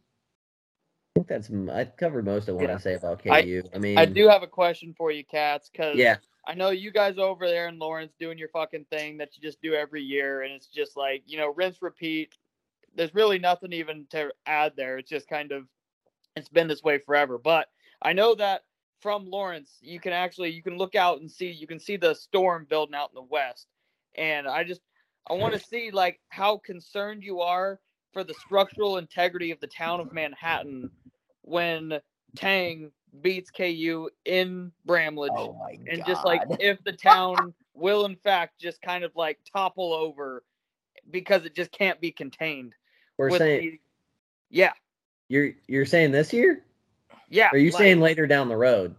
think 1.16 1.28
that's 1.28 1.50
I 1.72 1.86
covered 1.86 2.26
most 2.26 2.50
of 2.50 2.56
what 2.56 2.66
Yeah. 2.70 2.76
I 2.76 2.78
say 2.78 2.94
about 2.96 3.26
I- 3.28 3.42
KU. 3.42 3.64
I, 3.74 3.78
mean, 3.80 3.98
I 3.98 4.06
do 4.06 4.28
have 4.28 4.44
a 4.44 4.48
question 4.48 4.94
for 4.98 5.12
you, 5.12 5.24
Katz, 5.24 5.70
because 5.70 5.98
Yeah, 5.98 6.18
I 6.46 6.54
know 6.54 6.70
you 6.70 6.92
guys 6.92 7.18
over 7.18 7.48
there 7.48 7.68
in 7.70 7.80
Lawrence 7.80 8.14
doing 8.20 8.38
your 8.38 8.50
fucking 8.50 8.86
thing 8.86 9.18
that 9.18 9.36
you 9.36 9.42
just 9.42 9.62
do 9.62 9.74
every 9.74 10.04
year, 10.04 10.42
and 10.44 10.54
it's 10.54 10.68
just 10.68 10.98
like 10.98 11.24
you 11.26 11.38
know, 11.38 11.54
rinse, 11.54 11.82
repeat. 11.82 12.36
There's 12.96 13.14
really 13.16 13.40
nothing 13.40 13.74
even 13.74 14.06
to 14.12 14.32
add 14.46 14.74
there. 14.76 14.98
It's 14.98 15.10
just 15.10 15.28
kind 15.28 15.52
of, 15.52 15.68
it's 16.36 16.50
been 16.50 16.68
this 16.68 16.84
way 16.84 16.98
forever. 17.00 17.38
But 17.38 17.70
I 18.02 18.14
know 18.14 18.36
that 18.36 18.64
from 19.02 19.30
Lawrence, 19.30 19.78
you 19.82 20.00
can 20.00 20.14
actually 20.14 20.52
you 20.52 20.64
can 20.64 20.78
look 20.78 20.96
out 20.96 21.22
and 21.22 21.32
see 21.32 21.50
you 21.50 21.68
can 21.68 21.80
see 21.80 21.96
the 21.98 22.14
storm 22.14 22.66
building 22.70 22.96
out 22.96 23.10
in 23.12 23.16
the 23.16 23.22
west, 23.22 23.68
and 24.16 24.48
I 24.48 24.66
just 24.66 24.82
I 25.30 25.34
want 25.34 25.54
to 25.54 25.60
see 25.60 25.92
like 25.92 26.20
how 26.30 26.58
concerned 26.58 27.24
you 27.24 27.40
are 27.42 27.80
for 28.14 28.24
the 28.24 28.34
structural 28.34 28.98
integrity 28.98 29.52
of 29.52 29.60
the 29.60 29.68
town 29.68 30.00
of 30.00 30.14
Manhattan 30.14 30.90
when 31.46 32.00
Tang 32.36 32.92
beats 33.22 33.50
KU 33.50 34.10
in 34.26 34.72
Bramlage 34.86 35.32
Oh 35.36 35.54
my 35.54 35.78
and 35.90 36.00
god. 36.00 36.08
just 36.08 36.26
like 36.26 36.42
if 36.60 36.84
the 36.84 36.92
town 36.92 37.54
will 37.74 38.06
in 38.06 38.16
fact 38.18 38.60
just 38.60 38.82
kind 38.82 39.04
of 39.04 39.16
like 39.16 39.40
topple 39.52 39.94
over 39.94 40.44
because 41.12 41.46
it 41.46 41.56
just 41.56 41.72
can't 41.72 42.00
be 42.02 42.12
contained. 42.12 42.74
we're 43.18 43.30
saying 43.38 43.62
the- 43.62 43.80
yeah, 44.50 44.74
you're 45.30 45.52
you're 45.68 45.86
saying 45.86 46.12
this 46.12 46.34
year. 46.34 46.64
yeah. 47.30 47.48
Or 47.48 47.56
are 47.56 47.58
you 47.58 47.72
like- 47.72 47.80
saying 47.80 48.00
later 48.02 48.28
down 48.28 48.50
the 48.50 48.58
road? 48.58 48.96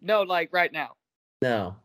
no? 0.00 0.22
Like 0.22 0.50
right 0.52 0.72
now. 0.72 0.94
No. 1.42 1.76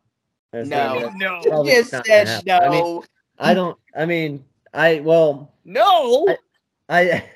That's 0.52 0.68
No. 0.70 1.00
not 1.00 1.16
No, 1.18 1.42
probably 1.42 1.72
you 1.74 1.80
not 1.92 2.06
said 2.06 2.26
gonna 2.28 2.42
no. 2.46 2.60
I 2.66 2.70
mean, 2.70 3.02
I 3.40 3.54
don't. 3.56 3.78
I 3.98 4.06
mean, 4.06 4.46
I 4.74 5.00
well, 5.00 5.52
no. 5.66 6.28
I 6.90 7.00
I 7.12 7.30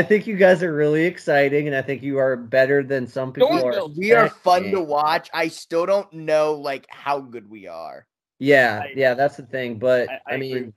think 0.00 0.26
you 0.26 0.36
guys 0.36 0.62
are 0.62 0.72
really 0.72 1.04
exciting, 1.04 1.66
and 1.66 1.76
I 1.76 1.82
think 1.82 2.02
you 2.02 2.16
are 2.16 2.34
better 2.34 2.82
than 2.82 3.06
some 3.06 3.30
people 3.34 3.50
are. 3.52 3.60
Thornville. 3.74 3.98
we 3.98 4.12
are 4.14 4.30
fun 4.30 4.70
to 4.70 4.80
watch. 4.80 5.28
I 5.34 5.48
still 5.48 5.84
don't 5.84 6.10
know 6.14 6.54
like 6.54 6.86
how 6.88 7.20
good 7.20 7.50
we 7.50 7.66
are. 7.66 8.06
Yeah, 8.38 8.84
I- 8.84 8.92
yeah, 8.96 9.12
that's 9.12 9.36
the 9.36 9.42
thing. 9.42 9.78
But 9.78 10.08
I, 10.08 10.14
I, 10.26 10.34
I 10.34 10.36
mean, 10.38 10.72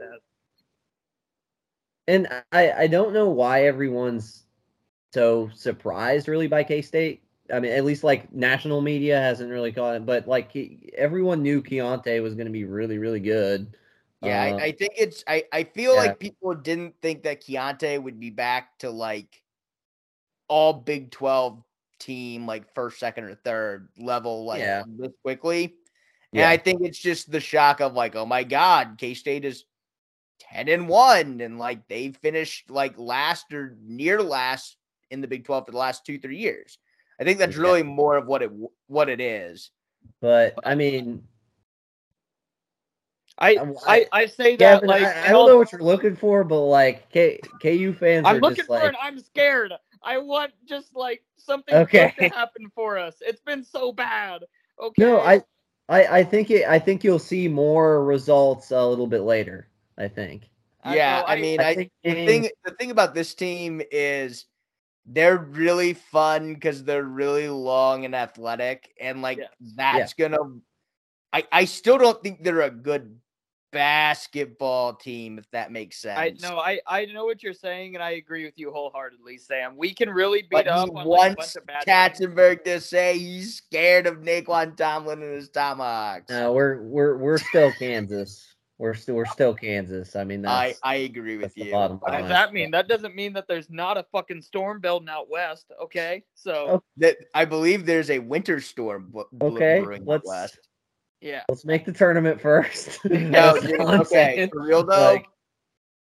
and 2.07 2.27
I 2.51 2.71
I 2.73 2.87
don't 2.87 3.13
know 3.13 3.29
why 3.29 3.63
everyone's 3.67 4.43
so 5.13 5.49
surprised 5.53 6.27
really 6.27 6.47
by 6.47 6.63
K 6.65 6.81
State. 6.81 7.21
I 7.53 7.59
mean, 7.59 7.71
at 7.71 7.85
least 7.85 8.03
like 8.03 8.33
national 8.33 8.81
media 8.81 9.19
hasn't 9.19 9.51
really 9.51 9.71
caught 9.71 9.95
it, 9.95 10.05
but 10.05 10.27
like 10.27 10.51
he- 10.51 10.89
everyone 10.97 11.41
knew 11.41 11.61
Keyontae 11.61 12.21
was 12.21 12.33
going 12.35 12.47
to 12.47 12.51
be 12.51 12.65
really 12.65 12.97
really 12.97 13.19
good. 13.21 13.77
Yeah, 14.25 14.53
Um, 14.53 14.59
I, 14.59 14.63
I 14.65 14.71
think 14.71 14.93
it's. 14.97 15.23
I, 15.27 15.43
I 15.51 15.63
feel 15.63 15.93
yeah. 15.93 16.01
like 16.01 16.19
people 16.19 16.53
didn't 16.53 16.95
think 17.01 17.23
that 17.23 17.43
Keyontae 17.43 18.01
would 18.01 18.19
be 18.19 18.29
back 18.29 18.77
to 18.79 18.89
like 18.89 19.41
all 20.47 20.73
Big 20.73 21.11
Twelve 21.11 21.61
team, 21.99 22.45
like 22.45 22.73
first, 22.75 22.99
second, 22.99 23.25
or 23.25 23.35
third 23.35 23.89
level, 23.97 24.45
like 24.45 24.59
Yeah. 24.59 24.83
this 24.87 25.11
quickly. 25.23 25.75
And 26.33 26.41
yeah, 26.41 26.49
I 26.49 26.57
think 26.57 26.81
it's 26.83 26.99
just 26.99 27.31
the 27.31 27.39
shock 27.39 27.79
of 27.79 27.93
like, 27.93 28.15
oh 28.15 28.25
my 28.25 28.43
God, 28.43 28.95
K 28.97 29.13
State 29.13 29.45
is 29.45 29.63
ten 30.39 30.67
and 30.67 30.87
one, 30.89 31.39
and 31.41 31.57
like 31.57 31.87
they 31.87 32.11
finished 32.11 32.69
like 32.69 32.97
last 32.97 33.53
or 33.53 33.77
near 33.81 34.21
last 34.21 34.77
in 35.11 35.21
the 35.21 35.27
Big 35.27 35.45
Twelve 35.45 35.65
for 35.65 35.71
the 35.71 35.77
last 35.77 36.05
two 36.05 36.19
three 36.19 36.37
years. 36.37 36.77
I 37.19 37.23
think 37.23 37.39
that's 37.39 37.55
really 37.55 37.83
more 37.83 38.17
of 38.17 38.27
what 38.27 38.41
it 38.41 38.51
what 38.87 39.07
it 39.09 39.21
is. 39.21 39.71
but 40.21 40.53
I 40.65 40.75
mean, 40.75 41.23
I, 43.37 43.55
um, 43.55 43.69
I'm- 43.69 43.77
I 43.87 44.07
I 44.21 44.25
say 44.27 44.51
that 44.55 44.59
Gavin, 44.81 44.87
like 44.89 45.03
I, 45.03 45.27
I 45.27 45.29
don't 45.29 45.47
know 45.47 45.57
what 45.57 45.71
you're 45.71 45.81
looking 45.81 46.15
for, 46.15 46.43
but 46.43 46.59
like 46.61 47.09
K, 47.09 47.39
KU 47.61 47.93
fans 47.93 48.25
I'm 48.25 48.37
are 48.37 48.39
looking 48.39 48.57
just 48.57 48.67
for 48.67 48.79
like, 48.79 48.93
it. 48.93 48.95
I'm 49.01 49.19
scared. 49.19 49.73
I 50.01 50.17
want 50.19 50.51
just 50.65 50.95
like 50.95 51.23
something 51.37 51.73
Okay. 51.75 52.13
to 52.19 52.29
happen 52.33 52.69
for 52.73 52.97
us. 52.97 53.15
It's 53.21 53.41
been 53.41 53.63
so 53.63 53.91
bad. 53.91 54.45
Okay. 54.79 55.01
no, 55.03 55.19
I, 55.19 55.41
I, 55.89 56.05
I 56.19 56.23
think 56.23 56.49
it. 56.51 56.65
I 56.67 56.79
think 56.79 57.03
you'll 57.03 57.19
see 57.19 57.47
more 57.47 58.03
results 58.05 58.71
a 58.71 58.85
little 58.85 59.07
bit 59.07 59.21
later. 59.21 59.67
I 59.97 60.07
think. 60.07 60.49
yeah, 60.85 61.21
know, 61.21 61.25
I, 61.27 61.39
mean, 61.41 61.59
I, 61.59 61.75
think 61.75 61.91
the 62.03 62.13
games- 62.13 62.29
thing 62.29 62.49
the 62.63 62.71
thing 62.71 62.91
about 62.91 63.13
this 63.15 63.33
team 63.33 63.81
is 63.91 64.45
they're 65.05 65.37
really 65.37 65.93
fun 65.93 66.53
because 66.53 66.83
they're 66.83 67.03
really 67.03 67.47
long 67.49 68.05
and 68.05 68.15
athletic, 68.15 68.93
and 68.99 69.21
like 69.21 69.39
Yeah. 69.39 69.47
that's 69.75 70.13
gonna. 70.13 70.37
I 71.33 71.43
I 71.51 71.65
still 71.65 71.97
don't 71.97 72.21
think 72.23 72.43
they're 72.43 72.61
a 72.61 72.69
good 72.71 73.19
basketball 73.75 74.93
team, 74.93 75.37
if 75.37 75.49
that 75.51 75.71
makes 75.71 75.97
sense. 75.97 76.17
I 76.17 76.47
know 76.47 76.57
I 76.57 76.79
I 76.87 77.05
know 77.05 77.25
what 77.25 77.43
you're 77.43 77.53
saying, 77.53 77.95
and 77.95 78.03
I 78.03 78.11
agree 78.11 78.45
with 78.45 78.53
you 78.57 78.71
wholeheartedly, 78.71 79.37
Sam. 79.37 79.75
We 79.75 79.93
can 79.93 80.09
really 80.09 80.43
beat 80.43 80.49
But 80.51 80.67
up 80.67 80.85
he 80.89 80.95
on 80.95 81.05
like, 81.05 81.33
a 81.33 81.35
bunch 81.35 81.55
of 81.57 81.65
bad 81.65 81.81
teams. 81.85 82.19
Katzenberg 82.33 82.63
to 82.63 82.79
say 82.79 83.17
he's 83.17 83.57
scared 83.57 84.07
of 84.07 84.19
Nae'Qwan 84.19 84.77
Tomlin 84.77 85.21
and 85.21 85.35
his 85.35 85.49
Tomahawks. 85.49 86.29
No, 86.29 86.53
we're 86.53 86.81
we're 86.83 87.17
we're 87.17 87.37
still 87.37 87.71
Kansas. 87.73 88.55
We're 88.77 88.93
still 88.93 89.15
we're 89.15 89.25
still 89.25 89.53
Kansas. 89.53 90.15
I 90.15 90.23
mean, 90.23 90.45
I 90.45 90.67
that's, 90.67 90.79
I 90.83 90.95
agree 90.95 91.37
with 91.37 91.57
you. 91.57 91.71
bottom 91.71 91.97
What 91.97 92.11
does 92.13 92.29
that 92.29 92.53
mean? 92.53 92.71
That 92.71 92.87
doesn't 92.87 93.13
mean 93.15 93.33
that 93.33 93.47
there's 93.47 93.69
not 93.69 93.97
a 93.97 94.05
fucking 94.11 94.41
storm 94.41 94.79
building 94.79 95.09
out 95.09 95.29
west. 95.29 95.71
Okay, 95.83 96.23
so 96.33 96.65
Oh, 96.69 96.83
That 96.97 97.17
I 97.33 97.43
believe 97.45 97.85
there's 97.85 98.09
a 98.09 98.19
winter 98.19 98.59
storm. 98.61 99.09
bu- 99.11 99.23
bu- 99.31 99.45
Okay, 99.55 99.81
brewing 99.81 100.03
let's 100.05 100.27
west. 100.27 100.59
Yeah, 101.21 101.43
let's 101.49 101.65
make 101.65 101.85
the 101.85 101.91
tournament 101.93 102.39
first. 102.41 102.99
No, 103.05 103.59
dude, 103.59 103.79
I'm 103.81 104.01
okay, 104.01 104.49
for 104.51 104.63
real 104.63 104.83
though. 104.85 105.13
Like- 105.13 105.25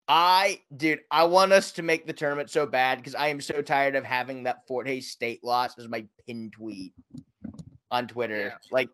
I, 0.08 0.60
dude, 0.76 1.00
I 1.10 1.24
want 1.24 1.50
us 1.52 1.72
to 1.72 1.82
make 1.82 2.06
the 2.06 2.12
tournament 2.12 2.48
so 2.48 2.64
bad 2.64 2.98
because 2.98 3.16
I 3.16 3.26
am 3.26 3.40
so 3.40 3.60
tired 3.60 3.96
of 3.96 4.04
having 4.04 4.44
that 4.44 4.64
Fort 4.68 4.86
Hays 4.86 5.10
State 5.10 5.42
loss 5.42 5.76
as 5.80 5.88
my 5.88 6.06
pin 6.28 6.52
tweet 6.52 6.92
on 7.90 8.06
Twitter. 8.06 8.46
Yeah. 8.46 8.54
Like, 8.70 8.88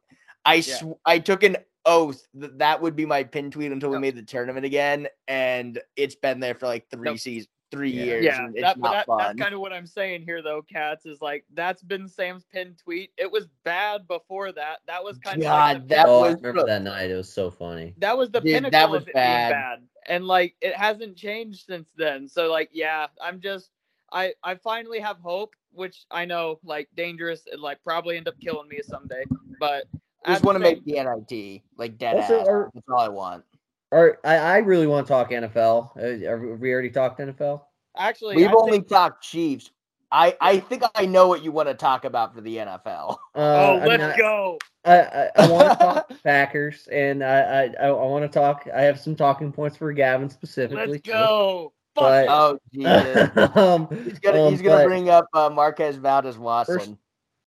I 0.46 0.54
Yeah. 0.54 0.62
sw- 0.76 0.98
I 1.04 1.18
took 1.18 1.42
an 1.42 1.58
oath 1.84 2.26
that 2.34 2.58
that 2.60 2.80
would 2.80 2.96
be 2.96 3.04
my 3.04 3.24
pin 3.24 3.50
tweet 3.50 3.72
until 3.72 3.90
we 3.90 3.96
Yep. 3.96 4.00
made 4.00 4.16
the 4.16 4.22
tournament 4.22 4.64
again, 4.64 5.06
and 5.28 5.78
it's 5.96 6.14
been 6.14 6.40
there 6.40 6.54
for 6.54 6.66
like 6.66 6.88
three 6.90 7.10
Nope. 7.10 7.18
seasons, 7.18 7.48
three 7.72 7.90
Yeah. 7.90 8.04
years. 8.04 8.24
yeah. 8.24 8.44
and 8.44 8.54
it's 8.54 8.62
That, 8.62 8.78
not 8.78 8.92
that, 8.92 9.06
fun. 9.06 9.18
that's 9.18 9.38
kind 9.40 9.54
of 9.54 9.60
what 9.60 9.72
I'm 9.72 9.86
saying 9.86 10.22
here, 10.22 10.42
though. 10.42 10.62
Katz 10.62 11.06
is 11.06 11.20
like 11.20 11.44
that's 11.54 11.82
been 11.82 12.06
Sam's 12.06 12.44
pin 12.44 12.76
tweet. 12.82 13.10
It 13.16 13.30
was 13.32 13.48
bad 13.64 14.06
before 14.06 14.52
that. 14.52 14.78
That 14.86 15.02
was 15.02 15.18
kind 15.18 15.38
of 15.38 15.44
like 15.44 15.50
God, 15.78 15.82
the, 15.88 15.94
that 15.94 16.06
oh, 16.08 16.18
I 16.24 16.28
was 16.28 16.36
remember 16.36 16.64
that 16.66 16.82
night. 16.82 17.10
It 17.10 17.16
was 17.16 17.32
so 17.32 17.50
funny. 17.50 17.94
that 17.98 18.16
was 18.16 18.30
the 18.30 18.40
Dude, 18.40 18.70
that 18.70 18.90
was 18.90 19.02
of 19.02 19.08
it 19.08 19.14
bad. 19.14 19.48
being 19.48 19.60
bad, 19.60 19.82
and 20.06 20.26
like 20.26 20.54
it 20.60 20.74
hasn't 20.76 21.16
changed 21.16 21.66
since 21.66 21.88
then. 21.96 22.28
So 22.28 22.50
like, 22.50 22.68
yeah, 22.72 23.06
I'm 23.20 23.40
just 23.40 23.70
I 24.12 24.34
I 24.44 24.54
finally 24.56 25.00
have 25.00 25.18
hope, 25.18 25.54
which 25.72 26.04
I 26.10 26.24
know 26.26 26.60
like 26.62 26.88
dangerous 26.96 27.42
and 27.50 27.60
like 27.62 27.82
probably 27.82 28.16
end 28.18 28.28
up 28.28 28.38
killing 28.40 28.68
me 28.68 28.80
someday, 28.86 29.24
but 29.58 29.84
I 30.24 30.32
just 30.34 30.44
want 30.44 30.56
to 30.56 30.60
make 30.60 30.84
the 30.84 30.92
NIT 30.92 31.62
like 31.78 31.98
dead 31.98 32.16
Also, 32.16 32.40
ass. 32.42 32.46
are- 32.48 32.70
That's 32.74 32.86
all 32.88 33.00
I 33.00 33.08
want. 33.08 33.44
Or 33.92 34.18
I, 34.24 34.36
I 34.36 34.56
really 34.58 34.86
want 34.86 35.06
to 35.06 35.12
talk 35.12 35.30
NFL. 35.30 35.96
Uh, 35.96 36.28
Have 36.30 36.58
we 36.60 36.72
already 36.72 36.90
talked 36.90 37.20
NFL? 37.20 37.60
actually 37.96 38.36
We've 38.36 38.48
I 38.48 38.52
only 38.54 38.72
think- 38.72 38.88
talked 38.88 39.22
Chiefs. 39.22 39.70
I, 40.10 40.36
I 40.42 40.60
think 40.60 40.82
I 40.94 41.06
know 41.06 41.26
what 41.28 41.42
you 41.42 41.52
want 41.52 41.68
to 41.70 41.74
talk 41.74 42.04
about 42.04 42.34
for 42.34 42.40
the 42.42 42.56
NFL. 42.56 43.16
Uh, 43.34 43.38
oh 43.38 43.78
I 43.78 43.86
let's 43.86 44.02
I- 44.02 44.16
go. 44.18 44.58
I, 44.84 44.98
I, 45.00 45.30
I 45.36 45.48
want 45.50 45.70
to 45.70 45.76
talk 45.84 46.12
Packers, 46.24 46.88
and 46.90 47.22
I, 47.24 47.38
I, 47.40 47.62
I, 47.80 47.86
I 47.86 47.90
want 47.92 48.22
to 48.24 48.28
talk. 48.28 48.66
I 48.74 48.82
have 48.82 48.98
some 49.00 49.14
talking 49.14 49.52
points 49.52 49.76
for 49.76 49.92
Gavin 49.92 50.28
specifically. 50.28 50.86
Let's 50.86 51.02
go. 51.06 51.72
But- 51.94 52.24
it. 52.24 52.30
Oh 52.30 52.58
Jesus. 52.74 53.56
um, 53.56 53.88
He's 54.04 54.18
gonna 54.18 54.42
um, 54.46 54.52
he's 54.52 54.62
gonna 54.62 54.84
bring 54.84 55.08
up 55.10 55.26
uh, 55.34 55.50
Marquez 55.50 55.96
Valdez 55.96 56.38
Watson. 56.38 56.98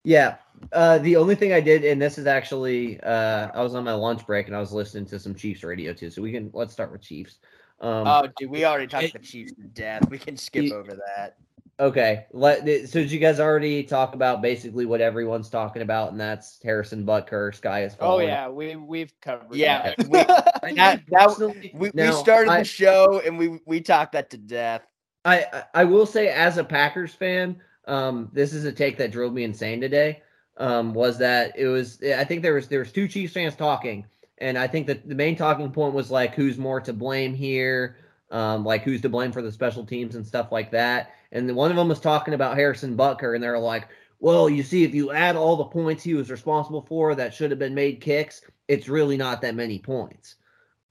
Yeah. 0.03 0.35
Uh, 0.71 0.99
the 0.99 1.15
only 1.15 1.35
thing 1.35 1.53
I 1.53 1.59
did, 1.59 1.83
and 1.83 2.01
this 2.01 2.17
is 2.17 2.27
actually, 2.27 2.99
uh, 3.01 3.49
I 3.53 3.63
was 3.63 3.73
on 3.75 3.83
my 3.83 3.93
lunch 3.93 4.25
break 4.27 4.47
and 4.47 4.55
I 4.55 4.59
was 4.59 4.71
listening 4.71 5.05
to 5.07 5.19
some 5.19 5.33
Chiefs 5.33 5.63
radio 5.63 5.93
too. 5.93 6.09
So 6.09 6.21
we 6.21 6.31
can 6.31 6.49
let's 6.53 6.73
start 6.73 6.91
with 6.91 7.01
Chiefs. 7.01 7.39
Um, 7.79 8.05
oh, 8.05 8.27
dude, 8.37 8.51
we 8.51 8.63
already 8.63 8.87
talked 8.87 9.05
it- 9.05 9.13
the 9.13 9.19
Chiefs 9.19 9.53
to 9.53 9.63
death. 9.63 10.07
We 10.09 10.19
can 10.19 10.37
skip 10.37 10.65
Ye- 10.65 10.73
over 10.73 10.91
that. 10.91 11.37
okay. 11.79 12.27
Let 12.31 12.59
so 12.87 12.99
did 12.99 13.11
you 13.11 13.17
guys 13.19 13.39
already 13.39 13.83
talk 13.83 14.13
about 14.13 14.43
basically 14.43 14.85
what 14.85 15.01
everyone's 15.01 15.49
talking 15.49 15.81
about, 15.81 16.11
and 16.11 16.21
that's 16.21 16.59
Harrison 16.63 17.05
Butker, 17.05 17.55
Sky 17.55 17.83
is 17.83 17.95
falling. 17.95 18.27
Oh 18.27 18.31
yeah, 18.31 18.47
we 18.49 18.75
we've 18.75 19.13
covered. 19.19 19.55
Yeah, 19.55 19.93
that. 19.97 19.97
we, 20.07 20.75
that, 20.75 21.01
that, 21.09 21.71
we, 21.73 21.89
we 21.91 22.11
started 22.11 22.51
I- 22.51 22.59
the 22.59 22.65
show 22.65 23.19
and 23.25 23.35
we 23.39 23.59
we 23.65 23.81
talked 23.81 24.11
that 24.11 24.29
to 24.29 24.37
death. 24.37 24.83
I 25.25 25.63
I 25.73 25.85
will 25.85 26.05
say 26.05 26.29
as 26.29 26.57
a 26.57 26.63
Packers 26.63 27.15
fan, 27.15 27.59
um, 27.87 28.29
this 28.33 28.53
is 28.53 28.65
a 28.65 28.71
take 28.71 28.97
that 28.97 29.11
drove 29.11 29.33
me 29.33 29.43
insane 29.43 29.81
today. 29.81 30.21
Um, 30.57 30.93
was 30.93 31.17
that 31.19 31.57
it 31.57 31.67
was 31.67 32.01
I 32.03 32.23
think 32.23 32.41
there 32.41 32.53
was 32.53 32.67
there 32.67 32.79
was 32.79 32.91
two 32.91 33.07
Chiefs 33.07 33.33
fans 33.33 33.55
talking, 33.55 34.05
and 34.37 34.57
I 34.57 34.67
think 34.67 34.87
that 34.87 35.07
the 35.07 35.15
main 35.15 35.35
talking 35.35 35.71
point 35.71 35.93
was 35.93 36.11
like 36.11 36.35
who's 36.35 36.57
more 36.57 36.81
to 36.81 36.93
blame 36.93 37.33
here, 37.33 37.97
um, 38.29 38.63
like 38.65 38.83
who's 38.83 39.01
to 39.01 39.09
blame 39.09 39.31
for 39.31 39.41
the 39.41 39.51
special 39.51 39.85
teams 39.85 40.15
and 40.15 40.25
stuff 40.25 40.51
like 40.51 40.71
that. 40.71 41.11
And 41.31 41.55
one 41.55 41.71
of 41.71 41.77
them 41.77 41.87
was 41.87 41.99
talking 42.01 42.33
about 42.33 42.57
Harrison 42.57 42.97
Butker, 42.97 43.33
and 43.33 43.43
they're 43.43 43.57
like, 43.57 43.87
well, 44.19 44.49
you 44.49 44.61
see, 44.61 44.83
if 44.83 44.93
you 44.93 45.11
add 45.11 45.35
all 45.35 45.55
the 45.55 45.63
points 45.65 46.03
he 46.03 46.13
was 46.13 46.29
responsible 46.29 46.81
for 46.87 47.15
that 47.15 47.33
should 47.33 47.49
have 47.49 47.59
been 47.59 47.73
made 47.73 48.01
kicks, 48.01 48.41
it's 48.67 48.87
really 48.89 49.17
not 49.17 49.41
that 49.41 49.55
many 49.55 49.79
points. 49.79 50.35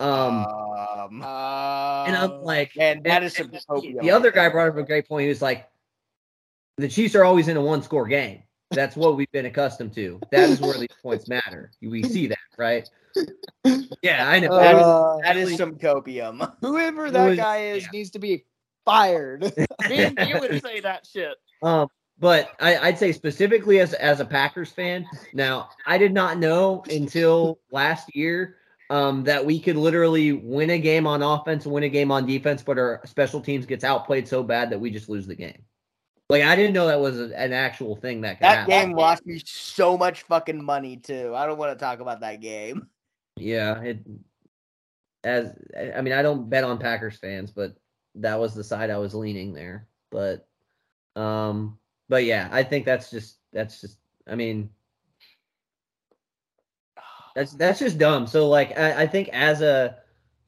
Um, 0.00 0.46
Um, 0.46 1.22
and 1.22 2.16
I'm 2.16 2.42
like, 2.42 2.74
man, 2.76 3.02
that 3.04 3.16
and- 3.16 3.24
is 3.26 3.34
some 3.36 3.50
and 3.52 4.00
the 4.00 4.10
other 4.10 4.30
guy 4.32 4.48
brought 4.48 4.68
up 4.68 4.76
a 4.78 4.82
great 4.82 5.06
point. 5.06 5.24
He 5.24 5.28
was 5.28 5.42
like, 5.42 5.68
The 6.81 6.89
Chiefs 6.89 7.15
are 7.15 7.24
always 7.24 7.48
in 7.48 7.57
a 7.57 7.61
one 7.61 7.82
score 7.82 8.07
game. 8.07 8.43
That's 8.70 8.97
what 8.97 9.16
we've 9.16 9.31
been 9.32 9.47
accustomed 9.47 9.93
to. 9.94 10.20
That 10.31 10.48
is 10.48 10.61
where 10.61 10.78
these 10.78 10.89
points 11.02 11.28
matter. 11.28 11.73
We 11.82 12.02
see 12.05 12.28
that, 12.28 12.39
right? 12.57 12.89
Yeah, 14.02 14.28
I 14.28 14.40
know. 14.40 14.57
That 14.57 14.77
is- 14.77 14.82
Uh, 14.82 15.16
That 15.23 15.36
is 15.36 15.57
some 15.57 15.74
copium. 15.77 16.52
whoever 16.61 17.11
that 17.11 17.28
was- 17.31 17.36
guy 17.36 17.59
is 17.65 17.82
yeah. 17.82 17.89
needs 17.93 18.11
to 18.11 18.19
be 18.19 18.44
fired. 18.85 19.43
Me 19.89 20.05
and 20.05 20.19
you 20.27 20.39
would 20.40 20.62
say 20.62 20.81
that 20.81 21.07
shit. 21.07 21.36
Um, 21.62 21.89
but 22.19 22.51
I, 22.61 22.77
I'd 22.78 22.98
say 22.98 23.12
specifically 23.12 23.81
as 23.81 23.93
as 23.94 24.20
a 24.20 24.24
Packers 24.24 24.70
fan, 24.70 25.07
now 25.35 25.69
I 25.86 25.98
did 25.98 26.12
not 26.12 26.39
know 26.39 26.85
until 26.90 27.59
last 27.73 28.15
year 28.15 28.57
um, 28.90 29.24
that 29.24 29.44
we 29.44 29.59
could 29.61 29.77
literally 29.77 30.32
win 30.32 30.70
a 30.70 30.78
game 30.78 31.07
on 31.07 31.23
offense, 31.23 31.66
win 31.66 31.82
a 31.85 31.89
game 31.89 32.11
on 32.11 32.27
defense, 32.27 32.62
but 32.62 32.78
our 32.78 33.01
special 33.05 33.40
teams 33.40 33.66
gets 33.66 33.85
outplayed 33.85 34.28
so 34.28 34.43
bad 34.43 34.70
that 34.70 34.78
we 34.81 34.90
just 34.90 35.09
lose 35.09 35.27
the 35.27 35.35
game. 35.35 35.62
Like 36.31 36.44
I 36.44 36.55
didn't 36.55 36.74
know 36.74 36.86
that 36.86 37.01
was 37.01 37.19
an 37.19 37.52
actual 37.52 37.97
thing 37.97 38.20
that 38.20 38.39
That 38.39 38.69
happen. 38.69 38.70
game 38.70 38.93
lost 38.93 39.27
me 39.27 39.43
so 39.44 39.98
much 39.98 40.23
fucking 40.23 40.65
money 40.65 40.97
too. 40.97 41.35
I 41.35 41.44
don't 41.44 41.59
want 41.59 41.77
to 41.77 41.85
talk 41.85 41.98
about 41.98 42.20
that 42.20 42.40
game. 42.40 42.86
Yeah, 43.36 43.81
it 43.81 43.98
as 45.24 45.52
I 45.97 46.01
mean 46.02 46.12
I 46.12 46.23
don't 46.23 46.48
bet 46.48 46.62
on 46.62 46.78
Packers 46.78 47.16
fans, 47.19 47.51
but 47.51 47.74
that 48.15 48.39
was 48.39 48.55
the 48.55 48.62
side 48.62 48.90
I 48.90 48.98
was 48.98 49.12
leaning 49.12 49.52
there. 49.52 49.89
But 50.12 50.47
um 51.16 51.78
but 52.09 52.23
yeah, 52.23 52.48
I 52.52 52.62
think 52.62 52.85
that's 52.85 53.11
just 53.11 53.39
that's 53.52 53.81
just 53.81 53.98
I 54.28 54.36
mean 54.36 54.70
that's 57.35 57.55
that's 57.55 57.81
just 57.81 57.98
dumb. 57.98 58.28
So 58.28 58.48
like 58.48 58.78
I, 58.78 59.02
I 59.02 59.07
think 59.09 59.31
as 59.31 59.62
a 59.62 59.97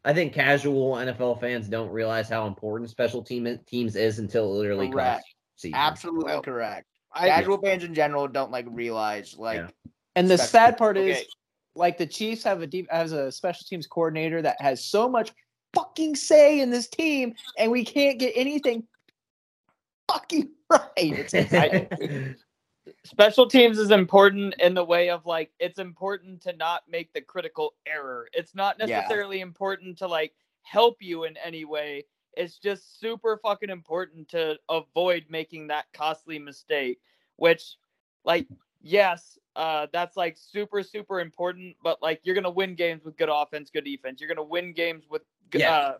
I 0.04 0.12
think 0.12 0.32
casual 0.32 0.94
NFL 0.94 1.40
fans 1.40 1.66
don't 1.66 1.90
realize 1.90 2.28
how 2.28 2.46
important 2.46 2.88
special 2.88 3.20
team 3.22 3.58
teams 3.66 3.96
is 3.96 4.20
until 4.20 4.44
it 4.44 4.58
literally 4.58 4.88
Correct. 4.88 5.22
costs 5.22 5.31
season. 5.62 5.74
Absolutely 5.78 6.24
Well, 6.32 6.42
correct. 6.42 6.86
I, 7.12 7.28
Casual 7.28 7.58
fans 7.58 7.84
in 7.84 7.94
general 7.94 8.26
don't 8.28 8.50
like 8.50 8.66
realize 8.70 9.36
like 9.38 9.58
Yeah. 9.58 9.68
and 10.16 10.30
the 10.30 10.38
sad 10.38 10.70
teams. 10.70 10.78
part 10.78 10.96
is, 10.96 11.24
like 11.74 11.96
the 11.98 12.06
Chiefs 12.06 12.42
have 12.44 12.62
a 12.62 12.66
deep 12.66 12.86
has 12.90 13.12
a 13.12 13.30
special 13.32 13.64
teams 13.68 13.86
coordinator 13.86 14.42
that 14.42 14.60
has 14.60 14.84
so 14.84 15.08
much 15.08 15.32
fucking 15.74 16.14
say 16.16 16.60
in 16.60 16.70
this 16.70 16.86
team, 16.88 17.34
and 17.58 17.70
we 17.72 17.84
can't 17.84 18.18
get 18.18 18.32
anything 18.36 18.86
fucking 20.10 20.50
right. 20.70 20.90
It's. 20.96 22.40
Special 23.04 23.46
teams 23.46 23.78
is 23.78 23.92
important 23.92 24.54
in 24.58 24.74
the 24.74 24.82
way 24.84 25.08
of 25.08 25.24
like 25.24 25.52
it's 25.60 25.78
important 25.78 26.40
to 26.42 26.52
not 26.54 26.82
make 26.88 27.12
the 27.12 27.20
critical 27.20 27.74
error. 27.86 28.28
It's 28.32 28.54
not 28.56 28.76
Yeah. 28.78 28.86
necessarily 29.00 29.40
important 29.40 29.98
to 29.98 30.08
like 30.08 30.32
help 30.62 30.96
you 31.00 31.24
in 31.24 31.36
any 31.36 31.64
way. 31.64 32.04
It's 32.34 32.58
just 32.58 32.98
super 33.00 33.38
fucking 33.42 33.70
important 33.70 34.28
to 34.30 34.56
avoid 34.68 35.26
making 35.28 35.68
that 35.68 35.84
costly 35.92 36.38
mistake, 36.38 36.98
which 37.36 37.76
like 38.24 38.46
yes, 38.80 39.38
uh 39.56 39.86
that's 39.92 40.16
like 40.16 40.36
super 40.38 40.82
super 40.82 41.20
important, 41.20 41.76
but 41.82 42.00
like 42.02 42.20
you're 42.24 42.34
going 42.34 42.44
to 42.44 42.50
win 42.50 42.74
games 42.74 43.04
with 43.04 43.16
good 43.16 43.28
offense, 43.30 43.70
good 43.70 43.84
defense. 43.84 44.20
You're 44.20 44.28
going 44.28 44.36
to 44.36 44.42
win 44.50 44.72
games 44.72 45.04
with 45.10 45.22
g- 45.52 45.58
Yeah. 45.60 45.74
uh 45.76 45.94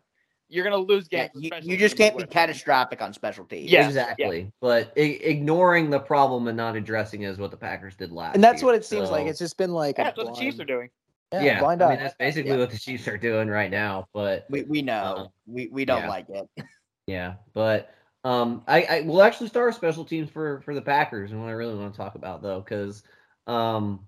you're 0.49 0.65
going 0.65 0.73
to 0.87 0.93
lose 0.93 1.09
games 1.09 1.31
with 1.35 1.45
you, 1.45 1.49
special 1.49 1.71
you 1.71 1.77
just 1.79 1.97
can't 1.97 2.15
be 2.15 2.25
with- 2.25 2.31
catastrophic 2.31 3.01
on 3.01 3.15
special 3.15 3.45
teams. 3.47 3.71
Yeah, 3.71 3.87
exactly. 3.87 4.53
But 4.61 4.93
I- 4.99 5.19
ignoring 5.23 5.89
the 5.89 5.99
problem 6.01 6.47
and 6.49 6.57
not 6.57 6.77
addressing 6.77 7.23
it 7.23 7.29
is 7.31 7.39
what 7.39 7.51
the 7.51 7.57
Packers 7.57 7.95
did 7.97 8.13
last. 8.13 8.35
and 8.35 8.45
that's 8.45 8.61
year. 8.61 8.67
what 8.67 8.75
it 8.75 8.85
seems 8.85 9.11
like. 9.11 9.27
It's 9.27 9.39
just 9.39 9.57
been 9.57 9.73
like 9.73 9.97
Yeah, 9.97 10.03
a 10.03 10.05
that's 10.07 10.19
what 10.19 10.35
the 10.35 10.41
Chiefs 10.41 10.61
are 10.61 10.65
doing. 10.65 10.91
Yeah, 11.33 11.43
yeah, 11.43 11.61
blind 11.61 11.83
I 11.83 11.87
eye. 11.87 11.91
mean 11.91 11.99
that's 12.01 12.17
basically 12.17 12.51
Yeah. 12.53 12.59
what 12.59 12.71
the 12.71 12.79
Chiefs 12.79 13.09
are 13.09 13.17
doing 13.19 13.49
right 13.49 13.71
now. 13.71 14.07
But 14.13 14.47
We 14.51 14.63
we 14.63 14.83
know. 14.83 15.15
Uh, 15.17 15.27
we 15.47 15.69
we 15.69 15.85
don't 15.85 16.03
yeah. 16.03 16.09
like 16.09 16.27
it. 16.29 16.49
yeah, 17.07 17.35
but 17.55 17.95
um, 18.25 18.63
I, 18.69 18.83
I 18.83 19.01
will 19.03 19.23
actually 19.23 19.49
start 19.49 19.67
with 19.69 19.77
special 19.77 20.05
teams 20.05 20.31
for 20.31 20.61
for 20.61 20.75
the 20.75 20.83
Packers, 20.83 21.33
and 21.33 21.41
what 21.41 21.49
I 21.49 21.53
really 21.53 21.75
want 21.75 21.93
to 21.93 21.97
talk 21.97 22.15
about 22.15 22.43
though, 22.43 22.61
because 22.61 23.03
um, 23.47 24.07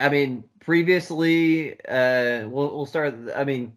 I 0.00 0.08
mean 0.08 0.44
previously, 0.60 1.80
uh, 1.86 2.48
we'll 2.48 2.74
we'll 2.74 2.86
start. 2.86 3.14
I 3.34 3.44
mean, 3.44 3.76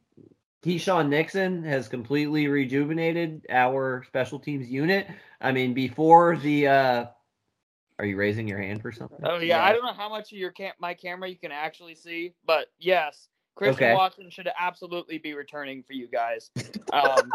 Keisean 0.65 1.09
Nixon 1.09 1.63
has 1.63 1.87
completely 1.87 2.47
rejuvenated 2.47 3.45
our 3.49 4.03
special 4.07 4.39
teams 4.39 4.69
unit. 4.69 5.07
I 5.39 5.51
mean, 5.51 5.73
before 5.73 6.37
the 6.37 6.67
uh, 6.67 7.05
are 8.03 8.05
you 8.05 8.17
raising 8.17 8.49
your 8.49 8.59
hand 8.59 8.81
for 8.81 8.91
something? 8.91 9.19
Oh 9.23 9.37
yeah, 9.39 9.63
I 9.63 9.71
don't 9.71 9.81
know 9.85 9.93
how 9.93 10.09
much 10.09 10.33
of 10.33 10.37
your 10.37 10.51
cam- 10.51 10.73
my 10.77 10.93
camera 10.93 11.29
you 11.29 11.37
can 11.37 11.53
actually 11.53 11.95
see, 11.95 12.33
but 12.45 12.67
yes, 12.77 13.29
Christian 13.55 13.85
Okay. 13.85 13.93
Watson 13.93 14.29
should 14.29 14.49
absolutely 14.59 15.19
be 15.19 15.33
returning 15.33 15.83
for 15.83 15.93
you 15.93 16.07
guys. 16.07 16.51
Um, 16.93 17.31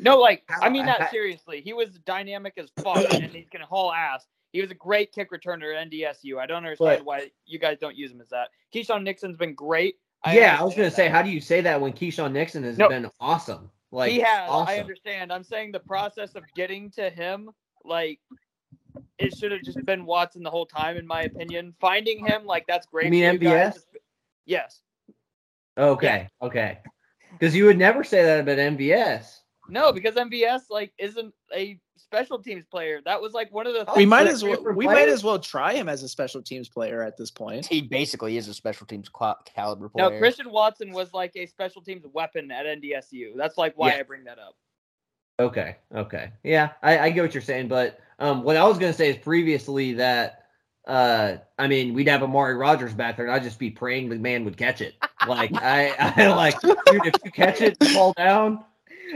no, 0.00 0.18
like 0.18 0.44
I 0.62 0.70
mean 0.70 0.86
that 0.86 1.10
seriously. 1.10 1.60
He 1.60 1.74
was 1.74 1.98
dynamic 2.06 2.54
as 2.56 2.70
fuck, 2.82 3.12
and 3.12 3.24
he 3.24 3.42
can 3.42 3.60
haul 3.60 3.92
ass. 3.92 4.26
He 4.52 4.62
was 4.62 4.70
a 4.70 4.74
great 4.74 5.12
kick 5.12 5.30
returner 5.30 5.76
at 5.76 5.90
NDSU. 5.90 6.38
I 6.38 6.46
don't 6.46 6.58
understand 6.64 7.00
But- 7.00 7.04
why 7.04 7.30
you 7.44 7.58
guys 7.58 7.76
don't 7.78 7.94
use 7.96 8.10
him 8.10 8.22
as 8.22 8.28
that. 8.30 8.48
Keisean 8.74 9.02
Nixon's 9.02 9.36
been 9.36 9.54
great. 9.54 9.96
I 10.24 10.38
yeah, 10.38 10.56
I 10.58 10.62
was 10.62 10.72
gonna 10.72 10.84
understand 10.84 10.92
say, 10.94 11.08
how 11.10 11.20
do 11.20 11.28
you 11.28 11.40
say 11.40 11.60
that 11.60 11.78
when 11.80 11.92
Keisean 11.92 12.32
Nixon 12.32 12.62
has 12.62 12.78
No. 12.78 12.88
been 12.88 13.10
awesome? 13.20 13.70
Like 13.90 14.10
he 14.12 14.20
has. 14.20 14.48
awesome. 14.48 14.74
I 14.74 14.78
understand. 14.80 15.30
I'm 15.32 15.44
saying 15.44 15.72
the 15.72 15.80
process 15.80 16.34
of 16.34 16.44
getting 16.54 16.90
to 16.92 17.10
him, 17.10 17.50
like, 17.84 18.20
it 19.18 19.36
should 19.36 19.52
have 19.52 19.62
just 19.62 19.84
been 19.84 20.04
Watson 20.06 20.42
the 20.42 20.50
whole 20.50 20.66
time, 20.66 20.96
in 20.96 21.06
my 21.06 21.22
opinion. 21.22 21.74
Finding 21.80 22.24
him, 22.24 22.44
like, 22.44 22.66
that's 22.66 22.86
great. 22.86 23.10
mean 23.10 23.38
for 23.38 23.44
you 23.44 23.50
guys. 23.50 23.74
MVS? 23.76 23.80
Yes. 24.46 24.80
Okay, 25.76 26.28
okay. 26.42 26.78
Because 27.32 27.54
you 27.54 27.64
would 27.66 27.78
never 27.78 28.02
say 28.02 28.22
that 28.24 28.40
about 28.40 28.58
MVS. 28.58 29.40
No, 29.68 29.92
because 29.92 30.14
MVS 30.14 30.62
like 30.70 30.92
isn't 30.98 31.32
a 31.54 31.78
special 31.96 32.38
teams 32.42 32.64
player. 32.64 33.00
That 33.04 33.20
was 33.20 33.34
like 33.34 33.52
one 33.52 33.66
of 33.66 33.74
the. 33.74 33.86
we 33.96 34.06
might 34.06 34.26
as 34.26 34.42
well 34.42 34.56
different 34.56 34.78
we 34.78 34.86
might 34.86 35.08
as 35.08 35.22
well 35.22 35.38
try 35.38 35.74
him 35.74 35.88
as 35.88 36.02
a 36.02 36.08
special 36.08 36.42
teams 36.42 36.68
player 36.68 37.02
at 37.02 37.16
this 37.18 37.30
point. 37.30 37.66
He 37.66 37.82
basically 37.82 38.38
is 38.38 38.48
a 38.48 38.54
special 38.54 38.86
teams 38.86 39.08
qua- 39.10 39.36
caliber 39.44 39.90
player. 39.90 40.10
No, 40.10 40.18
Christian 40.18 40.50
Watson 40.50 40.90
was 40.92 41.12
like 41.12 41.32
a 41.36 41.44
special 41.46 41.82
teams 41.82 42.04
weapon 42.12 42.50
at 42.50 42.64
NDSU. 42.64 43.36
That's 43.36 43.58
like 43.58 43.74
why 43.76 43.88
Yeah. 43.88 43.96
I 43.98 44.02
bring 44.02 44.24
that 44.24 44.38
up. 44.38 44.56
Okay, 45.40 45.76
okay. 45.94 46.32
Yeah, 46.42 46.70
I, 46.82 46.98
I 46.98 47.10
get 47.10 47.22
what 47.22 47.32
you're 47.34 47.42
saying, 47.42 47.68
but 47.68 48.00
um, 48.18 48.42
what 48.42 48.56
I 48.56 48.64
was 48.64 48.78
gonna 48.78 48.92
say 48.92 49.10
is 49.10 49.16
previously 49.16 49.92
that 49.94 50.46
uh, 50.86 51.36
I 51.58 51.68
mean, 51.68 51.92
we'd 51.92 52.08
have 52.08 52.22
Amari 52.22 52.54
Rodgers 52.54 52.94
back 52.94 53.16
there, 53.16 53.26
and 53.26 53.34
I'd 53.34 53.42
just 53.42 53.58
be 53.58 53.70
praying 53.70 54.08
the 54.08 54.16
man 54.16 54.44
would 54.46 54.56
catch 54.56 54.80
it. 54.80 54.94
Like 55.28 55.50
I, 55.54 55.90
I 55.98 56.26
like, 56.34 56.58
dude, 56.60 56.76
if 57.06 57.14
you 57.24 57.30
catch 57.30 57.60
it, 57.60 57.76
fall 57.92 58.14
down. 58.14 58.64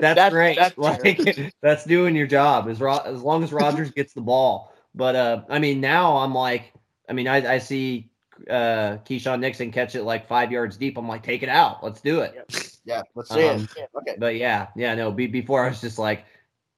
That's, 0.01 0.17
That's- 0.17 0.33
great. 0.33 0.57
that's 0.57 0.79
like 0.79 1.55
that's 1.63 1.85
doing 1.85 2.15
your 2.15 2.27
job 2.27 2.69
as 2.69 2.81
Ro- 2.81 2.99
as 3.05 3.23
long 3.23 3.43
as 3.43 3.53
Rodgers 3.53 3.91
gets 3.91 4.13
the 4.13 4.21
ball. 4.21 4.73
But 4.95 5.17
uh, 5.17 5.43
I 5.49 5.59
mean, 5.59 5.81
now 5.81 6.19
I'm 6.19 6.35
like, 6.35 6.73
I 7.09 7.15
mean, 7.15 7.27
I, 7.27 7.55
I 7.55 7.59
see 7.59 8.11
uh 8.51 8.99
Keisean 9.05 9.41
Nixon 9.41 9.73
catch 9.73 9.95
it 9.95 10.03
like 10.05 10.27
five 10.29 10.53
yards 10.53 10.77
deep. 10.77 10.97
I'm 10.99 11.09
like, 11.09 11.23
take 11.23 11.43
it 11.43 11.49
out. 11.49 11.83
Let's 11.83 12.01
do 12.01 12.21
it. 12.21 12.72
Yeah, 12.85 13.03
let's 13.15 13.31
see 13.31 13.47
Um, 13.49 13.63
it. 13.63 13.71
Yeah, 13.77 13.85
okay. 13.97 14.17
But 14.19 14.37
yeah, 14.37 14.69
yeah, 14.77 14.95
no. 14.95 15.11
Be, 15.11 15.27
before 15.27 15.65
I 15.65 15.69
was 15.69 15.81
just 15.81 15.99
like, 15.99 16.25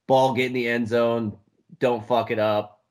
ball 0.06 0.34
get 0.34 0.46
in 0.46 0.52
the 0.52 0.68
end 0.68 0.88
zone, 0.88 1.36
don't 1.80 2.06
fuck 2.06 2.30
it 2.30 2.38
up. 2.38 2.82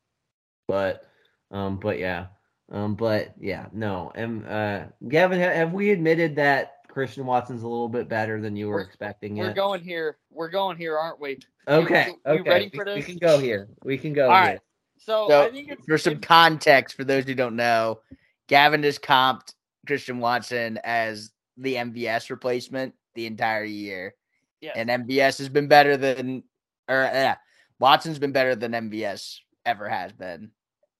But, 0.67 1.05
um, 1.51 1.77
but 1.77 1.99
yeah, 1.99 2.27
um, 2.71 2.95
but 2.95 3.33
yeah, 3.39 3.67
no. 3.73 4.11
And 4.15 4.47
uh, 4.47 4.85
Gavin, 5.07 5.39
ha- 5.39 5.53
have 5.53 5.73
we 5.73 5.91
admitted 5.91 6.35
that 6.37 6.77
Christian 6.87 7.25
Watson's 7.25 7.63
a 7.63 7.67
little 7.67 7.89
bit 7.89 8.07
better 8.07 8.39
than 8.41 8.55
you 8.55 8.67
were 8.67 8.75
We're- 8.75 8.85
expecting? 8.85 9.35
We're 9.35 9.47
Yet? 9.47 9.55
going 9.55 9.81
here. 9.81 10.17
We're 10.31 10.49
going 10.49 10.77
here, 10.77 10.97
aren't 10.97 11.19
we? 11.19 11.39
Okay, 11.67 12.07
you- 12.07 12.33
you 12.33 12.39
okay. 12.41 12.49
ready 12.49 12.69
we, 12.71 12.77
for 12.77 12.85
we 12.85 12.95
this? 12.95 13.05
can 13.05 13.17
go 13.17 13.37
here. 13.39 13.67
We 13.83 13.97
can 13.97 14.13
go 14.13 14.29
All 14.29 14.35
here. 14.41 14.51
right. 14.53 14.59
So, 14.97 15.27
So, 15.29 15.41
I 15.47 15.51
think 15.51 15.69
it's 15.69 15.85
For 15.85 15.97
some 15.97 16.13
it- 16.13 16.21
context, 16.21 16.95
for 16.95 17.03
those 17.03 17.25
who 17.25 17.35
don't 17.35 17.55
know, 17.57 17.99
Gavin 18.47 18.83
has 18.83 18.97
comped 18.97 19.53
Christian 19.85 20.19
Watson 20.19 20.79
as 20.83 21.31
the 21.57 21.75
MVS 21.75 22.29
replacement 22.29 22.93
the 23.15 23.25
entire 23.25 23.63
year, 23.63 24.15
yes. 24.61 24.73
and 24.75 24.89
MVS 24.89 25.37
has 25.39 25.49
been 25.49 25.67
better 25.67 25.97
than, 25.97 26.43
or 26.87 27.03
yeah, 27.03 27.35
Watson's 27.79 28.19
been 28.19 28.31
better 28.31 28.55
than 28.55 28.71
MVS 28.71 29.39
ever 29.65 29.87
has 29.89 30.11
been. 30.11 30.51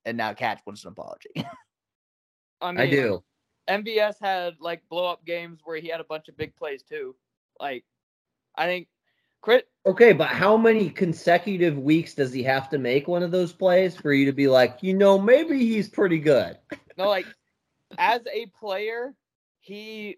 And 0.06 0.18
now 0.18 0.34
Katz 0.34 0.62
wants 0.66 0.84
an 0.84 0.92
apology. 0.92 1.30
I, 2.62 2.72
mean, 2.72 2.82
I 2.82 2.90
do. 2.90 3.24
MVS 3.70 4.16
had 4.22 4.56
like 4.60 4.82
blow 4.90 5.06
up 5.06 5.26
games 5.26 5.62
where 5.64 5.78
he 5.78 5.88
had 5.88 6.02
a 6.02 6.06
bunch 6.06 6.28
of 6.28 6.38
big 6.38 6.56
plays 6.56 6.84
too. 6.84 7.16
Like, 7.60 7.86
I 8.56 8.66
think 8.66 8.88
Crit 9.42 9.68
Okay, 9.86 10.14
but 10.14 10.30
how 10.30 10.56
many 10.56 10.90
consecutive 10.90 11.78
weeks 11.78 12.14
does 12.14 12.32
he 12.32 12.42
have 12.44 12.70
to 12.70 12.78
make 12.78 13.08
one 13.08 13.24
of 13.24 13.32
those 13.32 13.52
plays 13.52 13.98
for 13.98 14.14
you 14.14 14.26
to 14.26 14.32
be 14.32 14.48
like, 14.48 14.78
you 14.82 14.94
know, 14.94 15.20
maybe 15.20 15.60
he's 15.60 15.90
pretty 15.90 16.20
good? 16.20 16.58
No, 16.98 17.10
like 17.10 17.26
as 17.98 18.22
a 18.34 18.46
player, 18.58 19.14
he 19.60 20.18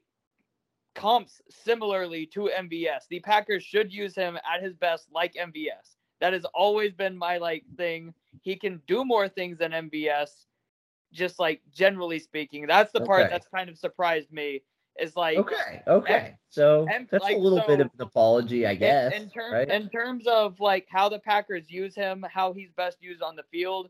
comps 0.95 1.41
similarly 1.49 2.25
to 2.27 2.49
MVS. 2.57 3.07
The 3.09 3.19
Packers 3.19 3.63
should 3.63 3.91
use 3.93 4.15
him 4.15 4.37
at 4.37 4.63
his 4.63 4.73
best 4.75 5.07
like 5.13 5.35
MVS. 5.35 5.97
That 6.21 6.33
has 6.33 6.45
always 6.53 6.93
been 6.93 7.17
my 7.17 7.37
like 7.37 7.63
thing. 7.77 8.13
He 8.41 8.55
can 8.55 8.81
do 8.87 9.05
more 9.05 9.27
things 9.27 9.57
than 9.57 9.71
MVS, 9.71 10.29
just 11.13 11.39
like 11.39 11.61
generally 11.73 12.19
speaking. 12.19 12.65
That's 12.65 12.91
the 12.91 13.01
part 13.01 13.23
Okay. 13.23 13.29
that's 13.31 13.47
kind 13.47 13.69
of 13.69 13.77
surprised 13.77 14.31
me 14.31 14.61
is 14.99 15.15
like 15.15 15.37
Okay, 15.37 15.83
okay. 15.87 16.37
So 16.49 16.87
and, 16.91 17.07
that's 17.11 17.23
like, 17.23 17.35
a 17.35 17.39
little 17.39 17.63
bit 17.67 17.81
of 17.81 17.87
an 17.87 18.01
apology, 18.01 18.65
I 18.65 18.75
guess. 18.75 19.13
in, 19.13 19.29
term, 19.29 19.53
right? 19.53 19.69
in 19.69 19.89
terms 19.89 20.25
of 20.25 20.59
like 20.59 20.87
how 20.89 21.09
the 21.09 21.19
Packers 21.19 21.69
use 21.69 21.93
him, 21.93 22.25
how 22.31 22.53
he's 22.53 22.71
best 22.71 23.01
used 23.01 23.21
on 23.21 23.35
the 23.35 23.43
field, 23.51 23.89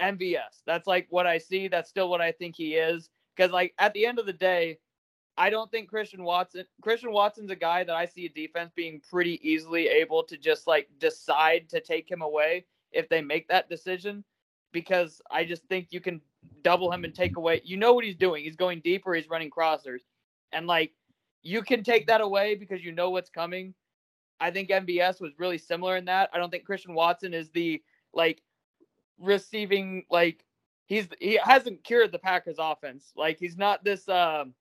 MVS. 0.00 0.62
That's 0.66 0.86
like 0.86 1.08
what 1.10 1.26
I 1.26 1.38
see. 1.38 1.66
That's 1.68 1.90
still 1.90 2.08
what 2.08 2.20
I 2.20 2.30
think 2.30 2.54
he 2.56 2.74
is. 2.74 3.10
Because 3.36 3.50
like 3.50 3.74
at 3.78 3.92
the 3.92 4.06
end 4.06 4.20
of 4.20 4.26
the 4.26 4.32
day, 4.32 4.78
I 5.38 5.50
don't 5.50 5.70
think 5.70 5.88
Christian 5.88 6.24
Watson. 6.24 6.64
Christian 6.80 7.12
Watson's 7.12 7.50
a 7.50 7.56
guy 7.56 7.84
that 7.84 7.94
I 7.94 8.06
see 8.06 8.26
a 8.26 8.28
defense 8.30 8.70
being 8.74 9.00
pretty 9.10 9.38
easily 9.48 9.88
able 9.88 10.22
to 10.24 10.36
just 10.36 10.66
like 10.66 10.88
decide 10.98 11.68
to 11.70 11.80
take 11.80 12.10
him 12.10 12.22
away 12.22 12.64
if 12.92 13.08
they 13.08 13.20
make 13.20 13.48
that 13.48 13.68
decision. 13.68 14.24
Because 14.72 15.20
I 15.30 15.44
just 15.44 15.64
think 15.66 15.88
you 15.90 16.00
can 16.00 16.20
double 16.62 16.90
him 16.92 17.04
and 17.04 17.14
take 17.14 17.36
away. 17.36 17.62
You 17.64 17.76
know 17.76 17.94
what 17.94 18.04
he's 18.04 18.16
doing. 18.16 18.44
He's 18.44 18.56
going 18.56 18.80
deeper. 18.80 19.14
He's 19.14 19.28
running 19.28 19.50
crossers, 19.50 20.00
and 20.52 20.66
like 20.66 20.92
you 21.42 21.62
can 21.62 21.82
take 21.82 22.06
that 22.08 22.20
away 22.20 22.56
because 22.56 22.84
you 22.84 22.92
know 22.92 23.10
what's 23.10 23.30
coming. 23.30 23.74
I 24.40 24.50
think 24.50 24.68
MVS 24.68 25.20
was 25.20 25.32
really 25.38 25.58
similar 25.58 25.96
in 25.96 26.04
that. 26.06 26.30
I 26.32 26.38
don't 26.38 26.50
think 26.50 26.64
Christian 26.64 26.94
Watson 26.94 27.32
is 27.32 27.50
the 27.50 27.82
like 28.12 28.42
receiving 29.18 30.04
like 30.10 30.44
he's 30.86 31.08
he 31.20 31.38
hasn't 31.42 31.84
cured 31.84 32.12
the 32.12 32.18
Packers 32.18 32.56
offense. 32.58 33.12
Like 33.16 33.38
he's 33.38 33.56
not 33.56 33.84
this 33.84 34.08
um 34.08 34.54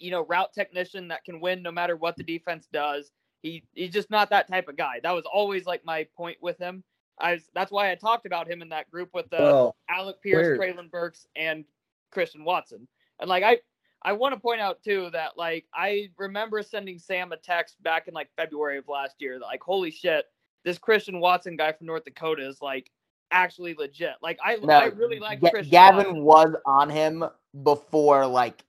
you 0.00 0.10
know 0.10 0.24
route 0.26 0.52
technician 0.52 1.08
that 1.08 1.24
can 1.24 1.40
win 1.40 1.62
no 1.62 1.70
matter 1.70 1.96
what 1.96 2.16
the 2.16 2.24
defense 2.24 2.66
does. 2.72 3.12
He 3.42 3.62
he's 3.74 3.92
just 3.92 4.10
not 4.10 4.30
that 4.30 4.48
type 4.48 4.68
of 4.68 4.76
guy. 4.76 5.00
That 5.02 5.12
was 5.12 5.24
always 5.32 5.66
like 5.66 5.84
my 5.84 6.06
point 6.16 6.38
with 6.40 6.58
him. 6.58 6.82
I 7.18 7.34
was, 7.34 7.42
that's 7.54 7.70
why 7.70 7.90
I 7.90 7.94
talked 7.94 8.24
about 8.26 8.50
him 8.50 8.62
in 8.62 8.70
that 8.70 8.90
group 8.90 9.10
with 9.12 9.26
uh, 9.26 9.38
well, 9.40 9.76
Alec 9.88 10.22
Pierce, 10.22 10.58
where- 10.58 10.58
Treylon 10.58 10.90
Burks, 10.90 11.26
and 11.36 11.64
Christian 12.10 12.44
Watson. 12.44 12.88
And 13.20 13.28
like 13.28 13.42
I 13.44 13.58
I 14.02 14.12
want 14.14 14.34
to 14.34 14.40
point 14.40 14.60
out 14.60 14.82
too 14.82 15.10
that 15.12 15.36
like 15.36 15.66
I 15.74 16.10
remember 16.18 16.62
sending 16.62 16.98
Sam 16.98 17.32
a 17.32 17.36
text 17.36 17.82
back 17.82 18.08
in 18.08 18.14
like 18.14 18.28
February 18.36 18.78
of 18.78 18.88
last 18.88 19.16
year 19.20 19.38
that 19.38 19.44
like 19.44 19.62
holy 19.62 19.90
shit, 19.90 20.24
this 20.64 20.78
Christian 20.78 21.20
Watson 21.20 21.56
guy 21.56 21.72
from 21.72 21.86
North 21.86 22.04
Dakota 22.04 22.46
is 22.46 22.60
like 22.62 22.90
actually 23.30 23.74
legit. 23.74 24.14
Like 24.22 24.38
I 24.44 24.56
No, 24.56 24.72
I 24.72 24.86
really 24.86 25.18
like 25.20 25.40
Ga- 25.40 25.50
Christian 25.50 25.70
Gavin 25.70 26.22
Watson. 26.24 26.24
was 26.24 26.54
on 26.66 26.88
him 26.90 27.24
before 27.62 28.26
like 28.26 28.64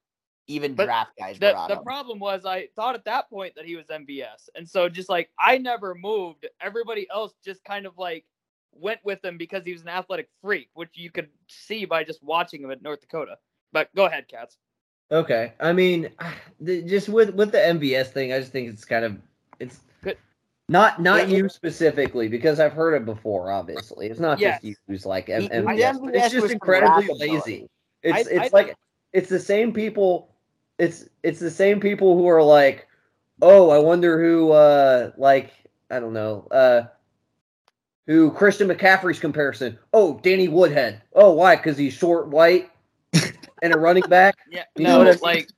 even 0.47 0.73
But 0.75 0.85
draft 0.85 1.11
guys 1.17 1.39
The, 1.39 1.47
were 1.51 1.55
on 1.55 1.69
the 1.69 1.77
him. 1.77 1.83
problem 1.83 2.19
was 2.19 2.45
I 2.45 2.67
thought 2.75 2.95
at 2.95 3.05
that 3.05 3.29
point 3.29 3.53
that 3.55 3.65
he 3.65 3.75
was 3.75 3.87
MVS. 3.87 4.49
And 4.55 4.67
so 4.67 4.89
just 4.89 5.09
like 5.09 5.29
I 5.39 5.57
never 5.57 5.95
moved, 5.95 6.47
everybody 6.59 7.07
else 7.09 7.33
just 7.43 7.63
kind 7.63 7.85
of 7.85 7.97
like 7.97 8.25
went 8.73 8.99
with 9.03 9.23
him 9.23 9.37
because 9.37 9.63
he 9.65 9.73
was 9.73 9.81
an 9.81 9.89
athletic 9.89 10.29
freak, 10.41 10.69
which 10.73 10.89
you 10.93 11.09
could 11.11 11.29
see 11.47 11.85
by 11.85 12.03
just 12.03 12.21
watching 12.23 12.63
him 12.63 12.71
at 12.71 12.81
North 12.81 13.01
Dakota. 13.01 13.37
But 13.71 13.93
go 13.95 14.05
ahead, 14.05 14.27
Katz. 14.27 14.57
Okay, 15.11 15.53
I 15.59 15.73
mean, 15.73 16.09
just 16.63 17.09
with 17.09 17.33
with 17.35 17.51
the 17.51 17.57
MVS 17.59 18.07
thing, 18.07 18.33
I 18.33 18.39
just 18.39 18.51
think 18.51 18.69
it's 18.69 18.85
kind 18.85 19.05
of 19.05 19.17
it's 19.59 19.79
Good. 20.03 20.17
not 20.69 21.01
not 21.01 21.29
Yeah. 21.29 21.37
you 21.37 21.49
specifically 21.49 22.27
because 22.27 22.59
I've 22.59 22.73
heard 22.73 22.93
it 22.95 23.05
before. 23.05 23.51
Obviously, 23.51 24.07
it's 24.07 24.19
not 24.19 24.39
Yes. 24.39 24.55
just 24.55 24.63
you 24.65 24.75
who's 24.87 25.05
like 25.05 25.29
M- 25.29 25.41
He- 25.43 25.47
he- 25.47 25.53
MVS. 25.53 25.99
it's 26.15 26.33
just 26.33 26.51
incredibly 26.51 27.07
lazy. 27.15 27.67
It's 28.03 28.27
I- 28.27 28.31
it's 28.31 28.53
I 28.53 28.57
like 28.57 28.65
think- 28.67 28.77
it's 29.13 29.29
the 29.29 29.39
same 29.39 29.73
people. 29.73 30.29
It's 30.81 31.05
it's 31.21 31.39
the 31.39 31.51
same 31.51 31.79
people 31.79 32.17
who 32.17 32.27
are 32.27 32.41
like, 32.41 32.87
oh, 33.41 33.69
I 33.69 33.77
wonder 33.77 34.19
who 34.19 34.51
uh 34.51 35.11
like 35.15 35.51
I 35.91 35.99
don't 35.99 36.13
know 36.13 36.47
uh 36.49 36.83
who 38.07 38.31
Christian 38.31 38.67
McCaffrey's 38.67 39.19
comparison. 39.19 39.77
Oh, 39.93 40.19
Danny 40.23 40.47
Woodhead. 40.47 41.03
Oh, 41.13 41.33
why? 41.33 41.55
Because 41.55 41.77
he's 41.77 41.93
short, 41.93 42.29
white, 42.29 42.71
and 43.61 43.73
a 43.73 43.77
running 43.77 44.03
back. 44.09 44.35
Yeah, 44.49 44.63
You 44.75 44.85
no, 44.85 45.03
know 45.03 45.09
what 45.09 45.21
like 45.21 45.49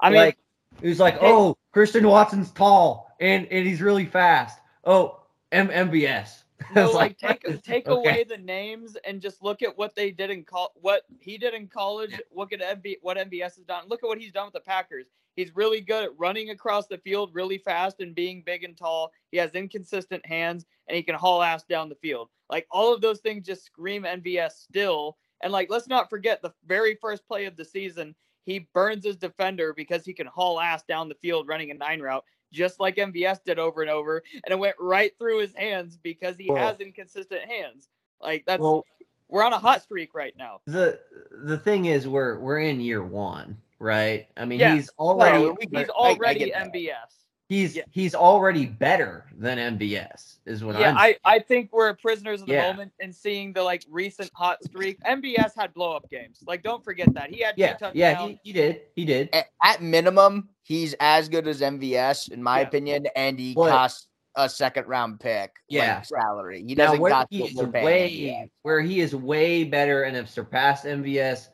I 0.00 0.10
mean, 0.10 0.18
like 0.18 0.38
who's 0.82 1.00
like, 1.00 1.18
Hey- 1.18 1.30
oh, 1.30 1.56
Christian 1.72 2.06
Watson's 2.06 2.50
tall 2.50 3.10
and 3.20 3.46
and 3.46 3.66
he's 3.66 3.80
really 3.80 4.04
fast. 4.04 4.58
Oh, 4.84 5.20
M- 5.50 5.68
MVS. 5.68 6.42
No, 6.74 6.90
like 6.90 7.18
take 7.18 7.42
take 7.62 7.86
okay. 7.86 8.10
away 8.10 8.24
the 8.24 8.36
names 8.36 8.96
and 9.06 9.20
just 9.20 9.42
look 9.42 9.62
at 9.62 9.76
what 9.76 9.94
they 9.94 10.10
did 10.10 10.30
in 10.30 10.44
col- 10.44 10.72
what 10.76 11.02
he 11.20 11.38
did 11.38 11.54
in 11.54 11.68
college. 11.68 12.18
Look 12.34 12.52
at 12.52 12.60
MB, 12.60 12.96
what 13.02 13.16
MVS 13.16 13.56
has 13.56 13.64
done. 13.66 13.84
Look 13.88 14.02
at 14.02 14.06
what 14.06 14.18
he's 14.18 14.32
done 14.32 14.46
with 14.46 14.54
the 14.54 14.60
Packers. 14.60 15.06
He's 15.36 15.56
really 15.56 15.80
good 15.80 16.04
at 16.04 16.18
running 16.18 16.50
across 16.50 16.86
the 16.86 16.98
field 16.98 17.30
really 17.32 17.58
fast 17.58 18.00
and 18.00 18.14
being 18.14 18.42
big 18.44 18.64
and 18.64 18.76
tall. 18.76 19.12
He 19.30 19.38
has 19.38 19.54
inconsistent 19.54 20.24
hands 20.26 20.66
and 20.88 20.96
he 20.96 21.02
can 21.02 21.14
haul 21.14 21.42
ass 21.42 21.64
down 21.64 21.88
the 21.88 21.94
field. 21.96 22.28
Like 22.50 22.66
all 22.70 22.92
of 22.92 23.00
those 23.00 23.20
things 23.20 23.46
just 23.46 23.64
scream 23.64 24.02
MVS 24.02 24.52
still. 24.52 25.16
And 25.42 25.52
like 25.52 25.70
let's 25.70 25.88
not 25.88 26.10
forget 26.10 26.42
the 26.42 26.52
very 26.66 26.96
first 26.96 27.26
play 27.26 27.46
of 27.46 27.56
the 27.56 27.64
season, 27.64 28.14
he 28.44 28.68
burns 28.74 29.04
his 29.04 29.16
defender 29.16 29.72
because 29.72 30.04
he 30.04 30.12
can 30.12 30.26
haul 30.26 30.60
ass 30.60 30.82
down 30.82 31.08
the 31.08 31.14
field 31.14 31.48
running 31.48 31.70
a 31.70 31.74
nine 31.74 32.00
route, 32.00 32.24
just 32.52 32.78
like 32.78 32.96
MVS 32.96 33.42
did 33.44 33.58
over 33.58 33.82
and 33.82 33.90
over, 33.90 34.22
and 34.44 34.52
it 34.52 34.58
went 34.58 34.76
right 34.78 35.12
through 35.18 35.40
his 35.40 35.54
hands 35.54 35.96
because 35.96 36.36
he 36.36 36.48
Well- 36.50 36.58
has 36.68 36.80
inconsistent 36.80 37.42
hands. 37.50 37.88
Like 38.20 38.44
that's 38.46 38.60
well, 38.60 38.84
we're 39.28 39.42
on 39.42 39.52
a 39.52 39.58
hot 39.58 39.82
streak 39.82 40.14
right 40.14 40.36
now. 40.36 40.60
the 40.66 41.00
the 41.44 41.58
thing 41.58 41.86
is, 41.86 42.06
we're 42.06 42.38
we're 42.38 42.60
in 42.60 42.80
year 42.80 43.02
one, 43.02 43.56
right? 43.80 44.28
I 44.36 44.44
mean, 44.44 44.60
Yeah. 44.60 44.74
he's 44.76 44.90
already 44.98 45.44
Well, 45.44 45.56
we 45.58 45.66
He's 45.78 45.88
I- 45.88 45.92
I 45.92 46.12
already 46.12 46.50
that. 46.52 46.66
MVS. 46.72 47.21
He's 47.52 47.76
yeah. 47.76 47.82
he's 47.90 48.14
already 48.14 48.64
better 48.64 49.26
than 49.36 49.58
MVS, 49.76 50.38
is 50.46 50.64
what 50.64 50.78
Yeah, 50.80 50.90
I'm. 50.92 50.96
I, 50.96 51.16
I 51.22 51.38
think 51.38 51.68
we're 51.70 51.92
prisoners 51.94 52.40
of 52.40 52.46
the 52.46 52.54
Yeah. 52.54 52.70
moment 52.72 52.92
and 52.98 53.14
seeing 53.14 53.52
the 53.52 53.62
like 53.62 53.84
recent 53.90 54.30
hot 54.34 54.64
streak. 54.64 54.98
MVS 55.04 55.52
had 55.54 55.74
blow 55.74 55.94
up 55.94 56.08
games. 56.08 56.38
Like 56.46 56.62
don't 56.62 56.82
forget 56.82 57.12
that. 57.12 57.28
He 57.30 57.42
had 57.42 57.54
yeah, 57.58 57.72
touchdowns. 57.72 57.94
yeah, 57.94 58.26
he, 58.26 58.40
he 58.42 58.52
did, 58.54 58.80
he 58.96 59.04
did. 59.04 59.28
A- 59.34 59.44
At 59.62 59.82
minimum, 59.82 60.48
he's 60.62 60.94
as 60.98 61.28
good 61.28 61.46
as 61.46 61.60
MVS 61.60 62.32
in 62.32 62.42
my 62.42 62.60
Yeah. 62.60 62.66
opinion, 62.68 63.06
and 63.16 63.38
he 63.38 63.52
But- 63.52 63.68
costs 63.68 64.06
a 64.34 64.48
second 64.48 64.86
round 64.88 65.20
pick. 65.20 65.50
Yeah. 65.68 65.96
like, 65.96 66.06
salary. 66.06 66.64
He 66.66 66.74
doesn't 66.74 67.00
where 67.00 67.10
got 67.10 67.26
he 67.28 67.42
what 67.42 67.50
is 67.50 67.56
way 67.84 68.50
where 68.62 68.80
he 68.80 69.00
is 69.00 69.14
way 69.14 69.64
better 69.64 70.04
and 70.04 70.16
have 70.16 70.30
surpassed 70.30 70.86
MVS. 70.86 71.48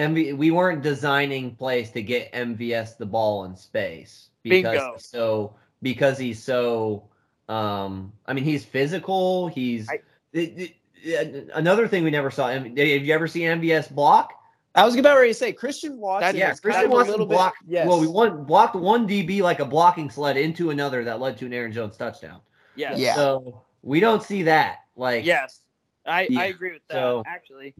MV, 0.00 0.36
we 0.36 0.50
weren't 0.50 0.82
designing 0.82 1.54
plays 1.56 1.90
to 1.90 2.02
get 2.02 2.32
MVS 2.32 2.96
the 2.96 3.06
ball 3.06 3.44
in 3.44 3.56
space 3.56 4.30
because 4.42 4.62
Bingo. 4.72 4.92
he's 4.94 5.06
so 5.06 5.56
because 5.82 6.18
he's 6.18 6.42
so 6.42 7.08
um 7.48 8.12
I 8.26 8.32
mean 8.32 8.44
he's 8.44 8.64
physical, 8.64 9.48
he's 9.48 9.88
I- 9.90 10.00
it- 10.32 10.74
it- 11.02 11.48
another 11.54 11.88
thing 11.88 12.04
we 12.04 12.10
never 12.10 12.30
saw. 12.30 12.48
M- 12.48 12.76
Have 12.76 12.76
you 12.78 13.12
ever 13.14 13.26
seen 13.26 13.48
MVS 13.48 13.88
block? 13.88 14.32
I 14.74 14.84
was 14.84 14.94
about 14.96 15.16
ready 15.16 15.30
to 15.30 15.34
say 15.34 15.52
Christian 15.52 15.98
Watson. 15.98 16.36
yeah, 16.36 16.52
is 16.52 16.60
kind 16.60 16.74
Christian 16.74 16.84
of 16.84 16.90
a 16.92 16.94
Watson 16.94 17.10
little 17.12 17.26
blocked. 17.26 17.66
Bit, 17.66 17.72
yes. 17.72 17.88
Well, 17.88 17.98
we 18.00 18.06
won, 18.06 18.44
blocked 18.44 18.76
one 18.76 19.08
DB 19.08 19.40
like 19.42 19.58
a 19.58 19.64
blocking 19.64 20.08
sled 20.10 20.36
into 20.36 20.70
another 20.70 21.02
that 21.04 21.18
led 21.18 21.36
to 21.38 21.46
an 21.46 21.52
Aaron 21.52 21.72
Jones 21.72 21.96
touchdown. 21.96 22.40
Yes. 22.76 22.98
Yeah. 22.98 23.14
So 23.16 23.62
we 23.82 23.98
don't 23.98 24.22
see 24.22 24.44
that. 24.44 24.80
Like 24.94 25.24
Yes. 25.24 25.60
I, 26.06 26.28
Yeah, 26.30 26.40
I 26.40 26.44
agree 26.46 26.72
with 26.72 26.82
that, 26.88 26.94
so- 26.94 27.22
actually. 27.26 27.74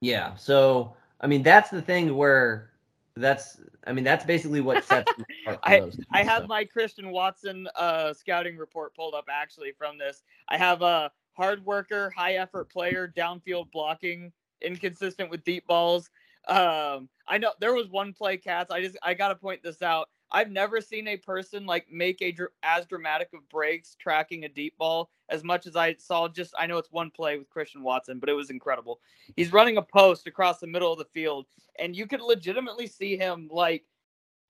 Yeah. 0.00 0.34
So 0.34 0.96
I 1.22 1.26
mean, 1.26 1.42
that's 1.42 1.70
the 1.70 1.82
thing 1.82 2.14
where 2.16 2.70
that's. 3.16 3.58
I 3.86 3.92
mean, 3.92 4.04
that's 4.04 4.24
basically 4.24 4.60
what 4.60 4.84
sets. 4.84 5.10
him 5.16 5.24
apart 5.46 5.64
from 5.64 5.80
those 5.80 5.96
two, 5.96 6.02
I 6.12 6.22
have 6.22 6.42
so. 6.42 6.46
my 6.48 6.64
Christian 6.64 7.10
Watson 7.10 7.68
uh, 7.76 8.12
scouting 8.12 8.56
report 8.56 8.94
pulled 8.94 9.14
up 9.14 9.26
actually 9.30 9.72
from 9.76 9.98
this. 9.98 10.22
I 10.48 10.56
have 10.58 10.82
a 10.82 11.10
hard 11.32 11.64
worker, 11.64 12.10
high 12.10 12.34
effort 12.34 12.70
player, 12.70 13.12
downfield 13.16 13.70
blocking, 13.72 14.32
inconsistent 14.60 15.30
with 15.30 15.44
deep 15.44 15.66
balls. 15.66 16.10
Um, 16.48 17.08
I 17.28 17.38
know 17.38 17.52
there 17.60 17.74
was 17.74 17.88
one 17.88 18.12
play, 18.12 18.36
Katz. 18.36 18.70
I 18.70 18.82
just 18.82 18.96
I 19.02 19.14
gotta 19.14 19.36
point 19.36 19.62
this 19.62 19.82
out. 19.82 20.08
I've 20.32 20.50
never 20.50 20.80
seen 20.80 21.08
a 21.08 21.16
person 21.16 21.66
like 21.66 21.90
make 21.90 22.22
a 22.22 22.32
dr- 22.32 22.50
as 22.62 22.86
dramatic 22.86 23.28
of 23.34 23.48
breaks 23.48 23.94
tracking 24.00 24.44
a 24.44 24.48
deep 24.48 24.76
ball 24.78 25.10
as 25.28 25.44
much 25.44 25.66
as 25.66 25.76
I 25.76 25.94
saw. 25.94 26.28
Just 26.28 26.54
I 26.58 26.66
know 26.66 26.78
it's 26.78 26.90
one 26.90 27.10
play 27.10 27.38
with 27.38 27.50
Christian 27.50 27.82
Watson, 27.82 28.18
but 28.18 28.28
it 28.28 28.34
was 28.34 28.50
incredible. 28.50 29.00
He's 29.36 29.52
running 29.52 29.76
a 29.76 29.82
post 29.82 30.26
across 30.26 30.58
the 30.58 30.66
middle 30.66 30.92
of 30.92 30.98
the 30.98 31.04
field, 31.04 31.46
and 31.78 31.94
you 31.94 32.06
could 32.06 32.22
legitimately 32.22 32.86
see 32.86 33.16
him 33.16 33.48
like 33.52 33.84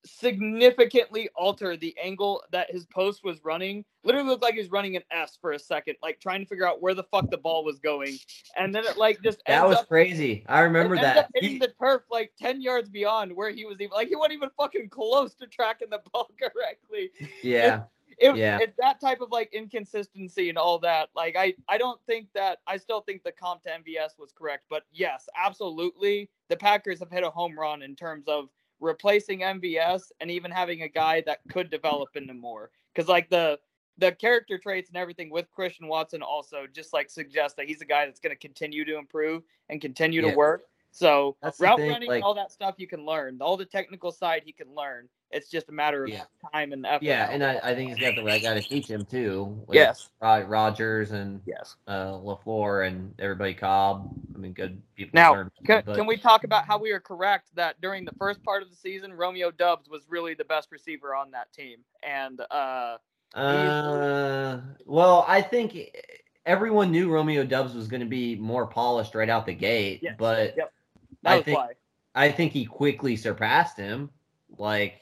significantly 0.05 1.29
alter 1.35 1.77
the 1.77 1.95
angle 2.01 2.43
that 2.51 2.69
his 2.71 2.85
post 2.85 3.23
was 3.23 3.43
running. 3.43 3.85
Literally 4.03 4.27
looked 4.29 4.41
like 4.43 4.53
he 4.55 4.59
was 4.59 4.71
running 4.71 4.95
an 4.95 5.03
S 5.11 5.37
for 5.39 5.53
a 5.53 5.59
second, 5.59 5.95
like 6.01 6.19
trying 6.19 6.41
to 6.41 6.45
figure 6.45 6.67
out 6.67 6.81
where 6.81 6.93
the 6.93 7.03
fuck 7.03 7.29
the 7.29 7.37
ball 7.37 7.63
was 7.63 7.79
going. 7.79 8.17
And 8.57 8.73
then 8.73 8.85
it 8.85 8.97
like 8.97 9.21
just 9.23 9.39
That 9.47 9.67
was 9.67 9.77
up, 9.77 9.87
crazy. 9.87 10.43
I 10.47 10.61
remember 10.61 10.95
that. 10.97 11.29
hitting 11.35 11.51
He- 11.51 11.59
the 11.59 11.73
turf 11.81 12.01
like 12.11 12.31
10 12.39 12.61
yards 12.61 12.89
beyond 12.89 13.33
where 13.35 13.49
he 13.51 13.65
was 13.65 13.75
even 13.79 13.91
like 13.93 14.09
he 14.09 14.15
wasn't 14.15 14.33
even 14.33 14.49
fucking 14.57 14.89
close 14.89 15.33
to 15.35 15.47
tracking 15.47 15.89
the 15.89 16.01
ball 16.11 16.29
correctly. 16.41 17.11
yeah. 17.41 17.83
It, 18.19 18.35
Yeah. 18.35 18.59
it's 18.61 18.75
that 18.77 18.99
type 19.01 19.21
of 19.21 19.31
like 19.31 19.51
inconsistency 19.53 20.49
and 20.49 20.57
all 20.57 20.77
that. 20.79 21.09
Like 21.15 21.35
I, 21.37 21.55
I 21.67 21.77
don't 21.77 21.99
think 22.05 22.27
that 22.35 22.59
I 22.67 22.77
still 22.77 23.01
think 23.01 23.23
the 23.23 23.31
comp 23.31 23.63
to 23.63 23.69
MVS 23.69 24.19
was 24.19 24.31
correct, 24.37 24.65
but 24.69 24.83
yes, 24.91 25.27
absolutely, 25.35 26.29
the 26.49 26.55
Packers 26.57 26.99
have 26.99 27.09
hit 27.09 27.23
a 27.23 27.29
home 27.31 27.57
run 27.57 27.81
in 27.81 27.95
terms 27.95 28.25
of 28.27 28.49
replacing 28.83 29.39
MVS 29.39 30.11
and 30.19 30.29
even 30.29 30.51
having 30.51 30.83
a 30.83 30.87
guy 30.89 31.23
that 31.25 31.39
could 31.49 31.69
develop 31.71 32.09
into 32.15 32.33
more. 32.33 32.69
Because 32.93 33.07
like 33.07 33.29
the 33.29 33.59
the 33.97 34.11
character 34.11 34.57
traits 34.57 34.89
and 34.89 34.97
everything 34.97 35.29
with 35.29 35.49
Christian 35.51 35.87
Watson 35.87 36.21
also 36.23 36.65
just 36.71 36.93
like 36.93 37.09
suggests 37.09 37.55
that 37.57 37.67
he's 37.67 37.81
a 37.81 37.85
guy 37.85 38.05
that's 38.05 38.19
going 38.19 38.35
to 38.35 38.39
continue 38.39 38.83
to 38.85 38.97
improve 38.97 39.43
and 39.69 39.79
continue 39.79 40.21
Yeah. 40.21 40.31
to 40.31 40.37
work. 40.37 40.63
So 40.95 41.35
That's 41.41 41.59
route 41.59 41.79
thing, 41.79 41.89
running, 41.89 42.07
like- 42.07 42.23
all 42.23 42.35
that 42.35 42.51
stuff 42.51 42.75
you 42.77 42.85
can 42.87 43.03
learn. 43.03 43.39
All 43.41 43.57
the 43.57 43.65
technical 43.65 44.11
side 44.11 44.43
he 44.45 44.51
can 44.51 44.73
learn. 44.75 45.09
It's 45.31 45.49
just 45.49 45.67
a 45.69 45.71
matter 45.71 46.03
of 46.03 46.09
Yeah. 46.11 46.25
time 46.53 46.71
and 46.73 46.85
effort. 46.85 47.03
Yeah, 47.03 47.27
and 47.31 47.43
I, 47.43 47.59
I 47.63 47.73
think 47.73 47.89
he's 47.89 47.99
got 47.99 48.15
the 48.15 48.23
right 48.23 48.39
guy 48.39 48.53
to 48.53 48.61
teach 48.61 48.87
him 48.87 49.03
too. 49.03 49.63
with 49.65 49.73
Yes. 49.75 50.11
Rodgers 50.21 51.09
and 51.11 51.41
yes. 51.47 51.75
uh, 51.87 52.11
Lafleur 52.11 52.85
and 52.85 53.15
everybody 53.19 53.55
Cobb. 53.55 54.13
I 54.35 54.37
mean, 54.37 54.53
good 54.53 54.79
people. 54.95 55.11
Now, 55.15 55.33
learn 55.33 55.51
Can, 55.65 55.81
but- 55.83 55.95
can 55.95 56.05
we 56.05 56.15
talk 56.17 56.43
about 56.43 56.65
how 56.65 56.77
we 56.77 56.91
are 56.91 56.99
correct 56.99 57.49
that 57.55 57.81
during 57.81 58.05
the 58.05 58.13
first 58.19 58.43
part 58.43 58.61
of 58.61 58.69
the 58.69 58.75
season, 58.75 59.11
Romeo 59.11 59.49
Doubs 59.49 59.89
was 59.89 60.03
really 60.07 60.35
the 60.35 60.45
best 60.45 60.71
receiver 60.71 61.15
on 61.15 61.31
that 61.31 61.51
team, 61.51 61.79
and 62.03 62.39
uh, 62.51 62.97
Uh, 63.33 64.61
well, 64.85 65.25
I 65.27 65.41
think 65.41 65.75
everyone 66.45 66.91
knew 66.91 67.09
Romeo 67.09 67.43
Doubs 67.43 67.73
was 67.73 67.87
going 67.87 68.01
to 68.01 68.05
be 68.07 68.35
more 68.35 68.67
polished 68.67 69.15
right 69.15 69.29
out 69.29 69.47
the 69.47 69.53
gate, 69.55 70.01
Yes, 70.03 70.15
but 70.19 70.55
yep. 70.55 70.71
That 71.23 71.37
I 71.39 71.41
think 71.41 71.57
why 71.57 71.69
I 72.15 72.31
think 72.31 72.51
he 72.53 72.65
quickly 72.65 73.15
surpassed 73.15 73.77
him. 73.77 74.09
Like, 74.57 74.95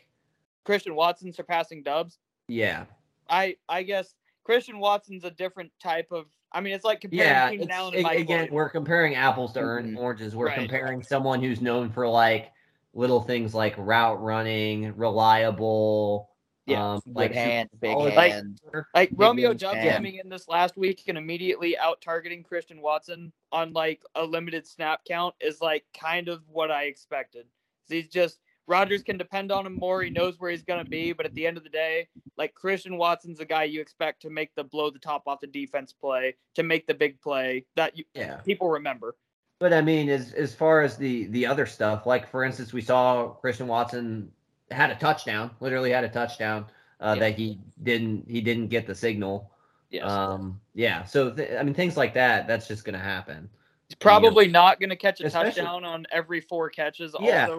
Christian 0.63 0.95
Watson 0.95 1.33
surpassing 1.33 1.83
Doubs. 1.83 2.19
yeah, 2.47 2.85
I 3.29 3.57
I 3.67 3.83
guess 3.83 4.15
Christian 4.43 4.79
Watson's 4.79 5.23
a 5.25 5.31
different 5.31 5.71
type 5.81 6.07
of. 6.11 6.25
I 6.53 6.61
mean, 6.61 6.73
it's 6.73 6.83
like 6.85 7.01
comparing 7.01 7.27
yeah. 7.29 7.49
Keenan 7.49 7.71
Allen 7.71 7.93
a- 7.93 7.97
and 7.97 8.03
Mike 8.03 8.19
again, 8.19 8.27
Williams. 8.37 8.51
we're 8.51 8.69
comparing 8.69 9.15
apples 9.15 9.53
to 9.53 9.59
Mhm. 9.61 9.97
oranges. 9.97 10.35
We're 10.35 10.47
Right. 10.47 10.57
comparing 10.59 11.01
someone 11.03 11.41
who's 11.41 11.61
known 11.61 11.89
for 11.89 12.07
like 12.07 12.51
little 12.93 13.21
things 13.21 13.53
like 13.55 13.73
route 13.77 14.21
running, 14.21 14.95
reliable. 14.97 16.30
Yeah, 16.65 16.93
um, 16.93 17.01
like 17.07 17.33
hand, 17.33 17.69
big 17.79 17.91
solid 17.91 18.13
Like- 18.13 18.31
hand. 18.31 18.61
Like 18.93 19.09
Big 19.09 19.19
Romeo 19.19 19.53
Doubs 19.53 19.79
coming 19.89 20.15
in 20.15 20.29
this 20.29 20.47
last 20.47 20.77
week 20.77 21.03
and 21.07 21.17
immediately 21.17 21.77
out 21.77 22.01
targeting 22.01 22.43
Christian 22.43 22.81
Watson 22.81 23.33
on 23.51 23.73
like 23.73 24.01
a 24.15 24.23
limited 24.23 24.67
snap 24.67 25.01
count 25.05 25.33
is 25.41 25.61
like 25.61 25.85
kind 25.97 26.27
of 26.27 26.41
what 26.47 26.71
I 26.71 26.83
expected. 26.83 27.45
He's 27.87 28.07
just 28.07 28.39
Rodgers 28.67 29.03
can 29.03 29.17
depend 29.17 29.51
on 29.51 29.65
him 29.65 29.75
more. 29.75 30.01
He 30.03 30.09
knows 30.09 30.39
where 30.39 30.51
he's 30.51 30.63
gonna 30.63 30.85
be, 30.85 31.13
but 31.13 31.25
at 31.25 31.33
the 31.33 31.45
end 31.47 31.57
of 31.57 31.63
the 31.63 31.69
day, 31.69 32.07
like 32.37 32.53
Christian 32.53 32.97
Watson's 32.97 33.39
a 33.39 33.45
guy 33.45 33.63
you 33.63 33.81
expect 33.81 34.21
to 34.21 34.29
make 34.29 34.53
the 34.55 34.63
blow 34.63 34.89
the 34.89 34.99
top 34.99 35.23
off 35.27 35.41
the 35.41 35.47
defense 35.47 35.91
play, 35.91 36.35
to 36.55 36.63
make 36.63 36.85
the 36.87 36.93
big 36.93 37.19
play 37.21 37.65
that 37.75 37.97
you 37.97 38.05
yeah. 38.13 38.37
people 38.37 38.69
remember. 38.69 39.15
But 39.59 39.73
I 39.73 39.81
mean, 39.81 40.09
as 40.09 40.33
as 40.33 40.55
far 40.55 40.81
as 40.81 40.95
the 40.95 41.25
the 41.27 41.45
other 41.45 41.65
stuff, 41.65 42.05
like 42.05 42.29
for 42.29 42.43
instance, 42.43 42.71
we 42.71 42.81
saw 42.81 43.29
Christian 43.29 43.67
Watson 43.67 44.31
had 44.71 44.89
a 44.91 44.95
touchdown, 44.95 45.51
literally 45.59 45.91
had 45.91 46.03
a 46.03 46.09
touchdown 46.09 46.65
uh, 46.99 47.13
Yeah. 47.15 47.19
that 47.29 47.37
he 47.37 47.59
didn't 47.83 48.29
he 48.29 48.41
didn't 48.41 48.67
get 48.67 48.87
the 48.87 48.95
signal. 48.95 49.51
Yes. 49.89 50.09
Um, 50.09 50.59
yeah. 50.73 51.03
So 51.03 51.31
th- 51.31 51.51
I 51.59 51.63
mean, 51.63 51.73
things 51.73 51.97
like 51.97 52.13
that. 52.13 52.47
That's 52.47 52.67
just 52.67 52.85
gonna 52.85 52.97
happen. 52.99 53.49
he's 53.89 53.95
probably 53.95 54.47
not 54.47 54.79
gonna 54.79 54.95
catch 54.95 55.19
a 55.21 55.29
touchdown 55.29 55.83
on 55.83 56.05
every 56.11 56.39
four 56.41 56.69
catches. 56.69 57.13
Yeah. 57.19 57.57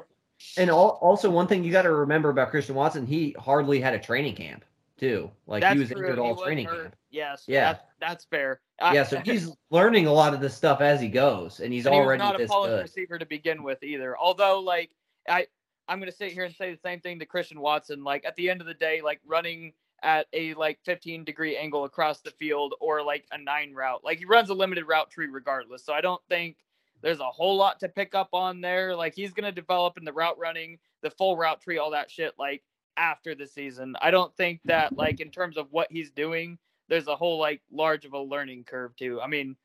And 0.57 0.71
al- 0.71 0.99
also, 1.01 1.31
one 1.31 1.47
thing 1.47 1.63
you 1.63 1.71
got 1.71 1.83
to 1.83 1.93
remember 1.93 2.29
about 2.31 2.51
Christian 2.51 2.75
Watson, 2.75 3.07
he 3.07 3.35
hardly 3.39 3.81
had 3.81 3.95
a 3.95 3.99
training 3.99 4.35
camp 4.35 4.65
too. 4.99 5.31
Like 5.47 5.61
that's 5.61 5.75
he 5.75 5.81
was 5.81 5.91
true. 5.91 6.01
injured 6.01 6.19
all 6.19 6.35
was 6.35 6.43
training 6.43 6.67
camp. 6.67 6.97
Yes. 7.11 7.45
Yeah. 7.47 7.73
That's, 7.75 7.85
that's 8.01 8.25
fair. 8.25 8.61
I- 8.81 8.95
Yeah. 8.95 9.05
So 9.05 9.19
he's 9.25 9.51
learning 9.71 10.07
a 10.07 10.13
lot 10.13 10.33
of 10.35 10.41
this 10.41 10.55
stuff 10.55 10.81
as 10.81 11.01
he 11.01 11.09
goes, 11.09 11.61
and 11.61 11.73
he's 11.73 11.87
and 11.87 11.95
he 11.95 12.01
was 12.01 12.07
already 12.07 12.23
not 12.23 12.41
a 12.41 12.47
polished 12.47 12.71
good. 12.71 12.83
receiver 12.83 13.19
to 13.19 13.27
begin 13.27 13.63
with 13.63 13.83
either. 13.85 14.17
Although, 14.19 14.61
like, 14.61 14.91
I 15.29 15.47
I'm 15.89 15.99
gonna 15.99 16.13
sit 16.13 16.33
here 16.33 16.45
and 16.45 16.55
say 16.55 16.71
the 16.73 16.81
same 16.81 17.01
thing 17.01 17.19
to 17.19 17.27
Christian 17.27 17.61
Watson. 17.61 18.05
Like 18.05 18.25
at 18.25 18.37
the 18.37 18.51
end 18.51 18.61
of 18.61 18.67
the 18.67 18.75
day, 18.75 19.01
like 19.03 19.21
running 19.27 19.73
at 20.03 20.27
a 20.33 20.55
like 20.55 20.79
15 20.85 21.25
degree 21.25 21.57
angle 21.57 21.85
across 21.85 22.21
the 22.21 22.31
field 22.33 22.75
or 22.81 23.03
like 23.03 23.27
a 23.33 23.39
nine 23.39 23.73
route, 23.73 24.03
like 24.05 24.19
he 24.19 24.25
runs 24.25 24.51
a 24.51 24.55
limited 24.55 24.85
route 24.85 25.11
tree 25.11 25.29
regardless. 25.29 25.85
So 25.85 25.93
I 25.93 26.01
don't 26.01 26.23
think 26.29 26.57
there's 27.03 27.21
a 27.21 27.25
whole 27.25 27.57
lot 27.57 27.81
to 27.81 27.89
pick 27.89 28.15
up 28.15 28.31
on 28.33 28.61
there. 28.61 28.95
Like 28.97 29.15
he's 29.15 29.33
gonna 29.33 29.53
develop 29.53 29.99
in 29.99 30.05
the 30.05 30.13
route 30.13 30.39
running, 30.39 30.79
the 31.03 31.11
full 31.11 31.37
route 31.37 31.61
tree, 31.61 31.79
all 31.79 31.91
that 31.91 32.11
shit. 32.11 32.35
Like 32.39 32.63
after 32.97 33.35
the 33.35 33.47
season, 33.47 33.97
I 34.01 34.11
don't 34.11 34.35
think 34.37 34.61
that 34.65 34.97
like 34.97 35.21
in 35.21 35.31
terms 35.31 35.57
of 35.57 35.69
what 35.71 35.89
he's 35.91 36.11
doing, 36.11 36.59
there's 36.89 37.09
a 37.09 37.17
whole 37.17 37.39
like 37.39 37.63
large 37.73 38.05
of 38.05 38.13
a 38.13 38.19
learning 38.19 38.65
curve 38.65 38.95
too. 38.97 39.21
I 39.21 39.27
mean, 39.27 39.57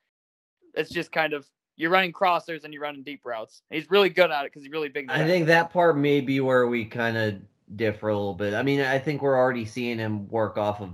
it's 0.73 0.89
just 0.89 1.11
kind 1.11 1.33
of 1.33 1.47
you're 1.77 1.91
running 1.91 2.11
crossers 2.11 2.63
and 2.63 2.73
you're 2.73 2.83
running 2.83 3.03
deep 3.03 3.21
routes. 3.23 3.61
He's 3.69 3.89
really 3.89 4.09
good 4.09 4.31
at 4.31 4.43
it 4.43 4.51
because 4.51 4.63
he's 4.63 4.71
really 4.71 4.89
big. 4.89 5.09
I 5.09 5.25
think 5.25 5.45
that 5.47 5.71
part 5.71 5.95
may 5.97 6.19
be 6.21 6.39
where 6.41 6.67
we 6.67 6.83
kind 6.85 7.15
of 7.15 7.35
differ 7.75 8.09
a 8.09 8.17
little 8.17 8.33
bit. 8.33 8.53
I 8.53 8.63
mean, 8.63 8.81
I 8.81 8.99
think 8.99 9.21
we're 9.21 9.37
already 9.37 9.65
seeing 9.65 9.99
him 9.99 10.27
work 10.27 10.57
off 10.57 10.81
of 10.81 10.89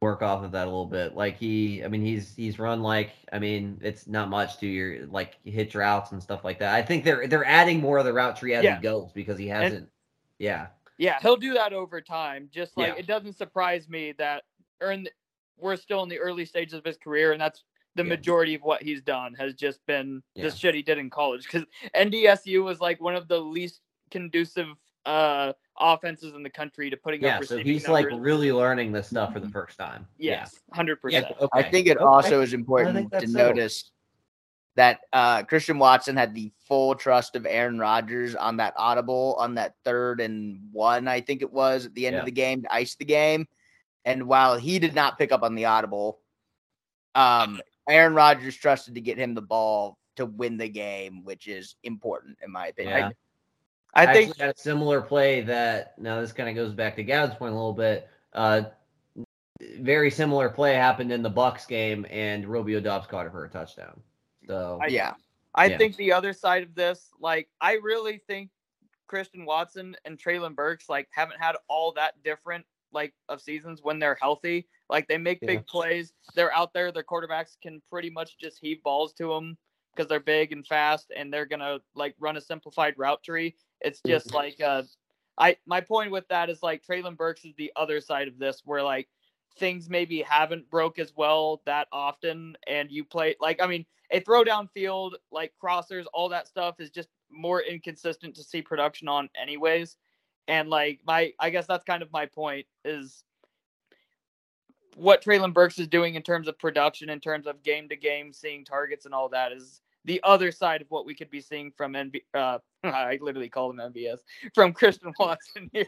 work 0.00 0.22
off 0.22 0.44
of 0.44 0.52
that 0.52 0.64
a 0.64 0.70
little 0.70 0.86
bit. 0.86 1.14
Like 1.16 1.36
he, 1.38 1.82
I 1.82 1.88
mean, 1.88 2.02
he's 2.02 2.34
he's 2.36 2.58
run 2.58 2.82
like, 2.82 3.10
I 3.32 3.38
mean, 3.38 3.78
it's 3.82 4.06
not 4.06 4.28
much 4.28 4.58
to 4.58 4.66
your 4.66 5.06
like 5.06 5.36
hitch 5.44 5.74
routes 5.74 6.12
and 6.12 6.22
stuff 6.22 6.44
like 6.44 6.58
that. 6.60 6.74
I 6.74 6.82
think 6.82 7.04
they're 7.04 7.26
they're 7.26 7.44
adding 7.44 7.80
more 7.80 7.98
of 7.98 8.04
the 8.04 8.12
route 8.12 8.36
tree 8.36 8.54
as 8.54 8.62
Yeah. 8.64 8.76
he 8.76 8.82
goes 8.82 9.10
because 9.12 9.38
he 9.38 9.48
hasn't. 9.48 9.88
yeah, 10.38 10.68
Yeah, 10.98 11.18
he'll 11.20 11.36
do 11.36 11.54
that 11.54 11.72
over 11.72 12.00
time. 12.00 12.48
Just 12.52 12.76
like 12.76 12.88
Yeah. 12.94 13.00
it 13.00 13.06
doesn't 13.06 13.36
surprise 13.36 13.88
me 13.88 14.12
that 14.18 14.44
earn 14.80 15.08
we're 15.56 15.74
still 15.76 16.04
in 16.04 16.08
the 16.08 16.18
early 16.18 16.44
stages 16.44 16.74
of 16.74 16.84
his 16.84 16.96
career, 16.96 17.32
and 17.32 17.40
that's 17.40 17.64
the 17.98 18.04
Yeah. 18.04 18.08
majority 18.10 18.54
of 18.54 18.62
what 18.62 18.82
he's 18.82 19.02
done 19.02 19.34
has 19.34 19.52
just 19.54 19.84
been 19.86 20.22
the 20.34 20.50
shit 20.50 20.74
he 20.74 20.82
did 20.82 20.98
in 20.98 21.10
college. 21.10 21.42
Because 21.44 21.64
NDSU 21.94 22.62
was 22.64 22.80
like 22.80 23.00
one 23.00 23.14
of 23.16 23.28
the 23.28 23.38
least 23.38 23.80
conducive 24.10 24.68
uh 25.04 25.52
offenses 25.80 26.34
in 26.34 26.42
the 26.42 26.50
country 26.50 26.90
to 26.90 26.96
putting 26.96 27.22
yeah. 27.22 27.36
up 27.38 27.44
So 27.44 27.54
receiving 27.56 27.72
he's 27.72 27.88
like 27.88 28.06
really 28.12 28.50
learning 28.52 28.90
this 28.92 29.08
stuff 29.08 29.32
for 29.32 29.40
the 29.40 29.48
first 29.48 29.78
time. 29.78 30.06
yes, 30.16 30.58
hundred 30.72 30.98
Yeah. 31.08 31.20
percent. 31.20 31.36
Okay. 31.40 31.58
I 31.60 31.70
think 31.70 31.86
it 31.86 31.96
Okay. 31.98 32.04
also 32.04 32.40
is 32.40 32.52
important 32.52 33.10
to 33.12 33.20
settled. 33.20 33.34
notice 33.56 33.90
that 34.76 35.00
uh, 35.12 35.42
Christian 35.44 35.78
Watson 35.78 36.16
had 36.16 36.34
the 36.34 36.52
full 36.66 36.94
trust 36.94 37.34
of 37.36 37.46
Aaron 37.46 37.78
Rodgers 37.78 38.34
on 38.36 38.58
that 38.58 38.74
audible 38.76 39.34
on 39.38 39.54
that 39.56 39.74
third 39.84 40.20
and 40.20 40.60
one, 40.72 41.08
I 41.08 41.20
think 41.20 41.42
it 41.42 41.52
was 41.52 41.86
at 41.86 41.94
the 41.94 42.06
end 42.06 42.14
Yeah. 42.14 42.20
of 42.20 42.26
the 42.26 42.32
game 42.32 42.62
to 42.62 42.72
ice 42.72 42.94
the 42.96 43.04
game. 43.04 43.46
And 44.04 44.26
while 44.28 44.56
he 44.56 44.78
did 44.78 44.94
not 44.94 45.18
pick 45.18 45.32
up 45.32 45.42
on 45.42 45.54
the 45.54 45.64
audible, 45.66 46.20
um, 47.14 47.60
Aaron 47.88 48.14
Rodgers 48.14 48.56
trusted 48.56 48.94
to 48.94 49.00
get 49.00 49.18
him 49.18 49.34
the 49.34 49.42
ball 49.42 49.98
to 50.16 50.26
win 50.26 50.56
the 50.56 50.68
game, 50.68 51.24
which 51.24 51.46
is 51.46 51.76
important 51.82 52.38
in 52.42 52.50
my 52.50 52.68
opinion. 52.68 52.98
Yeah. 52.98 53.10
I 53.94 54.02
I 54.02 54.12
think 54.12 54.30
actually 54.30 54.48
a 54.48 54.54
similar 54.56 55.00
play 55.00 55.40
that 55.42 55.98
now 55.98 56.20
this 56.20 56.32
kind 56.32 56.48
of 56.48 56.54
goes 56.54 56.74
back 56.74 56.96
to 56.96 57.02
Gavin's 57.02 57.34
point 57.36 57.52
a 57.52 57.56
little 57.56 57.72
bit. 57.72 58.08
Uh, 58.32 58.64
very 59.80 60.10
similar 60.10 60.48
play 60.48 60.74
happened 60.74 61.10
in 61.10 61.22
the 61.22 61.30
Bucks 61.30 61.66
game, 61.66 62.06
and 62.10 62.46
Romeo 62.46 62.80
Doubs 62.80 63.06
caught 63.06 63.26
it 63.26 63.32
for 63.32 63.44
a 63.44 63.48
touchdown. 63.48 64.00
So 64.46 64.78
I- 64.82 64.88
yeah. 64.88 65.14
I 65.54 65.66
Yeah. 65.66 65.78
think 65.78 65.96
the 65.96 66.12
other 66.12 66.32
side 66.32 66.62
of 66.62 66.74
this, 66.74 67.10
like, 67.18 67.48
I 67.60 67.74
really 67.74 68.18
think 68.18 68.50
Christian 69.08 69.44
Watson 69.44 69.96
and 70.04 70.18
Treylon 70.18 70.54
Burks, 70.54 70.88
like, 70.88 71.08
haven't 71.10 71.40
had 71.40 71.56
all 71.66 71.92
that 71.92 72.22
different, 72.22 72.64
like, 72.92 73.14
of 73.28 73.40
seasons 73.40 73.82
when 73.82 73.98
they're 73.98 74.18
healthy. 74.20 74.68
Like, 74.88 75.08
they 75.08 75.18
make 75.18 75.42
Yeah. 75.42 75.46
big 75.46 75.66
plays. 75.66 76.12
They're 76.34 76.52
out 76.54 76.72
there. 76.72 76.92
Their 76.92 77.02
quarterbacks 77.04 77.56
can 77.60 77.82
pretty 77.90 78.10
much 78.10 78.38
just 78.38 78.58
heave 78.60 78.82
balls 78.82 79.12
to 79.14 79.28
them 79.28 79.58
because 79.94 80.08
they're 80.08 80.20
big 80.20 80.52
and 80.52 80.66
fast, 80.66 81.10
and 81.14 81.32
they're 81.32 81.46
gonna 81.46 81.80
like 81.94 82.14
run 82.20 82.36
a 82.36 82.40
simplified 82.40 82.94
route 82.96 83.22
tree. 83.22 83.56
It's 83.80 84.00
just 84.00 84.32
like, 84.32 84.60
uh, 84.60 84.84
I 85.38 85.56
my 85.66 85.80
point 85.80 86.10
with 86.12 86.28
that 86.28 86.50
is 86.50 86.62
like 86.62 86.84
Treylon 86.84 87.16
Burks 87.16 87.44
is 87.44 87.54
the 87.56 87.72
other 87.76 88.00
side 88.00 88.28
of 88.28 88.38
this, 88.38 88.62
where 88.64 88.82
like 88.82 89.08
things 89.58 89.88
maybe 89.90 90.22
haven't 90.22 90.70
broke 90.70 90.98
as 90.98 91.14
well 91.16 91.62
that 91.66 91.88
often, 91.92 92.56
and 92.66 92.90
you 92.92 93.04
play 93.04 93.34
like, 93.40 93.60
I 93.62 93.66
mean 93.66 93.86
a 94.10 94.20
throw 94.20 94.44
downfield, 94.44 95.14
like 95.30 95.52
crossers, 95.62 96.06
all 96.14 96.28
that 96.30 96.48
stuff 96.48 96.80
is 96.80 96.90
just 96.90 97.08
more 97.30 97.60
inconsistent 97.62 98.34
to 98.36 98.42
see 98.44 98.62
production 98.62 99.08
on, 99.08 99.28
anyways. 99.40 99.96
And 100.48 100.70
like 100.70 101.00
my, 101.06 101.32
I 101.40 101.50
guess 101.50 101.66
that's 101.66 101.84
kind 101.84 102.02
of 102.02 102.10
my 102.12 102.26
point 102.26 102.66
is 102.84 103.24
what 104.98 105.22
Treylon 105.22 105.52
Burks 105.54 105.78
is 105.78 105.86
doing 105.88 106.14
in 106.16 106.22
terms 106.22 106.48
of 106.48 106.58
production, 106.58 107.08
in 107.10 107.20
terms 107.20 107.46
of 107.46 107.62
game 107.62 107.88
to 107.88 107.96
game, 107.96 108.32
seeing 108.32 108.64
targets 108.64 109.06
and 109.06 109.14
all 109.14 109.28
that 109.30 109.52
is 109.52 109.80
the 110.04 110.20
other 110.24 110.50
side 110.52 110.80
of 110.80 110.90
what 110.90 111.04
we 111.06 111.14
could 111.14 111.30
be 111.30 111.40
seeing 111.40 111.70
from 111.76 111.92
NB. 111.92 112.22
Uh, 112.34 112.58
I 112.84 113.18
literally 113.20 113.48
call 113.48 113.70
him 113.70 113.76
MBS 113.78 114.18
from 114.54 114.72
Christian 114.72 115.12
Watson 115.18 115.70
here. 115.72 115.86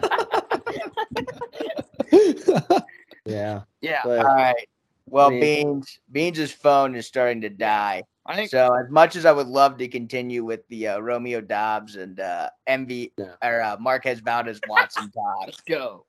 yeah, 3.25 3.61
yeah, 3.81 4.01
but 4.05 4.19
All 4.19 4.35
right. 4.35 4.69
Well, 5.07 5.29
I 5.29 5.31
mean- 5.31 5.41
Beans 5.41 5.99
Beans' 6.13 6.53
phone 6.53 6.95
is 6.95 7.07
starting 7.07 7.41
to 7.43 7.49
die. 7.51 8.03
I 8.27 8.37
think 8.37 8.51
So 8.51 8.73
as 8.75 8.89
much 8.91 9.17
as 9.17 9.25
I 9.27 9.33
would 9.33 9.49
love 9.49 9.77
to 9.79 9.89
continue 9.89 10.45
with 10.45 10.61
the 10.69 10.89
uh, 10.89 10.99
Romeo 11.01 11.41
Doubs 11.41 11.97
and 11.97 12.21
uh, 12.21 12.51
MV 12.69 13.13
Yeah. 13.19 13.35
or 13.43 13.61
uh, 13.63 13.77
Marquez 13.81 14.21
Valdes 14.21 14.61
Watson 14.69 15.11
talk, 15.11 15.37
let's 15.47 15.61
go. 15.63 16.05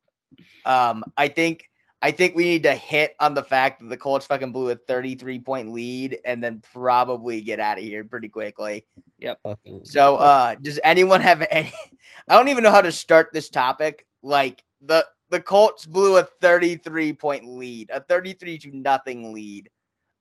um, 0.66 1.04
I 1.18 1.30
think 1.30 1.70
I 2.04 2.12
think 2.12 2.36
we 2.36 2.46
need 2.46 2.64
to 2.64 2.74
hit 2.74 3.16
on 3.20 3.34
the 3.36 3.44
fact 3.44 3.80
that 3.80 3.90
the 3.90 3.98
Colts 3.98 4.26
fucking 4.26 4.52
blew 4.52 4.70
a 4.72 4.76
33 4.76 5.40
point 5.40 5.72
lead 5.72 6.20
and 6.26 6.44
then 6.44 6.62
probably 6.74 7.42
get 7.42 7.60
out 7.60 7.78
of 7.78 7.84
here 7.84 8.04
pretty 8.04 8.28
quickly. 8.30 8.86
Yep. 9.20 9.40
So 9.84 10.16
uh 10.18 10.56
does 10.62 10.80
anyone 10.84 11.22
have 11.22 11.46
any 11.52 11.72
I 12.28 12.36
don't 12.36 12.50
even 12.50 12.64
know 12.64 12.72
how 12.72 12.82
to 12.82 12.92
start 12.92 13.30
this 13.34 13.50
topic. 13.50 14.06
Like 14.24 14.64
the 14.82 15.06
the 15.30 15.40
Colts 15.42 15.86
blew 15.86 16.18
a 16.18 16.24
33 16.24 17.14
point 17.14 17.48
lead, 17.48 17.90
a 17.94 18.02
33 18.02 18.58
to 18.60 18.76
nothing 18.76 19.32
lead. 19.34 19.70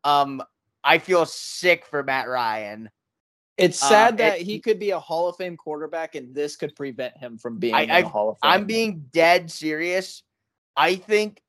Um 0.04 0.42
I 0.84 0.98
feel 0.98 1.24
sick 1.26 1.86
for 1.86 2.02
Matt 2.02 2.28
Ryan. 2.28 2.90
It's 3.56 3.82
Uh, 3.82 3.88
sad 3.88 4.18
that 4.18 4.40
it- 4.40 4.44
he 4.46 4.58
could 4.60 4.78
be 4.78 4.90
a 4.90 4.98
Hall 5.00 5.28
of 5.28 5.36
Fame 5.36 5.56
quarterback, 5.56 6.14
and 6.14 6.34
this 6.34 6.56
could 6.56 6.74
prevent 6.74 7.16
him 7.18 7.36
from 7.38 7.58
being 7.58 7.74
I- 7.74 7.82
in 7.82 7.90
I- 7.90 8.00
Hall 8.02 8.30
of 8.30 8.38
Fame. 8.42 8.50
I'm 8.50 8.64
being 8.66 9.06
dead 9.12 9.50
serious. 9.50 10.22
I 10.76 10.94
think 10.94 11.42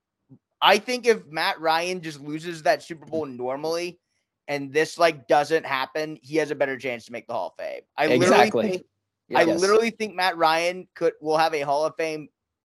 I 0.62 0.78
think 0.78 1.08
if 1.08 1.26
Matt 1.28 1.60
Ryan 1.60 2.02
just 2.02 2.20
loses 2.20 2.64
that 2.64 2.84
Super 2.84 3.06
Bowl 3.06 3.26
normally 3.26 4.00
and 4.48 4.72
this 4.72 4.98
like 4.98 5.28
doesn't 5.28 5.66
happen, 5.66 6.18
he 6.22 6.38
has 6.38 6.52
a 6.52 6.56
better 6.56 6.78
chance 6.78 7.06
to 7.06 7.12
make 7.12 7.28
the 7.28 7.34
Hall 7.34 7.48
of 7.58 7.64
Fame. 7.64 7.82
I 7.98 8.06
Exactly. 8.08 8.64
literally 8.64 8.72
think 8.72 8.86
I 9.34 9.44
literally 9.46 9.90
think 9.92 10.16
Matt 10.16 10.38
Ryan 10.38 10.88
could 10.96 11.14
will 11.22 11.38
have 11.38 11.54
a 11.54 11.62
Hall 11.62 11.86
of 11.86 11.96
Fame 11.98 12.28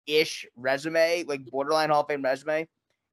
ish 0.06 0.44
resume, 0.56 1.24
like 1.24 1.44
borderline 1.46 1.90
Hall 1.90 2.00
of 2.00 2.08
Fame 2.08 2.22
resume, 2.22 2.66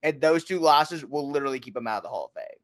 and 0.04 0.20
those 0.20 0.44
two 0.44 0.60
losses 0.60 1.06
will 1.06 1.30
literally 1.30 1.60
keep 1.60 1.76
him 1.78 1.88
out 1.88 1.98
of 1.98 2.04
the 2.04 2.10
Hall 2.10 2.26
of 2.26 2.42
Fame. 2.42 2.60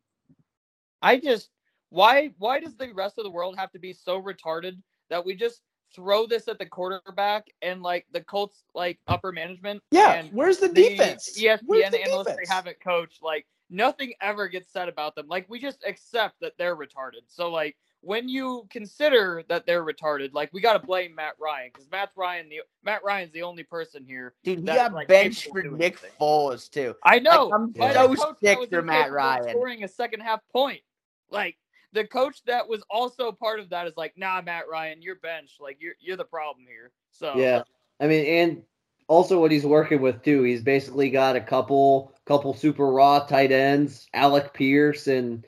I 1.02 1.18
just 1.18 1.50
why 1.90 2.32
why 2.38 2.60
does 2.60 2.76
the 2.76 2.92
rest 2.94 3.18
of 3.18 3.24
the 3.24 3.32
world 3.32 3.58
have 3.58 3.72
to 3.72 3.80
be 3.80 3.94
so 3.94 4.22
retarded 4.22 4.78
that 5.10 5.24
we 5.24 5.36
just 5.36 5.62
throw 5.94 6.26
this 6.26 6.48
at 6.48 6.60
the 6.60 6.66
quarterback 6.66 7.48
and 7.62 7.82
like 7.82 8.06
the 8.12 8.22
Colts 8.22 8.64
like 8.74 9.00
upper 9.08 9.32
management 9.32 9.82
Yeah, 9.92 10.24
where's 10.32 10.58
the 10.58 10.68
the 10.68 10.90
defense? 10.90 11.38
ESPN 11.38 11.60
Where's 11.66 11.92
the 11.92 12.02
analysts 12.02 12.28
defense? 12.28 12.50
they 12.50 12.54
haven't 12.54 12.80
coached 12.82 13.22
like 13.24 13.46
nothing 13.70 14.14
ever 14.22 14.48
gets 14.48 14.72
said 14.72 14.90
about 14.90 15.16
them 15.16 15.28
like 15.28 15.46
we 15.50 15.60
just 15.60 15.84
accept 15.88 16.36
that 16.42 16.54
they're 16.58 16.76
retarded 16.76 17.22
so 17.28 17.50
like 17.50 17.78
when 18.02 18.28
you 18.28 18.68
consider 18.70 19.44
that 19.48 19.66
they're 19.66 19.86
retarded 19.86 20.34
like 20.34 20.52
we 20.52 20.60
got 20.60 20.74
to 20.74 20.86
blame 20.86 21.14
Matt 21.16 21.36
Ryan 21.40 21.70
because 21.74 21.90
Matt 21.92 22.10
Ryan 22.18 22.50
the 22.50 22.62
Matt 22.84 23.04
Ryan's 23.04 23.32
the 23.32 23.44
only 23.44 23.64
person 23.64 24.04
here 24.04 24.34
Dude, 24.44 24.60
he 24.60 24.66
got 24.66 24.92
like, 24.94 25.08
benched 25.08 25.48
for 25.52 25.62
Nick 25.62 25.94
anything. 25.94 26.10
Foles 26.20 26.70
too. 26.70 26.96
I 27.04 27.20
know. 27.20 27.52
I'm 27.54 27.74
so 28.18 28.36
sick 28.44 28.58
for 28.70 28.82
Matt 28.82 29.12
Ryan. 29.12 29.50
Scoring 29.50 29.84
a 29.84 29.88
second 29.88 30.22
half 30.22 30.42
point. 30.52 30.82
Like 31.30 31.58
the 31.94 32.06
coach 32.06 32.44
that 32.46 32.68
was 32.68 32.84
also 32.90 33.32
part 33.32 33.60
of 33.60 33.70
that 33.70 33.88
is 33.88 33.94
like, 33.98 34.14
nah, 34.18 34.42
Matt 34.42 34.66
Ryan, 34.72 35.02
you're 35.02 35.16
benched. 35.16 35.60
Like 35.60 35.78
you're 35.80 35.96
you're 36.00 36.18
the 36.18 36.26
problem 36.26 36.66
here. 36.68 36.92
So 37.12 37.38
Yeah, 37.38 37.64
I 38.00 38.08
mean, 38.08 38.26
and 38.26 38.64
also 39.08 39.40
what 39.40 39.52
he's 39.52 39.66
working 39.66 40.02
with 40.02 40.24
too. 40.24 40.44
He's 40.44 40.62
basically 40.64 41.10
got 41.10 41.36
a 41.36 41.42
couple 41.42 42.14
couple 42.26 42.54
super 42.54 42.88
raw 42.88 43.20
tight 43.20 43.52
ends, 43.52 44.08
Alec 44.14 44.54
Pierce 44.54 45.08
and 45.08 45.46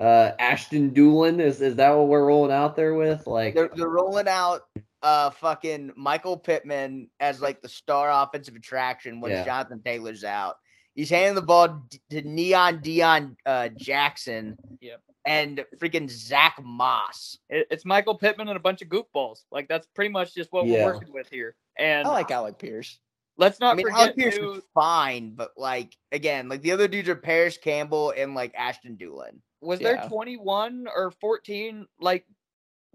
uh 0.00 0.32
Ashton 0.40 0.90
Dulin. 0.90 1.40
Is 1.40 1.60
is 1.60 1.76
that 1.76 1.90
what 1.90 2.08
we're 2.08 2.26
rolling 2.26 2.52
out 2.52 2.74
there 2.74 2.94
with? 2.94 3.26
Like, 3.26 3.54
They're, 3.54 3.70
they're 3.74 3.88
rolling 3.88 4.26
out 4.26 4.62
uh 5.02 5.30
fucking 5.30 5.92
Michael 5.96 6.36
Pittman 6.36 7.08
as 7.20 7.40
like 7.40 7.62
the 7.62 7.68
star 7.68 8.10
offensive 8.10 8.56
attraction 8.56 9.20
when 9.20 9.30
Yeah. 9.30 9.44
Jonathan 9.44 9.80
Taylor's 9.84 10.24
out. 10.24 10.56
He's 10.96 11.10
handing 11.10 11.34
the 11.34 11.42
ball 11.42 11.82
d- 11.88 12.00
to 12.10 12.22
Neon 12.22 12.80
Dion 12.80 13.36
uh, 13.46 13.68
Jackson 13.76 14.56
Yep. 14.80 15.00
And 15.26 15.64
freaking 15.78 16.10
Zack 16.10 16.58
Moss. 16.62 17.38
it- 17.48 17.66
it's 17.70 17.84
Michael 17.84 18.14
Pittman 18.14 18.48
and 18.48 18.56
a 18.56 18.60
bunch 18.60 18.82
of 18.82 18.88
goofballs. 18.88 19.44
Like 19.50 19.68
that's 19.68 19.86
pretty 19.94 20.10
much 20.10 20.34
just 20.34 20.52
what 20.52 20.66
Yeah. 20.66 20.84
we're 20.86 20.94
working 20.94 21.12
with 21.14 21.28
here. 21.30 21.56
And 21.78 22.06
I 22.06 22.10
like 22.10 22.30
Alec 22.30 22.58
Pierce. 22.58 22.98
let's 23.38 23.58
not 23.58 23.72
I 23.72 23.76
mean, 23.76 23.86
forget 23.86 23.98
Alec 24.00 24.16
Pierce 24.16 24.36
to- 24.36 24.52
is 24.54 24.64
fine, 24.74 25.34
but 25.34 25.52
like 25.56 25.96
again, 26.12 26.48
like 26.48 26.60
the 26.62 26.72
other 26.72 26.86
dudes 26.88 27.08
are 27.08 27.16
Parris 27.16 27.56
Campbell 27.56 28.12
and 28.16 28.34
like 28.34 28.54
Ashton 28.54 28.96
Dulin. 28.96 29.40
was 29.60 29.80
there 29.80 30.04
21 30.08 30.86
or 30.94 31.10
14 31.10 31.86
like 31.98 32.26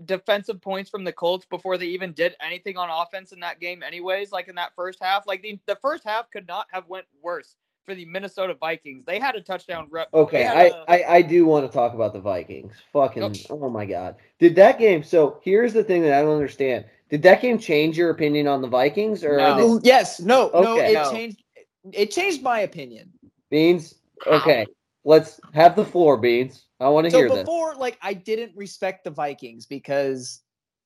defensive 0.06 0.62
points 0.62 0.90
from 0.90 1.04
the 1.04 1.12
Colts 1.12 1.46
before 1.50 1.78
they 1.78 1.88
even 1.88 2.14
did 2.14 2.36
anything 2.42 2.78
on 2.78 2.90
offense 2.90 3.32
in 3.34 3.40
that 3.42 3.60
game 3.60 3.84
anyways 3.84 4.32
like 4.32 4.48
in 4.48 4.56
that 4.56 4.72
first 4.76 5.00
half 5.02 5.28
like 5.28 5.42
the, 5.42 5.60
the 5.66 5.76
first 5.82 6.04
half 6.06 6.30
could 6.32 6.48
not 6.48 6.68
have 6.72 6.88
went 6.88 7.06
worse 7.22 7.56
for 7.90 7.96
the 7.96 8.06
Minnesota 8.06 8.54
Vikings 8.54 9.04
they 9.06 9.18
had 9.20 9.36
a 9.36 9.42
touchdown 9.42 9.88
rep 9.90 10.10
okay, 10.14 10.38
they 10.38 10.44
had 10.44 10.58
I, 10.58 10.64
a- 10.66 11.04
I 11.06 11.16
I 11.16 11.22
do 11.24 11.46
want 11.46 11.66
to 11.66 11.74
talk 11.76 11.96
about 11.96 12.14
the 12.14 12.20
Vikings. 12.20 12.74
Fucking, 12.94 13.22
Nope. 13.22 13.34
oh 13.50 13.68
my 13.70 13.84
god, 13.86 14.16
did 14.38 14.56
that 14.58 14.78
game? 14.78 15.02
So 15.04 15.40
here's 15.42 15.74
the 15.74 15.84
thing 15.84 16.04
that 16.04 16.14
I 16.14 16.22
don't 16.22 16.36
understand. 16.36 16.86
Did 17.10 17.24
that 17.24 17.42
game 17.42 17.58
change 17.58 17.98
your 17.98 18.12
opinion 18.12 18.48
on 18.48 18.62
the 18.62 18.68
Vikings, 18.68 19.24
or 19.24 19.38
No. 19.38 19.80
they- 19.80 19.88
yes, 19.90 20.20
no, 20.20 20.52
no, 20.54 20.76
Okay. 20.76 20.92
it 20.92 20.94
No. 20.94 21.12
changed. 21.12 21.44
It 21.92 22.12
changed 22.12 22.44
my 22.44 22.60
opinion. 22.60 23.12
Beans? 23.50 23.96
Okay, 24.28 24.68
let's 25.04 25.40
have 25.54 25.76
the 25.76 25.86
floor, 25.86 26.16
Beans. 26.18 26.66
I 26.80 26.90
want 26.90 27.06
to 27.06 27.12
So 27.12 27.18
hear 27.18 27.30
this. 27.30 27.40
before, 27.40 27.74
like, 27.74 27.98
I 28.04 28.14
didn't 28.14 28.56
respect 28.56 29.04
the 29.04 29.10
Vikings 29.10 29.66
because 29.66 30.42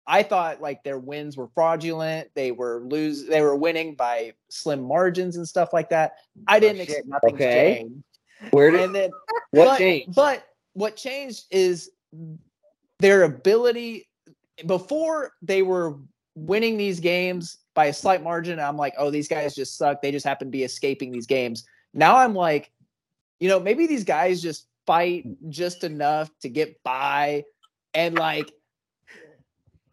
I 0.05 0.23
thought 0.23 0.61
like 0.61 0.83
their 0.83 0.99
wins 0.99 1.37
were 1.37 1.49
fraudulent. 1.53 2.29
They 2.35 2.51
were 2.51 2.81
lose. 2.85 3.25
They 3.25 3.41
were 3.41 3.55
winning 3.55 3.95
by 3.95 4.33
slim 4.49 4.83
margins 4.83 5.37
and 5.37 5.47
stuff 5.47 5.71
like 5.73 5.89
that. 5.89 6.13
I 6.47 6.57
oh, 6.57 6.59
didn't 6.59 6.77
shit, 6.77 6.89
expect 6.89 7.07
nothing's 7.07 7.35
Okay. 7.35 7.77
changed. 7.79 8.03
Where 8.51 8.71
did 8.71 8.81
And 8.81 8.95
then 8.95 9.09
what 9.51 9.65
but, 9.65 9.77
changed? 9.77 10.15
But 10.15 10.45
what 10.73 10.95
changed 10.95 11.45
is 11.51 11.91
their 12.99 13.23
ability. 13.23 14.09
Before 14.65 15.31
they 15.41 15.61
were 15.61 15.97
winning 16.35 16.77
these 16.77 16.99
games 16.99 17.57
by 17.73 17.85
a 17.85 17.93
slight 17.93 18.23
margin. 18.23 18.59
I'm 18.59 18.77
like, 18.77 18.93
oh, 18.97 19.09
these 19.09 19.27
guys 19.27 19.55
just 19.55 19.77
suck. 19.77 20.01
They 20.01 20.11
just 20.11 20.25
happen 20.25 20.47
to 20.47 20.51
be 20.51 20.63
escaping 20.63 21.11
these 21.11 21.27
games. 21.27 21.65
Now 21.93 22.17
I'm 22.17 22.35
like, 22.35 22.71
you 23.39 23.49
know, 23.49 23.59
maybe 23.59 23.87
these 23.87 24.03
guys 24.03 24.41
just 24.41 24.67
fight 24.85 25.25
just 25.49 25.83
enough 25.83 26.29
to 26.41 26.49
get 26.49 26.81
by 26.83 27.45
and 27.93 28.15
like 28.17 28.51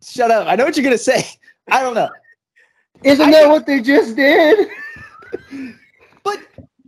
shut 0.02 0.30
up. 0.30 0.46
I 0.46 0.56
know 0.56 0.64
what 0.64 0.76
you're 0.76 0.84
gonna 0.84 0.98
say. 0.98 1.24
I 1.70 1.82
don't 1.82 1.94
know. 1.94 2.10
Isn't 3.02 3.28
I 3.28 3.30
that 3.30 3.38
think- 3.40 3.52
what 3.52 3.66
they 3.66 3.80
just 3.80 4.16
did? 4.16 4.68
But 6.22 6.38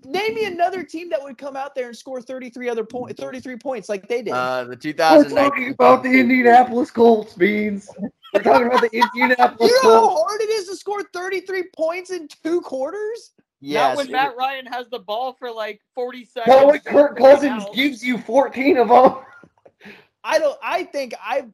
name 0.04 0.34
me 0.34 0.44
another 0.44 0.82
team 0.82 1.08
that 1.10 1.22
would 1.22 1.38
come 1.38 1.56
out 1.56 1.74
there 1.74 1.86
and 1.88 1.96
score 1.96 2.20
33 2.20 2.68
other 2.68 2.84
point 2.84 3.16
33 3.16 3.56
points 3.56 3.88
like 3.88 4.08
they 4.08 4.22
did. 4.22 4.32
Uh, 4.32 4.64
the 4.64 4.94
We're 4.98 5.28
talking 5.28 5.70
about 5.70 6.02
the 6.02 6.10
Indianapolis 6.10 6.90
Colts, 6.90 7.34
Beans. 7.34 7.88
We're 8.34 8.42
talking 8.42 8.66
about 8.66 8.80
the 8.80 8.90
Indianapolis 8.92 9.70
you 9.82 9.82
know 9.82 10.08
how 10.08 10.24
hard 10.24 10.40
it 10.40 10.50
is 10.50 10.68
to 10.68 10.76
score 10.76 11.02
33 11.12 11.64
points 11.76 12.10
in 12.10 12.28
two 12.42 12.60
quarters? 12.62 13.32
Yes, 13.60 13.96
Not 13.96 13.96
when 13.96 14.10
Matt 14.12 14.36
Ryan 14.36 14.66
has 14.66 14.88
the 14.88 14.98
ball 14.98 15.34
for 15.34 15.50
like 15.50 15.80
40 15.94 16.24
seconds. 16.24 16.56
Not 16.56 16.66
when 16.66 16.80
Kirk 16.80 17.16
Cousins 17.16 17.64
gives 17.74 18.02
you 18.02 18.18
14 18.18 18.76
of 18.78 18.88
them. 18.88 19.18
I 20.24 20.38
don't 20.38 20.58
I 20.62 20.84
think 20.84 21.14
I 21.22 21.46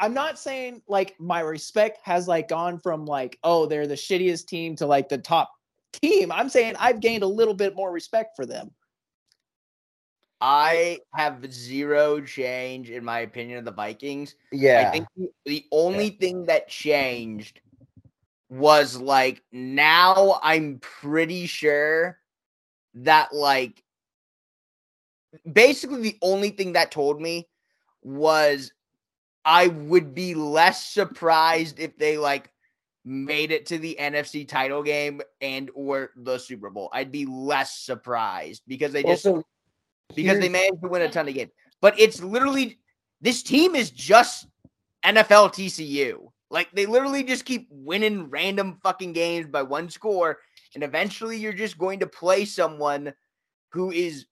I'm 0.00 0.14
not 0.14 0.38
saying 0.38 0.82
like 0.88 1.14
my 1.20 1.40
respect 1.40 1.98
has 2.02 2.26
like 2.26 2.48
gone 2.48 2.78
from 2.78 3.04
like 3.04 3.38
oh 3.44 3.66
they're 3.66 3.86
the 3.86 3.94
shittiest 3.94 4.46
team 4.46 4.74
to 4.76 4.86
like 4.86 5.08
the 5.08 5.18
top 5.18 5.52
team. 5.92 6.32
I'm 6.32 6.48
saying 6.48 6.74
I've 6.78 7.00
gained 7.00 7.22
a 7.22 7.28
little 7.28 7.54
bit 7.54 7.76
more 7.76 7.92
respect 7.92 8.34
for 8.34 8.46
them. 8.46 8.70
I 10.40 11.00
have 11.14 11.52
zero 11.52 12.22
change 12.22 12.88
in 12.88 13.04
my 13.04 13.20
opinion 13.20 13.58
of 13.58 13.66
the 13.66 13.72
Vikings. 13.72 14.36
Yeah. 14.52 14.86
I 14.88 14.90
think 14.90 15.06
the, 15.14 15.28
the 15.44 15.64
only 15.70 16.10
thing 16.10 16.46
that 16.46 16.68
changed 16.68 17.60
was 18.48 18.96
like 18.96 19.42
now 19.52 20.40
I'm 20.42 20.78
pretty 20.80 21.44
sure 21.46 22.18
that 22.94 23.34
like 23.34 23.84
basically 25.50 26.00
the 26.00 26.18
only 26.22 26.50
thing 26.50 26.72
that 26.72 26.90
told 26.90 27.20
me 27.20 27.46
was 28.02 28.72
I 29.44 29.68
would 29.68 30.14
be 30.14 30.34
less 30.34 30.86
surprised 30.86 31.78
if 31.78 31.96
they 31.96 32.18
like 32.18 32.50
made 33.04 33.50
it 33.50 33.66
to 33.66 33.78
the 33.78 33.96
NFC 33.98 34.46
title 34.46 34.82
game 34.82 35.22
and 35.40 35.70
or 35.74 36.10
the 36.16 36.38
Super 36.38 36.70
Bowl. 36.70 36.90
I'd 36.92 37.12
be 37.12 37.26
less 37.26 37.78
surprised 37.78 38.62
because 38.68 38.92
they 38.92 39.02
just 39.02 39.26
also, 39.26 39.44
because 40.14 40.38
they 40.38 40.48
managed 40.48 40.82
to 40.82 40.88
win 40.88 41.02
a 41.02 41.10
ton 41.10 41.28
of 41.28 41.34
games. 41.34 41.52
But 41.80 41.98
it's 41.98 42.22
literally 42.22 42.78
this 43.20 43.42
team 43.42 43.74
is 43.74 43.90
just 43.90 44.46
NFL 45.04 45.54
TCU. 45.54 46.30
Like 46.50 46.70
they 46.72 46.86
literally 46.86 47.22
just 47.22 47.44
keep 47.44 47.68
winning 47.70 48.28
random 48.28 48.78
fucking 48.82 49.12
games 49.12 49.46
by 49.46 49.62
one 49.62 49.88
score, 49.88 50.38
and 50.74 50.82
eventually 50.82 51.38
you're 51.38 51.52
just 51.52 51.78
going 51.78 52.00
to 52.00 52.06
play 52.06 52.44
someone 52.44 53.14
who 53.70 53.92
is 53.92 54.26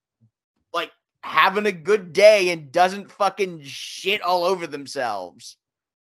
like 0.75 0.91
having 1.23 1.67
a 1.67 1.73
good 1.73 2.13
day 2.13 2.51
and 2.51 2.73
doesn't 2.73 3.11
fucking 3.11 3.63
shit 3.63 4.23
all 4.23 4.45
over 4.45 4.67
themselves. 4.67 5.57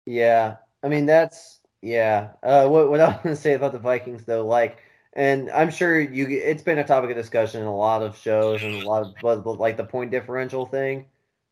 Yeah, 0.05 0.57
I 0.83 0.87
mean 0.87 1.05
that's 1.05 1.59
yeah. 1.81 2.31
Uh, 2.43 2.67
what 2.67 2.89
what 2.89 2.99
I 2.99 3.07
want 3.09 3.23
to 3.23 3.35
say 3.35 3.53
about 3.53 3.71
the 3.71 3.79
Vikings 3.79 4.25
though, 4.25 4.45
like, 4.45 4.79
and 5.13 5.49
I'm 5.51 5.71
sure 5.71 5.99
you 5.99 6.27
it's 6.27 6.63
been 6.63 6.79
a 6.79 6.83
topic 6.83 7.09
of 7.09 7.15
discussion 7.15 7.61
in 7.61 7.67
a 7.67 7.75
lot 7.75 8.01
of 8.01 8.17
shows 8.17 8.63
and 8.63 8.83
a 8.83 8.87
lot 8.87 9.03
of 9.03 9.13
but, 9.21 9.43
but, 9.43 9.59
like 9.59 9.77
the 9.77 9.83
point 9.83 10.11
differential 10.11 10.65
thing. 10.65 11.05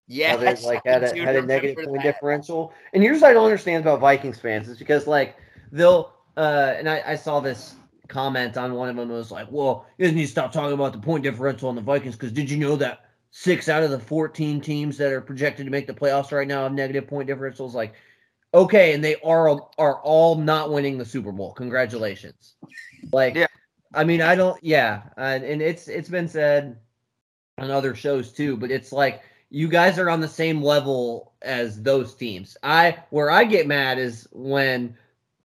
Yeah, 0.07 0.37
they 0.37 0.55
like 0.55 0.81
had 0.85 1.03
a 1.03 1.15
had 1.19 1.35
a 1.35 1.41
negative 1.41 1.85
point 1.85 2.03
differential. 2.03 2.73
And 2.93 3.03
here's 3.03 3.21
what 3.21 3.31
I 3.31 3.33
don't 3.33 3.45
understand 3.45 3.83
about 3.83 3.99
Vikings 3.99 4.39
fans 4.39 4.67
is 4.67 4.77
because 4.77 5.07
like 5.07 5.35
they'll 5.71 6.13
uh 6.35 6.73
and 6.77 6.89
I, 6.89 7.03
I 7.05 7.15
saw 7.15 7.39
this 7.39 7.75
comment 8.07 8.57
on 8.57 8.73
one 8.73 8.89
of 8.89 8.95
them 8.95 9.09
that 9.09 9.13
was 9.13 9.31
like, 9.31 9.47
well, 9.51 9.85
you 9.97 10.05
guys 10.05 10.15
need 10.15 10.23
to 10.23 10.31
stop 10.31 10.51
talking 10.51 10.73
about 10.73 10.93
the 10.93 10.99
point 10.99 11.23
differential 11.23 11.69
on 11.69 11.75
the 11.75 11.81
Vikings 11.81 12.15
because 12.15 12.31
did 12.31 12.49
you 12.49 12.57
know 12.57 12.75
that 12.77 13.06
six 13.31 13.69
out 13.69 13.83
of 13.83 13.91
the 13.91 13.99
14 13.99 14.61
teams 14.61 14.97
that 14.97 15.11
are 15.11 15.21
projected 15.21 15.65
to 15.65 15.71
make 15.71 15.87
the 15.87 15.93
playoffs 15.93 16.31
right 16.31 16.47
now 16.47 16.63
have 16.63 16.73
negative 16.73 17.07
point 17.07 17.29
differentials? 17.29 17.73
Like, 17.73 17.93
okay, 18.53 18.93
and 18.93 19.03
they 19.03 19.15
are 19.21 19.49
are 19.77 20.01
all 20.01 20.35
not 20.35 20.71
winning 20.71 20.97
the 20.97 21.05
Super 21.05 21.31
Bowl. 21.31 21.53
Congratulations. 21.53 22.55
Like, 23.11 23.35
Yeah. 23.35 23.47
I 23.93 24.03
mean, 24.03 24.21
I 24.21 24.35
don't. 24.35 24.61
Yeah, 24.63 25.03
and, 25.17 25.43
and 25.43 25.61
it's 25.61 25.87
it's 25.87 26.09
been 26.09 26.27
said 26.27 26.77
on 27.57 27.71
other 27.71 27.95
shows 27.95 28.31
too, 28.31 28.57
but 28.57 28.69
it's 28.71 28.91
like 28.91 29.21
you 29.49 29.67
guys 29.69 29.97
are 29.97 30.09
on 30.09 30.19
the 30.19 30.27
same 30.27 30.61
level 30.61 31.33
as 31.41 31.81
those 31.81 32.13
teams. 32.13 32.57
I 32.63 32.97
where 33.11 33.31
I 33.31 33.45
get 33.45 33.65
mad 33.65 33.97
is 33.97 34.27
when 34.31 34.97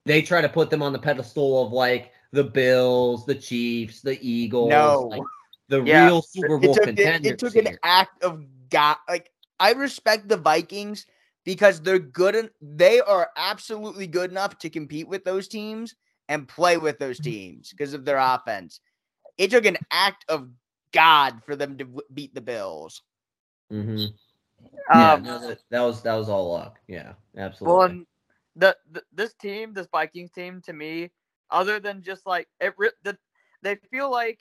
they 0.05 0.23
try 0.23 0.41
to 0.43 0.49
put 0.49 0.71
them 0.71 0.83
on 0.83 0.93
the 0.93 0.99
pedestal 0.99 1.65
of 1.67 1.73
like 1.73 2.13
the 2.33 2.45
Bills, 2.45 3.25
the 3.25 3.35
Chiefs, 3.35 4.03
the 4.03 4.19
Eagles, 4.21 4.69
No. 4.69 5.09
like, 5.11 5.23
the 5.69 5.83
Yeah. 5.83 6.07
real 6.07 6.23
Super 6.23 6.59
Bowl 6.59 6.71
it 6.71 6.75
took, 6.75 6.83
it, 6.85 6.97
contenders. 6.97 7.33
it 7.33 7.39
took 7.39 7.57
an 7.57 7.79
act 7.83 8.23
of 8.23 8.45
God. 8.71 8.97
Like 9.09 9.31
I 9.59 9.73
respect 9.73 10.29
the 10.29 10.37
Vikings 10.37 11.07
because 11.45 11.81
they're 11.81 11.99
good. 11.99 12.37
En- 12.37 12.51
they 12.61 13.01
are 13.01 13.31
absolutely 13.37 14.07
good 14.07 14.31
enough 14.31 14.59
to 14.59 14.71
compete 14.71 15.09
with 15.09 15.25
those 15.25 15.49
teams 15.49 15.95
and 16.29 16.49
play 16.49 16.77
with 16.77 16.99
those 16.99 17.21
teams 17.21 17.71
because 17.71 17.95
of 17.95 18.05
their 18.05 18.19
offense. 18.19 18.81
It 19.39 19.51
took 19.51 19.65
an 19.65 19.77
act 19.91 20.25
of 20.29 20.49
God 20.93 21.43
for 21.45 21.57
them 21.57 21.77
to 21.79 21.85
w- 21.85 22.07
beat 22.13 22.35
the 22.35 22.41
Bills. 22.41 23.03
Mhm. 23.73 24.13
Yeah, 24.95 25.15
Um, 25.15 25.23
no, 25.23 25.39
that, 25.39 25.59
that 25.71 25.81
was 25.83 26.03
that 26.03 26.15
was 26.15 26.29
all 26.29 26.53
luck. 26.53 26.79
Yeah, 26.87 27.13
absolutely. 27.37 27.79
Well, 27.79 27.91
and 27.91 28.07
the, 28.55 28.77
the 28.91 29.03
this 29.13 29.35
team, 29.35 29.73
this 29.73 29.89
Vikings 29.93 30.31
team, 30.31 30.61
to 30.63 30.73
me, 30.73 31.11
other 31.51 31.81
than 31.81 32.03
just 32.03 32.27
like 32.27 32.49
it, 32.61 32.75
the, 33.03 33.19
they 33.63 33.77
feel 33.91 34.11
like 34.11 34.39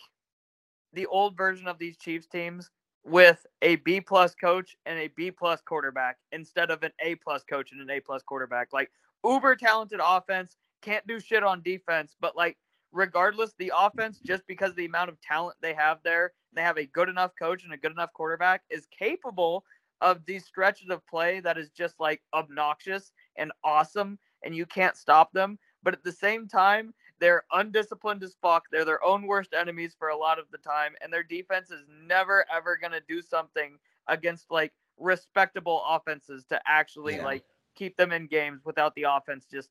the 0.96 1.06
old 1.08 1.38
version 1.38 1.68
of 1.68 1.78
these 1.78 1.98
Chiefs 1.98 2.28
teams 2.28 2.72
with 3.04 3.46
a 3.62 3.76
B 3.78 4.02
plus 4.02 4.34
coach 4.34 4.76
and 4.86 4.98
a 4.98 5.10
B 5.10 5.30
plus 5.30 5.62
quarterback 5.62 6.18
instead 6.32 6.72
of 6.72 6.82
an 6.84 6.92
A 7.04 7.16
plus 7.16 7.44
coach 7.44 7.72
and 7.72 7.82
an 7.82 7.90
A 7.90 8.00
plus 8.00 8.24
quarterback. 8.24 8.70
Like 8.74 8.92
uber 9.24 9.56
talented 9.56 10.00
offense, 10.04 10.58
can't 10.82 11.06
do 11.08 11.20
shit 11.20 11.44
on 11.44 11.62
defense, 11.62 12.16
but 12.20 12.36
like 12.36 12.58
regardless, 12.92 13.54
the 13.60 13.72
offense 13.78 14.20
just 14.26 14.44
because 14.48 14.74
the 14.74 14.86
amount 14.86 15.10
of 15.10 15.22
talent 15.22 15.58
they 15.62 15.74
have 15.74 16.00
there, 16.04 16.32
they 16.54 16.62
have 16.62 16.78
a 16.78 16.86
good 16.88 17.10
enough 17.10 17.32
coach 17.38 17.64
and 17.64 17.74
a 17.74 17.78
good 17.78 17.92
enough 17.92 18.14
quarterback 18.14 18.64
is 18.70 18.88
capable 18.98 19.64
of 20.02 20.26
these 20.26 20.46
stretches 20.46 20.90
of 20.90 21.06
play 21.08 21.40
that 21.40 21.58
is 21.58 21.70
just 21.70 22.00
like 22.00 22.22
obnoxious 22.34 23.12
and 23.38 23.52
awesome 23.64 24.18
and 24.44 24.56
you 24.56 24.66
can't 24.66 24.98
stop 24.98 25.32
them. 25.34 25.60
But 25.84 25.94
at 25.94 26.04
the 26.04 26.12
same 26.12 26.48
time, 26.48 26.94
they're 27.20 27.44
undisciplined 27.52 28.24
as 28.24 28.36
fuck. 28.42 28.66
They're 28.72 28.86
their 28.86 29.04
own 29.04 29.26
worst 29.28 29.54
enemies 29.54 29.96
for 29.98 30.10
a 30.10 30.18
lot 30.18 30.40
of 30.40 30.46
the 30.52 30.58
time, 30.58 30.96
and 31.02 31.12
their 31.12 31.24
defense 31.24 31.72
is 31.72 31.84
never 31.90 32.46
ever 32.52 32.78
gonna 32.78 33.02
do 33.08 33.22
something 33.22 33.78
against 34.08 34.52
like 34.52 34.74
respectable 34.98 35.84
offenses 35.88 36.46
to 36.46 36.62
actually 36.66 37.16
Yeah. 37.16 37.26
like 37.26 37.44
keep 37.76 37.98
them 37.98 38.12
in 38.12 38.28
games 38.28 38.64
without 38.64 38.96
the 38.96 39.04
offense 39.04 39.46
just 39.46 39.70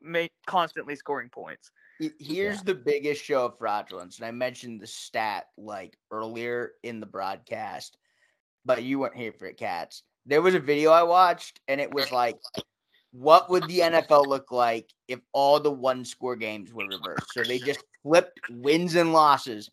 make 0.00 0.32
constantly 0.46 0.96
scoring 0.96 1.28
points. 1.28 1.70
He- 1.98 2.12
Here's 2.18 2.62
the 2.62 2.74
biggest 2.74 3.24
show 3.24 3.46
of 3.46 3.58
fraudulence, 3.58 4.18
and 4.18 4.26
I 4.26 4.30
mentioned 4.30 4.80
the 4.80 4.86
stat 4.86 5.48
like 5.56 5.98
earlier 6.10 6.74
in 6.82 7.00
the 7.00 7.06
broadcast, 7.06 7.96
but 8.64 8.82
you 8.82 8.98
weren't 8.98 9.16
here 9.16 9.32
for 9.32 9.46
it, 9.46 9.56
Katz. 9.56 10.02
There 10.26 10.42
was 10.42 10.54
a 10.54 10.60
video 10.60 10.90
I 10.90 11.04
watched, 11.04 11.60
and 11.68 11.80
it 11.80 11.90
was 11.90 12.12
like, 12.12 12.36
what 13.12 13.48
would 13.50 13.66
the 13.68 13.80
NFL 13.80 14.26
look 14.26 14.50
like 14.52 14.92
if 15.08 15.20
all 15.32 15.58
the 15.60 15.70
one 15.70 16.04
score 16.04 16.36
games 16.36 16.72
were 16.72 16.86
reversed? 16.86 17.32
So 17.32 17.42
they 17.42 17.58
just 17.58 17.80
flipped 18.02 18.40
wins 18.50 18.94
and 18.94 19.12
losses 19.12 19.70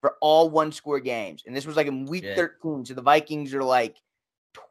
for 0.00 0.16
all 0.20 0.50
one 0.50 0.70
score 0.70 1.00
games, 1.00 1.42
and 1.46 1.56
this 1.56 1.66
was 1.66 1.76
like 1.76 1.86
in 1.86 2.04
week 2.06 2.24
Shit. 2.24 2.36
13. 2.36 2.84
So 2.84 2.94
the 2.94 3.02
Vikings 3.02 3.54
are 3.54 3.62
like 3.64 3.96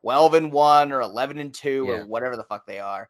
12 0.01 0.35
and 0.35 0.51
one 0.51 0.91
or 0.91 1.01
11 1.01 1.37
and 1.39 1.53
two 1.53 1.85
Yeah. 1.87 1.93
or 1.95 2.05
whatever 2.05 2.37
the 2.37 2.43
fuck 2.43 2.65
they 2.65 2.79
are. 2.79 3.09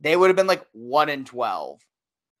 They 0.00 0.16
would 0.16 0.28
have 0.28 0.36
been 0.36 0.46
like 0.46 0.64
one 0.72 1.08
and 1.08 1.26
12. 1.26 1.80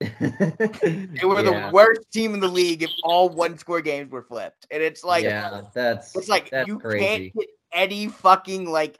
They 0.00 1.24
were 1.24 1.40
Yeah. 1.40 1.68
the 1.68 1.70
worst 1.72 2.02
team 2.12 2.34
in 2.34 2.40
the 2.40 2.48
league 2.48 2.82
if 2.82 2.90
all 3.02 3.28
one 3.28 3.56
score 3.58 3.80
games 3.80 4.10
were 4.10 4.22
flipped. 4.22 4.66
And 4.70 4.82
it's 4.82 5.02
like 5.04 5.24
yeah, 5.24 5.62
that's 5.72 6.14
it's 6.14 6.28
like 6.28 6.50
that's 6.50 6.68
you 6.68 6.78
crazy. 6.78 6.98
can't 7.04 7.34
get 7.34 7.48
any 7.72 8.08
fucking 8.08 8.68
like 8.70 8.96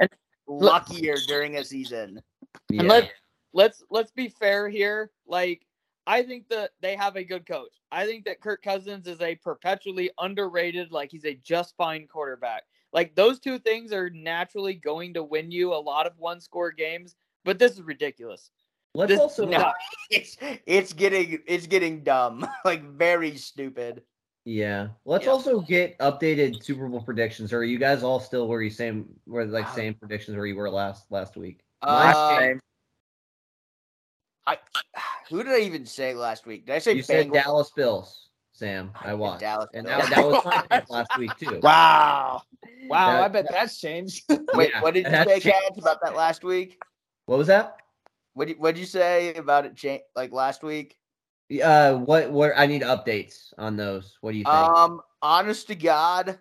luckier 0.46 1.16
during 1.28 1.56
a 1.56 1.64
season. 1.64 2.20
Yeah. 2.70 2.80
And 2.80 2.88
let 2.88 3.10
let's 3.52 3.82
let's 3.90 4.10
be 4.10 4.28
fair 4.28 4.68
here. 4.68 5.10
Like 5.26 5.66
I 6.06 6.22
think 6.22 6.48
that 6.50 6.72
they 6.80 6.96
have 6.96 7.16
a 7.16 7.24
good 7.24 7.46
coach. 7.46 7.80
I 7.90 8.06
think 8.06 8.24
that 8.26 8.40
Kirk 8.40 8.62
Cousins 8.62 9.06
is 9.06 9.20
a 9.20 9.36
perpetually 9.36 10.10
underrated, 10.18 10.92
like 10.92 11.10
he's 11.10 11.24
a 11.24 11.34
just 11.34 11.76
fine 11.76 12.06
quarterback. 12.06 12.64
Like 12.92 13.14
those 13.14 13.40
two 13.40 13.58
things 13.58 13.92
are 13.92 14.10
naturally 14.10 14.74
going 14.74 15.14
to 15.14 15.24
win 15.24 15.50
you 15.50 15.72
a 15.72 15.76
lot 15.76 16.06
of 16.06 16.18
one 16.18 16.40
score 16.40 16.70
games, 16.70 17.16
but 17.44 17.58
this 17.58 17.72
is 17.72 17.82
ridiculous. 17.82 18.50
Let's 18.94 19.10
this- 19.10 19.18
also 19.20 19.46
No, 19.46 19.72
it's 20.10 20.36
it's 20.66 20.92
getting 20.92 21.40
it's 21.46 21.66
getting 21.66 22.04
dumb, 22.04 22.46
like 22.64 22.84
very 22.84 23.36
stupid. 23.36 24.02
Yeah. 24.44 24.88
Let's 25.06 25.24
Yeah. 25.24 25.30
also 25.32 25.60
get 25.60 25.98
updated 25.98 26.62
Super 26.62 26.86
Bowl 26.86 27.00
predictions. 27.00 27.50
Or 27.52 27.58
are 27.60 27.64
you 27.64 27.78
guys 27.78 28.02
all 28.02 28.20
still 28.20 28.46
where 28.46 28.60
you 28.60 28.68
same 28.70 29.08
where 29.24 29.46
like 29.46 29.68
same 29.70 29.94
predictions 29.94 30.36
where 30.36 30.44
you 30.46 30.54
were 30.54 30.70
last 30.70 31.10
last 31.10 31.36
week? 31.36 31.63
Mine's 31.86 32.16
Uh, 32.16 32.38
changed. 32.38 32.62
I 34.46 34.58
who 35.30 35.42
did 35.42 35.52
I 35.52 35.60
even 35.60 35.86
say 35.86 36.14
last 36.14 36.46
week? 36.46 36.66
Did 36.66 36.74
I 36.74 36.78
say 36.78 36.92
you 36.94 37.02
said 37.02 37.32
Dallas 37.32 37.70
Bills, 37.74 38.28
Sam. 38.52 38.90
I 39.00 39.08
I 39.08 39.10
said 39.10 39.18
watched. 39.18 39.40
Dallas 39.40 39.68
and 39.74 39.86
Bills. 39.86 40.08
that, 40.08 40.10
that 40.10 40.26
was 40.26 40.44
my 40.44 40.62
pick 40.70 40.90
last 40.90 41.18
week 41.18 41.36
too. 41.38 41.60
Wow. 41.62 42.42
Wow, 42.88 43.06
That- 43.06 43.22
I 43.22 43.28
bet 43.28 43.46
that's 43.50 43.80
changed. 43.80 44.24
Wait, 44.54 44.70
Yeah, 44.72 44.80
what 44.80 44.94
did 44.94 45.06
you 45.06 45.12
say, 45.12 45.40
changed. 45.40 45.44
Katz, 45.46 45.78
about 45.78 46.00
that 46.02 46.14
last 46.14 46.44
week? 46.44 46.78
What 47.26 47.38
was 47.38 47.46
that? 47.46 47.76
What 48.34 48.48
did 48.48 48.58
what'd 48.58 48.78
you 48.78 48.86
say 48.86 49.34
about 49.34 49.64
it? 49.64 49.76
Cha- 49.76 50.04
like 50.14 50.32
last 50.32 50.62
week? 50.62 50.96
Uh 51.62 51.94
what 51.94 52.30
what 52.30 52.52
I 52.56 52.66
need 52.66 52.82
updates 52.82 53.52
on 53.58 53.76
those. 53.76 54.16
What 54.20 54.32
do 54.32 54.38
you 54.38 54.44
think? 54.44 54.54
Um, 54.54 55.00
honest 55.22 55.68
to 55.68 55.74
God, 55.74 56.38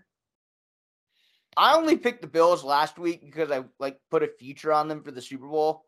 I 1.57 1.75
only 1.75 1.97
picked 1.97 2.21
the 2.21 2.27
Bills 2.27 2.63
last 2.63 2.97
week 2.97 3.21
because 3.23 3.51
I 3.51 3.63
like 3.79 3.99
put 4.09 4.23
a 4.23 4.27
future 4.27 4.73
on 4.73 4.87
them 4.87 5.03
for 5.03 5.11
the 5.11 5.21
Super 5.21 5.47
Bowl. 5.47 5.85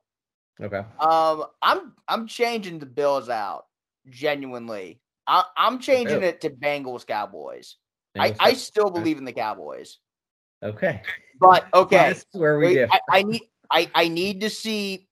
okay. 0.62 0.84
Um, 1.00 1.46
I'm 1.62 1.94
I'm 2.08 2.28
changing 2.28 2.80
the 2.80 2.86
Bills 2.86 3.30
out 3.30 3.66
genuinely. 4.10 5.02
I, 5.28 5.44
I'm 5.58 5.80
changing 5.80 6.18
Okay. 6.18 6.28
it 6.28 6.42
to 6.42 6.50
Bengals 6.52 7.06
Cowboys. 7.06 7.78
I, 8.16 8.32
Bengals, 8.32 8.38
I 8.40 8.54
still 8.54 8.90
believe 8.90 9.18
in 9.18 9.26
the 9.26 9.34
Cowboys, 9.34 9.98
Okay. 10.64 11.02
but 11.40 11.66
okay, 11.74 12.10
This 12.10 12.20
is 12.20 12.26
where 12.40 12.58
we 12.60 12.76
wait. 12.76 12.90
I, 12.92 13.00
I 13.12 13.24
need 13.24 13.42
I, 13.72 13.90
I 13.96 14.08
need 14.08 14.42
to 14.42 14.50
see. 14.50 15.08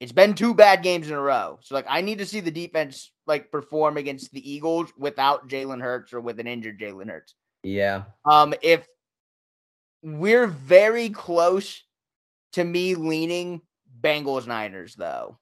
It's 0.00 0.12
been 0.12 0.34
two 0.34 0.52
bad 0.52 0.82
games 0.82 1.08
in 1.08 1.14
a 1.14 1.20
row, 1.20 1.58
so 1.62 1.74
like 1.76 1.86
I 1.88 2.00
need 2.00 2.18
to 2.18 2.26
see 2.26 2.40
the 2.40 2.50
defense 2.50 3.12
like 3.26 3.50
perform 3.52 3.96
against 3.96 4.32
the 4.32 4.50
Eagles 4.52 4.92
without 4.98 5.48
Jalen 5.48 5.80
Hurts 5.80 6.12
or 6.12 6.20
with 6.20 6.40
an 6.40 6.46
injured 6.48 6.78
Jalen 6.80 7.08
Hurts. 7.08 7.34
yeah. 7.62 8.02
Um, 8.24 8.52
if 8.62 8.84
we're 10.02 10.46
very 10.46 11.08
close 11.10 11.82
to 12.52 12.64
me 12.64 12.94
leaning 12.94 13.60
Bengals 14.00 14.46
Niners, 14.46 14.94
though, 14.94 15.38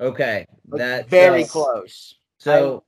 Okay. 0.00 0.46
That 0.68 1.08
very 1.08 1.44
close. 1.44 2.16
So 2.38 2.84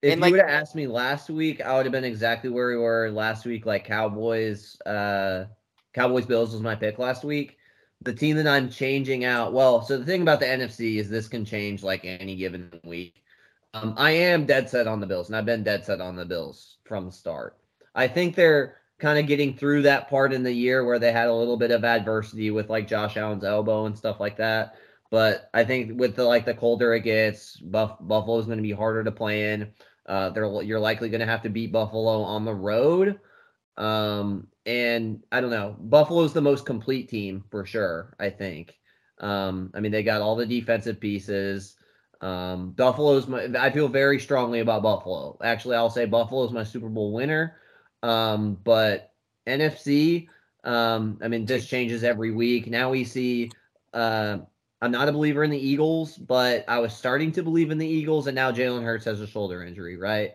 if 0.00 0.14
you 0.14 0.20
like- 0.20 0.32
would 0.32 0.40
have 0.40 0.48
asked 0.48 0.74
me 0.74 0.86
last 0.86 1.28
week, 1.28 1.60
I 1.60 1.76
would 1.76 1.86
have 1.86 1.92
been 1.92 2.04
exactly 2.04 2.50
where 2.50 2.68
we 2.68 2.76
were 2.76 3.10
last 3.10 3.44
week. 3.44 3.66
Like 3.66 3.84
Cowboys, 3.84 4.80
uh, 4.86 5.46
Cowboys 5.92 6.26
Bills 6.26 6.52
was 6.52 6.62
my 6.62 6.74
pick 6.74 6.98
last 6.98 7.24
week. 7.24 7.58
The 8.02 8.12
team 8.12 8.36
that 8.36 8.46
I'm 8.46 8.68
changing 8.68 9.24
out. 9.24 9.52
Well, 9.52 9.82
so 9.82 9.98
the 9.98 10.04
thing 10.04 10.22
about 10.22 10.40
the 10.40 10.46
NFC 10.46 10.98
is 10.98 11.08
this 11.08 11.28
can 11.28 11.44
change 11.44 11.82
like 11.82 12.04
any 12.04 12.36
given 12.36 12.70
week. 12.84 13.22
Um, 13.74 13.94
I 13.96 14.10
am 14.10 14.44
dead 14.44 14.68
set 14.68 14.86
on 14.86 15.00
the 15.00 15.06
Bills, 15.06 15.28
and 15.28 15.36
I've 15.36 15.46
been 15.46 15.62
dead 15.62 15.84
set 15.84 16.00
on 16.00 16.16
the 16.16 16.24
Bills 16.24 16.78
from 16.84 17.06
the 17.06 17.12
start. 17.12 17.56
I 17.94 18.08
think 18.08 18.34
they're 18.34 18.81
kind 19.02 19.18
of 19.18 19.26
getting 19.26 19.54
through 19.54 19.82
that 19.82 20.08
part 20.08 20.32
in 20.32 20.44
the 20.44 20.52
year 20.52 20.84
where 20.84 21.00
they 21.00 21.10
had 21.10 21.28
a 21.28 21.34
little 21.34 21.56
bit 21.56 21.72
of 21.72 21.84
adversity 21.84 22.52
with 22.52 22.70
like 22.70 22.86
Josh 22.86 23.16
Allen's 23.16 23.42
elbow 23.42 23.86
and 23.86 23.98
stuff 23.98 24.20
like 24.20 24.36
that. 24.36 24.76
But 25.10 25.50
I 25.52 25.64
think 25.64 25.98
with 25.98 26.14
the 26.14 26.24
like 26.24 26.46
the 26.46 26.54
colder 26.54 26.94
it 26.94 27.00
gets, 27.00 27.56
Buff- 27.56 27.98
Buffalo's 28.00 28.46
going 28.46 28.58
to 28.58 28.62
be 28.62 28.72
harder 28.72 29.02
to 29.02 29.10
play 29.10 29.52
in. 29.52 29.72
Uh, 30.06 30.30
they're 30.30 30.62
you're 30.62 30.80
likely 30.80 31.08
going 31.08 31.20
to 31.20 31.26
have 31.26 31.42
to 31.42 31.48
beat 31.48 31.72
Buffalo 31.72 32.22
on 32.22 32.44
the 32.44 32.54
road. 32.54 33.18
Um, 33.76 34.46
and 34.64 35.24
I 35.32 35.40
don't 35.40 35.50
know, 35.50 35.76
Buffalo's 35.80 36.32
the 36.32 36.40
most 36.40 36.64
complete 36.64 37.08
team 37.08 37.44
for 37.50 37.66
sure. 37.66 38.14
I 38.20 38.30
think. 38.30 38.78
Um, 39.18 39.72
I 39.74 39.80
mean, 39.80 39.92
they 39.92 40.04
got 40.04 40.22
all 40.22 40.36
the 40.36 40.46
defensive 40.46 41.00
pieces. 41.00 41.74
Um, 42.20 42.70
Buffalo's 42.70 43.26
my. 43.26 43.48
I 43.58 43.70
feel 43.70 43.88
very 43.88 44.20
strongly 44.20 44.60
about 44.60 44.84
Buffalo. 44.84 45.38
Actually, 45.42 45.76
I'll 45.76 45.90
say 45.90 46.06
Buffalo's 46.06 46.52
my 46.52 46.62
Super 46.62 46.88
Bowl 46.88 47.12
winner. 47.12 47.56
Um, 48.02 48.58
but 48.64 49.12
NFC. 49.46 50.28
Um, 50.64 51.18
I 51.22 51.28
mean, 51.28 51.44
this 51.44 51.66
changes 51.66 52.04
every 52.04 52.30
week. 52.30 52.68
Now 52.68 52.90
we 52.90 53.04
see. 53.04 53.50
Uh, 53.92 54.38
I'm 54.80 54.90
not 54.90 55.08
a 55.08 55.12
believer 55.12 55.44
in 55.44 55.50
the 55.50 55.58
Eagles, 55.58 56.16
but 56.16 56.64
I 56.66 56.80
was 56.80 56.92
starting 56.92 57.30
to 57.32 57.42
believe 57.42 57.70
in 57.70 57.78
the 57.78 57.86
Eagles, 57.86 58.26
and 58.26 58.34
now 58.34 58.50
Jalen 58.50 58.82
Hurts 58.82 59.04
has 59.04 59.20
a 59.20 59.26
shoulder 59.26 59.62
injury, 59.62 59.96
right? 59.96 60.32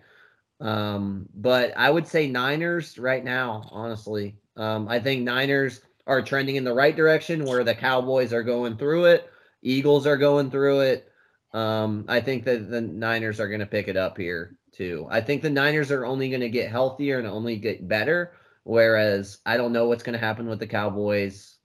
Um, 0.62 1.28
but 1.36 1.74
I 1.76 1.90
would 1.90 2.08
say 2.08 2.28
Niners 2.28 2.98
right 2.98 3.24
now, 3.24 3.68
honestly. 3.72 4.38
Um, 4.56 4.88
I 4.88 5.00
think 5.00 5.24
Niners 5.24 5.82
are 6.08 6.22
trending 6.22 6.56
in 6.56 6.64
the 6.64 6.74
right 6.74 6.96
direction 6.96 7.44
where 7.44 7.66
the 7.66 7.76
Cowboys 7.76 8.32
are 8.32 8.44
going 8.44 8.78
through 8.78 9.06
it, 9.06 9.30
Eagles 9.62 10.08
are 10.08 10.18
going 10.18 10.50
through 10.50 10.80
it. 10.82 11.12
Um, 11.54 12.06
I 12.08 12.22
think 12.22 12.46
that 12.46 12.70
the 12.70 12.82
Niners 12.82 13.40
are 13.40 13.48
going 13.48 13.60
to 13.60 13.66
pick 13.66 13.88
it 13.88 13.98
up 13.98 14.18
here 14.18 14.58
too. 14.78 15.08
I 15.10 15.22
think 15.22 15.42
the 15.42 15.50
Niners 15.50 15.92
are 15.92 16.06
only 16.06 16.30
going 16.30 16.42
to 16.42 16.50
get 16.50 16.72
healthier 16.72 17.18
and 17.18 17.28
only 17.28 17.58
get 17.58 17.88
better 17.88 18.34
Whereas 18.68 19.40
I 19.46 19.56
don't 19.56 19.72
know 19.72 19.88
what's 19.88 20.04
going 20.04 20.20
to 20.20 20.26
happen 20.26 20.46
with 20.50 20.60
the 20.60 20.68
Cowboys. 20.68 21.56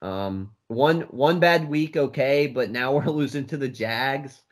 Um, 0.00 0.52
one 0.68 1.00
one 1.10 1.40
bad 1.40 1.68
week, 1.68 1.96
okay, 1.96 2.46
but 2.46 2.70
now 2.70 2.92
we're 2.96 3.06
losing 3.06 3.46
to 3.46 3.56
the 3.56 3.68
Jags. 3.68 4.42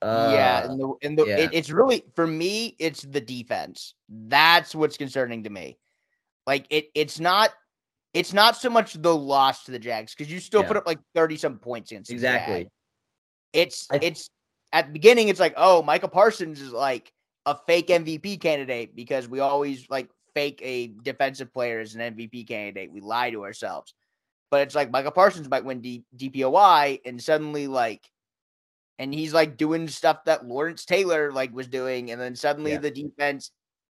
Uh, 0.00 0.30
yeah, 0.32 0.64
and 0.64 0.80
the 0.80 0.94
and 1.02 1.18
the 1.18 1.26
yeah. 1.26 1.36
it, 1.36 1.50
it's 1.52 1.68
really 1.68 2.04
for 2.16 2.26
me, 2.26 2.74
it's 2.78 3.02
the 3.02 3.20
defense. 3.20 3.92
That's 4.08 4.74
what's 4.74 4.96
concerning 4.96 5.42
to 5.42 5.50
me. 5.50 5.76
Like 6.46 6.66
it, 6.70 6.86
it's 6.94 7.20
not, 7.20 7.50
it's 8.14 8.32
not 8.32 8.56
so 8.56 8.70
much 8.70 8.94
the 8.94 9.14
loss 9.14 9.64
to 9.64 9.72
the 9.72 9.78
Jags 9.78 10.14
because 10.14 10.32
you 10.32 10.40
still 10.40 10.62
Yeah. 10.62 10.68
put 10.68 10.76
up 10.78 10.86
like 10.86 11.00
thirty 11.14 11.36
some 11.36 11.58
points 11.58 11.90
against 11.90 12.08
the 12.08 12.14
exactly. 12.14 12.60
Jags. 12.60 12.70
It's 13.52 13.88
it's 13.92 14.30
at 14.72 14.86
the 14.86 14.92
beginning, 14.94 15.28
it's 15.28 15.38
like, 15.38 15.52
oh, 15.58 15.82
Michael 15.82 16.08
Parsons 16.08 16.62
is 16.62 16.72
like 16.72 17.12
a 17.46 17.56
fake 17.66 17.88
MVP 17.88 18.40
candidate 18.40 18.94
because 18.94 19.28
we 19.28 19.40
always 19.40 19.86
like 19.90 20.08
fake 20.34 20.60
a 20.62 20.88
defensive 21.02 21.52
player 21.52 21.80
as 21.80 21.94
an 21.94 22.14
MVP 22.14 22.46
candidate. 22.46 22.92
We 22.92 23.00
lie 23.00 23.30
to 23.30 23.44
ourselves. 23.44 23.94
But 24.50 24.60
it's 24.62 24.74
like 24.74 24.90
Michael 24.90 25.10
Parsons 25.12 25.48
might 25.48 25.64
win 25.64 25.80
D- 25.80 26.04
DPOY 26.16 27.00
and 27.04 27.20
suddenly 27.22 27.66
like 27.66 28.08
and 28.98 29.12
he's 29.12 29.32
like 29.32 29.56
doing 29.56 29.88
stuff 29.88 30.24
that 30.26 30.46
Lawrence 30.46 30.84
Taylor 30.84 31.32
like 31.32 31.54
was 31.54 31.66
doing 31.68 32.10
and 32.10 32.20
then 32.20 32.36
suddenly 32.36 32.72
Yeah. 32.72 32.78
the 32.78 32.90
defense 32.90 33.50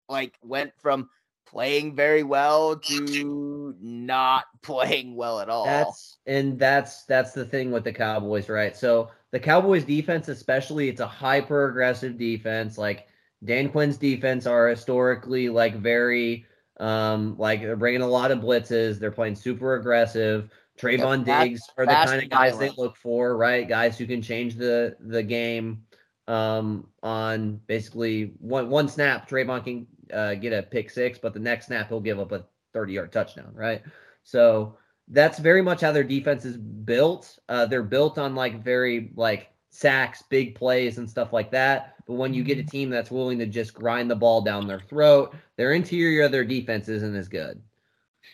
like 0.09 0.39
went 0.43 0.73
from 0.81 1.11
playing 1.47 1.95
very 1.95 2.23
well 2.23 2.77
to 2.77 3.75
not 3.81 4.45
playing 4.63 5.17
well 5.17 5.41
at 5.41 5.49
all. 5.49 5.65
That's 5.67 6.19
and 6.27 6.59
that's 6.59 7.05
that's 7.05 7.33
the 7.33 7.45
thing 7.45 7.71
with 7.71 7.85
the 7.85 7.93
Cowboys, 7.93 8.49
right? 8.49 8.77
So 8.77 9.11
the 9.33 9.41
Cowboys 9.41 9.85
defense, 9.85 10.29
especially, 10.29 10.89
it's 10.89 11.01
a 11.01 11.07
hyper 11.07 11.69
aggressive 11.69 12.17
defense. 12.17 12.79
Like 12.79 13.07
Dan 13.45 13.69
Quinn's 13.69 13.97
defense 13.97 14.47
are 14.47 14.69
historically 14.69 15.49
like 15.49 15.77
very 15.77 16.47
um 16.81 17.37
like 17.39 17.61
they're 17.61 17.77
bringing 17.77 18.03
a 18.03 18.09
lot 18.09 18.31
of 18.31 18.39
blitzes. 18.39 18.99
They're 18.99 19.11
playing 19.11 19.37
super 19.37 19.77
aggressive. 19.77 20.51
Trevon 20.79 21.25
Diggs 21.25 21.63
are 21.79 21.87
the 21.87 21.93
kind 21.93 22.23
of 22.23 22.31
guys 22.31 22.53
violent. 22.53 22.77
they 22.77 22.83
look 22.83 22.97
for, 22.97 23.37
right? 23.37 23.69
Guys 23.69 23.97
who 23.97 24.07
can 24.07 24.23
change 24.23 24.57
the 24.57 24.97
the 25.01 25.23
game 25.23 25.85
um 26.27 26.89
on 27.03 27.61
basically 27.67 28.33
one 28.39 28.71
one 28.71 28.89
snap. 28.89 29.29
Trevon 29.29 29.63
can 29.65 29.87
uh, 30.13 30.35
get 30.35 30.53
a 30.53 30.63
pick 30.63 30.91
six, 30.91 31.19
but 31.19 31.33
the 31.35 31.41
next 31.41 31.67
snap 31.67 31.89
he'll 31.89 32.01
give 32.01 32.19
up 32.19 32.33
a 32.33 32.45
30 32.73 32.93
yard 32.93 33.13
touchdown, 33.13 33.53
right? 33.55 33.83
So 34.23 34.77
that's 35.09 35.39
very 35.39 35.63
much 35.63 35.81
how 35.81 35.93
their 35.93 36.05
defense 36.05 36.45
is 36.45 36.57
built. 36.57 37.39
Uh, 37.49 37.67
they're 37.67 37.83
built 37.83 38.19
on 38.19 38.35
like 38.35 38.63
very 38.63 39.13
like 39.17 39.51
sacks, 39.75 40.23
big 40.23 40.55
plays, 40.55 40.99
and 40.99 41.11
stuff 41.11 41.33
like 41.33 41.51
that. 41.51 41.97
But 42.07 42.15
when 42.15 42.33
you 42.33 42.45
get 42.45 42.59
a 42.59 42.63
team 42.63 42.91
that's 42.91 43.11
willing 43.11 43.39
to 43.41 43.47
just 43.47 43.75
grind 43.75 44.11
the 44.11 44.17
ball 44.17 44.41
down 44.41 44.69
their 44.69 44.81
throat, 44.81 45.35
their 45.57 45.73
interior 45.73 46.25
of 46.25 46.33
their 46.33 46.45
defense 46.45 46.89
isn't 46.89 47.17
as 47.17 47.29
good. 47.29 47.61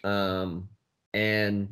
Um, 0.04 0.68
and 1.14 1.68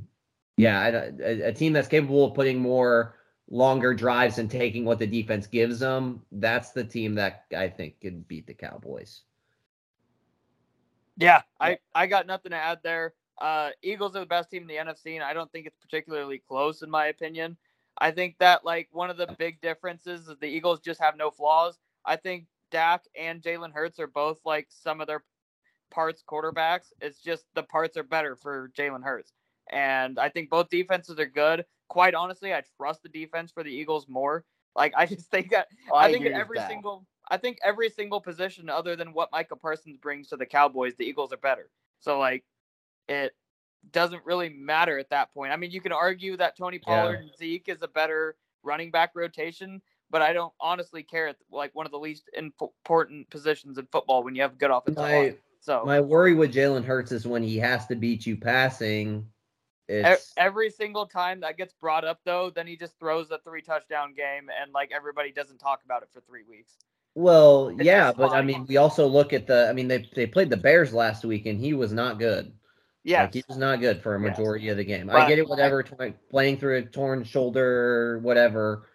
yeah, 0.57 1.11
a, 1.21 1.49
a 1.49 1.53
team 1.53 1.75
that's 1.75 1.89
capable 1.89 2.25
of 2.25 2.35
putting 2.35 2.59
more 2.59 3.17
longer 3.51 3.93
drives 3.93 4.39
and 4.39 4.51
taking 4.51 4.85
what 4.85 4.99
the 4.99 5.07
defense 5.07 5.47
gives 5.47 5.79
them, 5.79 6.23
that's 6.33 6.71
the 6.71 6.85
team 6.85 7.15
that 7.15 7.45
I 7.57 7.69
think 7.69 8.01
can 8.01 8.21
beat 8.23 8.47
the 8.47 8.55
Cowboys. 8.55 9.23
Yeah, 11.19 11.43
I, 11.61 11.79
I 11.95 12.07
got 12.07 12.27
nothing 12.27 12.53
to 12.53 12.57
add 12.57 12.79
there. 12.83 13.15
Uh, 13.41 13.71
Eagles 13.83 14.17
are 14.17 14.21
the 14.21 14.27
best 14.27 14.51
team 14.51 14.63
in 14.63 14.69
the 14.69 14.75
NFC, 14.77 15.15
and 15.15 15.23
I 15.23 15.33
don't 15.33 15.51
think 15.53 15.67
it's 15.67 15.77
particularly 15.77 16.43
close 16.49 16.83
in 16.83 16.91
my 16.91 17.07
opinion. 17.07 17.57
I 18.01 18.11
think 18.13 18.37
that 18.39 18.65
like 18.65 18.89
one 18.93 19.11
of 19.11 19.17
the 19.17 19.35
big 19.39 19.61
differences 19.61 20.29
is 20.29 20.37
the 20.39 20.47
Eagles 20.47 20.81
just 20.81 21.01
have 21.01 21.17
no 21.17 21.31
flaws. 21.31 21.79
I 22.05 22.17
think 22.17 22.47
Dak 22.71 23.05
and 23.19 23.43
Jalen 23.43 23.73
Hurts 23.73 23.99
are 23.99 24.07
both 24.07 24.39
like 24.45 24.69
some 24.71 25.01
of 25.01 25.07
their 25.07 25.25
parts 25.91 26.23
quarterbacks. 26.29 26.93
It's 27.01 27.21
just 27.21 27.45
the 27.55 27.63
parts 27.63 27.97
are 27.97 28.03
better 28.03 28.37
for 28.37 28.71
Jalen 28.77 29.03
Hurts. 29.05 29.33
And 29.71 30.19
I 30.19 30.29
think 30.29 30.51
both 30.51 30.69
defenses 30.71 31.19
are 31.19 31.27
good. 31.27 31.65
Quite 31.89 32.15
honestly, 32.15 32.53
I 32.55 32.63
trust 32.77 33.03
the 33.03 33.09
defense 33.09 33.51
for 33.53 33.63
the 33.63 33.71
Eagles 33.71 34.07
more. 34.09 34.45
Like 34.77 34.95
I 34.97 35.07
just 35.07 35.31
think 35.31 35.51
that 35.51 35.69
Oh, 35.91 35.97
I, 35.97 36.13
think 36.13 36.25
at 36.25 36.33
with 36.33 36.41
every 36.41 36.59
that. 36.59 36.69
single 36.69 37.07
I 37.31 37.37
think 37.37 37.59
every 37.65 37.91
single 37.91 38.21
position 38.21 38.71
other 38.71 38.97
than 38.97 39.13
what 39.13 39.31
Micah 39.33 39.57
Parsons 39.57 39.99
brings 39.99 40.29
to 40.29 40.37
the 40.37 40.47
Cowboys, 40.47 40.95
the 40.97 41.05
Eagles 41.05 41.33
are 41.33 41.39
better. 41.39 41.71
So 42.01 42.19
like 42.19 42.45
it 43.09 43.35
doesn't 43.93 44.25
really 44.25 44.49
matter 44.49 44.99
at 44.99 45.11
that 45.11 45.33
point. 45.33 45.53
I 45.53 45.57
mean, 45.57 45.71
you 45.71 45.81
can 45.81 45.93
argue 45.93 46.37
that 46.37 46.57
Tony 46.57 46.79
Pollard 46.79 47.21
and 47.21 47.31
Zeke 47.37 47.69
is 47.69 47.83
a 47.83 47.89
better 47.89 48.37
running 48.63 48.91
back 48.91 49.13
rotation, 49.15 49.81
but 50.11 50.23
I 50.23 50.33
don't 50.33 50.53
honestly 50.61 51.03
care 51.03 51.29
at 51.29 51.37
like 51.51 51.75
one 51.75 51.87
of 51.87 51.93
the 51.93 51.99
least 51.99 52.31
important 52.35 53.29
positions 53.31 53.79
in 53.79 53.87
football 53.87 54.23
when 54.23 54.35
you 54.35 54.43
have 54.43 54.59
good 54.59 54.71
offensive 54.71 55.03
My 55.03 55.15
line. 55.15 55.37
So 55.61 55.83
my 55.85 56.01
worry 56.01 56.35
with 56.35 56.55
Jalen 56.55 56.85
Hurts 56.85 57.13
is 57.13 57.27
when 57.27 57.43
he 57.43 57.57
has 57.59 57.87
to 57.87 57.97
beat 57.97 58.27
you 58.27 58.37
passing. 58.37 59.27
It's 59.89 60.35
every 60.37 60.71
single 60.71 61.07
time 61.07 61.41
that 61.41 61.57
gets 61.57 61.73
brought 61.73 62.05
up 62.05 62.21
though, 62.25 62.51
then 62.51 62.67
he 62.67 62.77
just 62.77 62.99
throws 62.99 63.31
a 63.31 63.39
three 63.39 63.63
touchdown 63.63 64.13
game 64.15 64.51
and 64.61 64.73
like 64.73 64.93
everybody 64.95 65.33
doesn't 65.33 65.59
talk 65.59 65.81
about 65.85 66.03
it 66.03 66.11
for 66.13 66.21
three 66.21 66.45
weeks. 66.49 66.75
well, 67.15 67.69
It's 67.69 67.83
yeah, 67.83 68.13
but 68.13 68.33
I 68.33 68.43
mean, 68.43 68.67
we 68.69 68.77
also 68.77 69.07
look 69.07 69.33
at 69.33 69.47
the. 69.47 69.69
I 69.69 69.73
mean, 69.73 69.89
they 69.89 70.07
they 70.15 70.27
played 70.27 70.51
the 70.51 70.57
Bears 70.57 70.93
last 70.93 71.25
week, 71.25 71.47
and 71.47 71.59
he 71.59 71.73
was 71.73 71.93
not 71.93 72.19
good. 72.19 72.53
Yeah. 73.09 73.23
Like, 73.23 73.35
he 73.35 73.45
was 73.49 73.57
not 73.59 73.81
good 73.81 74.03
for 74.03 74.15
a 74.15 74.21
Yes. 74.21 74.31
majority 74.31 74.69
of 74.69 74.77
the 74.77 74.85
game. 74.85 75.09
I 75.11 75.27
get 75.27 75.39
it, 75.39 75.49
whatever, 75.49 75.83
tw- 75.83 76.15
playing 76.31 76.59
through 76.59 76.77
a 76.79 76.83
torn 76.83 77.25
shoulder, 77.25 78.19
whatever 78.23 78.87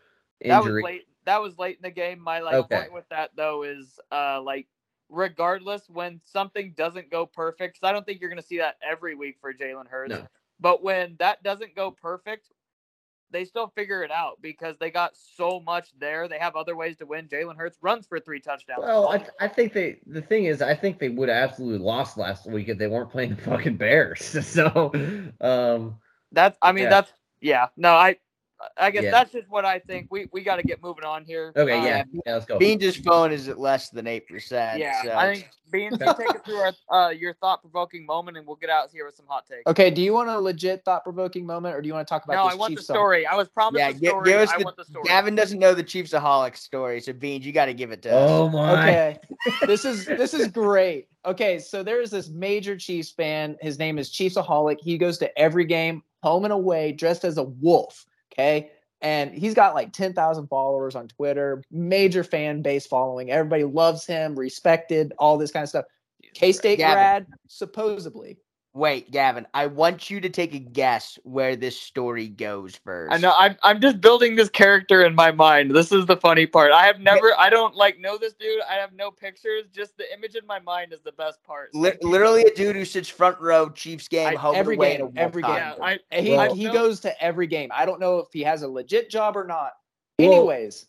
that 0.45 0.64
was 0.64 0.81
late. 0.84 1.07
That 1.26 1.41
was 1.41 1.57
late 1.57 1.77
in 1.77 1.81
the 1.84 1.91
game. 1.91 2.19
My 2.19 2.40
like 2.41 2.56
Okay. 2.57 2.77
point 2.77 2.94
with 2.94 3.07
that 3.10 3.31
though 3.35 3.64
is 3.64 3.99
uh 4.11 4.41
like 4.41 4.68
regardless 5.10 5.90
when 5.90 6.19
something 6.19 6.73
doesn't 6.73 7.10
go 7.10 7.26
perfect, 7.26 7.80
'cause 7.80 7.88
I 7.88 7.91
don't 7.91 8.06
think 8.06 8.22
you're 8.22 8.30
gonna 8.30 8.41
see 8.41 8.57
that 8.57 8.77
every 8.81 9.15
week 9.15 9.38
for 9.40 9.53
Jalen 9.53 9.88
Hurts. 9.88 10.14
No. 10.14 10.27
But 10.60 10.84
when 10.84 11.15
that 11.18 11.44
doesn't 11.44 11.76
go 11.76 11.91
perfect, 11.91 12.52
they 13.34 13.43
still 13.43 13.68
figure 13.68 14.03
it 14.03 14.11
out 14.11 14.38
because 14.41 14.77
they 14.80 14.89
got 14.89 15.14
so 15.18 15.60
much 15.60 15.89
there. 15.99 16.27
They 16.27 16.38
have 16.38 16.55
other 16.55 16.76
ways 16.76 16.95
to 16.97 17.05
win. 17.05 17.27
Jalen 17.27 17.57
Hurts 17.57 17.77
runs 17.81 18.07
for 18.07 18.19
three 18.19 18.39
touchdowns. 18.39 18.84
Well, 18.84 19.10
I, 19.10 19.26
I 19.41 19.47
think 19.49 19.73
they. 19.73 19.99
The 20.05 20.22
thing 20.22 20.45
is, 20.45 20.61
I 20.61 20.76
think 20.76 20.99
they 20.99 21.10
would 21.10 21.27
have 21.27 21.49
absolutely 21.49 21.85
lost 21.85 22.18
last 22.18 22.49
week 22.49 22.69
if 22.69 22.77
they 22.77 22.88
weren't 22.88 23.10
playing 23.10 23.35
the 23.35 23.41
fucking 23.41 23.77
Bears. 23.77 24.38
So, 24.53 24.91
um, 25.41 25.97
that's 26.31 26.57
I 26.61 26.72
mean 26.73 26.84
yeah. 26.85 26.89
that's 26.89 27.11
yeah. 27.41 27.68
No, 27.76 27.95
I 27.95 28.18
I 28.77 28.91
guess 28.91 29.03
Yeah. 29.03 29.11
that's 29.11 29.31
just 29.31 29.49
what 29.49 29.65
I 29.65 29.80
think. 29.80 30.07
We 30.10 30.27
we 30.31 30.41
got 30.44 30.57
to 30.57 30.64
get 30.64 30.81
moving 30.81 31.03
on 31.06 31.26
here. 31.26 31.52
okay, 31.56 31.80
Uh, 31.80 31.84
yeah, 31.85 32.03
yeah, 32.26 32.34
let's 32.34 32.45
go. 32.45 32.57
Beans' 32.57 32.95
phone 32.98 33.31
is 33.31 33.48
at 33.48 33.60
less 33.60 33.90
than 33.90 34.07
eight 34.07 34.27
percent. 34.27 34.80
Yeah, 34.80 35.02
so. 35.03 35.11
I 35.15 35.34
think 35.34 35.49
Beans, 35.72 35.98
take 35.98 36.07
us 36.07 36.41
through 36.45 36.57
our, 36.57 36.73
uh, 37.07 37.10
your 37.10 37.34
thought 37.35 37.61
provoking 37.61 38.06
moment, 38.06 38.38
and 38.38 38.45
we'll 38.45 38.56
get 38.57 38.69
out 38.69 38.91
here 38.91 39.06
with 39.06 39.15
some 39.15 39.26
hot 39.27 39.45
takes. 39.48 39.64
Okay, 39.65 39.90
do 39.90 40.02
you 40.03 40.14
want 40.14 40.30
a 40.30 40.40
legit 40.40 40.84
thought 40.85 41.03
provoking 41.03 41.45
moment 41.45 41.76
or 41.76 41.81
do 41.81 41.88
you 41.88 41.94
want 41.94 42.07
to 42.07 42.11
talk 42.14 42.23
about 42.26 42.35
No, 42.35 42.44
this 42.45 42.53
I 42.53 42.56
want 42.56 42.72
the 42.72 42.76
Chiefs 42.77 42.88
song? 42.88 42.95
story. 42.95 43.26
I 43.26 43.35
was 43.35 43.49
promised 43.49 43.80
Yeah, 43.80 43.91
the 43.91 44.07
story. 44.07 44.26
give 44.30 44.40
us 44.41 44.49
I 44.52 44.57
the- 44.60 44.64
want 44.65 44.77
the 44.77 44.85
story. 44.85 45.03
Gavin 45.06 45.34
doesn't 45.35 45.57
know 45.60 45.73
the 45.73 45.84
Chiefsaholic 45.84 46.56
story, 46.57 47.02
so 47.02 47.11
Beans, 47.14 47.45
you 47.45 47.52
got 47.52 47.65
to 47.65 47.73
give 47.73 47.91
it 47.91 48.02
to 48.03 48.14
us. 48.15 48.30
Oh 48.30 48.49
my! 48.49 48.81
Okay. 48.81 49.19
this 49.65 49.84
is 49.85 50.06
this 50.06 50.34
is 50.34 50.48
great. 50.48 51.07
Okay, 51.26 51.57
so 51.57 51.81
there 51.84 52.02
is 52.02 52.11
this 52.11 52.30
major 52.30 52.76
Chiefs 52.77 53.10
fan. 53.10 53.57
His 53.61 53.80
name 53.80 53.98
is 53.98 54.11
Chiefsaholic. 54.11 54.77
He 54.80 54.98
goes 54.98 55.18
to 55.19 55.40
every 55.40 55.65
game, 55.65 56.03
home 56.22 56.44
and 56.44 56.53
away, 56.53 56.91
dressed 56.91 57.23
as 57.26 57.38
a 57.38 57.44
wolf. 57.44 58.06
Okay. 58.34 58.72
And 59.01 59.34
he's 59.34 59.53
got 59.53 59.76
like 59.76 59.91
10,000 59.91 60.47
followers 60.47 60.95
on 60.95 61.10
Twitter, 61.10 61.61
major 61.69 62.23
fan 62.23 62.61
base 62.61 62.88
following. 62.88 63.31
Everybody 63.31 63.65
loves 63.65 64.05
him, 64.05 64.34
respected, 64.39 65.14
all 65.19 65.38
this 65.38 65.51
kind 65.51 65.64
of 65.64 65.69
stuff. 65.69 65.85
K 66.34 66.53
State 66.53 66.77
grad, 66.77 67.27
supposedly. 67.47 68.38
Wait, 68.76 69.12
Gavin, 69.12 69.45
I 69.54 69.68
want 69.68 70.10
you 70.10 70.20
to 70.20 70.30
take 70.30 70.56
a 70.56 70.60
guess 70.60 71.20
where 71.22 71.56
this 71.56 71.80
story 71.80 72.28
goes 72.28 72.76
first. 72.76 73.14
I 73.14 73.18
know. 73.18 73.32
I'm 73.38 73.56
I'm 73.62 73.80
just 73.80 74.02
building 74.02 74.36
this 74.36 74.50
character 74.50 75.06
in 75.06 75.14
my 75.14 75.32
mind. 75.32 75.76
This 75.76 75.91
is 75.91 76.08
the 76.08 76.18
funny 76.18 76.48
part. 76.48 76.72
I 76.72 76.88
have 76.88 77.00
never. 77.00 77.38
I 77.38 77.52
don't 77.52 77.76
like 77.76 78.00
know 78.00 78.18
this 78.18 78.34
dude. 78.34 78.62
I 78.68 78.74
have 78.76 78.91
no 78.94 79.12
pictures. 79.12 79.66
Just 79.72 79.95
the 79.98 80.12
image 80.12 80.34
in 80.34 80.48
my 80.48 80.60
mind 80.60 80.91
is 80.91 81.02
the 81.02 81.12
best 81.12 81.44
part. 81.44 81.70
So 81.74 81.82
Li- 81.82 81.91
keep 81.91 82.04
literally 82.04 82.41
a 82.45 82.56
dude 82.56 82.76
who 82.76 82.84
sits 82.84 83.08
front 83.08 83.40
row, 83.40 83.70
Chiefs 83.70 84.08
game, 84.08 84.28
I- 84.28 84.36
home 84.36 84.56
every 84.56 84.76
away 84.76 84.98
game, 84.98 85.08
in 85.08 85.18
a 85.20 85.22
every 85.22 85.44
game. 85.44 85.52
Yeah. 85.52 85.76
I, 85.80 86.00
he, 86.20 86.32
Well- 86.32 86.56
he 86.56 86.68
goes 86.70 87.00
to 87.02 87.24
every 87.24 87.45
game. 87.45 87.70
I 87.72 87.86
don't 87.86 88.00
know 88.00 88.18
if 88.18 88.28
he 88.34 88.41
has 88.41 88.64
a 88.64 88.68
legit 88.68 89.08
job 89.08 89.38
or 89.38 89.44
not. 89.45 89.74
Well- 90.18 90.32
Anyways, 90.34 90.88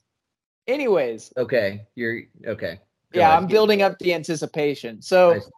anyways, 0.67 1.35
Okay, 1.37 1.83
you're 1.97 2.23
okay. 2.47 2.81
Go 3.13 3.21
yeah, 3.21 3.29
ahead. 3.29 3.43
I'm 3.43 3.47
building 3.47 3.83
up 3.83 3.99
the 3.99 4.15
anticipation. 4.15 5.03
So, 5.03 5.35
Nice. 5.35 5.51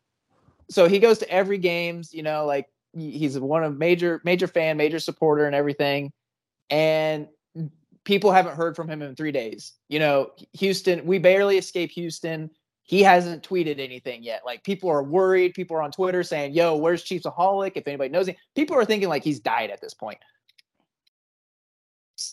So 0.68 0.88
he 0.88 0.98
goes 0.98 1.18
to 1.18 1.30
every 1.30 1.58
games. 1.58 2.12
You 2.14 2.22
know, 2.22 2.46
like 2.46 2.66
he's 2.94 3.38
one 3.38 3.62
of 3.64 3.76
major 3.76 4.20
major 4.24 4.46
fan, 4.46 4.76
major 4.76 4.98
supporter, 4.98 5.46
and 5.46 5.54
everything. 5.54 6.12
And 6.70 7.28
people 8.04 8.32
haven't 8.32 8.56
heard 8.56 8.76
from 8.76 8.88
him 8.88 9.02
in 9.02 9.14
three 9.16 9.32
days. 9.32 9.72
You 9.88 9.98
know, 9.98 10.30
Houston. 10.54 11.04
We 11.06 11.18
barely 11.18 11.58
escape 11.58 11.90
Houston. 11.92 12.50
He 12.82 13.02
hasn't 13.02 13.42
tweeted 13.48 13.80
anything 13.80 14.22
yet. 14.22 14.42
Like 14.46 14.62
people 14.62 14.88
are 14.90 15.02
worried. 15.02 15.54
People 15.54 15.76
are 15.76 15.82
on 15.82 15.90
Twitter 15.90 16.22
saying, 16.22 16.54
"Yo, 16.54 16.76
where's 16.76 17.04
Chiefsaholic?" 17.04 17.72
If 17.74 17.86
anybody 17.88 18.10
knows 18.10 18.28
him, 18.28 18.36
people 18.54 18.76
are 18.76 18.84
thinking 18.84 19.08
like 19.08 19.24
he's 19.24 19.40
died 19.40 19.70
at 19.70 19.80
this 19.80 19.92
point. 19.94 20.18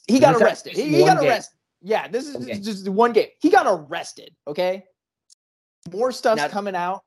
He 0.08 0.20
got 0.20 0.36
arrested. 0.42 0.74
He, 0.74 0.84
he 0.90 1.06
got 1.06 1.20
game. 1.20 1.30
arrested. 1.30 1.58
Yeah, 1.82 2.08
this 2.08 2.28
is 2.28 2.36
Okay. 2.38 2.60
just 2.60 2.88
one 2.88 3.12
game. 3.12 3.28
He 3.40 3.50
got 3.50 3.66
arrested. 3.68 4.34
Okay, 4.48 4.86
more 5.92 6.12
stuff's 6.12 6.38
Now- 6.42 6.48
coming 6.48 6.76
out. 6.76 7.04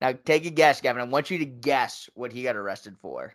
Now 0.00 0.12
take 0.24 0.46
a 0.46 0.50
guess, 0.50 0.80
Gavin. 0.80 1.00
I 1.02 1.04
want 1.04 1.30
you 1.30 1.38
to 1.38 1.44
guess 1.44 2.08
what 2.14 2.32
he 2.32 2.42
got 2.42 2.56
arrested 2.56 2.96
for. 3.00 3.34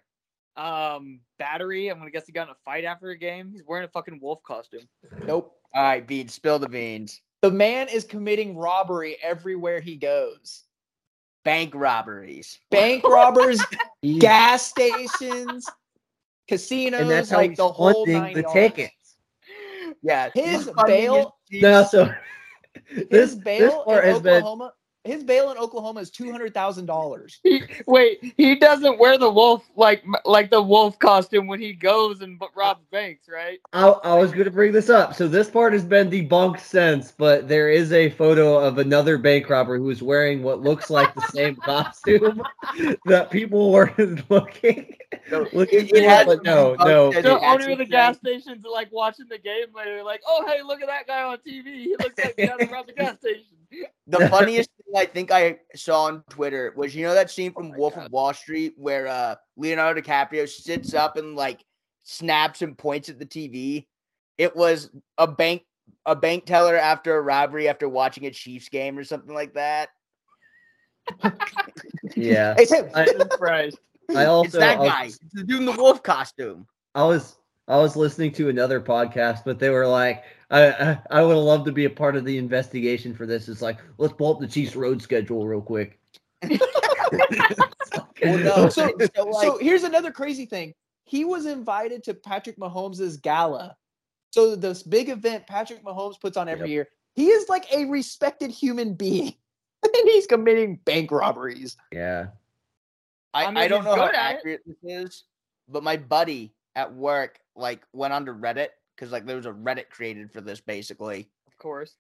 Um, 0.58 1.22
battery. 1.40 1.90
I'm 1.90 1.98
gonna 1.98 2.12
guess 2.12 2.26
he 2.26 2.32
got 2.32 2.48
in 2.48 2.52
a 2.52 2.58
fight 2.66 2.84
after 2.84 3.10
a 3.10 3.18
game. 3.18 3.52
He's 3.52 3.64
wearing 3.66 3.86
a 3.86 3.90
fucking 3.90 4.20
wolf 4.22 4.44
costume. 4.44 4.88
Nope. 5.26 5.56
All 5.74 5.84
right, 5.84 6.06
beans. 6.06 6.34
Spill 6.34 6.60
the 6.60 6.70
beans. 6.70 7.22
The 7.42 7.52
man 7.52 7.88
is 7.88 8.04
committing 8.04 8.56
robbery 8.56 9.18
everywhere 9.24 9.80
he 9.80 9.96
goes. 9.96 10.64
Bank 11.44 11.74
robberies. 11.74 12.60
Bank 12.70 13.04
robbers, 13.08 13.60
gas 14.20 14.68
stations, 14.68 15.68
casinos, 16.48 17.02
and 17.02 17.10
that's 17.10 17.32
how 17.32 17.38
like 17.38 17.56
the 17.56 17.68
whole 17.68 18.06
thing. 18.06 18.34
the 18.34 18.42
yards. 18.42 18.54
tickets. 18.54 19.16
Yeah, 20.04 20.30
His 20.34 20.70
bail- 20.86 21.38
No, 21.52 21.84
so 21.84 22.06
His 22.86 23.08
this 23.10 23.36
bail 23.36 23.60
this 23.60 23.74
in 23.74 23.84
part 23.84 24.24
been 24.24 24.34
Oklahoma. 24.36 24.74
His 25.04 25.24
bail 25.24 25.50
in 25.52 25.58
Oklahoma 25.58 26.02
is 26.02 26.12
two 26.12 26.32
hundred 26.32 26.54
thousand 26.54 26.86
dollars. 26.86 27.40
Wait, 27.88 28.34
he 28.38 28.56
doesn't 28.56 29.00
wear 29.00 29.18
the 29.18 29.32
wolf 29.32 29.64
like 29.76 30.04
like 30.26 30.52
the 30.52 30.62
wolf 30.62 31.00
costume 31.00 31.48
when 31.48 31.60
he 31.60 31.74
goes 31.74 32.22
and 32.22 32.40
robs 32.56 32.86
banks, 32.92 33.28
right? 33.28 33.60
I, 33.74 33.88
I 33.88 34.14
was 34.16 34.32
going 34.32 34.46
to 34.46 34.52
bring 34.52 34.72
this 34.72 34.90
up. 34.92 35.16
So 35.16 35.28
this 35.28 35.50
part 35.50 35.74
has 35.74 35.84
been 35.84 36.10
debunked 36.12 36.60
since, 36.60 37.12
but 37.12 37.48
there 37.48 37.70
is 37.70 37.92
a 37.94 38.12
photo 38.12 38.60
of 38.60 38.78
another 38.78 39.18
bank 39.18 39.50
robber 39.50 39.78
who 39.80 39.90
is 39.90 40.04
wearing 40.04 40.44
what 40.44 40.62
looks 40.62 40.92
like 40.92 41.16
the 41.16 41.22
same 41.22 41.56
costume 41.66 42.44
that 43.06 43.32
people 43.32 43.72
were 43.72 43.92
looking 44.30 44.98
No, 45.32 45.48
looking 45.52 45.88
it- 45.88 45.96
it 45.96 46.04
has 46.04 46.28
but 46.28 46.44
no, 46.44 46.76
no. 46.76 47.12
The 47.12 47.40
owner 47.40 47.72
of 47.72 47.78
the 47.80 47.86
gas 47.86 48.18
stations 48.18 48.64
are 48.66 48.72
like 48.72 48.92
watching 48.92 49.28
the 49.28 49.40
game 49.40 49.66
and 49.76 49.88
they're 49.88 50.04
like, 50.04 50.22
"Oh, 50.28 50.46
hey, 50.48 50.62
look 50.62 50.82
at 50.82 50.88
that 50.88 51.08
guy 51.08 51.24
on 51.24 51.38
TV. 51.38 51.66
He 51.86 51.96
looks 52.00 52.20
like 52.22 52.36
the 52.36 52.44
guy 52.44 52.58
that 52.58 52.70
robbed 52.72 52.90
the 52.90 52.94
gas 52.94 53.18
station." 53.18 53.46
The 54.08 54.28
funniest 54.30 54.70
thing 54.78 55.02
I 55.02 55.06
think 55.06 55.32
I 55.32 55.60
saw 55.76 56.06
on 56.06 56.24
Twitter 56.30 56.74
was 56.76 56.96
you 56.96 57.06
know 57.06 57.14
that 57.14 57.32
scene 57.32 57.54
from 57.54 57.70
my 57.70 57.78
Wolf 57.78 57.96
God. 57.96 58.06
of 58.08 58.12
Wall 58.12 58.34
Street 58.34 58.74
where 58.78 59.08
uh 59.08 59.36
Leonardo 59.58 60.02
DiCaprio 60.02 60.48
sits 60.48 60.94
up 60.94 61.18
and 61.18 61.36
like 61.36 61.64
snaps 62.04 62.62
and 62.62 62.78
points 62.78 63.10
at 63.10 63.20
the 63.20 63.26
TV. 63.26 63.86
It 64.38 64.56
was 64.56 64.90
a 65.18 65.28
bank 65.28 65.64
a 66.06 66.16
bank 66.16 66.46
teller 66.46 66.76
after 66.76 67.16
a 67.16 67.22
robbery 67.22 67.68
after 67.70 67.88
watching 67.88 68.26
a 68.26 68.32
Chiefs 68.32 68.70
game 68.70 68.98
or 68.98 69.04
something 69.04 69.34
like 69.34 69.54
that. 69.54 69.90
Yeah. 72.16 72.56
It's 72.58 72.72
him. 72.72 72.90
I, 72.94 73.06
Jesus 73.06 73.28
Christ. 73.38 73.80
I 74.16 74.26
also 74.26 74.46
it's 74.46 74.56
that 74.58 74.78
I 74.78 74.80
was- 74.80 74.90
guy. 74.90 75.06
It's 75.06 75.20
the 75.34 75.44
dude 75.44 75.60
in 75.60 75.66
the 75.66 75.72
wolf 75.72 76.04
costume. 76.04 76.68
I 76.96 77.04
was 77.04 77.38
I 77.68 77.78
was 77.78 77.96
listening 77.96 78.34
to 78.34 78.50
another 78.50 78.82
podcast, 78.82 79.40
but 79.46 79.60
they 79.60 79.70
were 79.70 79.88
like, 79.88 80.24
I 80.52 80.70
I, 80.72 81.00
I 81.12 81.24
would 81.24 81.36
have 81.36 81.44
loved 81.46 81.66
to 81.66 81.72
be 81.72 81.86
a 81.86 81.90
part 81.90 82.16
of 82.16 82.26
the 82.26 82.38
investigation 82.38 83.14
for 83.16 83.26
this. 83.26 83.48
It's 83.50 83.62
like, 83.62 83.80
let's 83.98 84.14
pull 84.14 84.34
up 84.34 84.40
the 84.40 84.48
Chiefs 84.48 84.76
road 84.76 85.02
schedule 85.02 85.48
real 85.48 85.62
quick. 85.62 86.00
Well, 88.24 88.38
no, 88.38 88.70
So- 88.70 88.92
so, 89.00 89.08
so, 89.16 89.24
like, 89.26 89.44
so 89.48 89.58
here's 89.58 89.84
another 89.84 90.12
crazy 90.12 90.46
thing. 90.46 90.74
He 91.06 91.26
was 91.26 91.46
invited 91.48 92.04
to 92.06 92.14
Patrick 92.14 92.58
Mahomes' 92.58 93.20
gala. 93.22 93.76
So 94.32 94.56
this 94.56 94.84
big 94.84 95.10
event 95.10 95.48
Patrick 95.48 95.84
Mahomes 95.84 96.20
puts 96.22 96.38
on 96.38 96.48
every 96.48 96.68
Yep. 96.68 96.74
year. 96.74 96.88
He 97.16 97.28
is 97.30 97.50
like 97.50 97.66
a 97.74 97.86
respected 97.86 98.52
human 98.52 98.94
being. 98.94 99.34
and 99.84 99.92
he's 100.06 100.28
committing 100.28 100.76
bank 100.86 101.12
robberies. 101.12 101.76
yeah. 101.92 102.28
I, 103.34 103.46
I 103.46 103.62
I, 103.62 103.68
don't 103.70 103.84
know 103.86 103.96
how 103.96 104.08
good 104.08 104.16
at 104.16 104.36
it. 104.36 104.38
accurate 104.38 104.62
this 104.66 104.76
is, 104.84 105.24
but 105.70 105.84
my 105.84 105.96
buddy 105.98 106.54
at 106.76 106.94
work 106.94 107.40
like 107.56 107.82
went 107.94 108.14
onto 108.14 108.34
Reddit 108.38 108.68
because 109.02 109.12
like 109.12 109.26
there 109.26 109.36
was 109.36 109.48
a 109.48 109.52
Reddit 109.52 109.90
created 109.90 110.32
for 110.32 110.42
this 110.42 110.62
basically, 110.62 111.28
Of 111.48 111.58
course. 111.58 111.96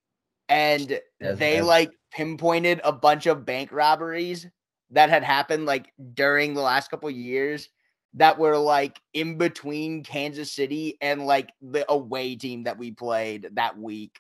and 0.50 1.00
Yes, 1.20 1.40
they 1.40 1.56
yes. 1.56 1.66
like 1.66 1.92
pinpointed 2.12 2.80
a 2.84 2.92
bunch 2.92 3.26
of 3.26 3.44
bank 3.44 3.72
robberies 3.72 4.46
that 4.92 5.10
had 5.10 5.24
happened 5.24 5.66
like 5.66 5.92
during 6.14 6.54
the 6.54 6.62
last 6.62 6.92
couple 6.92 7.10
years 7.10 7.70
that 8.14 8.38
were 8.38 8.56
like 8.58 9.02
in 9.16 9.40
between 9.40 10.04
Kansas 10.04 10.52
City 10.52 10.98
and 11.02 11.26
like 11.26 11.52
the 11.60 11.92
away 11.92 12.36
team 12.36 12.66
that 12.66 12.78
we 12.78 12.92
played 12.92 13.48
that 13.54 13.76
week. 13.80 14.20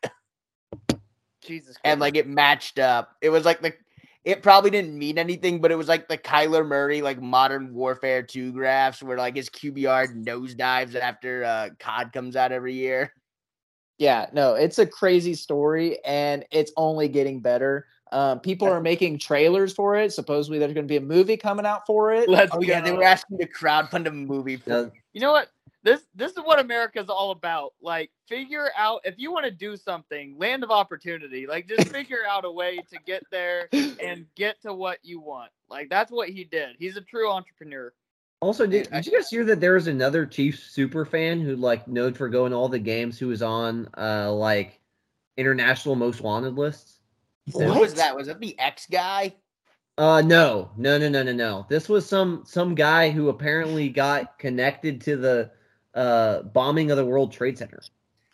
Jesus 1.43 1.77
Christ. 1.77 1.81
and 1.83 1.99
like 1.99 2.15
it 2.15 2.27
matched 2.27 2.79
up. 2.79 3.15
It 3.21 3.29
was 3.29 3.45
like 3.45 3.61
the 3.61 3.73
it 4.23 4.43
probably 4.43 4.69
didn't 4.69 4.97
mean 4.97 5.17
anything, 5.17 5.61
but 5.61 5.71
it 5.71 5.75
was 5.75 5.87
like 5.87 6.07
the 6.07 6.17
Kyler 6.17 6.65
Murray 6.65 7.01
like 7.01 7.21
Modern 7.21 7.73
Warfare 7.73 8.21
2 8.21 8.51
graphs 8.51 9.01
where 9.01 9.17
like 9.17 9.35
his 9.35 9.49
QBR 9.49 10.23
nosedives 10.23 10.95
after 10.95 11.43
uh 11.43 11.69
COD 11.79 12.13
comes 12.13 12.35
out 12.35 12.51
every 12.51 12.73
year. 12.73 13.13
Yeah, 13.97 14.27
no, 14.33 14.55
it's 14.55 14.79
a 14.79 14.85
crazy 14.85 15.33
story 15.33 16.03
and 16.03 16.45
it's 16.51 16.71
only 16.77 17.07
getting 17.07 17.39
better. 17.39 17.87
Um, 18.11 18.39
people 18.39 18.67
are 18.67 18.81
making 18.81 19.19
trailers 19.19 19.73
for 19.73 19.95
it. 19.95 20.11
Supposedly 20.11 20.59
there's 20.59 20.73
going 20.73 20.87
to 20.87 20.91
be 20.91 20.97
a 20.97 21.01
movie 21.01 21.37
coming 21.37 21.65
out 21.65 21.85
for 21.87 22.11
it. 22.13 22.27
Let's 22.27 22.51
Oh 22.53 22.61
yeah, 22.61 22.81
they 22.81 22.91
were 22.91 23.03
asking 23.03 23.37
to 23.37 23.47
crowdfund 23.47 24.07
a 24.07 24.11
movie 24.11 24.57
for 24.57 24.69
Yeah. 24.69 24.85
You 25.13 25.21
know 25.21 25.31
what? 25.31 25.49
This 25.83 26.01
this 26.13 26.33
is 26.33 26.39
what 26.39 26.59
America's 26.59 27.09
all 27.09 27.31
about. 27.31 27.73
Like, 27.81 28.11
figure 28.27 28.69
out 28.77 29.01
if 29.03 29.15
you 29.17 29.31
want 29.31 29.45
to 29.45 29.51
do 29.51 29.75
something, 29.75 30.35
land 30.37 30.63
of 30.63 30.69
opportunity. 30.69 31.47
Like, 31.47 31.67
just 31.67 31.87
figure 31.91 32.23
out 32.29 32.45
a 32.45 32.51
way 32.51 32.77
to 32.77 32.99
get 33.05 33.23
there 33.31 33.67
and 33.71 34.25
get 34.35 34.61
to 34.61 34.73
what 34.73 34.99
you 35.01 35.19
want. 35.19 35.51
Like, 35.69 35.89
that's 35.89 36.11
what 36.11 36.29
he 36.29 36.43
did. 36.43 36.75
He's 36.77 36.97
a 36.97 37.01
true 37.01 37.31
entrepreneur. 37.31 37.91
Also, 38.41 38.65
did, 38.65 38.89
did 38.89 39.05
you 39.05 39.11
guys 39.11 39.29
hear 39.29 39.45
that 39.45 39.59
there 39.59 39.73
was 39.75 39.87
another 39.87 40.25
Chiefs 40.25 40.63
super 40.63 41.05
fan 41.05 41.39
who 41.39 41.55
like 41.55 41.87
known 41.87 42.13
for 42.15 42.27
going 42.27 42.51
to 42.51 42.57
all 42.57 42.69
the 42.69 42.79
games 42.79 43.19
who 43.19 43.27
was 43.27 43.43
on 43.43 43.87
uh 43.97 44.31
like 44.31 44.79
international 45.37 45.95
most 45.95 46.21
wanted 46.21 46.57
lists? 46.57 46.99
Who 47.53 47.79
was 47.79 47.93
that? 47.95 48.15
Was 48.15 48.27
that 48.27 48.39
the 48.39 48.57
X 48.59 48.87
guy? 48.91 49.35
Uh 49.97 50.21
no, 50.21 50.71
no, 50.75 50.97
no, 50.97 51.07
no, 51.07 51.21
no, 51.21 51.33
no. 51.33 51.65
This 51.69 51.87
was 51.87 52.07
some 52.07 52.43
some 52.45 52.73
guy 52.73 53.11
who 53.11 53.29
apparently 53.29 53.89
got 53.89 54.39
connected 54.39 55.01
to 55.01 55.17
the 55.17 55.51
uh 55.93 56.41
bombing 56.43 56.91
of 56.91 56.97
the 56.97 57.05
World 57.05 57.31
Trade 57.31 57.57
Center. 57.57 57.81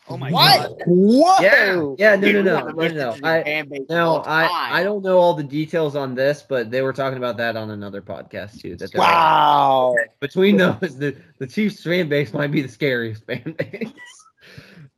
Oh 0.09 0.15
my 0.17 0.31
What? 0.31 0.77
god. 0.77 0.83
Whoa! 0.87 1.35
Yeah, 1.41 1.95
yeah, 1.97 2.15
no, 2.15 2.21
no, 2.27 2.31
Dude, 2.31 2.45
no, 2.45 2.53
one 2.53 2.85
of 2.85 2.93
the 2.95 2.99
no, 2.99 3.15
no. 3.15 3.27
I 3.27 3.43
fan 3.43 3.69
no, 3.89 4.23
I. 4.25 4.79
I 4.79 4.83
don't 4.83 5.03
know 5.03 5.17
all 5.17 5.33
the 5.33 5.43
details 5.43 5.97
on 5.97 6.15
this, 6.15 6.45
but 6.47 6.71
they 6.71 6.81
were 6.81 6.93
talking 6.93 7.17
about 7.17 7.35
that 7.37 7.57
on 7.57 7.71
another 7.71 8.01
podcast 8.01 8.61
too. 8.61 8.77
That 8.77 8.91
they're 8.93 9.01
like, 9.01 9.09
Wow. 9.09 9.95
between 10.21 10.55
those, 10.57 10.97
the 10.97 11.17
the 11.39 11.47
Chiefs 11.47 11.83
fan 11.83 12.07
base 12.07 12.31
might 12.33 12.51
be 12.51 12.61
the 12.61 12.69
scariest 12.69 13.25
fan 13.25 13.53
base. 13.57 13.91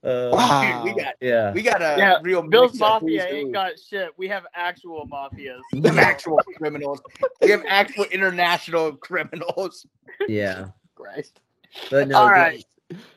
Uh, 0.03 0.29
Wow. 0.31 0.83
Dude, 0.85 0.95
we 0.95 1.01
got 1.01 1.13
Yeah. 1.19 1.53
we 1.53 1.61
got 1.63 1.81
a 1.81 1.95
Yeah, 1.97 2.17
real 2.21 2.41
Bill's 2.43 2.79
of 2.79 3.01
who's 3.01 3.17
Mafia 3.17 3.27
ain't 3.29 3.47
who. 3.47 3.51
got 3.53 3.79
shit. 3.79 4.11
We 4.17 4.27
have 4.27 4.45
actual 4.53 5.07
mafias. 5.11 5.59
We 5.73 5.81
have 5.89 5.97
actual 5.97 6.39
criminals. 6.55 7.01
We 7.41 7.49
have 7.49 7.63
actual 7.67 8.05
international 8.05 8.93
criminals. 8.93 9.87
Yeah. 10.27 10.67
Christ. 10.95 11.41
But 11.91 12.07
no, 12.07 12.17
All 12.17 12.27
the- 12.27 12.31
right. 12.33 12.65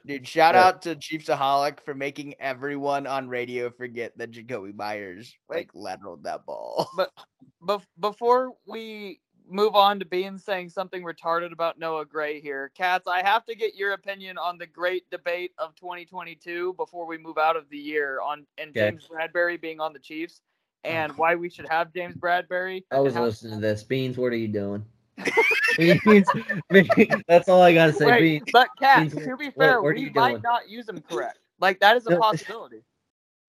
Dude, 0.04 0.28
shout 0.28 0.54
Yeah. 0.54 0.64
out 0.66 0.82
to 0.82 0.94
Chiefsaholic 0.96 1.80
for 1.80 1.94
making 1.94 2.34
everyone 2.38 3.06
on 3.06 3.26
radio 3.28 3.70
forget 3.70 4.12
that 4.18 4.30
Jakobi 4.30 4.74
Meyers 4.74 5.34
like 5.48 5.72
lateraled 5.72 6.24
that 6.24 6.44
ball. 6.44 6.90
Bef- 7.66 7.86
before 7.98 8.52
we 8.66 9.20
move 9.48 9.74
on 9.74 9.98
to 9.98 10.04
Bean 10.04 10.36
saying 10.36 10.68
something 10.68 11.02
retarded 11.02 11.52
about 11.52 11.78
Noah 11.78 12.04
Gray 12.04 12.38
here, 12.38 12.70
Katz, 12.76 13.06
I 13.08 13.22
have 13.22 13.46
to 13.46 13.54
get 13.54 13.74
your 13.74 13.92
opinion 13.94 14.36
on 14.36 14.58
the 14.58 14.66
great 14.66 15.08
debate 15.10 15.52
of 15.56 15.74
2022 15.76 16.74
before 16.74 17.06
we 17.06 17.16
move 17.16 17.38
out 17.38 17.56
of 17.56 17.68
the 17.70 17.78
year 17.78 18.20
on 18.20 18.44
and 18.58 18.70
Okay. 18.70 18.90
James 18.90 19.08
Bradberry 19.10 19.58
being 19.58 19.80
on 19.80 19.94
the 19.94 19.98
Chiefs 19.98 20.42
oh. 20.84 20.88
and 20.90 21.16
why 21.16 21.34
we 21.34 21.48
should 21.48 21.68
have 21.70 21.94
James 21.94 22.16
Bradberry. 22.16 22.84
I 22.90 23.00
was 23.00 23.14
how- 23.14 23.24
listening 23.24 23.54
to 23.54 23.60
this. 23.60 23.82
Beans, 23.84 24.18
what 24.18 24.32
are 24.34 24.36
you 24.36 24.48
doing? 24.48 24.84
Beans, 25.78 26.26
Beans, 26.70 27.22
that's 27.28 27.48
all 27.48 27.62
I 27.62 27.74
gotta 27.74 27.92
say. 27.92 28.06
Wait, 28.06 28.20
Beans. 28.20 28.48
but 28.52 28.68
Katz, 28.78 29.14
Beans, 29.14 29.26
to 29.26 29.36
be 29.36 29.50
fair, 29.50 29.82
what 29.82 29.94
we 29.94 30.10
might 30.10 30.30
doing? 30.30 30.42
not 30.42 30.68
use 30.68 30.86
them 30.86 31.00
correct. 31.02 31.38
Like 31.60 31.80
that 31.80 31.96
is 31.96 32.06
a 32.06 32.16
possibility. 32.16 32.82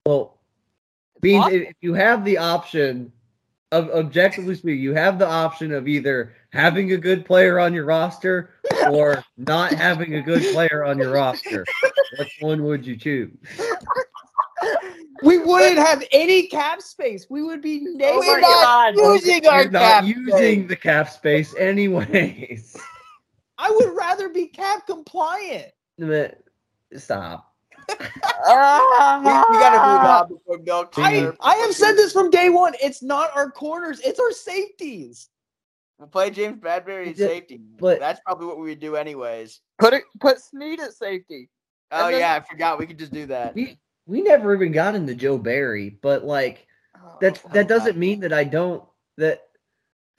Well, 0.06 0.38
It's 1.14 1.22
Beans, 1.22 1.46
if 1.52 1.74
you 1.80 1.94
have 1.94 2.24
the 2.24 2.38
option 2.38 3.12
of 3.72 3.90
objectively 3.90 4.54
speaking, 4.54 4.82
you 4.82 4.94
have 4.94 5.18
the 5.18 5.28
option 5.28 5.72
of 5.72 5.88
either 5.88 6.34
having 6.50 6.92
a 6.92 6.96
good 6.96 7.24
player 7.24 7.58
on 7.58 7.74
your 7.74 7.84
roster 7.84 8.50
or 8.88 9.24
not 9.36 9.72
having 9.72 10.14
a 10.14 10.22
good 10.22 10.42
player 10.54 10.84
on 10.84 10.98
your 10.98 11.10
roster. 11.10 11.64
Which 12.18 12.36
one 12.40 12.62
would 12.62 12.86
you 12.86 12.96
choose? 12.96 13.32
We 15.22 15.38
wouldn't 15.38 15.78
have 15.78 16.04
any 16.12 16.46
cap 16.48 16.82
space. 16.82 17.26
We 17.30 17.42
would 17.42 17.62
be 17.62 17.86
Oh 17.88 17.92
naked. 17.96 18.26
my 18.26 18.40
God. 18.40 18.94
Using 18.96 19.46
our 19.46 19.62
You're 19.62 19.70
not 19.70 19.80
cap 19.80 20.04
using 20.04 20.66
the 20.66 20.76
cap 20.76 21.08
space 21.10 21.54
anyways. 21.56 22.76
I 23.58 23.70
would 23.70 23.94
rather 23.96 24.28
be 24.28 24.46
cap 24.46 24.86
compliant. 24.86 25.70
Stop. 26.96 27.50
we, 27.88 27.94
we 27.98 28.06
gotta 28.08 29.76
move 29.76 30.10
on 30.10 30.28
before 30.28 30.58
Bill 30.58 30.88
I, 30.96 31.20
Turner- 31.20 31.36
I 31.40 31.54
have 31.56 31.74
said 31.74 31.92
this 31.94 32.12
from 32.12 32.30
day 32.30 32.48
one. 32.48 32.72
It's 32.82 33.02
not 33.02 33.30
our 33.36 33.50
corners, 33.50 34.00
it's 34.00 34.18
our 34.18 34.32
safeties. 34.32 35.28
We'll 35.98 36.08
play 36.08 36.30
James 36.30 36.56
Bradberry 36.58 37.10
at 37.10 37.16
safety. 37.18 37.60
but- 37.78 38.00
that's 38.00 38.20
probably 38.24 38.46
what 38.46 38.58
we 38.58 38.70
would 38.70 38.80
do 38.80 38.96
anyways. 38.96 39.60
Put 39.78 39.92
it 39.94 40.04
put 40.18 40.40
Sneed 40.40 40.80
at 40.80 40.94
safety. 40.94 41.50
Oh 41.92 42.10
then- 42.10 42.20
yeah, 42.20 42.34
I 42.34 42.40
forgot 42.40 42.78
we 42.78 42.86
could 42.86 42.98
just 42.98 43.12
do 43.12 43.26
that. 43.26 43.54
We 43.54 43.78
we 44.06 44.22
never 44.22 44.54
even 44.54 44.72
got 44.72 44.94
into 44.94 45.14
Joe 45.14 45.38
Barry, 45.38 45.90
but 46.02 46.24
like 46.24 46.66
oh, 46.96 47.00
oh, 47.04 47.18
that 47.20 47.40
Oh, 47.44 47.50
that 47.52 47.68
doesn't 47.68 47.96
mean 47.96 48.18
oh. 48.18 48.28
that 48.28 48.32
I 48.32 48.44
don't 48.44 48.82
that 49.16 49.42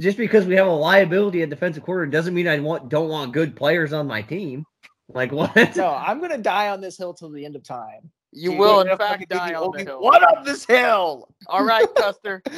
just 0.01 0.17
because 0.17 0.45
we 0.45 0.55
have 0.55 0.67
a 0.67 0.71
liability 0.71 1.41
at 1.41 1.49
defensive 1.49 1.83
quarter 1.83 2.05
doesn't 2.05 2.33
mean 2.33 2.47
I 2.47 2.59
want 2.59 2.89
don't 2.89 3.09
want 3.09 3.31
good 3.33 3.55
players 3.55 3.93
on 3.93 4.07
my 4.07 4.21
team. 4.21 4.65
Like 5.09 5.31
what? 5.33 5.75
No, 5.75 5.89
I'm 5.89 6.19
gonna 6.19 6.37
die 6.37 6.69
on 6.69 6.81
this 6.81 6.97
hill 6.97 7.13
till 7.13 7.29
the 7.29 7.45
end 7.45 7.55
of 7.55 7.63
time. 7.63 8.11
You 8.31 8.51
Dude, 8.51 8.59
will, 8.59 8.75
we're 8.75 8.81
in 8.81 8.87
gonna 8.87 8.97
fact, 8.97 9.29
die 9.29 9.53
on 9.53 9.63
only 9.67 9.83
the 9.83 9.91
hill. 9.91 10.01
One 10.01 10.23
up 10.23 10.43
this 10.43 10.65
hill. 10.65 11.29
All 11.47 11.63
right, 11.63 11.87
Custer. 11.95 12.41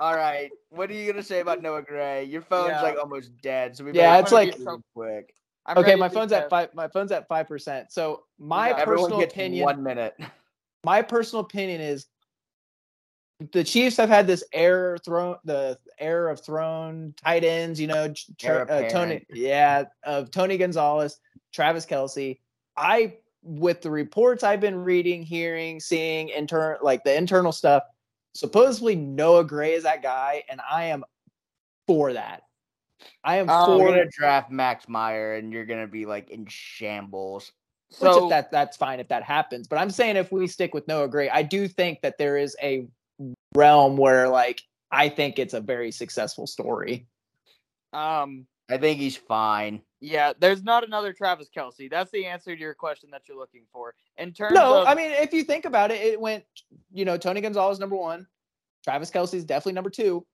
All 0.00 0.14
right. 0.14 0.50
What 0.70 0.90
are 0.90 0.94
you 0.94 1.10
gonna 1.10 1.22
say 1.22 1.40
about 1.40 1.60
Noah 1.60 1.82
Gray? 1.82 2.24
Your 2.24 2.40
phone's 2.40 2.70
Yeah. 2.70 2.82
like 2.82 2.96
almost 2.98 3.36
dead, 3.42 3.76
so 3.76 3.84
we 3.84 3.92
Yeah, 3.92 4.18
it's 4.18 4.32
like- 4.32 4.56
quick. 4.94 5.34
I'm 5.66 5.78
okay, 5.78 5.94
my 5.94 6.08
phone's 6.08 6.32
at 6.32 6.50
five. 6.50 6.74
My 6.74 6.88
phone's 6.88 7.12
at 7.12 7.28
five 7.28 7.46
percent. 7.46 7.92
So 7.92 8.24
my 8.38 8.72
personal 8.72 9.22
opinion. 9.22 9.64
one 9.64 9.82
minute. 9.82 10.14
my 10.84 11.02
personal 11.02 11.44
opinion 11.44 11.80
is 11.80 12.06
the 13.52 13.64
Chiefs 13.64 13.96
have 13.96 14.08
had 14.08 14.26
this 14.26 14.44
air 14.52 14.98
thrown 14.98 15.36
the 15.44 15.78
air 15.98 16.28
of 16.28 16.44
thrown 16.44 17.14
tight 17.22 17.44
ends, 17.44 17.80
you 17.80 17.86
know, 17.86 18.12
uh, 18.44 18.88
Tony, 18.88 19.24
yeah, 19.32 19.84
of 20.04 20.30
Tony 20.30 20.58
Gonzalez, 20.58 21.18
Travis 21.52 21.86
Kelce. 21.86 22.38
I, 22.76 23.16
with 23.42 23.82
the 23.82 23.90
reports 23.90 24.44
I've 24.44 24.60
been 24.60 24.76
reading, 24.76 25.22
hearing, 25.22 25.80
seeing, 25.80 26.28
intern 26.28 26.78
like 26.82 27.04
the 27.04 27.16
internal 27.16 27.52
stuff, 27.52 27.82
supposedly 28.34 28.94
Noah 28.96 29.44
Gray 29.44 29.74
is 29.74 29.82
that 29.82 30.02
guy, 30.02 30.44
and 30.48 30.60
I 30.70 30.84
am 30.84 31.04
for 31.86 32.12
that. 32.12 32.42
I 33.24 33.36
am 33.36 33.46
We're 33.46 33.64
for 33.66 33.86
gonna 33.90 34.06
draft 34.10 34.50
Max 34.50 34.88
Meyer, 34.88 35.34
and 35.34 35.52
you're 35.52 35.66
gonna 35.66 35.86
be 35.86 36.06
like 36.06 36.30
in 36.30 36.46
shambles. 36.46 37.52
which 37.98 38.12
So 38.12 38.24
if 38.24 38.30
that 38.30 38.50
that's 38.50 38.76
fine 38.76 39.00
if 39.00 39.08
that 39.08 39.22
happens. 39.22 39.68
But 39.68 39.78
I'm 39.78 39.90
saying 39.90 40.16
if 40.16 40.32
we 40.32 40.46
stick 40.46 40.74
with 40.74 40.88
Noah 40.88 41.08
Gray, 41.08 41.28
I 41.28 41.42
do 41.42 41.68
think 41.68 42.00
that 42.02 42.18
there 42.18 42.36
is 42.36 42.56
a 42.62 42.86
realm 43.54 43.96
where 43.96 44.28
like 44.28 44.62
I 44.90 45.08
think 45.08 45.38
it's 45.38 45.54
a 45.54 45.60
very 45.60 45.90
successful 45.90 46.46
story. 46.46 47.06
um, 47.92 48.46
I 48.70 48.78
think 48.78 48.98
he's 48.98 49.16
fine. 49.16 49.82
yeah, 50.00 50.32
there's 50.38 50.62
not 50.62 50.84
another 50.84 51.12
Travis 51.12 51.48
Kelce. 51.54 51.90
That's 51.90 52.10
the 52.10 52.26
answer 52.26 52.54
to 52.54 52.60
your 52.60 52.74
question 52.74 53.10
that 53.10 53.22
you're 53.28 53.36
looking 53.36 53.64
for. 53.72 53.94
In 54.16 54.32
terms 54.32 54.54
No, 54.54 54.82
of, 54.82 54.86
I 54.88 54.94
mean 54.94 55.10
if 55.10 55.32
you 55.34 55.44
think 55.44 55.64
about 55.66 55.90
it, 55.90 56.00
it 56.00 56.20
went 56.20 56.44
you 56.92 57.04
know 57.04 57.18
Tony 57.18 57.40
Gonzalez 57.40 57.78
number 57.78 57.96
one, 57.96 58.26
Travis 58.84 59.10
Kelce's 59.10 59.44
definitely 59.44 59.74
number 59.74 59.90
two. 59.90 60.26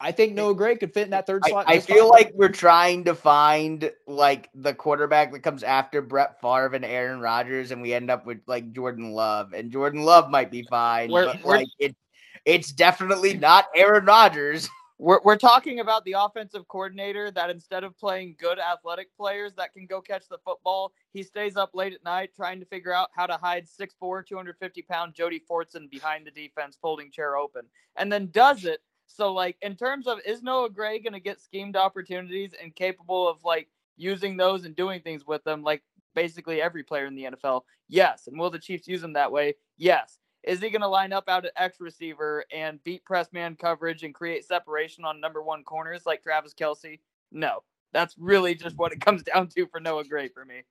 I 0.00 0.10
think 0.10 0.34
Noah 0.34 0.54
Gray 0.54 0.76
could 0.76 0.92
fit 0.92 1.04
in 1.04 1.10
that 1.10 1.26
third 1.26 1.42
I, 1.44 1.48
slot. 1.50 1.64
I 1.68 1.76
just 1.76 1.86
feel 1.86 2.10
fine. 2.10 2.22
like 2.24 2.32
we're 2.34 2.48
trying 2.48 3.04
to 3.04 3.14
find 3.14 3.90
like 4.06 4.48
the 4.54 4.74
quarterback 4.74 5.32
that 5.32 5.40
comes 5.40 5.62
after 5.62 6.02
Brett 6.02 6.40
Favre 6.40 6.74
and 6.74 6.84
Aaron 6.84 7.20
Rodgers, 7.20 7.70
and 7.70 7.80
we 7.80 7.94
end 7.94 8.10
up 8.10 8.26
with 8.26 8.40
like 8.46 8.72
Jordan 8.72 9.12
Love, 9.12 9.52
and 9.52 9.70
Jordan 9.70 10.02
Love 10.02 10.28
might 10.28 10.50
be 10.50 10.62
fine, 10.64 11.10
We're- 11.10 11.26
but 11.26 11.44
we're- 11.44 11.58
like 11.60 11.68
it, 11.78 11.96
it's 12.44 12.72
definitely 12.72 13.34
not 13.34 13.66
Aaron 13.76 14.04
Rodgers. 14.04 14.68
we're 14.98 15.20
we're 15.24 15.36
talking 15.36 15.80
about 15.80 16.04
the 16.04 16.14
offensive 16.18 16.66
coordinator 16.68 17.30
that 17.32 17.50
instead 17.50 17.82
of 17.82 17.98
playing 17.98 18.36
good 18.38 18.58
athletic 18.58 19.08
players 19.16 19.52
that 19.54 19.72
can 19.72 19.86
go 19.86 20.00
catch 20.00 20.28
the 20.28 20.38
football, 20.44 20.92
he 21.12 21.22
stays 21.22 21.56
up 21.56 21.70
late 21.74 21.92
at 21.92 22.04
night 22.04 22.30
trying 22.34 22.60
to 22.60 22.66
figure 22.66 22.92
out 22.92 23.10
how 23.14 23.26
to 23.26 23.36
hide 23.36 23.66
6'4", 23.66 24.26
250 24.26 24.82
pound 24.82 25.14
Jody 25.14 25.40
Fortson 25.50 25.90
behind 25.90 26.26
the 26.26 26.30
defense, 26.30 26.78
folding 26.80 27.10
chair 27.10 27.36
open, 27.36 27.62
and 27.96 28.12
then 28.12 28.30
does 28.32 28.64
it. 28.64 28.80
So 29.14 29.32
like 29.32 29.56
in 29.62 29.76
terms 29.76 30.06
of 30.06 30.18
is 30.26 30.42
Noah 30.42 30.70
Gray 30.70 30.98
going 30.98 31.12
to 31.12 31.20
get 31.20 31.40
schemed 31.40 31.76
opportunities 31.76 32.52
and 32.60 32.74
capable 32.74 33.28
of 33.28 33.44
like 33.44 33.68
using 33.96 34.36
those 34.36 34.64
and 34.64 34.74
doing 34.74 35.00
things 35.00 35.26
with 35.26 35.44
them 35.44 35.62
like 35.62 35.82
basically 36.14 36.62
every 36.62 36.82
player 36.82 37.06
in 37.06 37.14
the 37.14 37.24
NFL? 37.24 37.62
Yes. 37.88 38.26
And 38.26 38.38
will 38.38 38.50
the 38.50 38.58
Chiefs 38.58 38.88
use 38.88 39.02
him 39.02 39.12
that 39.14 39.32
way? 39.32 39.54
Yes. 39.76 40.18
Is 40.44 40.60
he 40.60 40.70
going 40.70 40.82
to 40.82 40.88
line 40.88 41.12
up 41.12 41.28
out 41.28 41.44
at 41.44 41.52
X 41.56 41.80
receiver 41.80 42.44
and 42.52 42.82
beat 42.82 43.04
press 43.04 43.28
man 43.32 43.54
coverage 43.54 44.02
and 44.02 44.14
create 44.14 44.44
separation 44.44 45.04
on 45.04 45.20
number 45.20 45.42
one 45.42 45.62
corners 45.62 46.04
like 46.06 46.22
Travis 46.22 46.54
Kelce? 46.54 46.98
No. 47.30 47.62
That's 47.92 48.16
really 48.18 48.54
just 48.54 48.76
what 48.76 48.92
it 48.92 49.00
comes 49.00 49.22
down 49.34 49.48
to 49.48 49.66
for 49.66 49.78
Noah 49.78 50.04
Gray 50.04 50.28
for 50.28 50.44
me. 50.44 50.62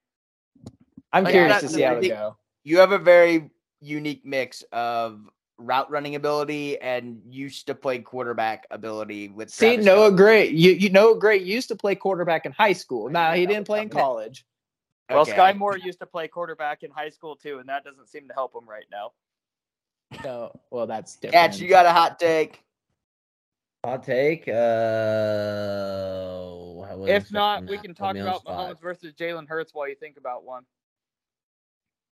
I'm 1.12 1.24
like, 1.24 1.32
curious 1.32 1.60
to 1.60 1.68
see 1.68 1.82
how 1.82 1.94
it 1.94 2.08
go. 2.08 2.36
You 2.64 2.78
have 2.78 2.92
a 2.92 2.98
very 2.98 3.50
unique 3.80 4.24
mix 4.24 4.62
of 4.72 5.28
route 5.66 5.90
running 5.90 6.14
ability 6.14 6.80
and 6.80 7.20
used 7.28 7.66
to 7.66 7.74
play 7.74 7.98
quarterback 7.98 8.66
ability 8.70 9.28
with 9.28 9.50
See 9.50 9.66
Travis 9.68 9.86
Noah 9.86 10.10
Kelce. 10.10 10.16
Gray, 10.16 10.48
you 10.48 10.72
you 10.72 10.90
Noah 10.90 11.18
Gray 11.18 11.38
used 11.38 11.68
to 11.68 11.76
play 11.76 11.94
quarterback 11.94 12.46
in 12.46 12.52
high 12.52 12.72
school. 12.72 13.08
Now 13.08 13.32
he 13.32 13.46
didn't 13.46 13.66
play 13.66 13.82
in 13.82 13.88
college. 13.88 14.44
Well, 15.10 15.26
Skyy 15.26 15.56
Moore 15.56 15.76
used 15.76 16.00
to 16.00 16.06
play 16.06 16.28
quarterback 16.28 16.82
in 16.82 16.90
high 16.90 17.10
school 17.10 17.36
too, 17.36 17.58
and 17.58 17.68
that 17.68 17.84
doesn't 17.84 18.08
seem 18.08 18.28
to 18.28 18.34
help 18.34 18.54
him 18.54 18.68
right 18.68 18.86
now. 18.90 19.12
No, 20.24 20.52
well 20.70 20.86
that's 20.86 21.16
different. 21.16 21.34
Katz, 21.34 21.60
you 21.60 21.68
got 21.68 21.86
a 21.86 21.92
hot 21.92 22.18
take. 22.18 22.62
Hot 23.84 24.02
take. 24.04 24.46
Uh, 24.46 24.52
If 27.06 27.32
not, 27.32 27.66
we 27.66 27.78
can 27.78 27.94
talk 27.94 28.14
about 28.16 28.44
the 28.44 28.50
spot. 28.50 28.76
Mahomes 28.76 28.80
versus 28.80 29.12
Jalen 29.14 29.48
Hurts 29.48 29.74
while 29.74 29.88
you 29.88 29.96
think 29.96 30.16
about 30.16 30.44
one. 30.44 30.64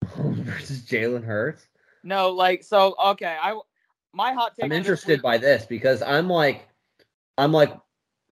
Mahomes 0.04 0.36
versus 0.44 0.80
Jalen 0.80 1.24
Hurts. 1.24 1.66
No, 2.02 2.30
like 2.30 2.62
so. 2.62 2.94
Okay, 3.04 3.36
I 3.40 3.58
my 4.12 4.32
hot 4.32 4.54
take. 4.56 4.64
I'm 4.64 4.72
on 4.72 4.78
this 4.78 4.78
interested 4.78 5.22
by 5.22 5.38
this 5.38 5.66
because 5.66 6.02
I'm 6.02 6.28
like, 6.28 6.68
I'm 7.36 7.52
like, 7.52 7.76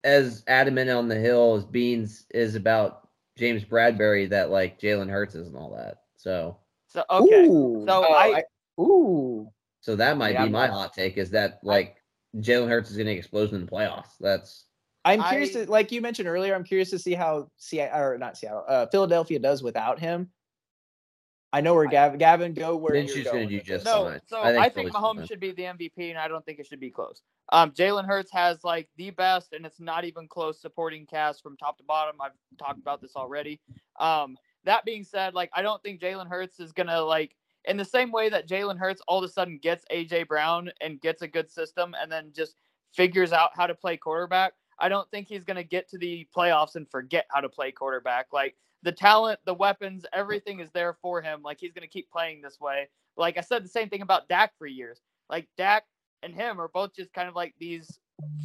as 0.03 0.43
adamant 0.47 0.89
on 0.89 1.07
the 1.07 1.15
hill 1.15 1.55
as 1.55 1.65
Beans 1.65 2.25
is 2.31 2.55
about 2.55 3.07
James 3.37 3.63
Bradberry 3.65 4.29
that 4.29 4.49
like 4.51 4.79
Jalen 4.79 5.09
Hurts 5.09 5.35
is 5.35 5.47
and 5.47 5.57
all 5.57 5.75
that. 5.75 6.03
So, 6.17 6.57
So 6.87 7.03
okay, 7.09 7.47
Ooh. 7.47 7.83
so 7.87 8.03
Oh, 8.03 8.13
I, 8.13 8.37
I- 8.37 8.81
Ooh. 8.81 9.51
so 9.81 9.95
that 9.95 10.17
might 10.17 10.33
Yeah, 10.33 10.45
be 10.45 10.51
my 10.51 10.67
hot 10.67 10.93
take 10.93 11.17
is 11.17 11.31
that 11.31 11.59
like 11.63 11.97
Jalen 12.37 12.69
Hurts 12.69 12.89
is 12.91 12.97
going 12.97 13.07
to 13.07 13.13
explode 13.13 13.51
in 13.53 13.65
the 13.65 13.71
playoffs. 13.71 14.17
That's 14.19 14.65
I'm 15.03 15.23
curious 15.23 15.55
I- 15.55 15.65
to, 15.65 15.71
like 15.71 15.91
you 15.91 16.01
mentioned 16.01 16.27
earlier, 16.27 16.55
I'm 16.55 16.63
curious 16.63 16.89
to 16.91 16.99
see 16.99 17.13
how 17.13 17.49
Seattle 17.57 18.01
or 18.01 18.17
not 18.17 18.37
Seattle, 18.37 18.63
uh, 18.67 18.87
Philadelphia 18.87 19.39
does 19.39 19.61
without 19.61 19.99
him. 19.99 20.31
I 21.55 21.61
know 21.61 21.73
where 21.73 21.87
Gavin, 21.87 22.19
Gavin 22.19 22.53
go 22.53 22.75
where 22.75 22.93
Minshew's 22.93 23.23
you're 23.23 23.31
gonna 23.31 23.45
do 23.45 23.61
just 23.61 23.85
no. 23.85 24.09
fine. 24.09 24.19
So 24.27 24.39
I 24.39 24.49
I 24.49 24.63
think 24.63 24.73
think, 24.73 24.91
Philly's 24.91 24.93
Mahomes 24.93 25.27
should 25.29 25.39
be 25.39 25.53
the 25.53 25.63
MVP, 25.63 26.09
and 26.09 26.17
I 26.17 26.27
don't 26.27 26.45
think 26.45 26.59
it 26.59 26.67
should 26.67 26.81
be 26.81 26.89
close. 26.89 27.21
Um, 27.53 27.71
Jalen 27.71 28.05
Hurts 28.05 28.29
has 28.33 28.65
like 28.65 28.89
the 28.97 29.11
best, 29.11 29.53
and 29.53 29.65
it's 29.65 29.79
not 29.79 30.03
even 30.03 30.27
close 30.27 30.59
supporting 30.59 31.05
cast 31.05 31.41
from 31.41 31.55
top 31.55 31.77
to 31.77 31.83
bottom. 31.85 32.19
I've 32.19 32.33
talked 32.59 32.79
about 32.79 33.01
this 33.01 33.15
already. 33.15 33.61
Um, 34.01 34.35
that 34.65 34.83
being 34.83 35.05
said, 35.05 35.33
like 35.33 35.49
I 35.53 35.61
don't 35.61 35.81
think 35.81 36.01
Jalen 36.01 36.27
Hurts 36.27 36.59
is 36.59 36.73
gonna 36.73 37.01
like 37.01 37.37
in 37.63 37.77
the 37.77 37.85
same 37.85 38.11
way 38.11 38.27
that 38.27 38.49
Jalen 38.49 38.77
Hurts 38.77 39.01
all 39.07 39.19
of 39.19 39.23
a 39.23 39.31
sudden 39.31 39.57
gets 39.57 39.85
AJ 39.89 40.27
Brown 40.27 40.71
and 40.81 40.99
gets 40.99 41.21
a 41.21 41.27
good 41.27 41.49
system, 41.49 41.95
and 42.01 42.11
then 42.11 42.33
just 42.35 42.57
figures 42.93 43.31
out 43.31 43.51
how 43.55 43.65
to 43.65 43.75
play 43.75 43.95
quarterback. 43.95 44.51
I 44.77 44.89
don't 44.89 45.09
think 45.09 45.29
he's 45.29 45.45
gonna 45.45 45.63
get 45.63 45.87
to 45.91 45.97
the 45.97 46.27
playoffs 46.35 46.75
and 46.75 46.85
forget 46.89 47.27
how 47.29 47.39
to 47.39 47.47
play 47.47 47.71
quarterback. 47.71 48.33
Like 48.33 48.57
the 48.83 48.91
talent, 48.91 49.39
the 49.45 49.53
weapons, 49.53 50.05
everything 50.13 50.59
is 50.59 50.69
there 50.71 50.93
for 51.01 51.21
him. 51.21 51.41
Like 51.41 51.59
he's 51.59 51.73
gonna 51.73 51.87
keep 51.87 52.09
playing 52.11 52.41
this 52.41 52.59
way. 52.59 52.89
Like 53.17 53.37
I 53.37 53.41
said, 53.41 53.63
the 53.63 53.69
same 53.69 53.89
thing 53.89 54.01
about 54.01 54.27
Dak 54.27 54.53
for 54.57 54.67
years. 54.67 55.01
Like 55.29 55.47
Dak 55.57 55.85
and 56.23 56.33
him 56.33 56.59
are 56.59 56.67
both 56.67 56.93
just 56.95 57.13
kind 57.13 57.29
of 57.29 57.35
like 57.35 57.53
these, 57.59 57.99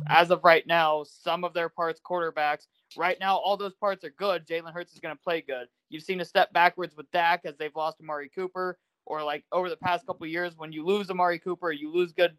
as 0.07 0.31
of 0.31 0.45
right 0.45 0.67
now, 0.67 1.05
some 1.05 1.45
of 1.45 1.55
their 1.55 1.69
parts 1.69 2.01
quarterbacks. 2.01 2.67
Right 2.97 3.19
now, 3.21 3.37
all 3.37 3.57
those 3.57 3.75
parts 3.75 4.05
are 4.05 4.11
good. 4.11 4.47
Jalen 4.47 4.73
Hurts 4.73 4.93
is 4.93 5.01
going 5.01 5.17
to 5.17 5.23
play 5.23 5.41
good. 5.41 5.69
You've 5.89 6.03
seen 6.03 6.21
a 6.21 6.25
step 6.25 6.53
backwards 6.53 6.97
with 6.97 7.11
Dak 7.11 7.43
as 7.45 7.57
they've 7.57 7.75
lost 7.75 7.99
Amari 8.01 8.29
Cooper, 8.29 8.79
or 9.07 9.23
like 9.23 9.45
over 9.53 9.69
the 9.69 9.77
past 9.77 10.07
couple 10.07 10.25
of 10.25 10.31
years, 10.31 10.55
when 10.57 10.73
you 10.73 10.85
lose 10.85 11.11
Amari 11.11 11.39
Cooper, 11.39 11.73
you 11.73 11.93
lose 11.93 12.13
good, 12.13 12.37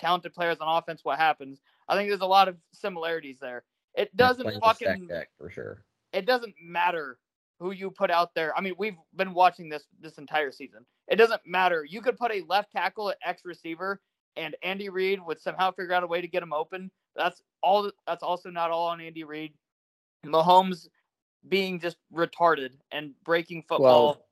talented 0.00 0.32
players 0.34 0.58
on 0.60 0.76
offense. 0.76 1.00
What 1.04 1.18
happens? 1.18 1.60
I 1.88 1.96
think 1.96 2.08
there's 2.08 2.20
a 2.20 2.26
lot 2.26 2.48
of 2.48 2.56
similarities 2.72 3.38
there. 3.40 3.64
It 3.94 4.14
doesn't 4.16 4.44
playing 4.44 4.60
the 4.60 4.74
stack 4.74 5.00
fucking 5.00 5.24
for 5.38 5.50
sure. 5.50 5.82
it 6.12 6.26
doesn't 6.26 6.54
matter 6.62 7.18
who 7.58 7.72
you 7.72 7.90
put 7.90 8.10
out 8.10 8.34
there. 8.34 8.56
I 8.56 8.60
mean, 8.60 8.74
we've 8.78 8.96
been 9.16 9.34
watching 9.34 9.68
this 9.68 9.84
this 10.00 10.18
entire 10.18 10.52
season. 10.52 10.84
It 11.08 11.16
doesn't 11.16 11.42
matter. 11.46 11.84
You 11.84 12.00
could 12.00 12.16
put 12.16 12.30
a 12.32 12.42
left 12.48 12.72
tackle 12.72 13.10
at 13.10 13.18
X 13.24 13.42
receiver, 13.44 14.00
and 14.36 14.56
Andy 14.62 14.88
Reid 14.88 15.20
would 15.24 15.40
somehow 15.40 15.70
figure 15.72 15.92
out 15.94 16.02
a 16.02 16.06
way 16.06 16.20
to 16.20 16.28
get 16.28 16.42
him 16.42 16.52
open. 16.52 16.90
That's 17.16 17.42
all. 17.62 17.90
That's 18.06 18.22
also 18.22 18.50
not 18.50 18.70
all 18.70 18.86
on 18.88 19.00
Andy 19.00 19.24
Reid. 19.24 19.54
Mahomes 20.26 20.88
being 21.48 21.80
just 21.80 21.96
retarded 22.12 22.70
and 22.92 23.12
breaking 23.24 23.62
football. 23.62 24.06
Well, 24.06 24.24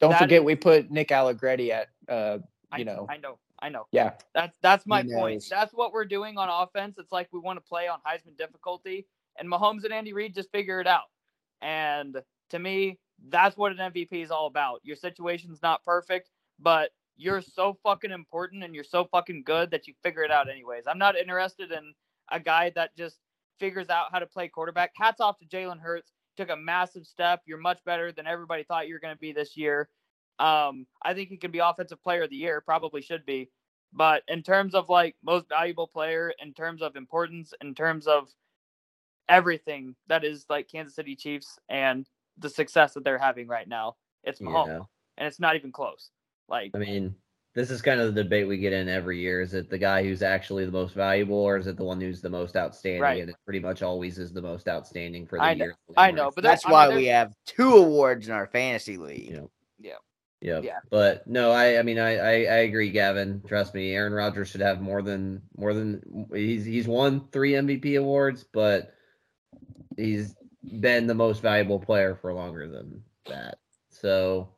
Don't 0.00 0.18
forget 0.18 0.40
is- 0.40 0.44
we 0.44 0.54
put 0.54 0.90
Nick 0.90 1.12
Allegretti 1.12 1.72
at 1.72 1.88
uh 2.08 2.38
I, 2.70 2.78
you 2.78 2.84
know. 2.84 3.06
I 3.08 3.16
know. 3.18 3.38
I 3.60 3.68
know. 3.68 3.86
yeah. 3.92 4.12
That's 4.34 4.58
that's 4.60 4.86
my 4.86 5.02
point. 5.02 5.44
That's 5.48 5.72
what 5.72 5.92
we're 5.92 6.04
doing 6.04 6.36
on 6.36 6.48
offense. 6.50 6.96
It's 6.98 7.12
like 7.12 7.28
we 7.32 7.38
want 7.38 7.56
to 7.56 7.62
play 7.66 7.88
on 7.88 7.98
Heisman 8.06 8.36
difficulty, 8.36 9.06
and 9.38 9.48
Mahomes 9.48 9.84
and 9.84 9.92
Andy 9.92 10.12
Reid 10.12 10.34
just 10.34 10.50
figure 10.50 10.80
it 10.80 10.86
out. 10.86 11.04
And 11.62 12.20
to 12.54 12.60
me, 12.60 13.00
that's 13.28 13.56
what 13.56 13.72
an 13.72 13.78
MVP 13.78 14.22
is 14.22 14.30
all 14.30 14.46
about. 14.46 14.80
Your 14.84 14.94
situation's 14.94 15.60
not 15.60 15.84
perfect, 15.84 16.30
but 16.60 16.90
you're 17.16 17.42
so 17.42 17.76
fucking 17.82 18.12
important 18.12 18.62
and 18.62 18.74
you're 18.74 18.84
so 18.84 19.04
fucking 19.04 19.42
good 19.44 19.72
that 19.72 19.88
you 19.88 19.94
figure 20.04 20.22
it 20.22 20.30
out 20.30 20.48
anyways. 20.48 20.84
I'm 20.86 20.98
not 20.98 21.16
interested 21.16 21.72
in 21.72 21.92
a 22.30 22.38
guy 22.38 22.70
that 22.76 22.96
just 22.96 23.18
figures 23.58 23.90
out 23.90 24.06
how 24.12 24.20
to 24.20 24.26
play 24.26 24.46
quarterback. 24.46 24.92
Hats 24.96 25.20
off 25.20 25.38
to 25.38 25.46
Jalen 25.46 25.80
Hurts. 25.80 26.12
Took 26.36 26.50
a 26.50 26.56
massive 26.56 27.06
step. 27.06 27.42
You're 27.44 27.58
much 27.58 27.84
better 27.84 28.12
than 28.12 28.26
everybody 28.26 28.62
thought 28.62 28.86
you 28.86 28.94
were 28.94 29.00
going 29.00 29.14
to 29.14 29.20
be 29.20 29.32
this 29.32 29.56
year. 29.56 29.88
Um, 30.38 30.86
I 31.04 31.14
think 31.14 31.28
he 31.28 31.36
could 31.36 31.52
be 31.52 31.58
offensive 31.58 32.02
player 32.02 32.22
of 32.22 32.30
the 32.30 32.36
year, 32.36 32.60
probably 32.60 33.02
should 33.02 33.26
be. 33.26 33.50
But 33.92 34.22
in 34.28 34.42
terms 34.42 34.74
of 34.74 34.88
like 34.88 35.16
most 35.24 35.48
valuable 35.48 35.88
player, 35.88 36.32
in 36.40 36.54
terms 36.54 36.82
of 36.82 36.94
importance, 36.94 37.52
in 37.60 37.74
terms 37.74 38.06
of 38.06 38.28
everything 39.28 39.96
that 40.08 40.24
is 40.24 40.46
like 40.48 40.68
Kansas 40.68 40.94
City 40.94 41.16
Chiefs 41.16 41.58
and 41.68 42.06
the 42.38 42.48
success 42.50 42.94
that 42.94 43.04
they're 43.04 43.18
having 43.18 43.46
right 43.48 43.68
now, 43.68 43.96
it's 44.24 44.40
Mahomes, 44.40 44.66
Yeah. 44.68 44.80
and 45.18 45.26
it's 45.28 45.40
not 45.40 45.56
even 45.56 45.72
close. 45.72 46.10
Like 46.48 46.72
I 46.74 46.78
mean, 46.78 47.14
this 47.54 47.70
is 47.70 47.80
kind 47.80 48.00
of 48.00 48.14
the 48.14 48.22
debate 48.24 48.48
we 48.48 48.58
get 48.58 48.72
in 48.72 48.88
every 48.88 49.20
year. 49.20 49.40
Is 49.40 49.54
it 49.54 49.70
the 49.70 49.78
guy 49.78 50.02
who's 50.02 50.22
actually 50.22 50.66
the 50.66 50.72
most 50.72 50.94
valuable, 50.94 51.36
or 51.36 51.56
is 51.56 51.66
it 51.68 51.76
the 51.76 51.84
one 51.84 52.00
who's 52.00 52.20
the 52.20 52.28
most 52.30 52.56
outstanding? 52.56 53.00
Right. 53.02 53.20
And 53.20 53.30
it 53.30 53.36
pretty 53.44 53.60
much 53.60 53.82
always 53.82 54.18
is 54.18 54.32
the 54.32 54.42
most 54.42 54.68
outstanding 54.68 55.26
for 55.26 55.38
the 55.38 55.44
I 55.44 55.54
know- 55.54 55.64
year. 55.66 55.76
I 55.96 56.10
know, 56.10 56.30
but 56.34 56.42
That's 56.42 56.66
I 56.66 56.68
mean, 56.68 56.72
why 56.72 56.86
there's- 56.88 56.98
we 57.00 57.06
have 57.06 57.34
two 57.46 57.74
awards 57.76 58.26
in 58.28 58.34
our 58.34 58.46
fantasy 58.46 58.96
league. 58.96 59.30
Yeah. 59.30 59.40
Yeah. 59.78 59.92
Yeah. 60.40 60.60
Yeah. 60.62 60.78
But 60.90 61.26
no, 61.26 61.52
I 61.52 61.78
I 61.78 61.82
mean 61.82 61.98
I, 61.98 62.16
I 62.16 62.30
I 62.32 62.56
agree, 62.68 62.90
Gavin. 62.90 63.40
Trust 63.46 63.72
me, 63.74 63.94
Aaron 63.94 64.12
Rodgers 64.12 64.48
should 64.50 64.60
have 64.60 64.82
more 64.82 65.00
than 65.00 65.40
more 65.56 65.72
than 65.72 66.26
he's 66.34 66.64
he's 66.66 66.86
won 66.86 67.26
three 67.32 67.52
MVP 67.52 67.98
awards, 67.98 68.44
but 68.52 68.92
he's 69.96 70.34
been 70.80 71.06
the 71.06 71.14
most 71.14 71.40
valuable 71.42 71.78
player 71.78 72.14
for 72.14 72.32
longer 72.32 72.68
than 72.68 73.02
that. 73.26 73.58
So 73.90 74.48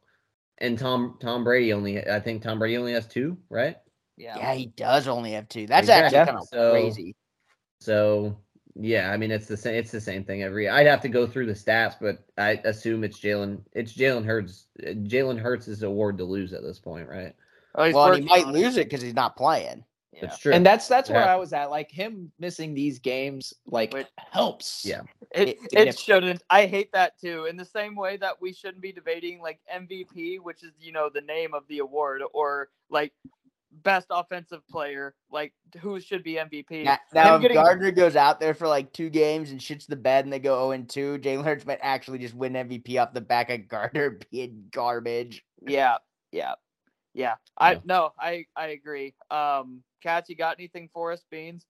and 0.59 0.79
Tom 0.79 1.19
Tom 1.21 1.45
Brady 1.45 1.73
only 1.73 2.07
I 2.09 2.21
think 2.21 2.43
Tom 2.43 2.59
Brady 2.59 2.77
only 2.77 2.93
has 2.93 3.07
two, 3.07 3.37
right? 3.51 3.77
yeah, 4.17 4.39
Yeah, 4.39 4.55
he 4.55 4.67
does 4.67 5.09
only 5.09 5.33
have 5.33 5.49
two. 5.49 5.67
That's 5.67 5.85
Exactly. 5.85 6.19
actually 6.19 6.33
kind 6.33 6.43
of 6.43 6.49
So- 6.49 6.71
crazy. 6.73 7.15
So 7.81 8.39
yeah, 8.75 9.11
I 9.11 9.17
mean 9.17 9.31
it's 9.31 9.47
the 9.47 9.57
same. 9.57 9.75
It's 9.75 9.91
the 9.91 10.01
same 10.01 10.25
thing 10.25 10.43
every. 10.43 10.69
I'd 10.69 10.87
have 10.87 11.01
to 11.03 11.09
go 11.09 11.27
through 11.27 11.47
the 11.47 11.53
stats, 11.53 11.95
but 12.01 12.19
I 12.39 12.61
assume 12.65 13.05
it's 13.05 13.19
Jalen. 13.21 13.61
It's 13.73 13.93
Jalen 13.95 14.25
Hurts. 14.25 14.67
Jalen 14.83 15.39
Hurts' 15.39 15.69
is 15.69 15.83
award 15.83 16.19
to 16.19 16.25
lose 16.25 16.53
at 16.53 16.63
this 16.63 16.79
point, 16.79 17.09
right? 17.09 17.35
Oh, 17.75 17.91
Well, 17.93 18.15
he 18.15 18.23
might 18.23 18.49
lose 18.49 18.77
it 18.77 18.87
because 18.87 19.03
he's 19.03 19.15
not 19.15 19.37
playing. 19.37 19.85
Yeah. 20.17 20.23
That's 20.29 20.39
true. 20.39 20.53
And 20.55 20.65
that's 20.65 20.89
that's 20.89 21.11
where 21.11 21.21
Yeah. 21.21 21.33
I 21.33 21.37
was 21.37 21.53
at. 21.53 21.71
Like 21.71 21.91
him 21.91 22.33
missing 22.39 22.73
these 22.75 22.99
games, 22.99 23.53
like 23.67 23.93
Wait. 23.93 24.07
helps. 24.17 24.85
Yeah. 24.85 25.03
It, 25.33 25.49
it- 25.49 25.89
it 25.89 25.99
shouldn't. 25.99 26.43
I 26.49 26.65
hate 26.67 26.91
that 26.93 27.21
too. 27.21 27.45
In 27.45 27.57
the 27.57 27.65
same 27.67 27.95
way 27.97 28.17
that 28.17 28.41
we 28.41 28.53
shouldn't 28.55 28.81
be 28.81 28.93
debating 28.93 29.41
like 29.41 29.61
MVP, 29.73 30.41
which 30.41 30.63
is 30.63 30.73
you 30.81 30.93
know 30.93 31.11
the 31.13 31.21
name 31.21 31.53
of 31.53 31.65
the 31.69 31.81
award, 31.81 32.23
or 32.33 32.71
like 32.89 33.13
best 33.83 34.07
offensive 34.11 34.67
player, 34.69 35.15
like 35.31 35.53
who 35.83 36.01
should 36.01 36.23
be 36.23 36.37
MVP. 36.37 36.85
Now, 36.85 36.99
now 37.13 37.35
if 37.37 37.43
getting- 37.43 37.57
Gardner 37.57 37.91
goes 37.91 38.17
out 38.17 38.41
there 38.41 38.55
for 38.55 38.67
like 38.67 38.91
two 38.95 39.11
games 39.11 39.51
and 39.51 39.61
shits 39.61 39.87
the 39.87 39.97
bed 39.97 40.25
and 40.25 40.33
they 40.33 40.39
go 40.39 40.57
0 40.57 40.71
and 40.71 40.89
2, 40.89 41.19
Jalen 41.19 41.45
Hurts 41.45 41.67
might 41.67 41.81
actually 41.83 42.19
just 42.19 42.35
win 42.35 42.55
MVP 42.55 42.97
off 42.99 43.13
the 43.13 43.21
back 43.21 43.51
of 43.51 43.69
Gardner 43.69 44.19
being 44.33 44.65
garbage. 44.73 45.45
Yeah, 45.61 45.97
yeah, 46.33 46.55
yeah. 47.13 47.35
I 47.59 47.73
Yeah. 47.73 47.79
no, 47.85 48.13
I 48.19 48.47
I 48.57 48.69
agree. 48.69 49.15
Um, 49.31 49.83
Katz, 50.07 50.29
you 50.29 50.37
got 50.37 50.57
anything 50.57 50.89
for 50.93 51.11
us, 51.11 51.25
Beans? 51.33 51.67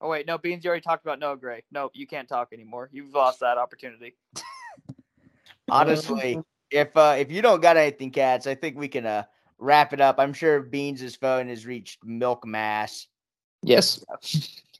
Oh 0.00 0.08
wait, 0.08 0.26
no, 0.26 0.36
Beans. 0.36 0.64
You 0.64 0.68
already 0.68 0.82
talked 0.82 1.04
about 1.04 1.20
Noah 1.20 1.36
Gray. 1.36 1.62
Nope, 1.70 1.92
you 1.94 2.04
can't 2.04 2.28
talk 2.28 2.48
anymore. 2.52 2.90
You've 2.90 3.14
lost 3.14 3.38
that 3.38 3.56
opportunity. 3.56 4.16
Honestly, 5.70 6.40
if 6.72 6.96
uh 6.96 7.14
if 7.16 7.30
you 7.30 7.40
don't 7.40 7.62
got 7.62 7.76
anything, 7.76 8.10
Katz, 8.10 8.48
I 8.48 8.56
think 8.56 8.76
we 8.76 8.88
can 8.88 9.06
uh 9.06 9.22
wrap 9.58 9.92
it 9.92 10.00
up. 10.00 10.18
I'm 10.18 10.32
sure 10.32 10.60
Beans' 10.60 11.14
phone 11.14 11.48
has 11.48 11.66
reached 11.66 12.04
milk 12.04 12.44
mass. 12.44 13.06
Yes. 13.62 14.04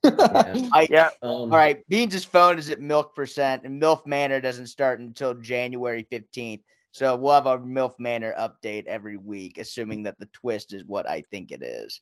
Yeah. 0.03 0.57
I 0.73 0.89
Yeah, 0.91 1.11
Um, 1.23 1.31
all 1.31 1.49
right, 1.51 1.87
Beans' 1.89 2.25
phone 2.25 2.59
is 2.59 2.69
at 2.69 2.81
milk 2.81 3.15
percent, 3.15 3.63
and 3.63 3.81
MILF 3.81 4.07
Manor 4.07 4.41
doesn't 4.41 4.67
start 4.67 4.99
until 4.99 5.35
January 5.35 6.05
15th. 6.11 6.63
So 6.91 7.15
we'll 7.15 7.35
have 7.35 7.47
a 7.47 7.59
MILF 7.59 7.95
Manor 8.01 8.35
update 8.37 8.87
every 8.87 9.19
week, 9.19 9.59
assuming 9.59 10.03
that 10.03 10.19
the 10.19 10.27
twist 10.33 10.73
is 10.73 10.85
what 10.85 11.09
I 11.09 11.23
think 11.31 11.53
it 11.53 11.63
is. 11.63 12.01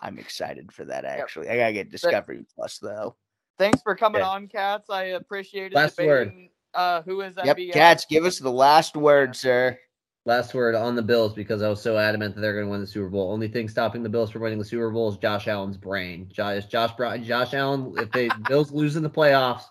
I'm 0.00 0.18
excited 0.18 0.72
for 0.72 0.84
that 0.86 1.04
actually. 1.04 1.48
I 1.48 1.56
gotta 1.56 1.72
get 1.72 1.90
Discovery 1.90 2.44
Plus 2.54 2.78
though. 2.78 3.16
thanks 3.58 3.82
for 3.82 3.94
coming 3.96 4.20
Yeah. 4.20 4.28
on, 4.28 4.46
Katz. 4.48 4.88
I 4.90 5.04
appreciate 5.04 5.72
it. 5.72 5.74
Last 5.74 5.98
word. 5.98 6.32
Uh, 6.74 7.02
who 7.02 7.20
is 7.22 7.34
Yep, 7.42 7.56
MVS? 7.56 7.72
Katz, 7.72 8.04
give 8.04 8.24
us 8.24 8.38
the 8.38 8.50
last 8.52 8.96
word, 8.96 9.34
sir. 9.34 9.78
Last 10.26 10.52
word 10.54 10.74
on 10.74 10.94
the 10.94 11.02
Bills 11.02 11.32
because 11.32 11.62
I 11.62 11.68
was 11.70 11.80
so 11.80 11.96
adamant 11.96 12.34
that 12.34 12.42
they're 12.42 12.52
going 12.52 12.66
to 12.66 12.70
win 12.70 12.82
the 12.82 12.86
Super 12.86 13.08
Bowl. 13.08 13.32
Only 13.32 13.48
thing 13.48 13.66
stopping 13.68 14.02
the 14.02 14.08
Bills 14.10 14.30
from 14.30 14.42
winning 14.42 14.58
the 14.58 14.64
Super 14.64 14.90
Bowl 14.90 15.08
is 15.10 15.16
Josh 15.16 15.48
Allen's 15.48 15.78
brain. 15.78 16.28
Josh, 16.30 16.66
Josh, 16.66 16.92
Josh 17.22 17.54
Allen. 17.54 17.94
If 17.96 18.12
they 18.12 18.28
Bills 18.48 18.70
lose 18.70 18.96
in 18.96 19.02
the 19.02 19.08
playoffs, 19.10 19.62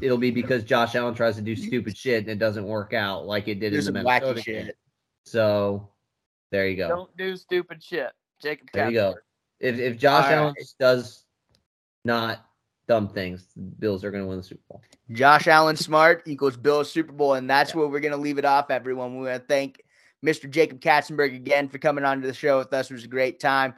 it'll 0.00 0.16
be 0.18 0.30
because 0.30 0.64
Josh 0.64 0.94
Allen 0.94 1.14
tries 1.14 1.36
to 1.36 1.42
do 1.42 1.54
stupid 1.54 1.96
shit 1.96 2.22
and 2.22 2.30
it 2.30 2.38
doesn't 2.38 2.64
work 2.64 2.94
out 2.94 3.26
like 3.26 3.46
it 3.48 3.60
did 3.60 3.70
Do 3.70 3.78
in 3.78 3.80
the 3.80 3.82
some 3.82 3.94
Minnesota 3.94 4.34
game. 4.42 4.42
shit. 4.66 4.76
So 5.24 5.90
there 6.50 6.66
you 6.66 6.76
go. 6.78 6.88
Don't 6.88 7.16
do 7.18 7.36
stupid 7.36 7.82
shit, 7.84 8.10
Jacob. 8.40 8.68
There 8.72 8.88
you 8.88 8.94
go. 8.94 9.14
If 9.60 9.78
if 9.78 9.98
Josh 9.98 10.26
All 10.26 10.32
Allen 10.32 10.46
right. 10.48 10.56
just 10.58 10.78
does 10.78 11.24
not 12.04 12.44
dumb 12.86 13.08
things, 13.08 13.46
the 13.54 13.62
Bills 13.62 14.04
are 14.04 14.10
going 14.10 14.22
to 14.22 14.28
win 14.28 14.38
the 14.38 14.42
Super 14.42 14.62
Bowl. 14.68 14.82
Josh 15.12 15.46
Allen 15.46 15.76
smart 15.76 16.22
equals 16.26 16.56
Bills 16.56 16.90
Super 16.90 17.12
Bowl, 17.12 17.34
and 17.34 17.48
that's 17.48 17.74
where 17.74 17.86
we're 17.86 18.00
gonna 18.00 18.16
leave 18.16 18.38
it 18.38 18.44
off, 18.44 18.70
everyone. 18.70 19.18
We 19.18 19.26
want 19.26 19.42
to 19.42 19.46
thank 19.46 19.82
Mr. 20.24 20.50
Jacob 20.50 20.80
Katzenberg 20.80 21.34
again 21.34 21.68
for 21.68 21.78
coming 21.78 22.04
on 22.04 22.20
to 22.20 22.26
the 22.26 22.34
show 22.34 22.58
with 22.58 22.72
us. 22.72 22.90
It 22.90 22.94
was 22.94 23.04
a 23.04 23.08
great 23.08 23.40
time. 23.40 23.74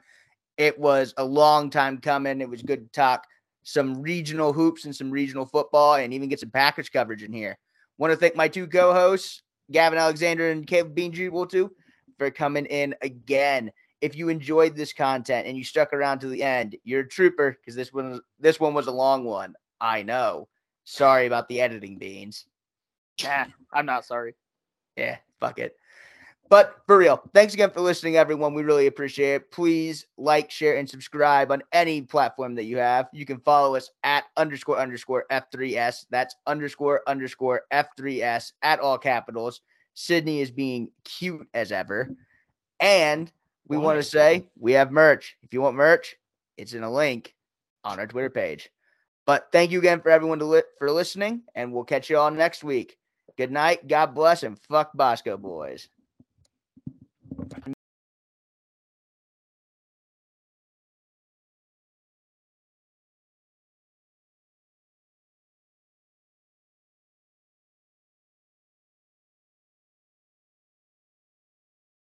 It 0.57 0.79
was 0.79 1.15
a 1.17 1.25
long 1.25 1.71
time 1.71 1.99
coming. 1.99 2.41
It 2.41 2.49
was 2.49 2.63
good 2.63 2.85
to 2.85 2.93
talk 2.93 3.27
some 3.63 4.03
regional 4.03 4.53
hoops 4.53 4.85
and 4.85 4.95
some 4.95 5.11
regional 5.11 5.47
football, 5.47 5.95
and 5.95 6.13
even 6.13 6.29
get 6.29 6.41
some 6.41 6.51
package 6.51 6.91
coverage 6.93 7.23
in 7.23 7.33
here. 7.33 7.59
Want 7.99 8.13
to 8.13 8.17
thank 8.17 8.35
my 8.35 8.49
two 8.49 8.67
co-hosts, 8.67 9.43
Gavin 9.71 9.99
Alexander 9.99 10.51
and 10.51 10.67
Caleb 10.67 10.95
Bean 10.95 11.13
Jubal, 11.13 11.47
too, 11.47 11.71
for 12.19 12.31
coming 12.31 12.67
in 12.67 12.95
again. 13.03 13.71
If 14.01 14.17
you 14.17 14.29
enjoyed 14.29 14.77
this 14.77 14.93
content 14.93 15.47
and 15.47 15.57
you 15.57 15.65
stuck 15.65 15.93
around 15.93 16.21
to 16.21 16.29
the 16.29 16.43
end, 16.43 16.77
you're 16.85 17.01
a 17.01 17.09
trooper 17.09 17.57
because 17.59 17.75
this 17.75 17.93
one 17.93 18.21
this 18.39 18.59
one 18.59 18.75
was 18.75 18.87
a 18.87 18.93
long 18.93 19.25
one. 19.25 19.55
I 19.81 20.03
know. 20.03 20.49
Sorry 20.85 21.27
about 21.27 21.49
the 21.49 21.61
editing 21.61 21.99
beans. 21.99 22.47
Nah, 23.23 23.47
I'm 23.73 23.87
not 23.87 24.05
sorry. 24.05 24.35
Yeah, 24.97 25.19
fuck 25.41 25.59
it. 25.59 25.77
But 26.51 26.83
for 26.89 26.99
real, 26.99 27.23
thanks 27.33 27.55
again 27.55 27.71
for 27.71 27.81
listening, 27.81 28.17
everyone. 28.17 28.55
We 28.55 28.65
really 28.65 28.89
appreciate 28.89 29.35
it. 29.35 29.51
Please 29.53 30.07
like, 30.19 30.51
share, 30.51 30.79
and 30.79 30.91
subscribe 30.91 31.53
on 31.53 31.63
any 31.73 32.03
platform 32.03 32.57
that 32.57 32.65
you 32.65 32.77
have. 32.79 33.09
You 33.13 33.25
can 33.25 33.39
follow 33.39 33.77
us 33.77 33.91
at 34.03 34.25
underscore 34.37 34.81
underscore 34.81 35.27
F3S. 35.31 36.07
That's 36.11 36.35
underscore 36.49 37.03
underscore 37.07 37.63
F3S 37.73 38.53
at 38.63 38.81
all 38.81 38.99
capitals. 38.99 39.61
Sydney 39.95 40.41
is 40.41 40.51
being 40.51 40.91
cute 41.05 41.47
as 41.55 41.71
ever. 41.71 42.11
And 42.81 43.31
we 43.69 43.77
want 43.77 43.99
to 43.99 44.03
say 44.03 44.47
we 44.59 44.73
have 44.73 44.91
merch. 44.91 45.37
If 45.43 45.53
you 45.53 45.61
want 45.61 45.77
merch, 45.77 46.17
it's 46.57 46.75
in 46.75 46.83
a 46.83 46.93
link 46.93 47.35
on 47.85 47.99
our 47.99 48.07
Twitter 48.07 48.31
page. 48.31 48.71
But 49.27 49.49
thank 49.53 49.71
you 49.71 49.79
again 49.79 50.01
for 50.01 50.11
everyone 50.11 50.39
to 50.41 50.45
li- 50.45 50.63
for 50.79 50.91
listening, 50.91 51.43
and 51.55 51.73
we'll 51.73 51.85
catch 51.85 52.11
you 52.11 52.19
all 52.19 52.31
next 52.31 52.65
week. 52.65 52.97
Good 53.37 53.53
night. 53.53 53.87
God 53.87 54.15
bless 54.15 54.43
and 54.43 54.59
fuck 54.59 54.91
Bosco 54.95 55.37
boys. 55.37 55.89